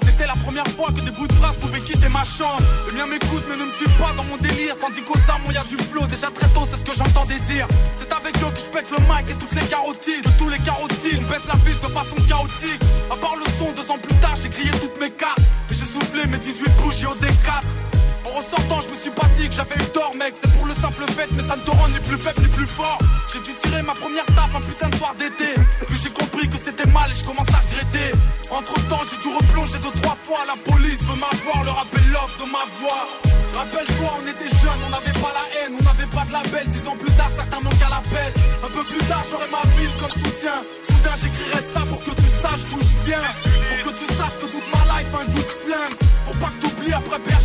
C'était 0.01 0.25
la 0.25 0.33
première 0.33 0.67
fois 0.67 0.87
que 0.87 1.01
des 1.01 1.11
bouts 1.11 1.27
de 1.27 1.33
phrase 1.33 1.57
pouvaient 1.57 1.79
quitter 1.79 2.09
ma 2.09 2.23
chambre. 2.23 2.61
Le 2.87 2.93
mien 2.93 3.05
m'écoute, 3.05 3.43
mais 3.49 3.57
ne 3.57 3.65
me 3.65 3.71
suit 3.71 3.89
pas 3.99 4.13
dans 4.15 4.23
mon 4.23 4.37
délire. 4.37 4.77
Tandis 4.79 5.01
qu'aux 5.03 5.19
armes, 5.27 5.43
y 5.51 5.57
a 5.57 5.63
du 5.63 5.77
flow. 5.77 6.05
Déjà 6.07 6.27
très 6.31 6.47
tôt, 6.49 6.61
c'est 6.69 6.77
ce 6.77 6.83
que 6.83 6.95
j'entendais 6.95 7.39
dire. 7.41 7.67
C'est 7.95 8.11
avec 8.11 8.35
eux 8.37 8.51
que 8.51 8.59
je 8.59 8.71
pète 8.71 8.89
le 8.91 8.97
mic 9.03 9.29
et 9.29 9.33
toutes 9.35 9.51
les 9.53 9.67
carotides. 9.67 10.23
De 10.23 10.37
tous 10.37 10.49
les 10.49 10.59
carotides, 10.59 11.23
baisse 11.27 11.45
la 11.47 11.55
piste 11.65 11.83
de 11.83 11.89
façon 11.89 12.15
chaotique. 12.27 12.81
À 13.11 13.17
part 13.17 13.35
le 13.35 13.45
son, 13.57 13.71
deux 13.73 13.91
ans 13.91 13.99
plus 13.99 14.15
tard, 14.15 14.35
j'ai 14.41 14.49
grillé 14.49 14.71
toutes 14.81 14.99
mes 14.99 15.11
cartes. 15.11 15.39
Et 15.71 15.75
j'ai 15.75 15.85
soufflé 15.85 16.25
mes 16.25 16.37
18 16.37 16.69
bougies 16.81 17.05
au 17.05 17.15
D4. 17.15 17.92
En 18.33 18.37
ressortant, 18.37 18.81
je 18.81 18.89
me 18.89 18.97
suis 18.97 19.11
pas 19.11 19.27
dit 19.37 19.47
que 19.47 19.53
j'avais 19.53 19.75
eu 19.75 19.89
tort, 19.93 20.09
mec. 20.17 20.33
C'est 20.33 20.51
pour 20.57 20.65
le 20.65 20.73
simple 20.73 21.05
fait, 21.13 21.29
mais 21.33 21.43
ça 21.43 21.55
ne 21.55 21.61
te 21.61 21.69
rend 21.69 21.87
ni 21.89 21.99
plus 21.99 22.17
faible 22.17 22.41
ni 22.41 22.47
plus 22.47 22.65
fort. 22.65 22.97
J'ai 23.31 23.39
dû 23.41 23.53
tirer 23.53 23.83
ma 23.83 23.93
première 23.93 24.25
taf 24.25 24.49
un 24.55 24.61
putain 24.61 24.89
de 24.89 24.95
soir 24.95 25.13
d'été. 25.13 25.53
Puis 25.85 25.99
j'ai 26.01 26.09
compris 26.09 26.49
que 26.49 26.57
c'était 26.57 26.89
mal 26.89 27.11
et 27.11 27.15
je 27.15 27.23
commence 27.25 27.49
à 27.53 27.61
regretter. 27.61 28.09
Entre 28.49 28.73
temps, 28.87 29.05
j'ai 29.05 29.17
dû 29.21 29.29
replonger 29.37 29.77
deux, 29.85 29.93
trois 30.01 30.17
fois. 30.17 30.41
La 30.49 30.57
police 30.65 31.03
veut 31.05 31.19
m'avoir, 31.21 31.63
le 31.63 31.69
rappel 31.77 32.01
l'offre 32.09 32.37
de 32.41 32.49
ma 32.49 32.65
voix. 32.81 33.05
Rappelle-toi, 33.53 34.09
on 34.17 34.25
était 34.25 34.49
jeunes, 34.49 34.81
on 34.81 34.89
n'avait 34.89 35.19
pas 35.21 35.33
la 35.37 35.45
haine, 35.53 35.77
on 35.77 35.83
n'avait 35.83 36.09
pas 36.09 36.25
de 36.25 36.33
label. 36.33 36.65
Dix 36.73 36.87
ans 36.87 36.97
plus 36.97 37.13
tard, 37.13 37.29
certains 37.37 37.61
manquent 37.61 37.85
à 37.85 37.89
l'appel. 37.93 38.33
Un 38.65 38.71
peu 38.73 38.83
plus 38.83 39.03
tard, 39.05 39.21
j'aurai 39.29 39.45
ma 39.53 39.61
ville 39.77 39.93
comme 40.01 40.09
soutien. 40.09 40.57
Soudain, 40.89 41.13
j'écrirai 41.21 41.61
ça 41.61 41.85
pour 41.85 42.01
que 42.01 42.09
tu 42.17 42.25
saches 42.41 42.65
d'où 42.73 42.81
je 42.81 42.97
viens. 43.05 43.21
Pour 43.21 43.93
que 43.93 43.93
tu 43.93 44.05
saches 44.17 44.37
que 44.41 44.49
toute 44.49 44.72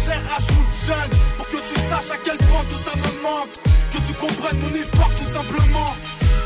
bergère, 0.09 0.23
rajoute 0.31 0.73
jeune. 0.87 1.21
Pour 1.37 1.49
que 1.49 1.57
tu 1.57 1.75
saches 1.89 2.11
à 2.13 2.19
quel 2.25 2.37
point 2.49 2.65
tout 2.69 2.83
ça 2.85 2.97
me 2.97 3.23
manque. 3.23 3.55
Que 3.93 3.99
tu 4.07 4.15
comprennes 4.15 4.61
mon 4.61 4.75
histoire 4.75 5.09
tout 5.17 5.31
simplement. 5.33 5.95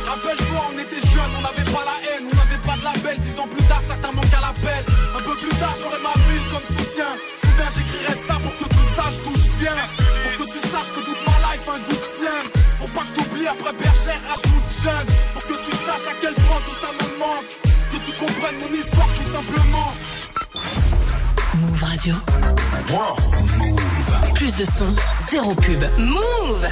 Rappelle-toi, 0.07 0.63
on 0.73 0.79
était 0.79 1.03
jeunes, 1.09 1.33
on 1.39 1.43
n'avait 1.43 1.71
pas 1.71 1.85
la 1.87 1.97
haine, 2.07 2.27
on 2.31 2.37
n'avait 2.37 2.63
pas 2.67 2.77
de 2.77 2.85
label. 2.85 3.19
Dix 3.21 3.39
ans 3.39 3.49
plus 3.49 3.67
tard, 3.67 3.83
certains 3.87 4.13
manquent 4.13 4.37
à 4.39 4.43
l'appel. 4.43 4.83
Un 5.17 5.23
peu 5.23 5.35
plus 5.35 5.57
tard, 5.59 5.75
j'aurai 5.81 6.01
ma 6.03 6.15
ville 6.29 6.47
comme 6.51 6.67
soutien. 6.67 7.11
Soudain, 7.41 7.71
j'écrirai 7.75 8.15
ça 8.27 8.35
pour 8.43 8.55
que 8.59 8.67
tu 8.69 8.83
saches 8.95 9.21
d'où 9.25 9.35
je 9.35 9.51
viens. 9.63 9.83
Pour 10.23 10.33
que 10.39 10.47
tu 10.53 10.59
saches 10.59 10.93
que 10.95 11.03
toute 11.07 11.23
ma 11.27 11.37
life 11.47 11.67
un 11.67 11.81
goût 11.87 12.01
de 12.03 12.11
flingue. 12.19 12.51
Pour 12.79 12.91
pas 12.91 13.05
que 13.07 13.13
t'oublies 13.17 13.49
après 13.49 13.73
bergère, 13.73 14.23
rajoute 14.29 14.69
jeune. 14.83 15.09
Pour 15.35 15.43
que 15.47 15.57
tu 15.65 15.73
saches 15.87 16.09
à 16.11 16.15
quel 16.21 16.35
point 16.35 16.63
tout 16.67 16.79
ça 16.83 16.91
me 16.99 17.07
manque. 17.19 17.51
Que 17.91 17.99
tu 18.05 18.13
comprennes 18.19 18.59
mon 18.63 18.73
histoire 18.75 19.11
tout 19.17 19.31
simplement. 19.33 19.91
Move 21.63 21.83
Radio. 21.85 22.15
Plus 24.35 24.57
de 24.57 24.65
son, 24.65 24.87
zéro 25.31 25.55
pub. 25.55 25.85
Move 25.97 26.67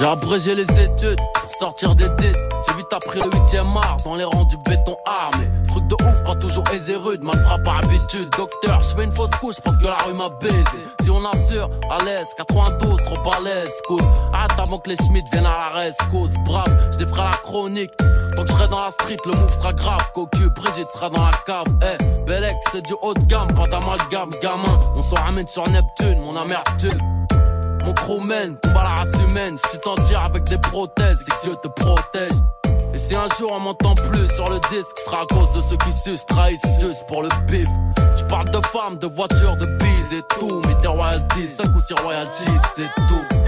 J'ai 0.00 0.06
abrégé 0.06 0.54
les 0.54 0.80
études 0.80 1.20
sortir 1.58 1.94
des 1.94 2.08
disques. 2.16 2.48
J'ai 2.66 2.74
vite 2.74 2.90
appris 2.90 3.20
le 3.20 3.28
8ème 3.28 3.76
art 3.76 3.98
dans 4.02 4.14
les 4.14 4.24
rangs 4.24 4.46
du 4.46 4.56
béton 4.64 4.96
armé. 5.04 5.46
Truc 5.68 5.86
de 5.88 5.94
ouf, 5.94 6.24
pas 6.24 6.34
toujours 6.36 6.64
aisé 6.72 6.96
rude, 6.96 7.20
frappe 7.22 7.64
par 7.64 7.76
habitude. 7.84 8.30
Docteur, 8.34 8.80
je 8.80 8.96
fais 8.96 9.04
une 9.04 9.12
fausse 9.12 9.30
couche 9.40 9.60
parce 9.62 9.76
que 9.78 9.84
la 9.84 9.96
rue 9.96 10.14
m'a 10.14 10.30
baisé. 10.40 10.80
Si 11.02 11.10
on 11.10 11.22
assure, 11.26 11.68
à 11.90 12.02
l'aise, 12.02 12.28
92, 12.34 12.96
trop 13.04 13.30
balèze, 13.30 13.70
cause. 13.86 14.00
Hâte 14.32 14.58
avant 14.58 14.78
que 14.78 14.88
les 14.88 14.96
Schmitt 14.96 15.26
viennent 15.32 15.44
à 15.44 15.70
la 15.70 15.80
reste, 15.80 16.00
cause. 16.10 16.34
Brave, 16.46 16.90
je 16.92 16.96
défrais 16.96 17.24
la 17.24 17.36
chronique. 17.36 17.90
Tant 18.36 18.44
que 18.44 18.48
je 18.48 18.56
serai 18.56 18.68
dans 18.68 18.80
la 18.80 18.90
street, 18.90 19.18
le 19.26 19.32
move 19.32 19.52
sera 19.52 19.74
grave. 19.74 20.12
Cocu, 20.14 20.48
Brigitte 20.56 20.90
sera 20.94 21.10
dans 21.10 21.24
la 21.24 21.36
cave. 21.44 21.66
Eh, 21.82 22.24
Belek, 22.24 22.56
c'est 22.72 22.82
du 22.86 22.94
haut 23.02 23.12
de 23.12 23.24
gamme, 23.26 23.48
pas 23.54 23.66
d'amalgame, 23.66 24.30
gamin. 24.42 24.80
On 24.96 25.02
s'en 25.02 25.16
ramène 25.16 25.46
sur 25.46 25.68
Neptune, 25.68 26.20
mon 26.20 26.36
amertume. 26.36 27.19
Mon 27.84 27.92
crew 27.94 28.20
mène, 28.20 28.56
combat 28.62 28.82
la 28.82 28.90
race 28.90 29.12
humaine. 29.28 29.56
Si 29.56 29.76
tu 29.76 29.78
t'en 29.78 29.94
tires 29.94 30.22
avec 30.22 30.44
des 30.44 30.58
prothèses, 30.58 31.18
c'est 31.24 31.34
que 31.36 31.42
Dieu 31.44 31.56
te 31.62 31.68
protège. 31.68 32.32
Et 32.92 32.98
si 32.98 33.14
un 33.14 33.26
jour 33.38 33.52
on 33.52 33.60
m'entend 33.60 33.94
plus 33.94 34.28
sur 34.28 34.48
le 34.48 34.58
disque, 34.70 34.98
ce 34.98 35.04
sera 35.04 35.22
à 35.22 35.26
cause 35.26 35.52
de 35.52 35.60
ceux 35.60 35.76
qui 35.76 35.92
sucent, 35.92 36.26
trahissent 36.26 36.62
juste 36.80 37.06
pour 37.06 37.22
le 37.22 37.28
bif. 37.46 37.66
Tu 38.16 38.24
parles 38.24 38.50
de 38.50 38.60
femmes, 38.66 38.98
de 38.98 39.06
voitures, 39.06 39.56
de 39.56 39.66
bises 39.66 40.12
et 40.12 40.22
tout. 40.38 40.60
Mais 40.66 40.76
tes 40.78 40.88
royalties, 40.88 41.48
5 41.48 41.66
ou 41.74 41.80
6 41.80 41.94
royalties, 42.02 42.50
c'est 42.74 42.92
tout. 42.96 43.39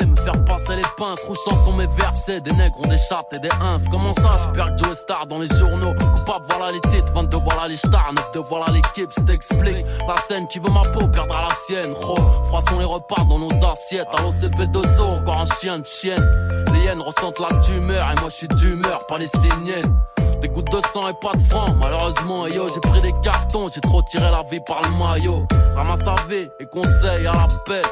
Me 0.00 0.16
faire 0.16 0.44
passer 0.44 0.76
les 0.76 0.82
pinces, 0.96 1.20
rouchant 1.24 1.56
sur 1.64 1.74
mes 1.74 1.86
versets. 1.98 2.40
Des 2.40 2.52
nègres 2.52 2.78
ont 2.84 2.88
des 2.88 2.98
chattes 2.98 3.32
et 3.32 3.38
des 3.38 3.50
ins. 3.60 3.76
Comment 3.90 4.12
ça, 4.14 4.36
je 4.38 4.48
perds 4.48 4.76
Joe 4.78 4.96
Star 4.96 5.26
dans 5.26 5.38
les 5.38 5.48
journaux? 5.48 5.92
Coupable, 5.94 6.46
voilà 6.48 6.72
les 6.72 6.80
titres, 6.80 7.12
22, 7.12 7.38
voilà 7.38 7.68
les 7.68 7.76
stars, 7.76 8.12
9 8.14 8.30
de 8.32 8.38
voilà 8.40 8.66
l'équipe, 8.72 9.10
je 9.16 9.22
t'explique. 9.24 9.86
La 10.08 10.16
scène 10.16 10.48
qui 10.48 10.58
veut 10.58 10.70
ma 10.70 10.80
peau 10.80 11.06
perdra 11.08 11.48
la 11.48 11.54
sienne. 11.54 11.92
Ro, 11.94 12.16
froissons 12.44 12.78
les 12.78 12.86
repas 12.86 13.22
dans 13.28 13.38
nos 13.38 13.64
assiettes. 13.66 14.08
Allo 14.16 14.30
CP2O, 14.30 15.20
encore 15.20 15.40
un 15.40 15.44
chien 15.60 15.78
de 15.78 15.84
chienne. 15.84 16.24
Les 16.72 16.84
hyènes 16.84 17.02
ressentent 17.02 17.38
la 17.38 17.60
tumeur 17.60 18.02
et 18.10 18.20
moi 18.20 18.30
je 18.30 18.36
suis 18.36 18.48
d'humeur 18.48 18.98
palestinienne. 19.08 19.96
Des 20.40 20.48
gouttes 20.48 20.72
de 20.72 20.80
sang 20.92 21.06
et 21.08 21.14
pas 21.20 21.34
de 21.34 21.42
francs, 21.42 21.76
malheureusement, 21.78 22.46
yo, 22.48 22.68
j'ai 22.72 22.80
pris 22.80 23.00
des 23.00 23.14
cartons, 23.22 23.68
j'ai 23.72 23.80
trop 23.80 24.02
tiré 24.02 24.28
la 24.30 24.42
vie 24.42 24.60
par 24.66 24.80
le 24.82 24.90
maillot. 24.98 25.46
Ramasse 25.76 26.06
à 26.06 26.14
vie 26.28 26.48
et 26.58 26.66
conseil 26.66 27.26
à 27.26 27.32
la 27.32 27.46
paix. 27.66 27.82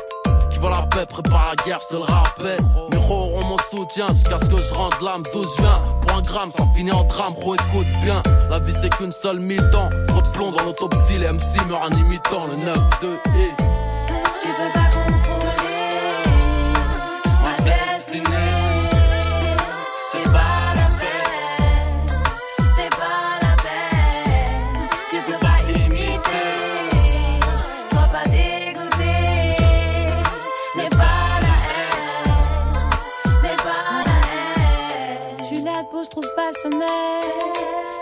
Qui 0.50 0.58
veut 0.58 0.70
la 0.70 0.82
paix, 0.82 1.06
prépare 1.06 1.54
la 1.56 1.64
guerre, 1.64 1.78
je 1.80 1.96
te 1.96 1.96
le 1.96 2.02
rappelle. 2.02 2.58
Mes 2.90 2.96
auront 2.96 3.44
mon 3.44 3.56
soutien 3.70 4.08
jusqu'à 4.08 4.38
ce 4.38 4.48
que 4.48 4.60
je 4.60 4.74
rentre 4.74 5.02
l'âme 5.02 5.22
d'où 5.32 5.44
je 5.44 5.62
viens. 5.62 5.72
Pour 6.00 6.16
un 6.16 6.22
gramme, 6.22 6.50
ça 6.50 6.64
finit 6.74 6.92
en 6.92 7.04
drame, 7.04 7.34
ro, 7.34 7.54
écoute 7.54 7.86
bien. 8.02 8.22
La 8.50 8.58
vie 8.58 8.72
c'est 8.72 8.90
qu'une 8.90 9.12
seule 9.12 9.38
mi-temps. 9.40 9.90
Replomb 10.14 10.52
dans 10.52 10.64
l'autopsie, 10.64 11.18
les 11.18 11.30
MC 11.30 11.66
meurent 11.68 11.82
en 11.82 11.90
imitant 11.90 12.46
le 12.46 12.56
9-2 12.56 12.74
et. 13.36 13.50
Tu 14.40 14.48
pas 14.48 14.89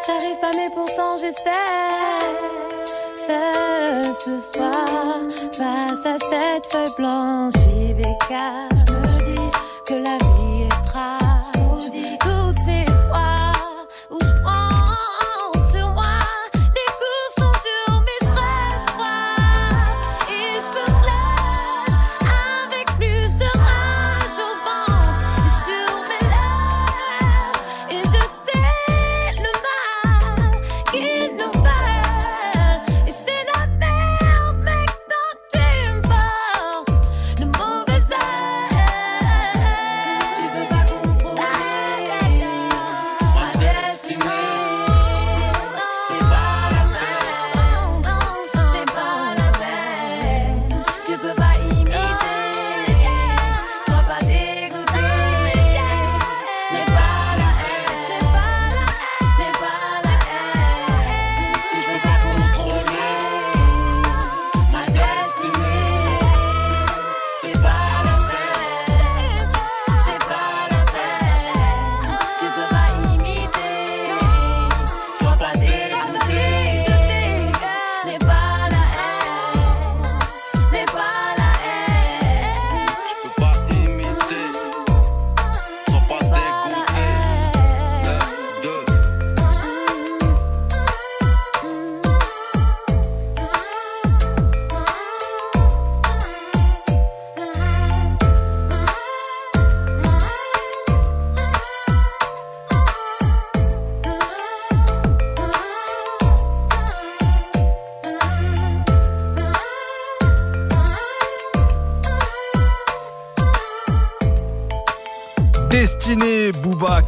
J'arrive 0.06 0.38
pas, 0.40 0.50
mais 0.56 0.70
pourtant 0.74 1.16
j'essaie. 1.16 1.50
Ce 4.24 4.40
soir, 4.40 5.20
face 5.52 6.06
à 6.06 6.16
cette 6.18 6.66
feuille 6.72 6.94
blanche, 6.96 7.52
Iveca, 7.76 8.68
je 8.74 8.92
me 8.92 9.34
dis 9.34 9.50
que 9.86 9.94
la 9.94 10.16
vie 10.16 10.47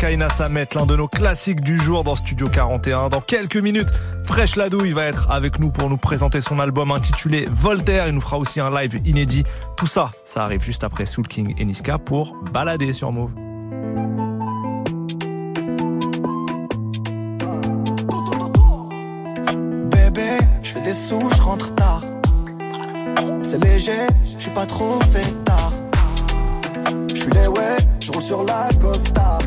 Kaina 0.01 0.31
Samet, 0.31 0.67
l'un 0.77 0.87
de 0.87 0.97
nos 0.97 1.09
classiques 1.09 1.61
du 1.61 1.79
jour 1.79 2.05
dans 2.05 2.17
Studio 2.17 2.49
41. 2.49 3.11
Dans 3.11 3.21
quelques 3.21 3.59
minutes, 3.59 3.91
Fresh 4.25 4.57
Ladouille 4.57 4.93
va 4.93 5.05
être 5.05 5.31
avec 5.31 5.59
nous 5.59 5.71
pour 5.71 5.91
nous 5.91 5.99
présenter 5.99 6.41
son 6.41 6.59
album 6.59 6.91
intitulé 6.91 7.47
Voltaire. 7.51 8.09
Il 8.09 8.15
nous 8.15 8.23
fera 8.23 8.39
aussi 8.39 8.61
un 8.61 8.71
live 8.71 8.99
inédit. 9.05 9.45
Tout 9.77 9.87
ça, 9.87 10.11
ça 10.25 10.43
arrive 10.43 10.63
juste 10.63 10.85
après 10.85 11.05
Soul 11.05 11.29
King 11.29 11.55
et 11.59 11.67
Niska 11.67 11.99
pour 11.99 12.35
balader 12.51 12.95
sur 12.95 13.13
Move. 13.13 13.35
Bébé, 19.91 20.39
je 20.63 20.71
fais 20.71 20.81
des 20.81 20.95
sous, 20.95 21.29
je 21.37 21.43
rentre 21.43 21.75
tard. 21.75 22.05
C'est 23.43 23.63
léger, 23.63 24.07
je 24.39 24.45
suis 24.45 24.53
pas 24.53 24.65
trop 24.65 24.99
fait 25.13 25.31
tard. 25.45 25.73
Je 27.15 27.21
suis 27.21 27.31
les 27.33 27.49
ouais, 27.49 27.77
je 28.03 28.11
roule 28.13 28.23
sur 28.23 28.45
la 28.45 28.71
Costa. 28.81 29.39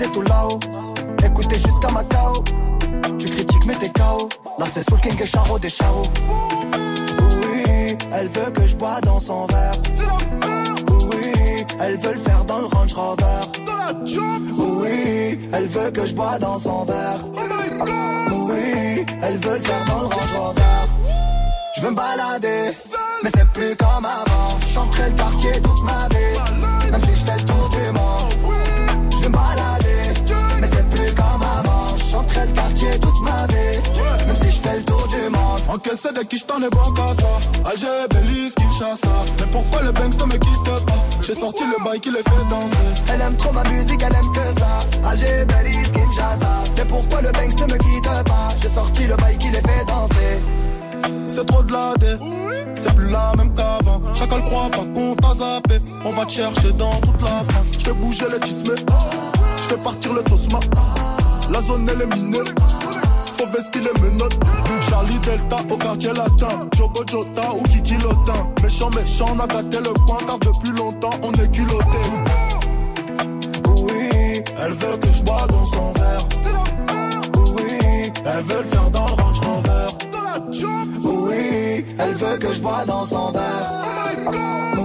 Visé 0.00 0.12
tout 0.12 0.22
là-haut, 0.22 0.58
écoutez 1.22 1.56
jusqu'à 1.56 1.90
Macao. 1.90 2.32
Tu 3.18 3.26
critiques 3.26 3.66
mais 3.66 3.74
t'es 3.74 3.90
KO. 3.90 4.30
Là 4.58 4.64
c'est 4.70 4.88
Soul 4.88 4.98
King 5.00 5.20
et 5.20 5.26
Charo 5.26 5.58
des 5.58 5.68
Charo. 5.68 6.04
Oui, 6.72 7.98
elle 8.10 8.28
veut 8.28 8.50
que 8.50 8.66
je 8.66 8.76
bois 8.76 8.98
dans 9.02 9.18
son 9.18 9.44
verre. 9.46 9.72
Oui, 10.88 11.66
elle 11.80 11.98
veut 11.98 12.14
le 12.14 12.18
faire 12.18 12.44
dans 12.46 12.60
le 12.60 12.64
Range 12.64 12.94
Rover. 12.94 13.40
Oui, 14.56 15.38
elle 15.52 15.66
veut 15.66 15.90
que 15.90 16.06
je 16.06 16.14
bois 16.14 16.38
dans 16.38 16.56
son 16.56 16.84
verre. 16.84 17.20
Oui, 18.32 19.04
elle 19.22 19.36
veut 19.36 19.54
le 19.54 19.60
faire 19.60 19.84
dans 19.86 20.00
le 20.00 20.06
Range 20.06 20.32
Rover. 20.38 20.62
Je 21.76 21.82
veux 21.82 21.90
me 21.90 21.96
balader, 21.96 22.72
mais 23.22 23.30
c'est 23.34 23.48
plus 23.52 23.76
comme 23.76 24.06
avant. 24.06 24.58
Chanterai 24.66 25.10
le 25.10 25.16
quartier 25.16 25.52
toute 25.60 25.82
ma 25.82 26.08
vie, 26.08 26.90
même 26.90 27.04
si 27.04 27.19
Encaissé 35.72 36.08
de 36.12 36.22
qui 36.24 36.36
je 36.36 36.44
t'en 36.44 36.60
ai 36.60 36.68
bon 36.68 36.90
qu'à 36.94 37.12
ça. 37.14 37.70
Alger, 37.70 38.08
Belize, 38.10 38.54
Kinshasa. 38.56 39.08
Mais 39.38 39.46
pourquoi 39.52 39.82
le 39.82 39.92
Banks 39.92 40.18
ne 40.18 40.24
me 40.24 40.32
quitte 40.32 40.84
pas 40.84 40.94
J'ai 41.20 41.34
sorti 41.34 41.62
le 41.62 41.84
bail 41.84 42.00
qui 42.00 42.10
les 42.10 42.18
fait 42.18 42.48
danser. 42.48 42.76
Elle 43.12 43.20
aime 43.20 43.36
trop 43.36 43.52
ma 43.52 43.62
musique, 43.70 44.02
elle 44.02 44.14
aime 44.14 44.32
que 44.32 44.58
ça. 44.58 45.08
Alger, 45.08 45.44
Belize, 45.44 45.92
Kinshasa. 45.92 46.64
Mais 46.76 46.84
pourquoi 46.86 47.20
le 47.22 47.30
Banks 47.30 47.60
ne 47.60 47.72
me 47.72 47.78
quitte 47.78 48.24
pas 48.24 48.48
J'ai 48.60 48.68
sorti 48.68 49.06
le 49.06 49.14
bail 49.14 49.38
qui 49.38 49.48
les 49.50 49.60
fait 49.60 49.84
danser. 49.86 50.40
C'est 51.28 51.46
trop 51.46 51.62
de 51.62 51.72
la 51.72 51.94
dé, 52.00 52.16
c'est 52.74 52.92
plus 52.94 53.10
la 53.10 53.32
même 53.36 53.54
qu'avant. 53.54 54.00
Chacun 54.14 54.36
le 54.36 54.42
croit 54.42 54.68
pas 54.70 54.84
qu'on 54.92 55.14
t'a 55.14 55.34
zappé. 55.34 55.80
On 56.04 56.10
va 56.10 56.26
te 56.26 56.32
chercher 56.32 56.72
dans 56.72 57.00
toute 57.00 57.22
la 57.22 57.44
France. 57.44 57.70
Je 57.78 57.84
fais 57.84 57.92
bouger 57.92 58.26
les 58.32 58.40
tismés, 58.40 58.74
je 59.56 59.62
fais 59.62 59.78
partir 59.78 60.12
le 60.12 60.22
tosma. 60.24 60.58
La 61.50 61.60
zone 61.62 61.88
elle 61.92 62.02
est 62.02 62.14
minée, 62.14 62.38
faut 63.40 63.46
vestir 63.46 63.82
les 63.82 64.00
menottes. 64.00 64.38
Charlie 64.88 65.18
Delta 65.18 65.56
au 65.70 65.76
quartier 65.76 66.12
latin, 66.12 66.60
Jogo 66.76 67.02
Jota 67.10 67.52
ou 67.54 67.62
Kiki 67.64 67.96
Lotin. 67.98 68.48
Méchant, 68.62 68.90
méchant, 68.90 69.26
on 69.34 69.40
a 69.40 69.46
gâté 69.46 69.78
le 69.78 69.92
coin 70.06 70.18
car 70.26 70.38
depuis 70.38 70.72
longtemps 70.76 71.16
on 71.22 71.32
est 71.32 71.50
culotté. 71.50 72.02
Oui, 73.68 74.42
elle 74.62 74.72
veut 74.72 74.96
que 74.98 75.12
je 75.12 75.22
bois 75.22 75.46
dans 75.48 75.64
son 75.64 75.92
verre. 75.92 76.26
Oui, 77.56 78.12
elle 78.24 78.44
veut 78.44 78.58
le 78.58 78.64
faire 78.64 78.90
dans 78.90 79.06
le 79.06 79.22
Range 79.22 79.40
Rover. 79.40 79.86
Oui, 81.02 81.84
elle 81.98 82.14
veut 82.14 82.38
que 82.38 82.52
je 82.52 82.60
bois 82.60 82.84
dans 82.86 83.04
son 83.04 83.32
verre. 83.32 84.32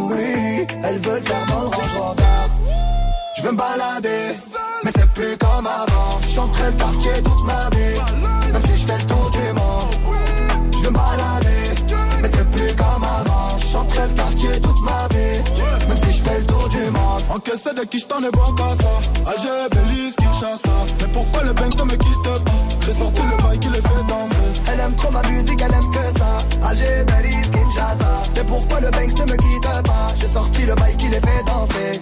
Oui, 0.09 0.67
elle 0.83 0.99
veut 0.99 1.15
le 1.15 1.21
faire 1.21 1.45
dans 1.49 1.61
le 1.61 1.67
Range 1.67 1.97
Rover. 1.99 2.23
Je 3.37 3.41
veux 3.43 3.51
me 3.51 3.57
balader, 3.57 4.35
mais 4.83 4.91
c'est 4.95 5.11
plus 5.11 5.37
comme 5.37 5.67
avant. 5.67 6.24
Chanterai 6.35 6.65
le 6.65 6.73
quartier 6.73 7.11
toute 7.23 7.43
ma 7.45 7.69
vie, 7.69 8.51
même 8.51 8.61
si 8.63 8.81
je 8.81 8.85
fais 8.85 8.97
le 8.97 9.05
tour 9.05 9.29
du 9.29 9.53
monde. 9.53 10.17
Je 10.73 10.79
veux 10.79 10.89
me 10.89 10.93
balader, 10.93 11.81
mais 12.21 12.27
c'est 12.27 12.49
plus 12.51 12.75
comme 12.75 13.03
avant. 13.03 13.57
Je 13.57 13.65
chanterai 13.65 14.07
le 14.09 14.13
quartier 14.13 14.59
toute 14.59 14.81
ma 14.81 15.07
vie, 15.15 15.87
même 15.87 15.97
si 15.97 16.11
je 16.11 16.23
fais 16.23 16.39
le 16.39 16.45
tour 16.45 16.67
du 16.67 16.83
monde. 16.91 17.23
Encaissé 17.29 17.73
de 17.73 17.85
qui 17.85 17.99
je 17.99 18.05
t'en 18.05 18.21
ai 18.21 18.31
bon 18.31 18.53
qu'à 18.53 18.67
ça. 18.75 19.31
Alger, 19.31 19.69
Belize, 19.71 20.15
Kinshasa. 20.17 20.69
Mais 20.99 21.07
pourquoi 21.13 21.43
le 21.43 21.53
Banks 21.53 21.79
ne 21.79 21.83
me 21.85 21.95
quitte 21.95 22.43
pas? 22.43 22.51
J'ai 22.85 22.91
sorti 22.91 23.21
le 23.21 23.41
bail 23.41 23.59
qui 23.59 23.69
les 23.69 23.81
fait 23.81 24.03
danser. 24.05 24.61
Elle 24.73 24.79
aime 24.81 24.95
trop 24.95 25.11
ma 25.11 25.21
musique, 25.29 25.61
elle 25.61 25.73
aime 25.73 25.91
que 25.91 26.19
ça. 26.19 26.67
Alger, 26.67 27.05
Belize, 27.07 27.49
Kinshasa. 27.49 28.23
Mais 28.35 28.43
pourquoi 28.43 28.81
le 28.81 28.89
Banks 28.91 29.17
ne 29.19 29.31
me 29.31 29.37
quitte 29.37 29.83
pas? 29.87 30.07
J'ai 30.17 30.27
sorti 30.27 30.65
le 30.65 30.75
bail 30.75 30.97
qui 30.97 31.07
les 31.07 31.19
fait 31.21 31.43
danser. 31.45 32.01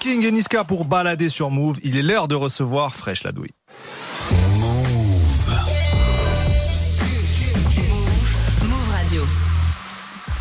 King 0.00 0.24
et 0.24 0.30
Niska 0.32 0.64
pour 0.64 0.84
balader 0.86 1.28
sur 1.28 1.50
Move. 1.50 1.78
Il 1.82 1.96
est 1.96 2.02
l'heure 2.02 2.26
de 2.26 2.34
recevoir 2.34 2.94
Fresh 2.94 3.22
Ladouille. 3.22 3.50
Move 8.62 8.90
Radio. 8.90 9.22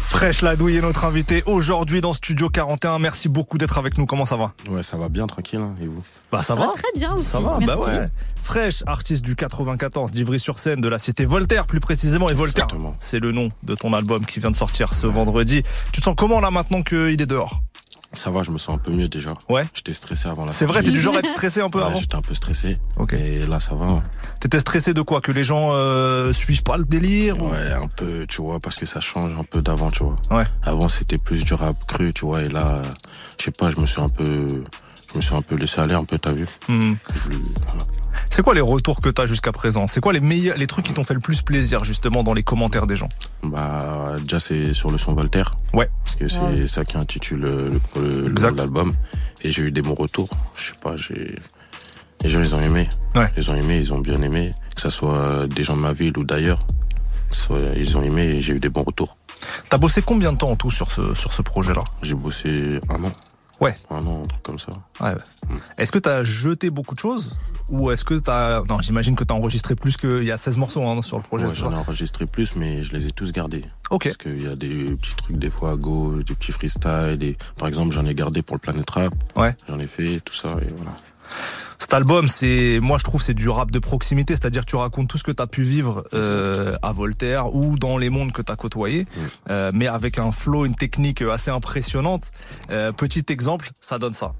Fresh 0.03 0.41
Ladouille 0.41 0.77
est 0.77 0.81
notre 0.81 1.03
invité 1.06 1.44
aujourd'hui 1.45 2.02
dans 2.02 2.14
Studio 2.14 2.49
41. 2.49 2.99
Merci 2.99 3.27
beaucoup 3.30 3.57
d'être 3.57 3.77
avec 3.77 3.98
nous. 3.98 4.06
Comment 4.06 4.26
ça 4.26 4.38
va? 4.38 4.53
Ouais, 4.69 4.81
ça 4.81 4.98
va 4.98 5.10
bien, 5.10 5.27
tranquille. 5.27 5.60
hein, 5.60 5.76
et 5.81 5.86
vous? 5.88 5.99
Bah 6.31 6.40
ça 6.40 6.48
Ça 6.49 6.56
va. 6.56 6.68
va 6.68 6.73
très 6.73 6.91
bien 6.95 7.14
aussi. 7.15 7.30
Ça 7.30 7.40
va, 7.41 7.57
Merci. 7.60 7.65
bah 7.68 7.77
ouais. 7.77 8.10
Fresh, 8.41 8.84
artiste 8.88 9.22
du 9.23 9.36
94 9.36 10.11
d'Ivry-sur-Seine, 10.11 10.81
de 10.81 10.88
la 10.88 10.98
cité 10.99 11.26
Voltaire 11.26 11.65
plus 11.65 11.80
précisément. 11.80 12.30
Et 12.30 12.34
Voltaire, 12.34 12.68
c'est 12.99 13.19
le 13.19 13.31
nom 13.31 13.49
de 13.64 13.76
ton 13.76 13.94
album 13.94 14.26
qui 14.26 14.40
vient 14.40 14.52
de 14.52 14.56
sortir 14.56 14.94
ce 14.94 15.06
vendredi. 15.06 15.61
Tu 15.91 15.99
te 16.02 16.06
sens 16.06 16.15
comment 16.18 16.40
là 16.40 16.49
maintenant 16.49 16.81
qu'il 16.81 17.22
est 17.22 17.26
dehors? 17.27 17.61
Ça 18.14 18.31
va, 18.31 18.41
je 18.44 18.49
me 18.52 18.57
sens 18.57 18.76
un 18.76 18.77
peu 18.80 18.91
mieux 18.91 19.07
déjà. 19.07 19.36
Ouais. 19.49 19.64
J'étais 19.73 19.94
stressé 19.94 20.27
avant 20.27 20.45
la 20.45 20.52
C'est 20.52 20.65
vrai, 20.65 20.81
t'es 20.81 20.90
du 20.90 20.99
genre 20.99 21.15
à 21.15 21.19
être 21.19 21.27
stressé 21.27 21.61
un 21.61 21.69
peu 21.69 21.77
Ouais, 21.80 21.86
avant 21.86 21.95
J'étais 21.95 22.15
un 22.15 22.22
peu 22.22 22.34
stressé. 22.34 22.77
Ok. 22.98 23.14
Et 23.14 23.45
là, 23.45 23.60
ça 23.60 23.76
va. 23.76 24.02
T'étais 24.41 24.60
stressé 24.60 24.94
de 24.95 25.02
quoi? 25.03 25.22
Que 25.22 25.31
les 25.31 25.44
gens 25.44 25.69
euh, 25.73 26.34
suivent 26.34 26.64
pas 26.64 26.77
le 26.77 26.86
délire 26.86 27.40
ou- 27.41 27.49
Ouais, 27.52 27.72
un 27.72 27.88
peu, 27.88 28.26
tu 28.27 28.41
vois, 28.41 28.60
parce 28.60 28.77
que 28.77 28.86
ça 28.88 28.99
change 28.99 29.34
un 29.40 29.44
peu 29.44 29.61
d'avant, 29.61 29.91
tu 29.91 30.03
vois. 30.03 30.15
Ouais. 30.31 30.45
Avant, 30.64 30.90
c'était 30.90 31.18
plus 31.18 31.44
du 31.44 31.53
rap 31.53 31.86
cru, 31.86 32.11
tu 32.14 32.26
vois, 32.26 32.41
et 32.41 32.49
là, 32.49 32.81
je 33.38 33.45
sais 33.45 33.52
pas, 33.52 33.69
je 33.69 33.77
me 33.77 33.86
suis 33.86 34.02
un 34.02 34.10
peu, 34.10 34.64
je 35.11 35.15
me 35.15 35.22
suis 35.22 35.36
un 35.36 35.41
peu 35.44 35.56
laissé 35.56 35.80
aller, 35.80 35.94
un 35.94 36.03
peu, 36.06 36.18
t'as 36.18 36.31
vu 36.31 36.48
Hmm. 36.68 36.94
Je 37.14 37.19
voulais- 37.22 37.38
voilà. 37.68 37.84
C'est 38.30 38.41
quoi 38.44 38.53
les 38.53 38.61
retours 38.61 39.02
que 39.02 39.10
t'as 39.10 39.26
jusqu'à 39.26 39.52
présent? 39.52 39.88
C'est 39.88 39.99
quoi 40.02 40.14
les 40.14 40.19
meilleurs, 40.19 40.57
les 40.57 40.68
trucs 40.68 40.86
qui 40.86 40.94
t'ont 40.94 41.03
fait 41.03 41.14
le 41.14 41.19
plus 41.19 41.41
plaisir 41.41 41.84
justement 41.84 42.23
dans 42.23 42.34
les 42.34 42.44
commentaires 42.44 42.88
des 42.88 42.95
gens? 42.95 43.10
Bah, 43.44 44.15
déjà, 44.22 44.40
c'est 44.40 44.73
sur 44.73 44.91
le 44.91 44.98
son 44.98 45.14
Voltaire. 45.14 45.56
Ouais. 45.73 45.90
Parce 46.03 46.15
que 46.15 46.27
c'est 46.27 46.41
Ouais. 46.41 46.68
ça 46.68 46.86
qui 46.86 46.98
intitule 46.98 47.80
l'album. 48.56 48.94
Et 49.41 49.52
j'ai 49.52 49.64
eu 49.64 49.72
des 49.72 49.81
bons 49.81 49.95
retours. 49.95 50.30
Je 50.57 50.68
sais 50.69 50.76
pas, 50.81 50.95
j'ai. 50.98 51.36
Les 52.22 52.30
gens, 52.30 52.41
ils 52.41 52.53
ont 52.53 52.60
aimé. 52.61 52.90
Ouais. 53.15 53.31
Ils 53.38 53.49
ont 53.49 53.56
aimé, 53.56 53.77
ils 53.80 53.94
ont 53.94 53.99
bien 53.99 54.22
aimé. 54.22 54.53
Que 54.76 54.81
ce 54.81 54.90
soit 54.90 55.48
des 55.48 55.64
gens 55.64 55.76
de 55.76 55.81
ma 55.81 55.94
ville 55.94 56.18
ou 56.18 56.23
d'ailleurs. 56.23 56.60
Ils 57.77 57.98
ont 57.98 58.02
aimé 58.02 58.23
et 58.23 58.41
j'ai 58.41 58.53
eu 58.56 58.60
des 58.60 58.69
bons 58.69 58.84
retours. 58.84 59.15
T'as 59.69 59.77
bossé 59.77 60.02
combien 60.02 60.34
de 60.34 60.38
temps 60.38 60.49
en 60.49 60.56
tout 60.57 60.72
sur 60.72 60.91
ce, 60.91 61.14
sur 61.14 61.31
ce 61.31 61.41
projet-là? 61.41 61.84
J'ai 62.02 62.15
bossé 62.15 62.80
un 62.90 63.03
an. 63.06 63.11
Ouais. 63.61 63.76
Un 63.90 64.06
an, 64.06 64.22
un 64.23 64.27
truc 64.27 64.44
comme 64.44 64.60
ça. 64.60 64.72
Ouais. 65.02 65.10
ouais. 65.10 65.57
Est-ce 65.77 65.91
que 65.91 65.99
t'as 65.99 66.23
jeté 66.23 66.69
beaucoup 66.69 66.95
de 66.95 66.99
choses 66.99 67.38
Ou 67.69 67.91
est-ce 67.91 68.06
que 68.06 68.14
t'as... 68.15 68.64
Non, 68.64 68.80
j'imagine 68.81 69.15
que 69.15 69.23
t'as 69.23 69.34
enregistré 69.34 69.76
plus 69.76 69.98
qu'il 69.98 70.23
y 70.23 70.31
a 70.31 70.38
16 70.38 70.57
morceaux 70.57 70.84
hein, 70.84 71.02
sur 71.02 71.18
le 71.18 71.23
projet. 71.23 71.45
Ouais, 71.45 71.52
j'en 71.53 71.72
ai 71.72 71.76
enregistré 71.76 72.26
plus, 72.26 72.56
mais 72.56 72.84
je 72.84 72.94
les 72.94 73.07
ai 73.07 73.11
tous 73.11 73.31
gardés. 73.31 73.64
Ok. 73.90 74.06
Parce 74.06 74.18
qu'il 74.18 74.44
y 74.44 74.48
a 74.48 74.56
des 74.56 74.94
petits 74.95 75.15
trucs 75.15 75.38
des 75.38 75.49
fois 75.49 75.72
à 75.72 75.76
gauche, 75.76 76.23
des 76.26 76.36
petits 76.36 76.52
freestyles. 76.52 77.18
Des... 77.18 77.38
Par 77.57 77.68
exemple, 77.68 77.91
j'en 77.91 78.06
ai 78.06 78.15
gardé 78.15 78.41
pour 78.41 78.56
le 78.56 78.61
Planet 78.61 78.90
Rap. 78.90 79.14
Ouais. 79.36 79.56
J'en 79.68 79.80
ai 79.80 79.88
fait, 79.88 80.19
tout 80.22 80.36
ça, 80.36 80.52
et 80.61 80.73
voilà. 80.76 80.91
Cet 81.89 81.95
album, 81.95 82.29
c'est, 82.29 82.79
moi 82.83 82.99
je 82.99 83.03
trouve, 83.03 83.19
c'est 83.19 83.33
du 83.33 83.49
rap 83.49 83.71
de 83.71 83.79
proximité, 83.79 84.35
c'est-à-dire 84.35 84.61
que 84.63 84.69
tu 84.69 84.75
racontes 84.75 85.07
tout 85.07 85.17
ce 85.17 85.23
que 85.23 85.31
tu 85.31 85.41
as 85.41 85.47
pu 85.47 85.63
vivre 85.63 86.03
euh, 86.13 86.75
à 86.83 86.91
Voltaire 86.91 87.55
ou 87.55 87.79
dans 87.79 87.97
les 87.97 88.11
mondes 88.11 88.31
que 88.31 88.43
tu 88.43 88.51
as 88.51 88.55
côtoyés, 88.55 89.07
euh, 89.49 89.71
mais 89.73 89.87
avec 89.87 90.19
un 90.19 90.31
flow, 90.31 90.67
une 90.67 90.75
technique 90.75 91.23
assez 91.23 91.49
impressionnante. 91.49 92.29
Euh, 92.69 92.91
petit 92.91 93.25
exemple, 93.29 93.71
ça 93.81 93.97
donne 93.97 94.13
ça. 94.13 94.35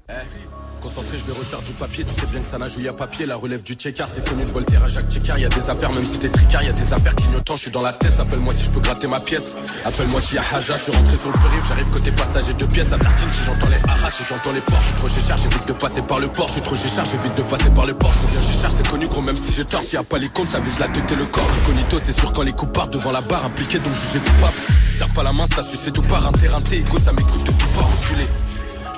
Concentré, 0.80 1.18
je 1.18 1.24
vais 1.24 1.38
refaire 1.38 1.60
du 1.60 1.72
papier. 1.72 2.04
Tu 2.04 2.14
sais 2.14 2.26
bien 2.30 2.40
que 2.40 2.46
ça 2.46 2.56
nage 2.56 2.76
où 2.76 2.80
y 2.80 2.88
a 2.88 2.92
papier. 2.92 3.26
La 3.26 3.36
relève 3.36 3.62
du 3.62 3.74
checkard, 3.74 4.08
c'est 4.10 4.26
connu 4.26 4.44
de 4.44 4.50
Voltaire 4.50 4.82
à 4.82 4.88
Jacques 4.88 5.10
Checkard. 5.10 5.38
Y 5.38 5.44
a 5.44 5.48
des 5.48 5.68
affaires, 5.68 5.92
même 5.92 6.04
si 6.04 6.18
t'es 6.18 6.28
tricard, 6.28 6.62
y 6.62 6.68
a 6.68 6.72
des 6.72 6.92
affaires 6.92 7.14
clignotant. 7.14 7.56
Je 7.56 7.62
suis 7.62 7.70
dans 7.70 7.82
la 7.82 7.92
tête. 7.92 8.18
Appelle-moi 8.18 8.54
si 8.54 8.64
je 8.64 8.70
peux 8.70 8.80
gratter 8.80 9.06
ma 9.06 9.20
pièce. 9.20 9.54
Appelle-moi 9.84 10.20
s'il 10.20 10.36
y 10.36 10.38
a 10.38 10.42
Haja. 10.52 10.76
Je 10.76 10.82
suis 10.82 10.92
rentré 10.92 11.16
sur 11.16 11.28
le 11.28 11.38
périph'. 11.38 11.66
J'arrive 11.68 11.90
côté 11.90 12.12
passager 12.12 12.54
de 12.54 12.64
pièces. 12.64 12.92
À 12.92 12.98
tartine 12.98 13.30
si 13.30 13.44
j'entends 13.44 13.68
les 13.68 13.88
haras, 13.88 14.10
si 14.10 14.22
j'entends 14.28 14.52
les 14.52 14.60
portes. 14.60 14.80
Je 14.80 14.86
suis 14.86 14.96
trop 14.96 15.08
géchard, 15.08 15.38
j'évite 15.38 15.68
de 15.68 15.72
passer 15.74 16.02
par 16.02 16.18
le 16.18 16.28
port. 16.28 16.48
Je 16.48 16.52
suis 16.52 16.62
trop 16.62 16.76
géchard, 16.76 17.04
j'évite 17.04 17.36
de 17.36 17.42
passer 17.42 17.70
par 17.70 17.86
le 17.86 17.94
port. 17.94 18.12
Je 18.12 18.26
reviens 18.26 18.52
géchard, 18.52 18.70
c'est 18.74 18.88
connu 18.88 19.06
gros, 19.08 19.22
même 19.22 19.36
si 19.36 19.52
j'ai 19.52 19.64
tort. 19.64 19.82
S'il 19.82 19.94
y 19.94 19.96
a 19.98 20.02
pas 20.02 20.18
les 20.18 20.28
comptes, 20.28 20.48
ça 20.48 20.60
vise 20.60 20.78
la 20.78 20.88
tête 20.88 21.12
et 21.12 21.16
le 21.16 21.26
corps. 21.26 21.50
Incognito, 21.62 21.98
c'est 22.02 22.12
sûr 22.12 22.32
quand 22.32 22.42
les 22.42 22.52
coups 22.52 22.72
partent 22.72 22.92
devant 22.92 23.12
la 23.12 23.20
barre. 23.20 23.44
Impliqué 23.44 23.78
donc 23.78 23.94
jugé 23.94 24.18
coupable. 24.18 24.56
Serre 24.94 25.10
pas 25.10 25.22
la 25.22 25.32
main, 25.32 25.44
c'est 25.46 25.92
tout 25.92 26.02
part. 26.02 26.26
Interrinté, 26.26 26.78
égo, 26.78 26.98
ça 26.98 27.12
m'écoute 27.12 27.44
de 27.44 27.52
tout 27.52 27.68
part, 27.74 27.86
enculé. 27.86 28.26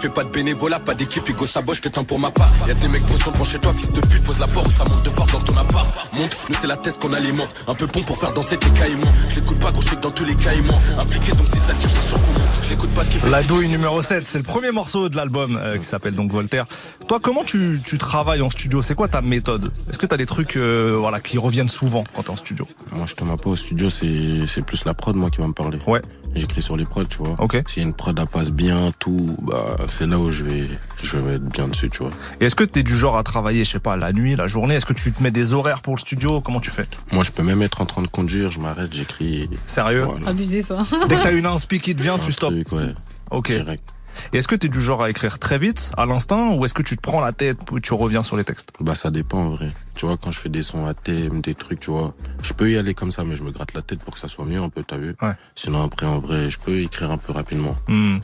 Je 0.03 0.09
fais 0.09 0.15
pas 0.15 0.25
de 0.25 0.31
bénévolat, 0.31 0.81
pas 0.81 0.95
d'équipe, 0.95 1.29
Hugo 1.29 1.47
Saboche, 1.47 1.81
t'éteins 1.81 2.03
pour 2.03 2.19
ma 2.19 2.33
part. 2.33 2.51
Y'a 2.67 2.75
des 2.75 2.89
mecs 2.89 3.05
bressons 3.05 3.31
devant 3.31 3.45
chez 3.45 3.61
toi, 3.61 3.73
fils 3.73 3.93
de 3.93 4.01
pute, 4.01 4.25
pose 4.25 4.41
la 4.41 4.49
porte, 4.49 4.67
ça 4.67 4.83
monte 4.83 5.05
de 5.05 5.11
force 5.11 5.31
dans 5.31 5.39
ton 5.39 5.57
appart. 5.57 5.87
Monte, 6.15 6.37
nous 6.49 6.57
c'est 6.61 6.67
la 6.67 6.77
thèse 6.77 6.99
qu'on 6.99 7.13
alimente. 7.13 7.55
Un 7.69 7.75
peu 7.77 7.87
pont 7.87 8.03
pour 8.03 8.19
faire 8.19 8.33
danser 8.33 8.57
tes 8.57 8.69
caïmans. 8.71 9.07
Je 9.29 9.37
l'écoute 9.37 9.61
pas, 9.61 9.71
gros, 9.71 9.81
je 9.81 9.95
dans 9.95 10.11
tous 10.11 10.25
les 10.25 10.35
caïmans. 10.35 10.81
Impliqué 10.99 11.31
donc 11.31 11.47
si 11.47 11.57
ça 11.57 11.73
tire, 11.75 11.89
monte. 11.89 12.43
Je 12.65 12.71
l'écoute 12.71 12.91
pas 12.91 13.05
ce 13.05 13.11
qu'il 13.11 13.21
fait. 13.21 13.31
La 13.31 13.45
douille 13.45 13.69
numéro 13.69 14.03
7, 14.03 14.27
c'est 14.27 14.39
le 14.39 14.45
premier 14.45 14.73
morceau 14.73 15.09
de 15.09 15.15
l'album 15.15 15.57
euh, 15.57 15.79
qui 15.79 15.85
s'appelle 15.85 16.15
donc 16.15 16.33
Voltaire. 16.33 16.65
Toi, 17.07 17.21
comment 17.23 17.45
tu, 17.45 17.81
tu 17.85 17.97
travailles 17.97 18.43
en 18.43 18.51
studio? 18.51 18.83
C'est 18.83 18.97
quoi 18.97 19.07
ta 19.07 19.23
méthode? 19.23 19.71
Est-ce 19.89 20.01
que 20.01 20.07
t'as 20.07 20.17
des 20.17 20.27
trucs 20.27 20.57
euh, 20.57 20.97
voilà, 20.99 21.21
qui 21.21 21.39
reviennent 21.39 21.69
souvent 21.69 22.03
quand 22.13 22.25
t'es 22.25 22.31
en 22.31 22.37
studio? 22.37 22.67
Moi, 22.91 23.07
je 23.07 23.15
te 23.15 23.23
mets 23.23 23.37
pas 23.37 23.51
au 23.51 23.57
studio, 23.57 23.89
c'est 23.89 24.49
c'est 24.49 24.63
plus 24.63 24.85
la 24.85 24.95
prod, 24.95 25.15
moi, 25.15 25.31
qui 25.31 25.39
va 25.39 25.47
me 25.47 25.53
parler. 25.53 25.79
Ouais. 25.87 26.03
J'écris 26.35 26.63
sur 26.63 26.77
les 26.77 26.85
prods, 26.87 27.05
tu 27.05 27.19
vois. 27.19 27.37
Ok. 27.39 27.55
A 27.55 27.81
une 27.81 27.93
prod, 27.93 28.19
elle 28.19 28.27
passe 28.27 28.51
bien, 28.51 28.93
tout, 28.99 29.37
bah, 29.43 29.77
c'est 29.93 30.07
là 30.07 30.19
où 30.19 30.31
je 30.31 30.43
vais, 30.43 30.69
je 31.03 31.17
vais 31.17 31.23
mettre 31.33 31.45
bien 31.45 31.69
dessus, 31.69 31.91
tu 31.91 31.99
vois. 31.99 32.11
Et 32.41 32.47
est-ce 32.47 32.55
que 32.55 32.65
t'es 32.65 32.83
du 32.83 32.97
genre 32.97 33.17
à 33.17 33.23
travailler, 33.23 33.65
je 33.65 33.71
sais 33.71 33.79
pas, 33.79 33.97
la 33.97 34.13
nuit, 34.13 34.35
la 34.35 34.47
journée? 34.47 34.75
Est-ce 34.75 34.87
que 34.87 34.93
tu 34.93 35.13
te 35.13 35.23
mets 35.23 35.31
des 35.31 35.53
horaires 35.53 35.83
pour 35.83 35.95
le 35.95 36.01
studio? 36.01 36.41
Comment 36.41 36.61
tu 36.61 36.71
fais? 36.71 36.87
Moi, 37.13 37.23
je 37.23 37.31
peux 37.31 37.43
même 37.43 37.63
être 37.63 37.81
en 37.81 37.87
train 37.87 38.03
de 38.03 38.09
conduire, 38.09 38.51
je 38.51 38.59
m'arrête, 38.59 38.93
j'écris. 38.93 39.49
Sérieux? 39.67 40.05
Voilà. 40.05 40.29
Abusé 40.29 40.63
ça. 40.63 40.85
Dès 41.09 41.17
que 41.17 41.23
t'as 41.23 41.33
une 41.33 41.47
inspi 41.47 41.79
qui 41.79 41.95
te 41.95 42.03
vient, 42.03 42.19
tu 42.19 42.33
stops. 42.33 42.53
truc, 42.53 42.73
ouais. 42.73 42.95
Ok. 43.31 43.51
Direct. 43.51 43.85
Et 44.33 44.39
est-ce 44.39 44.49
que 44.49 44.55
t'es 44.55 44.69
du 44.69 44.81
genre 44.81 45.03
à 45.03 45.11
écrire 45.11 45.39
très 45.39 45.59
vite, 45.59 45.93
à 45.97 46.07
l'instinct, 46.07 46.55
ou 46.55 46.65
est-ce 46.65 46.75
que 46.75 46.83
tu 46.83 46.97
te 46.97 47.01
prends 47.01 47.21
la 47.21 47.33
tête 47.33 47.59
et 47.77 47.81
tu 47.81 47.95
reviens 47.95 48.23
sur 48.23 48.37
les 48.37 48.45
textes? 48.45 48.73
Bah, 48.81 48.95
ça 48.95 49.11
dépend, 49.11 49.39
en 49.39 49.51
vrai. 49.51 49.73
Tu 49.95 50.07
vois, 50.07 50.17
quand 50.17 50.31
je 50.31 50.39
fais 50.39 50.49
des 50.49 50.63
sons 50.63 50.87
à 50.87 50.95
thème, 50.95 51.41
des 51.41 51.55
trucs, 51.55 51.81
tu 51.81 51.91
vois, 51.91 52.15
je 52.43 52.53
peux 52.53 52.71
y 52.71 52.77
aller 52.77 52.95
comme 52.95 53.11
ça, 53.11 53.25
mais 53.25 53.37
je 53.37 53.43
me 53.43 53.51
gratte 53.51 53.75
la 53.75 53.83
tête 53.83 54.03
pour 54.03 54.15
que 54.15 54.21
ça 54.21 54.29
soit 54.29 54.45
mieux 54.45 54.61
un 54.61 54.69
peu, 54.69 54.83
t'as 54.85 54.97
vu? 54.99 55.17
Ouais. 55.23 55.33
Sinon, 55.55 55.83
après, 55.83 56.07
en 56.07 56.19
vrai, 56.19 56.51
je 56.51 56.59
peux 56.59 56.79
écrire 56.81 57.11
un 57.11 57.19
peu 57.19 57.33
rapidement. 57.33 57.75
Hmm. 57.89 58.19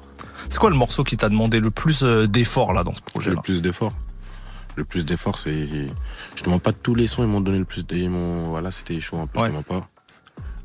C'est 0.48 0.58
quoi 0.58 0.70
le 0.70 0.76
morceau 0.76 1.04
qui 1.04 1.16
t'a 1.16 1.28
demandé 1.28 1.60
le 1.60 1.70
plus 1.70 2.02
euh, 2.02 2.26
d'efforts 2.26 2.72
là 2.72 2.84
dans 2.84 2.94
ce 2.94 3.00
projet 3.02 3.30
Le 3.30 3.36
plus 3.36 3.62
d'efforts. 3.62 3.92
Le 4.76 4.84
plus 4.84 5.04
d'efforts, 5.04 5.38
c'est. 5.38 5.66
Je 6.36 6.42
te 6.42 6.48
mens 6.48 6.58
pas 6.60 6.72
tous 6.72 6.94
les 6.94 7.06
sons, 7.06 7.22
ils 7.24 7.28
m'ont 7.28 7.40
donné 7.40 7.58
le 7.58 7.64
plus 7.64 7.84
d'efforts. 7.84 8.08
Ils 8.44 8.48
Voilà, 8.48 8.70
c'était 8.70 8.98
chaud 9.00 9.18
un 9.18 9.26
peu, 9.26 9.40
Ouais. 9.40 9.46
je 9.46 9.50
te 9.50 9.56
mens 9.56 9.62
pas. 9.62 9.88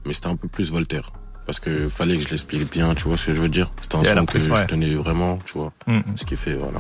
Mais 0.06 0.14
c'était 0.14 0.28
un 0.28 0.36
peu 0.36 0.48
plus 0.48 0.72
Voltaire. 0.72 1.12
Parce 1.46 1.60
que 1.60 1.90
fallait 1.90 2.16
que 2.18 2.24
je 2.24 2.30
l'explique 2.30 2.72
bien, 2.72 2.96
tu 2.96 3.04
vois 3.04 3.18
ce 3.18 3.28
que 3.28 3.34
je 3.34 3.42
veux 3.42 3.50
dire. 3.50 3.70
C'était 3.82 3.96
un 3.96 4.04
son 4.04 4.26
que 4.26 4.32
prise, 4.32 4.48
ouais. 4.50 4.60
je 4.62 4.66
tenais 4.66 4.96
vraiment, 4.96 5.38
tu 5.46 5.58
vois. 5.58 5.74
Hmm. 5.88 6.00
Ce 6.16 6.26
qui 6.26 6.36
fait, 6.38 6.54
voilà. 6.54 6.80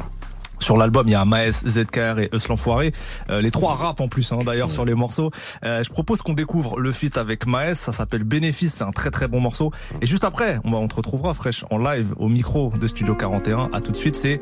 Sur 0.64 0.78
l'album, 0.78 1.06
il 1.10 1.12
y 1.12 1.16
a 1.16 1.26
Maes, 1.26 1.52
ZKR 1.68 2.20
et 2.20 2.30
Eus 2.34 2.48
l'Enfoiré. 2.48 2.94
Euh, 3.30 3.42
les 3.42 3.52
trois 3.52 3.76
rappent 3.76 4.00
en 4.00 4.08
plus, 4.08 4.32
hein, 4.32 4.40
d'ailleurs, 4.46 4.72
sur 4.72 4.86
les 4.86 4.94
morceaux. 4.94 5.30
Euh, 5.66 5.84
je 5.84 5.90
propose 5.90 6.22
qu'on 6.22 6.32
découvre 6.32 6.80
le 6.80 6.94
feat 6.94 7.18
avec 7.18 7.46
Maes. 7.46 7.76
Ça 7.76 7.92
s'appelle 7.92 8.24
Bénéfice. 8.24 8.76
C'est 8.76 8.86
un 8.86 8.92
très 8.92 9.12
très 9.12 9.28
bon 9.28 9.42
morceau. 9.42 9.72
Et 10.02 10.06
juste 10.06 10.24
après, 10.24 10.60
on, 10.64 10.72
va, 10.72 10.78
on 10.78 10.88
te 10.88 10.96
retrouvera 10.96 11.34
Fresh 11.34 11.66
en 11.70 11.80
live 11.80 12.14
au 12.18 12.30
micro 12.30 12.72
de 12.80 12.88
Studio 12.88 13.14
41. 13.14 13.72
À 13.74 13.82
tout 13.82 13.92
de 13.92 13.98
suite, 13.98 14.16
c'est 14.16 14.40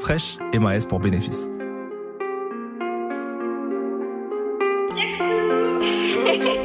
Fresh 0.00 0.38
et 0.54 0.58
Maes 0.58 0.86
pour 0.88 0.98
Bénéfice. 0.98 1.50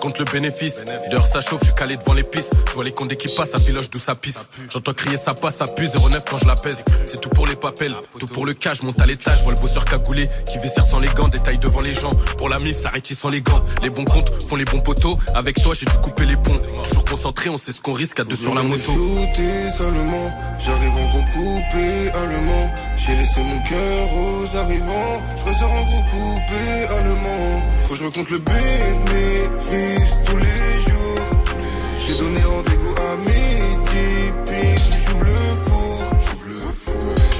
compte 0.00 0.18
le 0.18 0.24
bénéfice. 0.24 0.84
Dehors 1.10 1.26
ça 1.26 1.40
chauffe, 1.40 1.60
je 1.60 1.66
suis 1.66 1.74
calé 1.74 1.96
devant 1.96 2.14
les 2.14 2.24
pistes. 2.24 2.52
Je 2.68 2.72
vois 2.72 2.84
les 2.84 2.92
comptes 2.92 3.14
qui 3.14 3.28
passent, 3.28 3.50
ça 3.50 3.58
filoche 3.58 3.90
d'où 3.90 3.98
ça 3.98 4.14
pisse. 4.14 4.48
J'entends 4.70 4.94
crier 4.94 5.16
ça 5.16 5.34
passe, 5.34 5.56
ça 5.56 5.66
pue 5.66 5.86
09 5.86 6.24
quand 6.28 6.38
je 6.38 6.46
la 6.46 6.54
pèse. 6.54 6.82
C'est 7.06 7.20
tout 7.20 7.28
pour 7.28 7.46
les 7.46 7.56
papels, 7.56 7.94
tout 8.18 8.26
pour 8.26 8.46
le 8.46 8.54
cash, 8.54 8.82
monte 8.82 9.00
à 9.00 9.06
l'étage, 9.06 9.38
je 9.38 9.42
vois 9.44 9.52
le 9.52 9.60
bosseur 9.60 9.84
cagoulé 9.84 10.28
qui 10.50 10.58
vaissère 10.58 10.86
sans 10.86 10.98
les 10.98 11.08
gants, 11.08 11.28
détail 11.28 11.58
devant 11.58 11.80
les 11.80 11.94
gens. 11.94 12.10
Pour 12.38 12.48
la 12.48 12.58
mif, 12.58 12.78
ça 12.78 12.90
sans 13.04 13.28
les 13.28 13.42
gants. 13.42 13.62
Les 13.82 13.90
bons 13.90 14.04
comptes 14.04 14.30
font 14.48 14.56
les 14.56 14.64
bons 14.64 14.80
poteaux. 14.80 15.18
Avec 15.34 15.62
toi, 15.62 15.74
j'ai 15.74 15.86
dû 15.86 15.96
couper 16.02 16.24
les 16.26 16.36
ponts. 16.36 16.58
Toujours 16.82 17.04
concentré, 17.04 17.50
on 17.50 17.58
sait 17.58 17.72
ce 17.72 17.80
qu'on 17.80 17.92
risque 17.92 18.20
à 18.20 18.24
deux 18.24 18.36
sur 18.36 18.54
la 18.54 18.62
moto. 18.62 18.92
Seulement, 19.76 20.30
j'arrive 20.58 20.96
en 20.96 21.08
gros 21.08 21.24
coupé 21.32 22.10
allemand. 22.10 22.70
J'ai 22.96 23.14
laissé 23.14 23.40
mon 23.42 23.60
cœur 23.62 24.12
aux 24.14 24.56
arrivants, 24.56 25.22
je 25.38 25.50
ressors 25.50 25.72
en 25.72 25.84
gros 25.84 26.02
coupé 26.10 26.94
allemand. 26.96 27.62
Faut 27.82 27.94
que 27.94 28.00
je 28.00 28.04
me 28.04 28.10
compte 28.10 28.30
le 28.30 28.38
bénéfice 28.38 29.89
tous 30.24 30.36
les 30.36 30.80
jours. 30.86 31.24
J'ai 32.06 32.14
donné 32.14 32.40
rendez-vous 32.42 32.94
à 32.96 33.16
midi, 33.28 34.32
pile, 34.46 34.84
j'ouvre 35.06 35.24
le 35.24 35.36
four. 35.66 35.98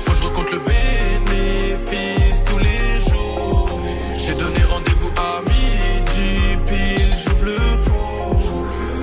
Faut 0.05 0.13
que 0.13 0.17
je 0.17 0.23
recompte 0.23 0.53
le 0.53 0.59
bénéfice 0.59 2.45
tous 2.47 2.59
les 2.59 3.11
jours. 3.11 3.81
J'ai 4.19 4.35
donné 4.35 4.63
rendez-vous 4.71 5.11
à 5.17 5.43
midi, 5.49 6.59
pile, 6.67 7.13
j'ouvre 7.25 7.45
le 7.47 7.57
four. 7.87 8.37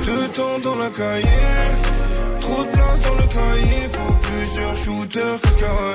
Deux 0.06 0.28
temps 0.30 0.60
dans 0.64 0.76
la 0.76 0.90
cahier, 0.90 1.52
trop 2.40 2.64
de 2.64 2.70
place 2.70 3.02
dans 3.04 3.16
le 3.16 3.28
cahier. 3.28 3.88
Faut 3.94 4.14
plusieurs 4.28 4.76
shooters 4.76 5.42
cascaraillés. 5.42 5.87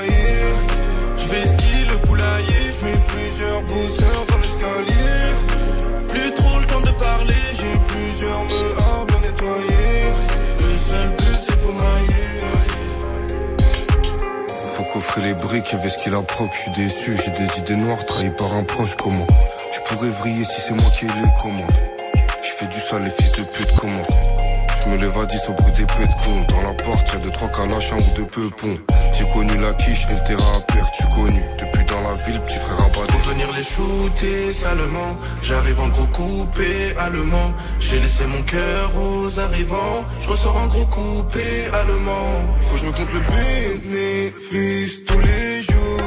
Briques 15.72 15.80
avec 15.80 15.90
ce 15.90 15.98
qu'il 15.98 16.14
approche. 16.14 16.50
Je 16.52 16.58
suis 16.60 16.70
déçu, 16.72 17.16
j'ai 17.16 17.30
des 17.30 17.58
idées 17.58 17.76
noires 17.76 18.04
trahies 18.04 18.30
par 18.30 18.54
un 18.54 18.64
proche. 18.64 18.96
Comment 18.96 19.26
Tu 19.72 19.80
pourrais 19.82 20.10
vriller 20.10 20.44
si 20.44 20.60
c'est 20.60 20.74
moi 20.74 20.90
qui 20.98 21.04
ai 21.04 21.08
les 21.08 21.42
commandes. 21.42 21.70
Je 22.42 22.48
fais 22.48 22.66
du 22.66 22.80
sale, 22.80 23.04
les 23.04 23.10
fils 23.10 23.32
de 23.32 23.42
pute 23.44 23.72
comment? 23.78 24.02
Je 24.82 24.90
me 24.90 24.96
lève 24.96 25.16
à 25.18 25.26
10 25.26 25.48
au 25.48 25.52
bruit 25.52 25.72
des 25.72 25.86
pets 25.86 26.08
de 26.08 26.14
con. 26.24 26.44
Dans 26.48 26.62
la 26.62 26.74
porte, 26.74 27.12
y'a 27.12 27.18
deux 27.18 27.30
trois 27.30 27.48
calaches, 27.48 27.92
un 27.92 27.96
ou 27.96 28.14
deux 28.16 28.26
peupons. 28.26 28.78
J'ai 29.22 29.28
connu 29.28 29.56
la 29.60 29.72
quiche 29.74 30.06
et 30.10 30.14
le 30.14 30.24
terrain 30.24 30.52
à 30.56 30.60
perdre, 30.72 30.90
tu 30.98 31.04
connu. 31.14 31.40
Depuis 31.56 31.84
dans 31.84 32.02
la 32.02 32.14
ville, 32.24 32.40
petit 32.40 32.58
frère 32.58 32.80
abattu. 32.80 33.12
Pour 33.12 33.32
venir 33.32 33.46
les 33.56 33.62
shooter 33.62 34.52
salement. 34.52 35.16
J'arrive 35.42 35.78
en 35.78 35.88
gros 35.88 36.06
coupé 36.06 36.96
allemand. 36.98 37.52
J'ai 37.78 38.00
laissé 38.00 38.26
mon 38.26 38.42
cœur 38.42 38.90
aux 38.96 39.38
arrivants. 39.38 40.04
Je 40.20 40.28
ressors 40.28 40.56
en 40.56 40.66
gros 40.66 40.86
coupé 40.86 41.66
allemand. 41.72 42.42
Faut 42.62 42.74
que 42.74 42.80
je 42.80 42.86
me 42.86 42.92
compte 42.92 43.12
le 43.14 43.20
bénéfice 43.20 45.04
tous 45.04 45.20
les 45.20 45.62
jours. 45.62 46.02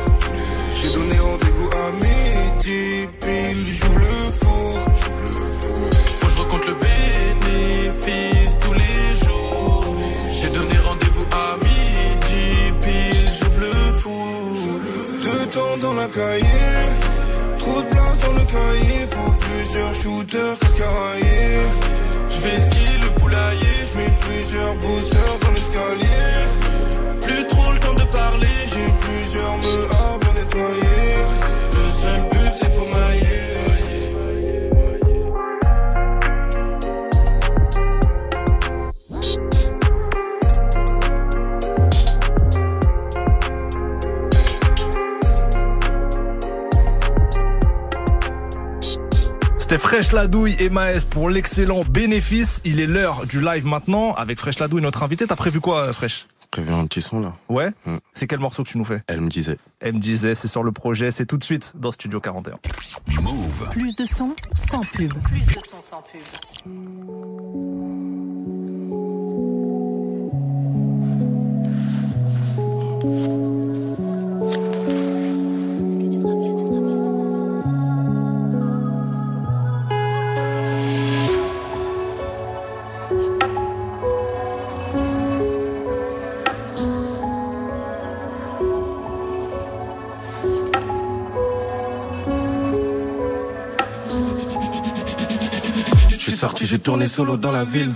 J'ai 0.82 0.90
donné 0.90 1.18
rendez-vous 1.18 1.70
à 1.72 1.92
midi, 2.04 3.08
pile, 3.22 3.66
j'ouvre 3.66 4.00
le 4.00 4.32
four. 4.42 4.74
Recompte 4.76 5.24
le 5.24 5.80
bénéfice 5.80 6.25
Dans 15.82 15.94
la 15.94 16.08
cahier, 16.08 16.46
trop 17.60 17.82
de 17.82 17.88
place 17.88 18.20
dans 18.22 18.32
le 18.32 18.46
cahier. 18.46 19.06
Faut 19.12 19.34
plusieurs 19.34 19.94
shooters 19.94 20.58
cascaraillés. 20.60 21.66
Je 22.30 22.42
vais 22.42 22.60
skier 22.60 22.98
le 23.02 23.20
poulailler. 23.20 23.76
Je 23.92 23.98
mets 23.98 24.18
plusieurs 24.22 24.76
bosseurs 24.76 25.40
dans 25.42 25.52
l'escalier. 25.52 26.65
C'était 49.76 49.88
Fresh 49.90 50.14
Ladouille 50.14 50.56
et 50.58 50.70
Maes 50.70 51.04
pour 51.10 51.30
l'excellent 51.30 51.82
bénéfice. 51.84 52.62
Il 52.64 52.80
est 52.80 52.88
l'heure 52.88 53.26
du 53.26 53.42
live 53.42 53.66
maintenant 53.66 54.14
avec 54.14 54.40
Fresh 54.40 54.60
Ladouille, 54.60 54.82
notre 54.82 55.04
invité. 55.04 55.28
T'as 55.28 55.36
prévu 55.36 55.60
quoi, 55.60 55.92
Fresh? 55.92 56.28
Prévu 56.50 56.72
un 56.72 56.88
petit 56.88 57.02
son 57.02 57.20
là. 57.20 57.34
Ouais? 57.50 57.72
C'est 58.14 58.26
quel 58.26 58.40
morceau 58.40 58.64
que 58.64 58.70
tu 58.70 58.78
nous 58.78 58.86
fais? 58.86 59.02
Elle 59.08 59.20
me 59.20 59.28
disait. 59.28 59.58
Elle 59.82 59.96
me 59.96 60.00
disait, 60.00 60.34
c'est 60.34 60.48
sur 60.48 60.64
le 60.64 60.72
projet, 60.72 61.12
c'est 61.12 61.26
tout 61.26 61.36
de 61.36 61.44
suite 61.44 61.74
dans 61.76 61.92
Studio 61.92 62.22
41. 62.22 62.58
Move. 63.22 63.70
Plus 63.72 63.98
de 63.98 64.06
son 64.06 64.34
sans 64.54 64.80
pub. 64.80 65.12
Plus 65.24 65.46
de 65.46 65.60
son 65.60 65.82
sans 65.82 66.02
pub. 66.04 66.22
J'ai 96.62 96.80
tourné 96.80 97.08
solo 97.08 97.38
dans 97.38 97.52
la 97.52 97.64
ville. 97.64 97.94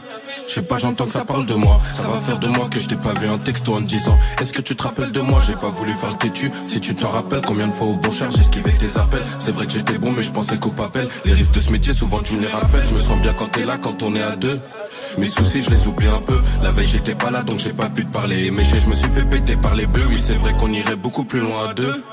Je 0.48 0.54
sais 0.54 0.62
pas, 0.62 0.78
j'entends 0.78 1.06
que 1.06 1.12
ça 1.12 1.26
parle 1.26 1.46
de 1.46 1.54
moi. 1.54 1.80
Ça 1.94 2.08
va 2.08 2.20
faire 2.20 2.40
de 2.40 2.48
moi 2.48 2.68
que 2.70 2.80
je 2.80 2.88
t'ai 2.88 2.96
pas 2.96 3.14
vu 3.14 3.28
un 3.28 3.38
texto 3.38 3.76
en 3.76 3.82
disant 3.82 4.18
Est-ce 4.42 4.54
que 4.54 4.62
tu 4.62 4.76
te 4.76 4.84
rappelles 4.84 5.12
de 5.12 5.22
moi? 5.22 5.40
J'ai 5.46 5.56
pas 5.56 5.70
voulu 5.70 5.94
faire 5.94 6.12
le 6.12 6.18
têtu. 6.18 6.52
Si 6.64 6.80
tu 6.80 6.96
t'en 6.96 7.10
rappelles, 7.10 7.42
combien 7.46 7.68
de 7.68 7.74
fois 7.74 7.88
au 7.88 7.98
bon 7.98 8.12
cher 8.12 8.32
j'ai 8.32 8.40
esquivé 8.40 8.76
tes 8.78 8.98
appels. 9.00 9.24
C'est 9.40 9.52
vrai 9.52 9.68
que 9.68 9.74
j'étais 9.74 9.98
bon, 9.98 10.12
mais 10.12 10.24
je 10.24 10.32
pensais 10.32 10.58
qu'au 10.58 10.72
papel. 10.72 11.08
Les 11.26 11.34
risques 11.34 11.54
de 11.54 11.60
ce 11.60 11.72
métier, 11.72 11.94
souvent 11.94 12.20
tu 12.20 12.34
me 12.38 12.42
les 12.42 12.48
rappelles. 12.48 12.86
Je 12.86 12.94
me 12.96 13.00
sens 13.00 13.20
bien 13.22 13.34
quand 13.34 13.48
t'es 13.52 13.66
là, 13.66 13.78
quand 13.78 14.02
on 14.04 14.16
est 14.16 14.22
à 14.24 14.36
deux. 14.36 14.60
Mes 15.18 15.28
soucis, 15.28 15.62
je 15.62 15.70
les 15.70 15.88
oublie 15.88 16.08
un 16.08 16.22
peu. 16.22 16.38
La 16.64 16.72
veille, 16.72 16.86
j'étais 16.88 17.16
pas 17.16 17.32
là, 17.32 17.44
donc 17.44 17.60
j'ai 17.60 17.74
pas 17.74 17.90
pu 17.90 18.06
te 18.06 18.12
parler. 18.12 18.52
Mais 18.52 18.64
je 18.64 18.88
me 18.88 18.96
suis 18.96 19.10
fait 19.10 19.26
péter 19.26 19.56
par 19.56 19.76
les 19.76 19.86
bleus. 19.88 20.06
Oui, 20.10 20.20
c'est 20.20 20.36
vrai 20.36 20.54
qu'on 20.54 20.72
irait 20.72 20.96
beaucoup 20.96 21.24
plus 21.24 21.40
loin 21.40 21.70
à 21.70 21.74
deux. 21.74 22.04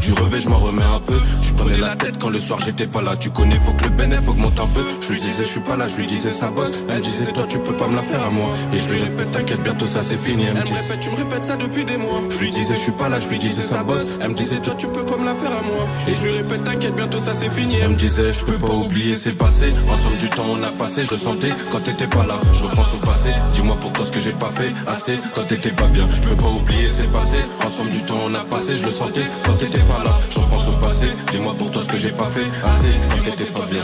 Du 0.00 0.12
revêt, 0.12 0.40
je 0.40 0.48
m'en 0.48 0.56
remets 0.56 0.82
un 0.82 1.00
peu. 1.00 1.18
Tu 1.42 1.52
prenais 1.52 1.78
la 1.78 1.96
tête 1.96 2.18
quand 2.20 2.30
le 2.30 2.40
soir 2.40 2.60
j'étais 2.64 2.86
pas 2.86 3.02
là. 3.02 3.16
Tu 3.16 3.30
connais, 3.30 3.56
faut 3.56 3.72
que 3.72 3.84
le 3.84 3.90
bénéfice 3.90 4.28
augmente 4.28 4.58
un 4.58 4.66
peu. 4.66 4.84
Je 5.00 5.12
lui 5.12 5.20
disais, 5.20 5.44
je 5.44 5.48
suis 5.50 5.60
pas 5.60 5.76
là, 5.76 5.86
je 5.88 5.96
lui 5.96 6.06
disais, 6.06 6.32
ça 6.32 6.48
bosse. 6.48 6.84
Elle 6.88 7.02
disait, 7.02 7.32
toi, 7.32 7.44
tu 7.48 7.58
peux 7.58 7.74
pas 7.74 7.88
me 7.88 7.96
la 7.96 8.02
faire 8.02 8.24
à 8.24 8.30
moi. 8.30 8.48
Et 8.72 8.78
je 8.78 8.88
lui 8.88 9.02
répète, 9.02 9.30
t'inquiète, 9.32 9.62
bientôt 9.62 9.86
ça 9.86 10.02
c'est 10.02 10.16
fini. 10.18 10.44
Elle 10.44 10.54
me 10.54 10.58
répète, 10.60 11.00
tu 11.00 11.10
me 11.10 11.16
répètes 11.16 11.44
ça 11.44 11.56
depuis 11.56 11.84
des 11.84 11.96
mois. 11.96 12.22
Je 12.30 12.38
lui 12.38 12.50
disais, 12.50 12.74
je 12.74 12.80
suis 12.80 12.92
pas 12.92 13.08
là, 13.08 13.20
je 13.20 13.28
lui 13.28 13.38
disais, 13.38 13.62
ça 13.62 13.82
bosse. 13.82 14.18
Elle 14.20 14.30
me 14.30 14.34
disait, 14.34 14.60
toi, 14.60 14.74
tu 14.76 14.86
peux 14.88 15.04
pas 15.04 15.16
me 15.16 15.24
la 15.24 15.34
faire 15.34 15.52
à 15.52 15.62
moi. 15.62 15.86
Et 16.08 16.14
je 16.14 16.24
lui 16.24 16.36
répète, 16.36 16.64
t'inquiète, 16.64 16.94
bientôt 16.94 17.20
ça 17.20 17.34
c'est 17.34 17.50
fini. 17.50 17.76
Elle 17.76 17.90
me 17.90 17.96
disait, 17.96 18.32
je 18.32 18.44
peux 18.44 18.58
pas 18.58 18.72
oublier, 18.72 19.14
c'est 19.14 19.32
passé. 19.32 19.74
Ensemble 19.90 20.16
du 20.18 20.28
temps, 20.30 20.46
on 20.48 20.62
a 20.62 20.70
passé, 20.70 21.04
je 21.10 21.16
sentais 21.16 21.52
quand 21.70 21.80
t'étais 21.80 22.06
pas 22.06 22.26
là. 22.26 22.36
Je 22.52 22.62
repense 22.62 22.94
au 22.94 22.98
passé. 22.98 23.30
Dis-moi 23.52 23.76
pour 23.80 23.92
toi 23.92 24.04
ce 24.04 24.12
que 24.12 24.20
j'ai 24.20 24.32
pas 24.32 24.50
fait 24.50 24.72
assez 24.86 25.18
quand 25.34 25.46
t'étais 25.46 25.72
pas 25.72 25.86
bien. 25.86 26.06
Je 26.12 26.20
peux 26.20 26.36
pas 26.36 26.48
oublier, 26.48 26.88
c'est 26.88 27.10
passé. 27.10 27.38
Ensemble 27.64 27.90
du 27.90 28.02
temps, 28.02 28.20
on 28.24 28.34
a 28.34 28.44
passé, 28.44 28.76
je 28.76 28.84
le 28.84 28.90
sentais 28.90 29.26
quand 29.44 29.54
t'étais 29.54 29.80
pas 29.80 30.02
là. 30.04 30.18
Je 30.30 30.38
repense 30.38 30.68
au 30.68 30.76
passé. 30.84 31.06
Dis-moi 31.30 31.54
pour 31.58 31.70
toi 31.70 31.82
ce 31.82 31.88
que 31.88 31.98
j'ai 31.98 32.12
pas 32.12 32.26
fait 32.26 32.46
assez 32.66 32.92
quand 33.10 33.30
t'étais 33.30 33.50
pas 33.52 33.66
bien. 33.70 33.82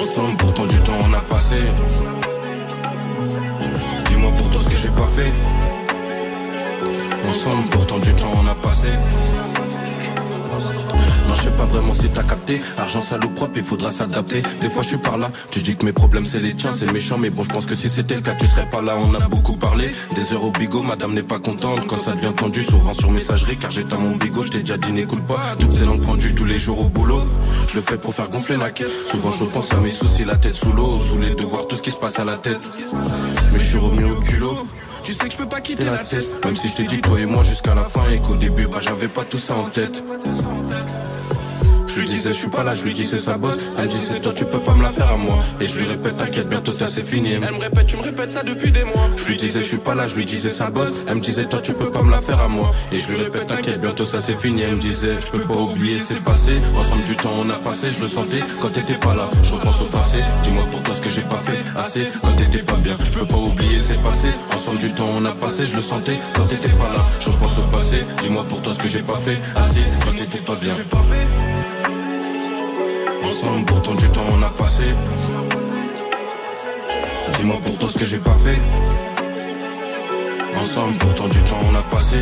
Ensemble, 0.00 0.36
pourtant 0.36 0.66
du 0.66 0.78
temps 0.78 0.98
on 1.04 1.12
a 1.12 1.20
passé. 1.20 1.56
Dis-moi 4.08 4.30
pour 4.36 4.50
toi 4.50 4.60
ce 4.60 4.68
que 4.68 4.76
j'ai 4.76 4.88
pas 4.88 5.08
fait. 5.16 5.32
Ensemble, 7.28 7.68
pourtant 7.70 7.98
du 7.98 8.14
temps 8.14 8.32
on 8.42 8.46
a 8.46 8.54
passé. 8.54 8.88
Non, 11.28 11.34
je 11.34 11.42
sais 11.42 11.50
pas 11.50 11.64
vraiment 11.64 11.94
si 11.94 12.08
t'as 12.08 12.22
capté. 12.22 12.60
Argent 12.76 13.02
sale 13.02 13.20
propre, 13.34 13.52
il 13.56 13.62
faudra 13.62 13.90
s'adapter. 13.90 14.42
Des 14.60 14.70
fois, 14.70 14.82
je 14.82 14.88
suis 14.88 14.98
par 14.98 15.18
là. 15.18 15.30
Tu 15.50 15.62
dis 15.62 15.76
que 15.76 15.84
mes 15.84 15.92
problèmes, 15.92 16.26
c'est 16.26 16.40
les 16.40 16.54
tiens, 16.54 16.72
c'est 16.72 16.90
méchant. 16.92 17.18
Mais 17.18 17.30
bon, 17.30 17.42
je 17.42 17.50
pense 17.50 17.66
que 17.66 17.74
si 17.74 17.88
c'était 17.88 18.14
le 18.16 18.20
cas, 18.20 18.34
tu 18.34 18.46
serais 18.46 18.68
pas 18.70 18.82
là. 18.82 18.96
On 18.96 19.14
a 19.14 19.28
beaucoup 19.28 19.56
parlé. 19.56 19.90
Des 20.14 20.32
heures 20.32 20.44
au 20.44 20.50
bigot, 20.50 20.82
madame 20.82 21.14
n'est 21.14 21.22
pas 21.22 21.38
contente. 21.38 21.86
Quand 21.86 21.96
ça 21.96 22.14
devient 22.14 22.32
tendu, 22.34 22.62
souvent 22.62 22.94
sur 22.94 23.10
messagerie, 23.10 23.56
car 23.56 23.70
dans 23.88 23.98
mon 23.98 24.16
bigot. 24.16 24.44
Je 24.44 24.50
t'ai 24.50 24.60
déjà 24.60 24.78
dit, 24.78 24.92
n'écoute 24.92 25.26
pas. 25.26 25.40
Toutes 25.58 25.72
ces 25.72 25.84
langues 25.84 26.04
pendues 26.04 26.34
tous 26.34 26.44
les 26.44 26.58
jours 26.58 26.80
au 26.80 26.88
boulot. 26.88 27.22
Je 27.68 27.76
le 27.76 27.82
fais 27.82 27.98
pour 27.98 28.14
faire 28.14 28.28
gonfler 28.28 28.56
la 28.56 28.70
caisse. 28.70 28.92
Souvent, 29.10 29.30
je 29.30 29.44
repense 29.44 29.72
à 29.72 29.76
mes 29.78 29.90
soucis, 29.90 30.24
la 30.24 30.36
tête 30.36 30.54
sous 30.56 30.72
l'eau. 30.72 30.98
Sous 30.98 31.18
les 31.18 31.34
devoirs, 31.34 31.66
tout 31.66 31.76
ce 31.76 31.82
qui 31.82 31.90
se 31.90 31.98
passe 31.98 32.18
à 32.18 32.24
la 32.24 32.36
tête. 32.36 32.70
Mais 33.52 33.58
je 33.58 33.64
suis 33.64 33.78
revenu 33.78 34.10
au 34.10 34.20
culot. 34.20 34.66
Tu 35.02 35.14
sais 35.14 35.26
que 35.26 35.32
je 35.32 35.38
peux 35.38 35.48
pas 35.48 35.60
quitter 35.60 35.84
la 35.84 35.98
tête. 35.98 36.44
Même 36.44 36.56
si 36.56 36.68
je 36.68 36.76
t'ai 36.76 36.82
dit, 36.84 37.00
toi 37.00 37.18
et 37.20 37.26
moi, 37.26 37.42
jusqu'à 37.42 37.74
la 37.74 37.84
fin. 37.84 38.08
Et 38.10 38.20
qu'au 38.20 38.36
début, 38.36 38.66
bah, 38.66 38.78
j'avais 38.80 39.08
pas 39.08 39.24
tout 39.24 39.38
ça 39.38 39.54
en 39.54 39.68
tête. 39.68 40.02
Je 41.88 42.00
lui 42.00 42.06
disais, 42.06 42.32
je 42.32 42.38
suis 42.38 42.48
pas 42.48 42.62
là, 42.62 42.74
je 42.74 42.84
lui 42.84 42.94
dis, 42.94 43.04
c'est 43.04 43.18
sa 43.18 43.36
bosse. 43.38 43.70
Elle 43.78 43.86
me 43.86 43.90
disait, 43.90 44.20
toi, 44.20 44.32
tu 44.34 44.44
peux 44.44 44.60
pas 44.60 44.74
me 44.74 44.82
la 44.82 44.90
faire 44.90 45.10
à 45.10 45.16
moi. 45.16 45.42
Et 45.60 45.66
je 45.66 45.78
lui 45.78 45.86
répète, 45.86 46.16
t'inquiète, 46.16 46.48
bientôt 46.48 46.72
ça 46.72 46.86
c'est 46.86 47.02
fini. 47.02 47.32
Elle 47.32 47.40
me 47.40 47.60
répète, 47.60 47.86
tu 47.86 47.96
me 47.96 48.02
répètes 48.02 48.30
ça 48.30 48.42
depuis 48.42 48.70
des 48.70 48.84
mois. 48.84 49.08
Je 49.16 49.24
lui 49.26 49.36
disais, 49.36 49.60
je 49.60 49.66
suis 49.66 49.78
pas 49.78 49.94
là, 49.94 50.06
je 50.06 50.14
lui 50.14 50.26
disais, 50.26 50.50
ça 50.50 50.70
bosse. 50.70 51.04
Elle 51.08 51.16
me 51.16 51.20
disait, 51.20 51.46
toi, 51.46 51.60
tu 51.60 51.72
peux 51.72 51.90
pas 51.90 52.02
me 52.02 52.10
la 52.10 52.20
faire 52.20 52.40
à 52.40 52.48
moi. 52.48 52.72
Et 52.92 52.98
je 52.98 53.12
lui 53.12 53.22
répète, 53.22 53.46
t'inquiète, 53.46 53.80
bientôt 53.80 54.04
ça 54.04 54.20
c'est 54.20 54.34
fini. 54.38 54.62
Elle 54.62 54.76
me 54.76 54.80
disait, 54.80 55.16
je 55.24 55.32
peux 55.32 55.44
pas 55.44 55.58
oublier, 55.58 55.98
c'est 55.98 56.22
passé. 56.22 56.52
Ensemble 56.76 57.04
du 57.04 57.16
temps, 57.16 57.32
on 57.38 57.48
a 57.50 57.56
passé, 57.56 57.88
je 57.90 58.00
le 58.00 58.08
sentais 58.08 58.42
quand 58.60 58.70
t'étais 58.70 58.98
pas 58.98 59.14
là. 59.14 59.30
Je 59.42 59.52
repense 59.52 59.80
au 59.80 59.86
passé, 59.86 60.18
dis-moi 60.42 60.64
pour 60.70 60.82
toi 60.82 60.94
ce 60.94 61.00
que 61.00 61.10
j'ai 61.10 61.22
pas 61.22 61.40
fait 61.44 61.58
assez. 61.78 62.06
Quand 62.22 62.36
t'étais 62.36 62.62
pas 62.62 62.76
bien, 62.76 62.96
je 63.02 63.10
peux 63.10 63.26
pas 63.26 63.36
oublier, 63.36 63.80
c'est 63.80 64.00
passé. 64.02 64.28
Ensemble 64.54 64.78
du 64.78 64.92
temps, 64.92 65.08
on 65.14 65.24
a 65.24 65.32
passé, 65.32 65.66
je 65.66 65.76
le 65.76 65.82
sentais 65.82 66.18
quand 66.34 66.46
t'étais 66.46 66.72
pas 66.72 66.92
là. 66.94 67.04
Je 67.20 67.30
repense 67.30 67.58
au 67.58 67.76
passé, 67.76 68.04
dis-moi 68.22 68.44
pour 68.48 68.60
toi 68.62 68.74
ce 68.74 68.78
que 68.78 68.88
j'ai 68.88 69.02
pas 69.02 69.18
fait 69.18 69.38
assez. 69.56 69.82
Quand 70.04 70.12
t'étais 70.16 70.38
pas 70.38 70.54
bien. 70.56 70.74
Ensemble, 73.28 73.66
pourtant 73.66 73.94
du 73.94 74.08
temps 74.08 74.24
on 74.32 74.42
a 74.42 74.48
passé. 74.48 74.84
Dis-moi 77.36 77.56
pour 77.78 77.90
ce 77.90 77.98
que 77.98 78.06
j'ai 78.06 78.18
pas 78.18 78.34
fait. 78.34 78.58
Ensemble, 80.58 80.96
pourtant 80.98 81.28
du 81.28 81.38
temps 81.42 81.60
on 81.70 81.74
a 81.74 81.82
passé. 81.82 82.16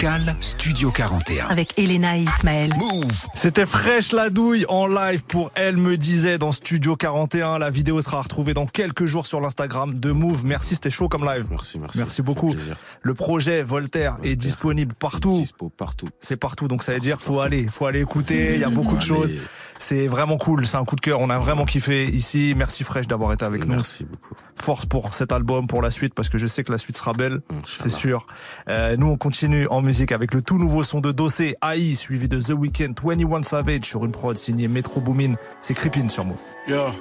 Musicale, 0.00 0.36
Studio 0.40 0.90
41. 0.90 1.48
Avec 1.48 1.78
Elena 1.78 2.16
et 2.16 2.22
Ismaël. 2.22 2.72
Move. 2.78 3.26
C'était 3.34 3.66
fraîche 3.66 4.12
la 4.12 4.30
douille 4.30 4.64
en 4.68 4.86
live 4.86 5.24
pour 5.24 5.50
Elle 5.54 5.76
me 5.76 5.96
disait 5.96 6.38
dans 6.38 6.52
Studio 6.52 6.96
41. 6.96 7.58
La 7.58 7.70
vidéo 7.70 8.00
sera 8.00 8.22
retrouvée 8.22 8.54
dans 8.54 8.66
quelques 8.66 9.04
jours 9.04 9.26
sur 9.26 9.40
l'Instagram 9.40 9.98
de 9.98 10.12
Move. 10.12 10.44
Merci, 10.44 10.74
c'était 10.74 10.90
chaud 10.90 11.08
comme 11.08 11.24
live. 11.24 11.46
Merci, 11.50 11.78
merci. 11.78 11.98
Merci 11.98 12.22
beaucoup. 12.22 12.54
Le 13.02 13.14
projet 13.14 13.62
Voltaire, 13.62 14.18
est 14.22 14.36
disponible 14.36 14.94
partout. 14.94 15.32
Dispo 15.32 15.68
partout. 15.68 16.08
C'est 16.20 16.36
partout, 16.36 16.66
donc 16.66 16.82
ça 16.82 16.94
veut 16.94 17.00
dire 17.00 17.20
faut 17.20 17.40
aller, 17.40 17.66
faut 17.66 17.86
aller 17.86 18.00
écouter. 18.00 18.54
Il 18.54 18.60
y 18.60 18.64
a 18.64 18.70
beaucoup 18.70 18.96
de 18.96 19.02
choses. 19.02 19.36
C'est 19.80 20.06
vraiment 20.06 20.36
cool. 20.36 20.66
C'est 20.66 20.76
un 20.76 20.84
coup 20.84 20.94
de 20.94 21.00
cœur. 21.00 21.20
On 21.20 21.30
a 21.30 21.38
vraiment 21.38 21.64
kiffé 21.64 22.06
ici. 22.06 22.54
Merci 22.56 22.84
Fresh 22.84 23.08
d'avoir 23.08 23.32
été 23.32 23.44
avec 23.44 23.64
nous. 23.64 23.74
Merci 23.74 24.04
beaucoup. 24.04 24.34
Force 24.54 24.84
pour 24.84 25.14
cet 25.14 25.32
album, 25.32 25.66
pour 25.66 25.80
la 25.80 25.90
suite, 25.90 26.14
parce 26.14 26.28
que 26.28 26.36
je 26.36 26.46
sais 26.46 26.62
que 26.62 26.70
la 26.70 26.76
suite 26.78 26.98
sera 26.98 27.14
belle. 27.14 27.40
C'est 27.66 27.90
sûr. 27.90 28.26
Euh, 28.68 28.96
nous, 28.96 29.06
on 29.06 29.16
continue 29.16 29.66
en 29.68 29.80
musique 29.80 30.12
avec 30.12 30.34
le 30.34 30.42
tout 30.42 30.58
nouveau 30.58 30.84
son 30.84 31.00
de 31.00 31.12
Dossé, 31.12 31.56
AI, 31.62 31.94
suivi 31.94 32.28
de 32.28 32.40
The 32.40 32.50
Weeknd, 32.50 32.92
21 33.02 33.42
Savage 33.42 33.84
sur 33.84 34.04
une 34.04 34.12
prod 34.12 34.36
signée 34.36 34.68
Metro 34.68 35.00
Boomin. 35.00 35.34
C'est 35.62 35.74
Creepin 35.74 36.10
sur 36.10 36.26
Move. 36.26 36.36
Yeah. 36.68 36.92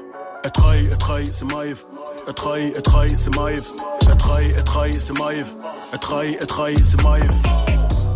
Elle 0.41 0.51
trahit, 0.51 0.88
elle 0.89 0.97
trahit, 0.97 1.34
c'est 1.34 1.53
Maïf. 1.53 1.85
Elle 2.26 2.34
trahit, 2.34 2.73
elle 2.77 2.81
trahit, 2.81 3.19
c'est 3.19 3.35
Maïf. 3.35 3.72
Elle 4.10 4.18
trahit, 4.18 4.53
elle 4.56 4.64
trahit, 4.64 5.01
c'est 5.01 5.19
Maïf. 5.19 5.56
Elle 5.91 5.99
trahit, 5.99 6.38
elle 6.39 6.47
trahit, 6.47 6.81
c'est 6.81 7.03
Maïf. 7.03 7.43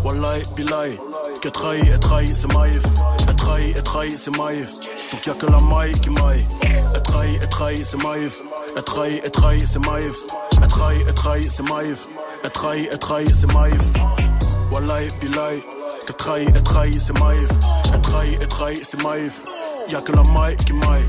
Wallahi, 0.04 0.42
billahi. 0.56 0.98
Qu'elle 1.40 1.52
trahit, 1.52 1.84
elle 1.86 2.00
trahit, 2.00 2.34
c'est 2.34 2.52
Maïf. 2.52 2.82
Elle 3.28 3.36
trahit, 3.36 3.76
elle 3.76 3.82
trahit, 3.82 4.18
c'est 4.18 4.36
Maïf. 4.36 4.68
Donc 5.12 5.26
y'a 5.26 5.34
que 5.34 5.46
la 5.46 5.58
maille 5.64 5.92
qui 5.92 6.10
maille. 6.10 6.44
Elle 6.62 7.02
trahit, 7.02 7.38
elle 7.42 7.48
trahit, 7.48 7.84
c'est 7.84 8.02
Maïf. 8.02 8.40
Elle 8.76 8.82
trahit, 8.84 9.20
elle 9.24 9.30
trahit, 9.30 9.66
c'est 9.66 9.86
Maïf. 9.86 10.12
Elle 10.62 10.68
trahit, 10.68 11.04
elle 11.06 11.14
trahit, 11.14 11.50
c'est 11.50 11.68
Maïf. 11.68 12.08
Elle 12.42 12.50
trahit, 12.50 12.88
elle 12.92 12.98
trahit, 12.98 13.34
c'est 13.34 13.52
Maïf. 13.52 13.94
Wallahi, 14.70 15.08
billahi. 15.20 15.62
Qu'elle 16.06 16.16
trahit, 16.16 16.48
elle 16.54 16.62
trahit, 16.62 17.00
c'est 17.00 17.18
Maïf. 17.18 17.48
Elle 17.92 18.00
trahit, 18.00 18.38
elle 18.40 18.48
trahit, 18.48 18.84
c'est 18.84 19.02
Maïf. 19.02 19.42
Y'a 19.90 20.00
que 20.00 20.12
la 20.12 20.22
maille 20.32 20.56
qui 20.56 20.72
maille. 20.72 21.04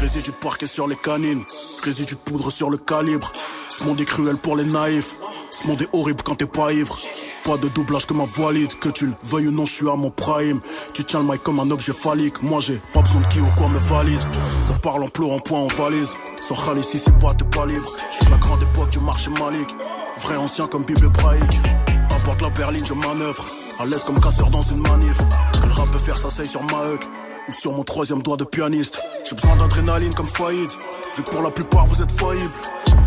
Résidu 0.00 0.30
de 0.30 0.36
parquet 0.36 0.66
sur 0.66 0.86
les 0.86 0.96
canines. 0.96 1.42
Résidu 1.82 2.14
de 2.14 2.18
poudre 2.18 2.50
sur 2.50 2.70
le 2.70 2.78
calibre. 2.78 3.32
Ce 3.68 3.84
monde 3.84 4.00
est 4.00 4.04
cruel 4.04 4.36
pour 4.36 4.56
les 4.56 4.64
naïfs. 4.64 5.16
Ce 5.50 5.66
monde 5.66 5.82
est 5.82 5.88
horrible 5.94 6.22
quand 6.22 6.36
t'es 6.36 6.46
pas 6.46 6.72
ivre. 6.72 6.96
Pas 7.44 7.56
de 7.56 7.68
doublage 7.68 8.06
que 8.06 8.14
ma 8.14 8.24
valide. 8.24 8.74
Que 8.78 8.88
tu 8.90 9.06
le 9.06 9.14
veuilles 9.24 9.48
ou 9.48 9.50
non, 9.50 9.66
je 9.66 9.72
suis 9.72 9.88
à 9.88 9.96
mon 9.96 10.10
prime. 10.10 10.60
Tu 10.94 11.04
tiens 11.04 11.20
le 11.20 11.26
mic 11.26 11.42
comme 11.42 11.58
un 11.58 11.70
objet 11.70 11.92
phallique. 11.92 12.42
Moi 12.42 12.60
j'ai 12.60 12.80
pas 12.92 13.00
besoin 13.00 13.22
de 13.22 13.26
qui 13.26 13.40
ou 13.40 13.48
quoi 13.56 13.68
me 13.68 13.78
valide. 13.78 14.22
Ça 14.62 14.74
parle 14.74 15.02
en 15.02 15.08
pleurant, 15.08 15.40
point 15.40 15.60
en 15.60 15.66
valise. 15.68 16.14
Sans 16.36 16.54
râler 16.54 16.82
si 16.82 16.98
c'est 16.98 17.16
pas, 17.18 17.34
t'es 17.34 17.44
pas 17.44 17.66
libre. 17.66 17.96
Je 18.10 18.16
suis 18.16 18.26
de 18.26 18.30
la 18.30 18.38
grande 18.38 18.62
époque 18.62 18.90
du 18.90 19.00
marché 19.00 19.30
malique. 19.30 19.70
Vrai 20.18 20.36
ancien 20.36 20.66
comme 20.66 20.84
Bible 20.84 21.06
hébraïque. 21.06 21.70
Importe 22.14 22.42
la 22.42 22.50
berline, 22.50 22.86
je 22.86 22.94
manœuvre. 22.94 23.44
À 23.80 23.86
l'aise 23.86 24.04
comme 24.04 24.20
casseur 24.20 24.48
dans 24.50 24.62
une 24.62 24.80
manif. 24.80 25.18
Que 25.60 25.66
le 25.66 25.72
rap 25.72 25.90
peut 25.90 25.98
faire, 25.98 26.18
c'est 26.18 26.44
sur 26.44 26.62
ma 26.62 26.92
huc. 26.92 27.02
Ou 27.48 27.52
sur 27.52 27.72
mon 27.72 27.84
troisième 27.84 28.22
doigt 28.22 28.36
de 28.36 28.44
pianiste. 28.44 29.00
J'ai 29.28 29.34
besoin 29.34 29.56
d'adrénaline 29.56 30.14
comme 30.14 30.26
Faïd, 30.26 30.70
vu 31.16 31.22
que 31.22 31.30
pour 31.30 31.42
la 31.42 31.50
plupart 31.50 31.86
vous 31.86 32.02
êtes 32.02 32.12
faillibles. 32.12 32.50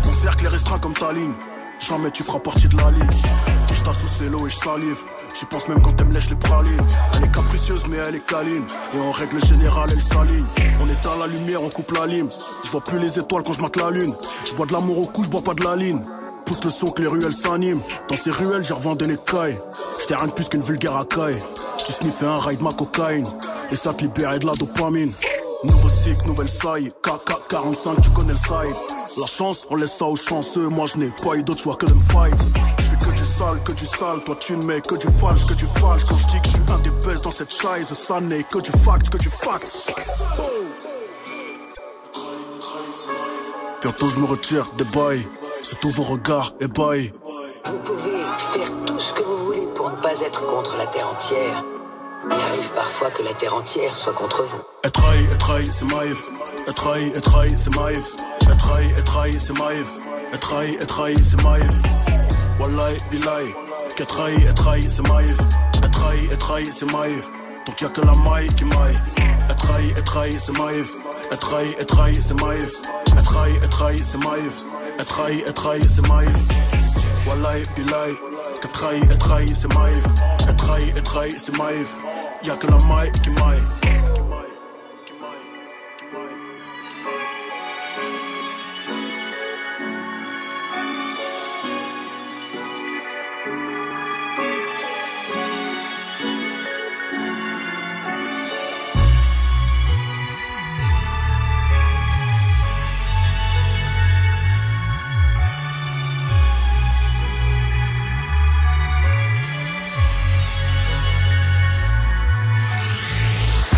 Mon 0.04 0.12
cercle 0.12 0.46
est 0.46 0.48
restreint 0.48 0.78
comme 0.78 0.94
ta 0.94 1.12
ligne. 1.12 1.34
Jamais 1.78 2.10
tu 2.10 2.22
feras 2.22 2.38
partie 2.38 2.68
de 2.68 2.76
la 2.78 2.90
ligue. 2.90 3.26
Je 3.74 3.82
t'as 3.82 3.92
sous 3.92 4.24
l'eau 4.24 4.46
et 4.46 4.50
je 4.50 4.56
salive. 4.56 5.04
J'y 5.38 5.44
pense 5.44 5.68
même 5.68 5.80
quand 5.82 5.92
elle 6.00 6.06
me 6.06 6.12
lèche 6.14 6.30
les 6.30 6.36
pralines. 6.36 6.86
Elle 7.14 7.24
est 7.24 7.34
capricieuse 7.34 7.84
mais 7.88 7.98
elle 7.98 8.14
est 8.14 8.24
câline. 8.24 8.64
Et 8.94 8.98
en 8.98 9.12
règle 9.12 9.44
générale, 9.44 9.88
elle 9.92 10.00
s'aligne. 10.00 10.44
On 10.82 10.86
éteint 10.90 11.16
la 11.20 11.26
lumière, 11.26 11.62
on 11.62 11.68
coupe 11.68 11.92
la 11.92 12.06
lime. 12.06 12.28
Je 12.64 12.70
vois 12.70 12.80
plus 12.80 12.98
les 12.98 13.18
étoiles 13.18 13.42
quand 13.42 13.52
je 13.52 13.60
la 13.60 13.90
lune. 13.90 14.14
Je 14.46 14.54
bois 14.54 14.66
de 14.66 14.72
l'amour 14.72 14.98
au 15.00 15.06
cou, 15.06 15.22
je 15.24 15.28
bois 15.28 15.42
pas 15.42 15.54
de 15.54 15.64
la 15.64 15.76
ligne. 15.76 16.02
Pousse 16.46 16.62
le 16.64 16.70
son 16.70 16.86
que 16.86 17.02
les 17.02 17.08
ruelles 17.08 17.32
s'animent. 17.32 17.80
Dans 18.08 18.16
ces 18.16 18.30
ruelles, 18.30 18.64
j'ai 18.64 18.74
revendu 18.74 19.04
les 19.04 19.16
cailles. 19.18 19.58
J'étais 20.00 20.14
rien 20.14 20.28
de 20.28 20.32
plus 20.32 20.48
qu'une 20.48 20.62
vulgaire 20.62 20.92
racaille. 20.92 21.36
Tu 21.84 21.92
sniffais 21.92 22.26
un 22.26 22.36
raid 22.36 22.62
ma 22.62 22.70
cocaïne. 22.70 23.26
Et 23.72 23.76
ça 23.76 23.92
te 23.92 24.02
libérait 24.02 24.38
de 24.38 24.46
la 24.46 24.52
dopamine. 24.52 25.10
Nouveau 25.64 25.88
cycle, 25.88 26.26
nouvelle 26.26 26.48
saille. 26.48 26.92
KK45, 27.02 28.00
tu 28.00 28.10
connais 28.10 28.32
le 28.32 28.38
side. 28.38 28.76
La 29.18 29.26
chance, 29.26 29.66
on 29.70 29.76
laisse 29.76 29.92
ça 29.92 30.04
aux 30.04 30.14
chanceux. 30.16 30.68
Moi, 30.68 30.86
je 30.86 30.98
n'ai 30.98 31.10
pas 31.24 31.34
eu 31.34 31.42
d'autre 31.42 31.60
choix 31.60 31.74
que 31.74 31.86
fight. 31.86 32.34
Que 33.00 33.12
du 33.12 33.24
sale, 33.24 33.62
que 33.64 33.72
du 33.72 33.86
sale. 33.86 34.22
Toi, 34.24 34.36
tu 34.38 34.56
mets 34.56 34.80
que 34.80 34.94
du 34.94 35.06
falche, 35.08 35.46
que 35.46 35.54
du 35.54 35.66
falche. 35.66 36.04
Quand 36.04 36.18
je 36.18 36.26
dis 36.26 36.40
que 36.40 36.48
je 36.48 36.52
suis 36.52 36.72
un 36.72 36.78
des 36.78 36.90
best 37.06 37.24
dans 37.24 37.30
cette 37.30 37.52
chaise, 37.52 37.88
ça 37.88 38.20
n'est 38.20 38.44
que 38.44 38.58
du 38.58 38.70
fact, 38.70 39.10
que 39.10 39.18
du 39.18 39.28
fact. 39.28 39.92
Bientôt, 43.82 44.08
je 44.08 44.18
me 44.18 44.26
retire 44.26 44.70
des 44.78 44.84
bails. 44.84 45.26
C'est 45.68 45.80
tous 45.80 45.90
vos 45.90 46.04
regards 46.04 46.54
ébahis. 46.60 47.10
Vous 47.64 47.78
pouvez 47.78 48.22
faire 48.52 48.70
tout 48.86 49.00
ce 49.00 49.12
que 49.12 49.22
vous 49.24 49.46
voulez 49.46 49.66
pour 49.74 49.90
ne 49.90 49.96
pas 49.96 50.20
être 50.20 50.46
contre 50.46 50.76
la 50.78 50.86
Terre 50.86 51.08
entière. 51.08 51.64
Il 52.24 52.32
arrive 52.32 52.70
parfois 52.70 53.10
que 53.10 53.24
la 53.24 53.34
Terre 53.34 53.52
entière 53.52 53.98
soit 53.98 54.12
contre 54.12 54.44
vous. 54.44 54.60
Et 54.84 54.90
trahi, 54.92 55.24
et 55.24 55.38
trahi, 55.38 55.66
c'est 55.66 55.92
Maïf. 55.92 56.28
Et 56.68 56.72
trahi, 56.72 57.08
et 57.08 57.20
trahi, 57.20 57.50
c'est 57.58 57.74
Maïf. 57.74 58.12
Et 58.42 58.56
trahi, 58.56 58.90
et 58.96 59.02
trahi, 59.02 59.32
c'est 59.32 59.58
Maïf. 59.58 59.98
Et 60.32 60.38
trahi, 60.38 60.74
et 60.74 60.86
trahi, 60.86 61.16
c'est 61.16 61.42
Maïf. 61.42 61.82
Wallahi, 62.60 62.96
billahi. 63.10 63.54
Que 63.96 64.04
trahi, 64.04 64.36
et 64.36 64.54
trahi, 64.54 64.82
c'est 64.88 65.08
Maïf. 65.08 65.38
Et 65.84 65.90
trahi, 65.90 66.26
et 66.26 66.36
trahi, 66.36 66.64
c'est 66.66 66.92
Maïf. 66.92 67.28
Donc 67.66 67.80
y'a 67.80 67.88
que 67.88 68.00
la 68.00 68.12
maille 68.28 68.46
qui 68.46 68.64
maille. 68.64 68.96
Et 69.50 69.56
trahi, 69.56 69.90
et 69.90 70.04
trahi, 70.04 70.32
c'est 70.32 70.56
Maïf. 70.58 70.94
Et 71.32 71.36
trahi, 71.36 71.70
et 71.80 71.84
trahi, 71.84 72.14
c'est 72.14 72.40
Maïf. 72.40 72.70
Et 73.18 73.22
trahi, 73.22 73.56
et 73.56 73.68
trahi, 73.68 73.98
c'est 73.98 74.24
Maïf. 74.24 74.64
Et 75.00 75.04
trahi, 75.04 75.40
et 75.40 75.52
trahi, 75.52 75.80
c'est 75.80 76.08
Maïf. 76.08 76.48
Wallahi, 77.26 77.62
billahi. 77.74 78.14
Que 78.62 78.68
trahi, 78.68 79.02
et 79.02 79.18
trahi, 79.18 79.48
c'est 79.54 79.74
Maïf. 79.74 80.04
Et 80.48 80.56
trahi, 80.56 80.88
et 80.90 81.02
trahi, 81.02 81.30
c'est 81.32 81.58
Maïf. 81.58 81.96
Y'a 82.44 82.56
que 82.56 82.66
la 82.68 82.78
maille 82.86 83.10
qui 83.12 83.30
maille. 83.30 84.45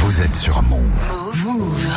Vous 0.09 0.23
êtes 0.23 0.37
sur 0.37 0.63
Move. 0.63 1.15
Move. 1.45 1.89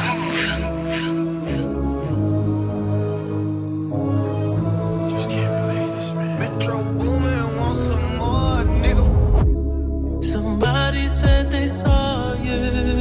Somebody 10.21 11.07
said 11.07 11.51
they 11.51 11.67
saw 11.67 12.33
you. 12.43 12.91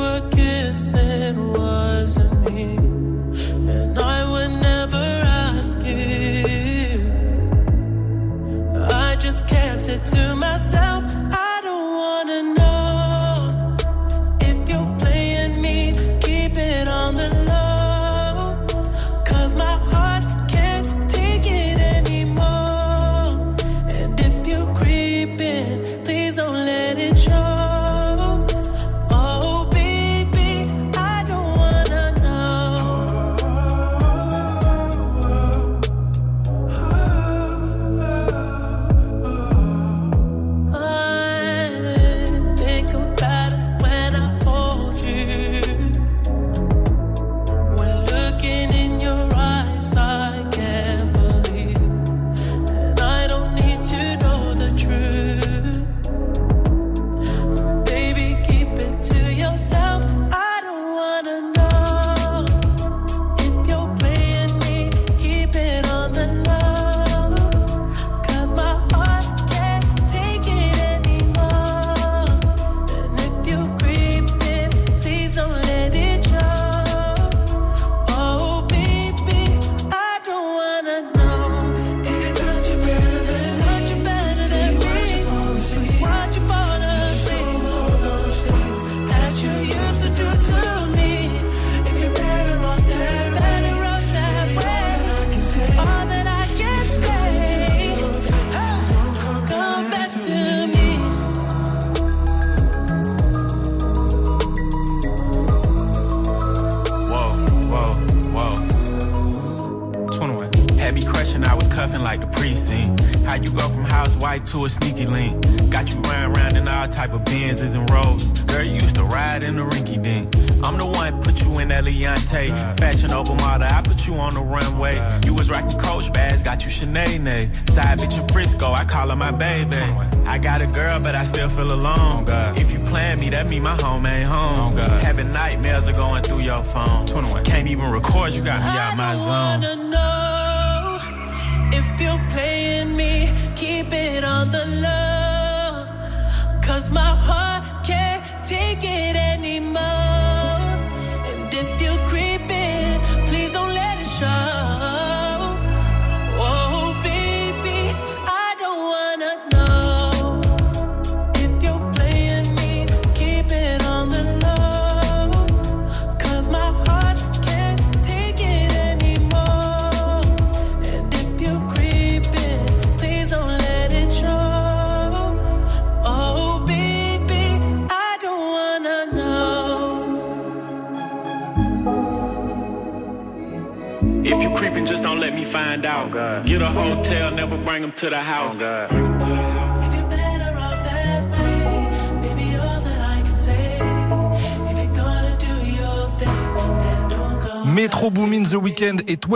Were 0.00 0.30
kissing 0.30 1.52
wasn't 1.52 1.67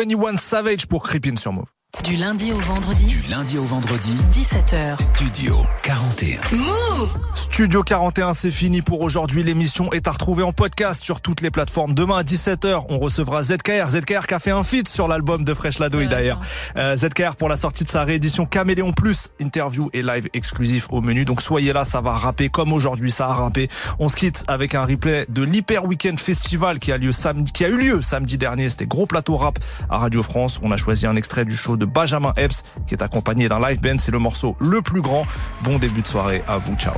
21 0.02 0.36
Savage 0.36 0.86
pour 0.86 1.04
Creepin 1.04 1.36
sur 1.36 1.52
Move. 1.52 1.66
Du 2.02 2.16
lundi 2.16 2.50
au 2.52 2.56
vendredi. 2.56 3.04
Du 3.06 3.30
lundi 3.30 3.58
au 3.58 3.62
vendredi. 3.62 4.16
17h. 4.32 5.00
Studio 5.00 5.58
41. 5.84 6.40
Move 6.56 7.18
Studio 7.34 7.82
41, 7.82 8.34
c'est 8.34 8.50
fini 8.50 8.82
pour 8.82 9.02
aujourd'hui. 9.02 9.44
L'émission 9.44 9.92
est 9.92 10.08
à 10.08 10.12
retrouver 10.12 10.42
en 10.42 10.52
podcast 10.52 11.04
sur 11.04 11.20
toutes 11.20 11.42
les 11.42 11.50
plateformes. 11.50 11.94
Demain 11.94 12.16
à 12.16 12.22
17h, 12.22 12.86
on 12.88 12.98
recevra 12.98 13.42
ZKR. 13.44 13.90
ZKR 13.90 14.26
qui 14.26 14.34
a 14.34 14.40
fait 14.40 14.50
un 14.50 14.64
feat 14.64 14.88
sur 14.88 15.06
l'album 15.06 15.44
de 15.44 15.54
Fresh 15.54 15.78
Ladoy 15.78 16.08
d'ailleurs. 16.08 16.40
Euh, 16.76 16.96
ZKR 16.96 17.36
pour 17.36 17.48
la 17.48 17.58
sortie 17.58 17.84
de 17.84 17.90
sa 17.90 18.02
réédition 18.04 18.46
Caméléon 18.46 18.92
Plus. 18.92 19.28
Interview 19.52 19.90
et 19.92 20.00
live 20.00 20.30
exclusif 20.32 20.86
au 20.92 21.02
menu. 21.02 21.26
Donc 21.26 21.42
soyez 21.42 21.74
là, 21.74 21.84
ça 21.84 22.00
va 22.00 22.12
rapper 22.12 22.48
comme 22.48 22.72
aujourd'hui, 22.72 23.10
ça 23.10 23.26
a 23.28 23.34
rappé. 23.34 23.68
On 23.98 24.08
se 24.08 24.16
quitte 24.16 24.44
avec 24.48 24.74
un 24.74 24.86
replay 24.86 25.26
de 25.28 25.42
l'Hyper 25.42 25.84
Weekend 25.84 26.18
Festival 26.18 26.78
qui 26.78 26.90
a 26.90 26.96
lieu 26.96 27.12
samedi, 27.12 27.52
qui 27.52 27.62
a 27.66 27.68
eu 27.68 27.76
lieu 27.76 28.00
samedi 28.00 28.38
dernier. 28.38 28.70
C'était 28.70 28.86
gros 28.86 29.04
plateau 29.04 29.36
rap 29.36 29.58
à 29.90 29.98
Radio 29.98 30.22
France. 30.22 30.58
On 30.62 30.72
a 30.72 30.78
choisi 30.78 31.06
un 31.06 31.16
extrait 31.16 31.44
du 31.44 31.54
show 31.54 31.76
de 31.76 31.84
Benjamin 31.84 32.32
Epps 32.38 32.62
qui 32.86 32.94
est 32.94 33.02
accompagné 33.02 33.50
d'un 33.50 33.60
live 33.60 33.82
band. 33.82 33.96
C'est 33.98 34.10
le 34.10 34.18
morceau 34.18 34.56
le 34.58 34.80
plus 34.80 35.02
grand. 35.02 35.26
Bon 35.64 35.78
début 35.78 36.00
de 36.00 36.06
soirée 36.06 36.42
à 36.48 36.56
vous. 36.56 36.74
Ciao. 36.76 36.94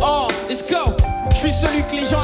Oh, 0.00 0.28
let's 0.48 0.66
go. 0.66 0.96
Je 1.30 1.36
suis 1.36 1.52
celui 1.52 1.82
que 1.84 1.92
les 1.92 2.04
gens 2.04 2.20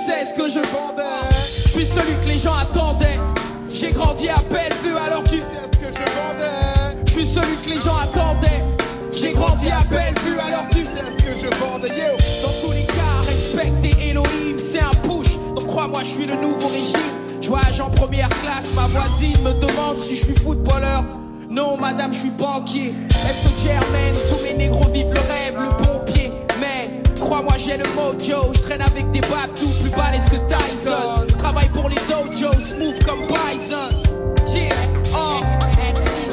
sais 0.00 0.24
ce 0.24 0.34
que 0.34 0.48
je 0.48 0.60
vendais. 0.60 1.28
Suis 1.68 1.84
celui 1.84 2.14
que 2.22 2.28
les 2.28 2.38
gens 2.38 2.54
attendaient. 2.54 3.20
J'ai 3.68 3.92
grandi 3.92 4.28
à 4.28 4.40
Bellevue, 4.48 4.96
alors 4.96 5.22
tu 5.24 5.38
sais 5.38 5.44
ce 5.72 5.78
que 5.78 5.92
je 5.92 5.98
vendais. 5.98 7.04
Je 7.06 7.12
suis 7.12 7.26
celui 7.26 7.56
que 7.62 7.70
les 7.70 7.76
gens 7.76 7.96
attendaient. 8.02 8.64
J'ai 9.12 9.32
grandi 9.32 9.70
à 9.70 9.82
Bellevue, 9.90 10.38
alors 10.38 10.66
tu 10.70 10.84
sais 10.84 11.04
ce 11.18 11.22
que 11.22 11.34
je 11.34 11.54
vendais. 11.58 11.88
Dans 12.42 12.66
tous 12.66 12.72
les 12.72 12.84
cas, 12.84 13.20
respecter 13.26 14.08
Elohim, 14.08 14.58
c'est 14.58 14.80
un 14.80 14.96
push. 15.02 15.36
Donc 15.54 15.66
crois-moi, 15.66 16.00
je 16.02 16.08
suis 16.08 16.26
le 16.26 16.34
nouveau 16.36 16.68
régime. 16.68 17.00
Je 17.40 17.48
voyage 17.48 17.80
en 17.80 17.90
première 17.90 18.28
classe, 18.28 18.74
ma 18.74 18.86
voisine 18.86 19.40
me 19.42 19.52
demande 19.52 19.98
si 19.98 20.16
je 20.16 20.24
suis 20.24 20.36
footballeur. 20.36 21.04
Non, 21.50 21.76
madame, 21.76 22.12
je 22.12 22.20
suis 22.20 22.30
banquier. 22.30 22.94
Elle 23.28 23.34
se 23.34 23.62
germaine, 23.62 24.14
tous 24.30 24.42
mes 24.44 24.54
négros 24.54 24.88
vivent 24.90 25.12
le 25.12 25.20
rêve, 25.20 25.56
le 25.58 25.68
pompier. 25.68 25.89
Crois-moi, 27.30 27.54
j'ai 27.58 27.76
le 27.76 27.84
mojo. 27.94 28.52
Je 28.52 28.58
traîne 28.58 28.82
avec 28.82 29.08
des 29.12 29.20
babtous 29.20 29.68
plus 29.80 29.90
balèzes 29.90 30.28
que 30.28 30.34
Tyson. 30.52 31.24
Travaille 31.38 31.68
pour 31.68 31.88
les 31.88 31.94
dojos, 32.08 32.58
smooth 32.58 33.04
comme 33.04 33.20
Bison. 33.28 34.02
Yeah, 34.52 34.74
oh. 35.14 35.38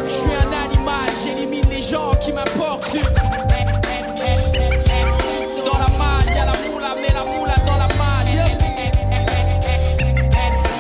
Je 0.04 0.10
suis 0.10 0.32
un 0.32 0.52
animal, 0.66 1.08
j'élimine 1.24 1.70
les 1.70 1.84
gens 1.84 2.10
qui 2.20 2.34
m'apportent. 2.34 2.98
Dans 5.68 5.78
la 5.78 5.88
malle, 6.00 6.36
y'a 6.36 6.46
la 6.46 6.54
moula, 6.68 6.96
mais 7.00 7.14
la 7.14 7.24
moula 7.24 7.56
dans 7.68 7.78
la 7.78 7.88
malle. 7.90 8.58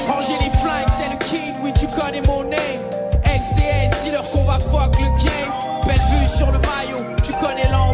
Ranger 0.07 0.37
les 0.41 0.49
flingues, 0.49 0.89
c'est 0.89 1.09
le 1.11 1.17
king, 1.25 1.53
oui, 1.61 1.71
tu 1.79 1.85
connais 1.89 2.23
mon 2.23 2.41
name. 2.41 2.81
LCS, 3.23 3.99
dis-leur 4.01 4.27
qu'on 4.31 4.45
va 4.45 4.57
fuck 4.57 4.99
le 4.99 5.09
game. 5.23 5.53
Belle 5.85 5.95
vue 5.95 6.27
sur 6.27 6.47
le 6.47 6.57
maillot, 6.57 7.05
tu 7.23 7.33
connais 7.33 7.69
l'emblème. 7.71 7.86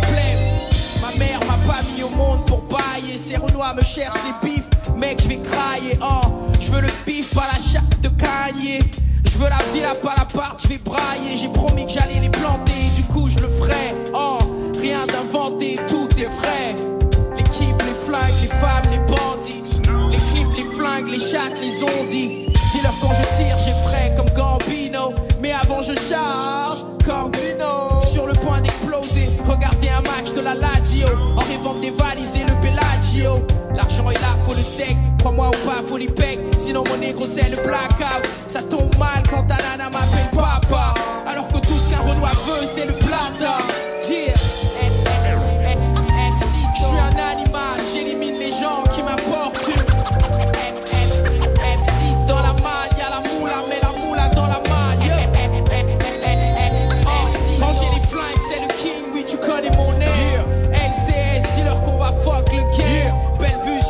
Renois 3.37 3.73
me 3.73 3.81
cherchent 3.81 4.15
les 4.25 4.49
bifs. 4.49 4.69
Mec, 4.97 5.21
je 5.21 5.27
vais 5.29 5.37
crailler. 5.37 5.97
Oh, 6.01 6.49
je 6.59 6.71
veux 6.71 6.81
le 6.81 6.89
bif, 7.05 7.33
pas 7.33 7.47
la 7.53 7.59
chatte 7.61 7.99
de 8.01 8.09
Kanye. 8.09 8.79
Je 9.25 9.37
veux 9.37 9.49
la 9.49 9.57
villa, 9.73 9.93
pas 9.95 10.15
la 10.17 10.25
part, 10.25 10.57
je 10.61 10.67
vais 10.67 10.77
brailler. 10.77 11.35
J'ai 11.35 11.47
promis 11.49 11.85
que 11.85 11.91
j'allais 11.91 12.19
les 12.19 12.29
planter, 12.29 12.89
du 12.95 13.03
coup 13.03 13.29
je 13.29 13.39
le 13.39 13.47
ferai. 13.47 13.95
Oh, 14.13 14.37
rien 14.79 15.05
d'inventé, 15.07 15.79
tout 15.87 16.07
est 16.19 16.25
vrai. 16.25 16.75
L'équipe, 17.35 17.81
les 17.81 17.93
flingues, 18.05 18.41
les 18.41 18.47
femmes, 18.47 18.91
les 18.91 18.99
bandits. 18.99 19.63
Les 20.11 20.17
clips, 20.17 20.55
les 20.55 20.77
flingues, 20.77 21.07
les 21.07 21.19
chattes, 21.19 21.59
les 21.59 21.83
ondits. 21.83 22.53
Dis-leur 22.73 22.93
quand 23.01 23.11
je 23.13 23.37
tire, 23.37 23.57
j'ai 23.57 23.73
frais 23.87 24.13
comme 24.15 24.29
Gambino. 24.35 25.13
Mais 25.41 25.51
avant 25.51 25.81
je 25.81 25.93
charge, 25.93 26.85
Sur 27.03 28.27
le 28.27 28.33
point 28.33 28.61
d'exploser, 28.61 29.29
regardez 29.45 29.89
un 29.89 30.01
match 30.01 30.33
de 30.33 30.39
la 30.39 30.55
Lazio. 30.55 31.07
En 31.35 31.41
rêvant 31.41 31.73
de 31.73 31.81
dévaliser 31.81 32.43
le 32.45 32.53
Bellagio. 32.61 33.45
L'argent 33.75 34.09
est 34.09 34.21
là, 34.21 34.37
faut 34.47 34.55
le 34.55 34.63
tech. 34.77 34.95
Crois-moi 35.19 35.49
ou 35.49 35.67
pas, 35.67 35.81
faut 35.85 35.97
les 35.97 36.07
pecs. 36.07 36.39
Sinon 36.57 36.83
mon 36.89 36.97
négro 36.97 37.25
c'est 37.25 37.49
le 37.49 37.57
blackout. 37.57 38.25
Ça 38.47 38.61
tombe 38.61 38.95
mal 38.97 39.21
quand 39.29 39.43
ta 39.43 39.57
nana 39.57 39.89
m'appelle 39.89 40.29
papa. 40.33 40.93
Alors 41.27 41.47
que 41.49 41.57
tout 41.57 41.73
ce 41.73 41.89
qu'un 41.89 42.01
Renoir 42.01 42.33
veut, 42.47 42.65
c'est 42.65 42.85
le 42.85 42.93
plata. 42.93 43.57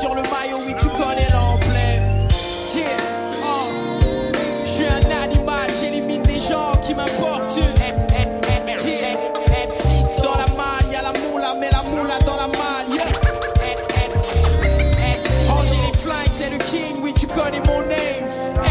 Sur 0.04 0.16
le 0.16 0.22
maillot, 0.24 0.58
oui, 0.68 0.74
tu 0.78 0.90
connais 0.90 1.28
l'emblème. 1.32 2.28
Yeah, 2.76 2.84
oh. 3.42 3.70
Je 4.66 4.70
suis 4.70 4.86
un 4.86 5.22
animal, 5.24 5.70
j'élimine 5.80 6.24
les 6.28 6.40
gens 6.40 6.74
qui 6.82 6.94
m'apportent 6.94 7.56
une. 7.56 7.64
Yeah. 8.84 9.18
Dans 10.22 10.36
la 10.36 10.48
malle, 10.58 10.92
y'a 10.92 11.02
la 11.02 11.14
moula, 11.14 11.54
mais 11.58 11.70
la 11.72 11.84
moula 11.84 12.20
dans 12.20 12.36
la 12.36 12.48
malle. 12.48 12.90
yeah. 12.90 13.06
Ranger 15.48 15.78
les 15.88 15.98
flingues, 15.98 16.32
c'est 16.32 16.50
le 16.50 16.58
king, 16.58 16.98
oui, 17.02 17.14
tu 17.14 17.28
connais 17.28 17.62
mon 17.66 17.80
name. 17.84 18.28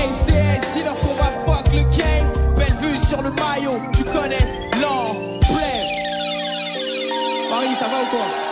LCS, 0.06 0.70
dis-leur 0.74 0.94
qu'on 0.96 1.14
va 1.14 1.30
fuck 1.46 1.72
le 1.72 1.82
game. 1.96 2.30
Belle 2.56 2.74
vue 2.74 2.98
sur 2.98 3.22
le 3.22 3.30
maillot, 3.30 3.80
tu 3.96 4.04
connais 4.04 4.70
l'emblème. 4.82 5.40
Paris, 7.50 7.74
ça 7.74 7.86
va 7.86 8.02
ou 8.02 8.06
quoi? 8.10 8.51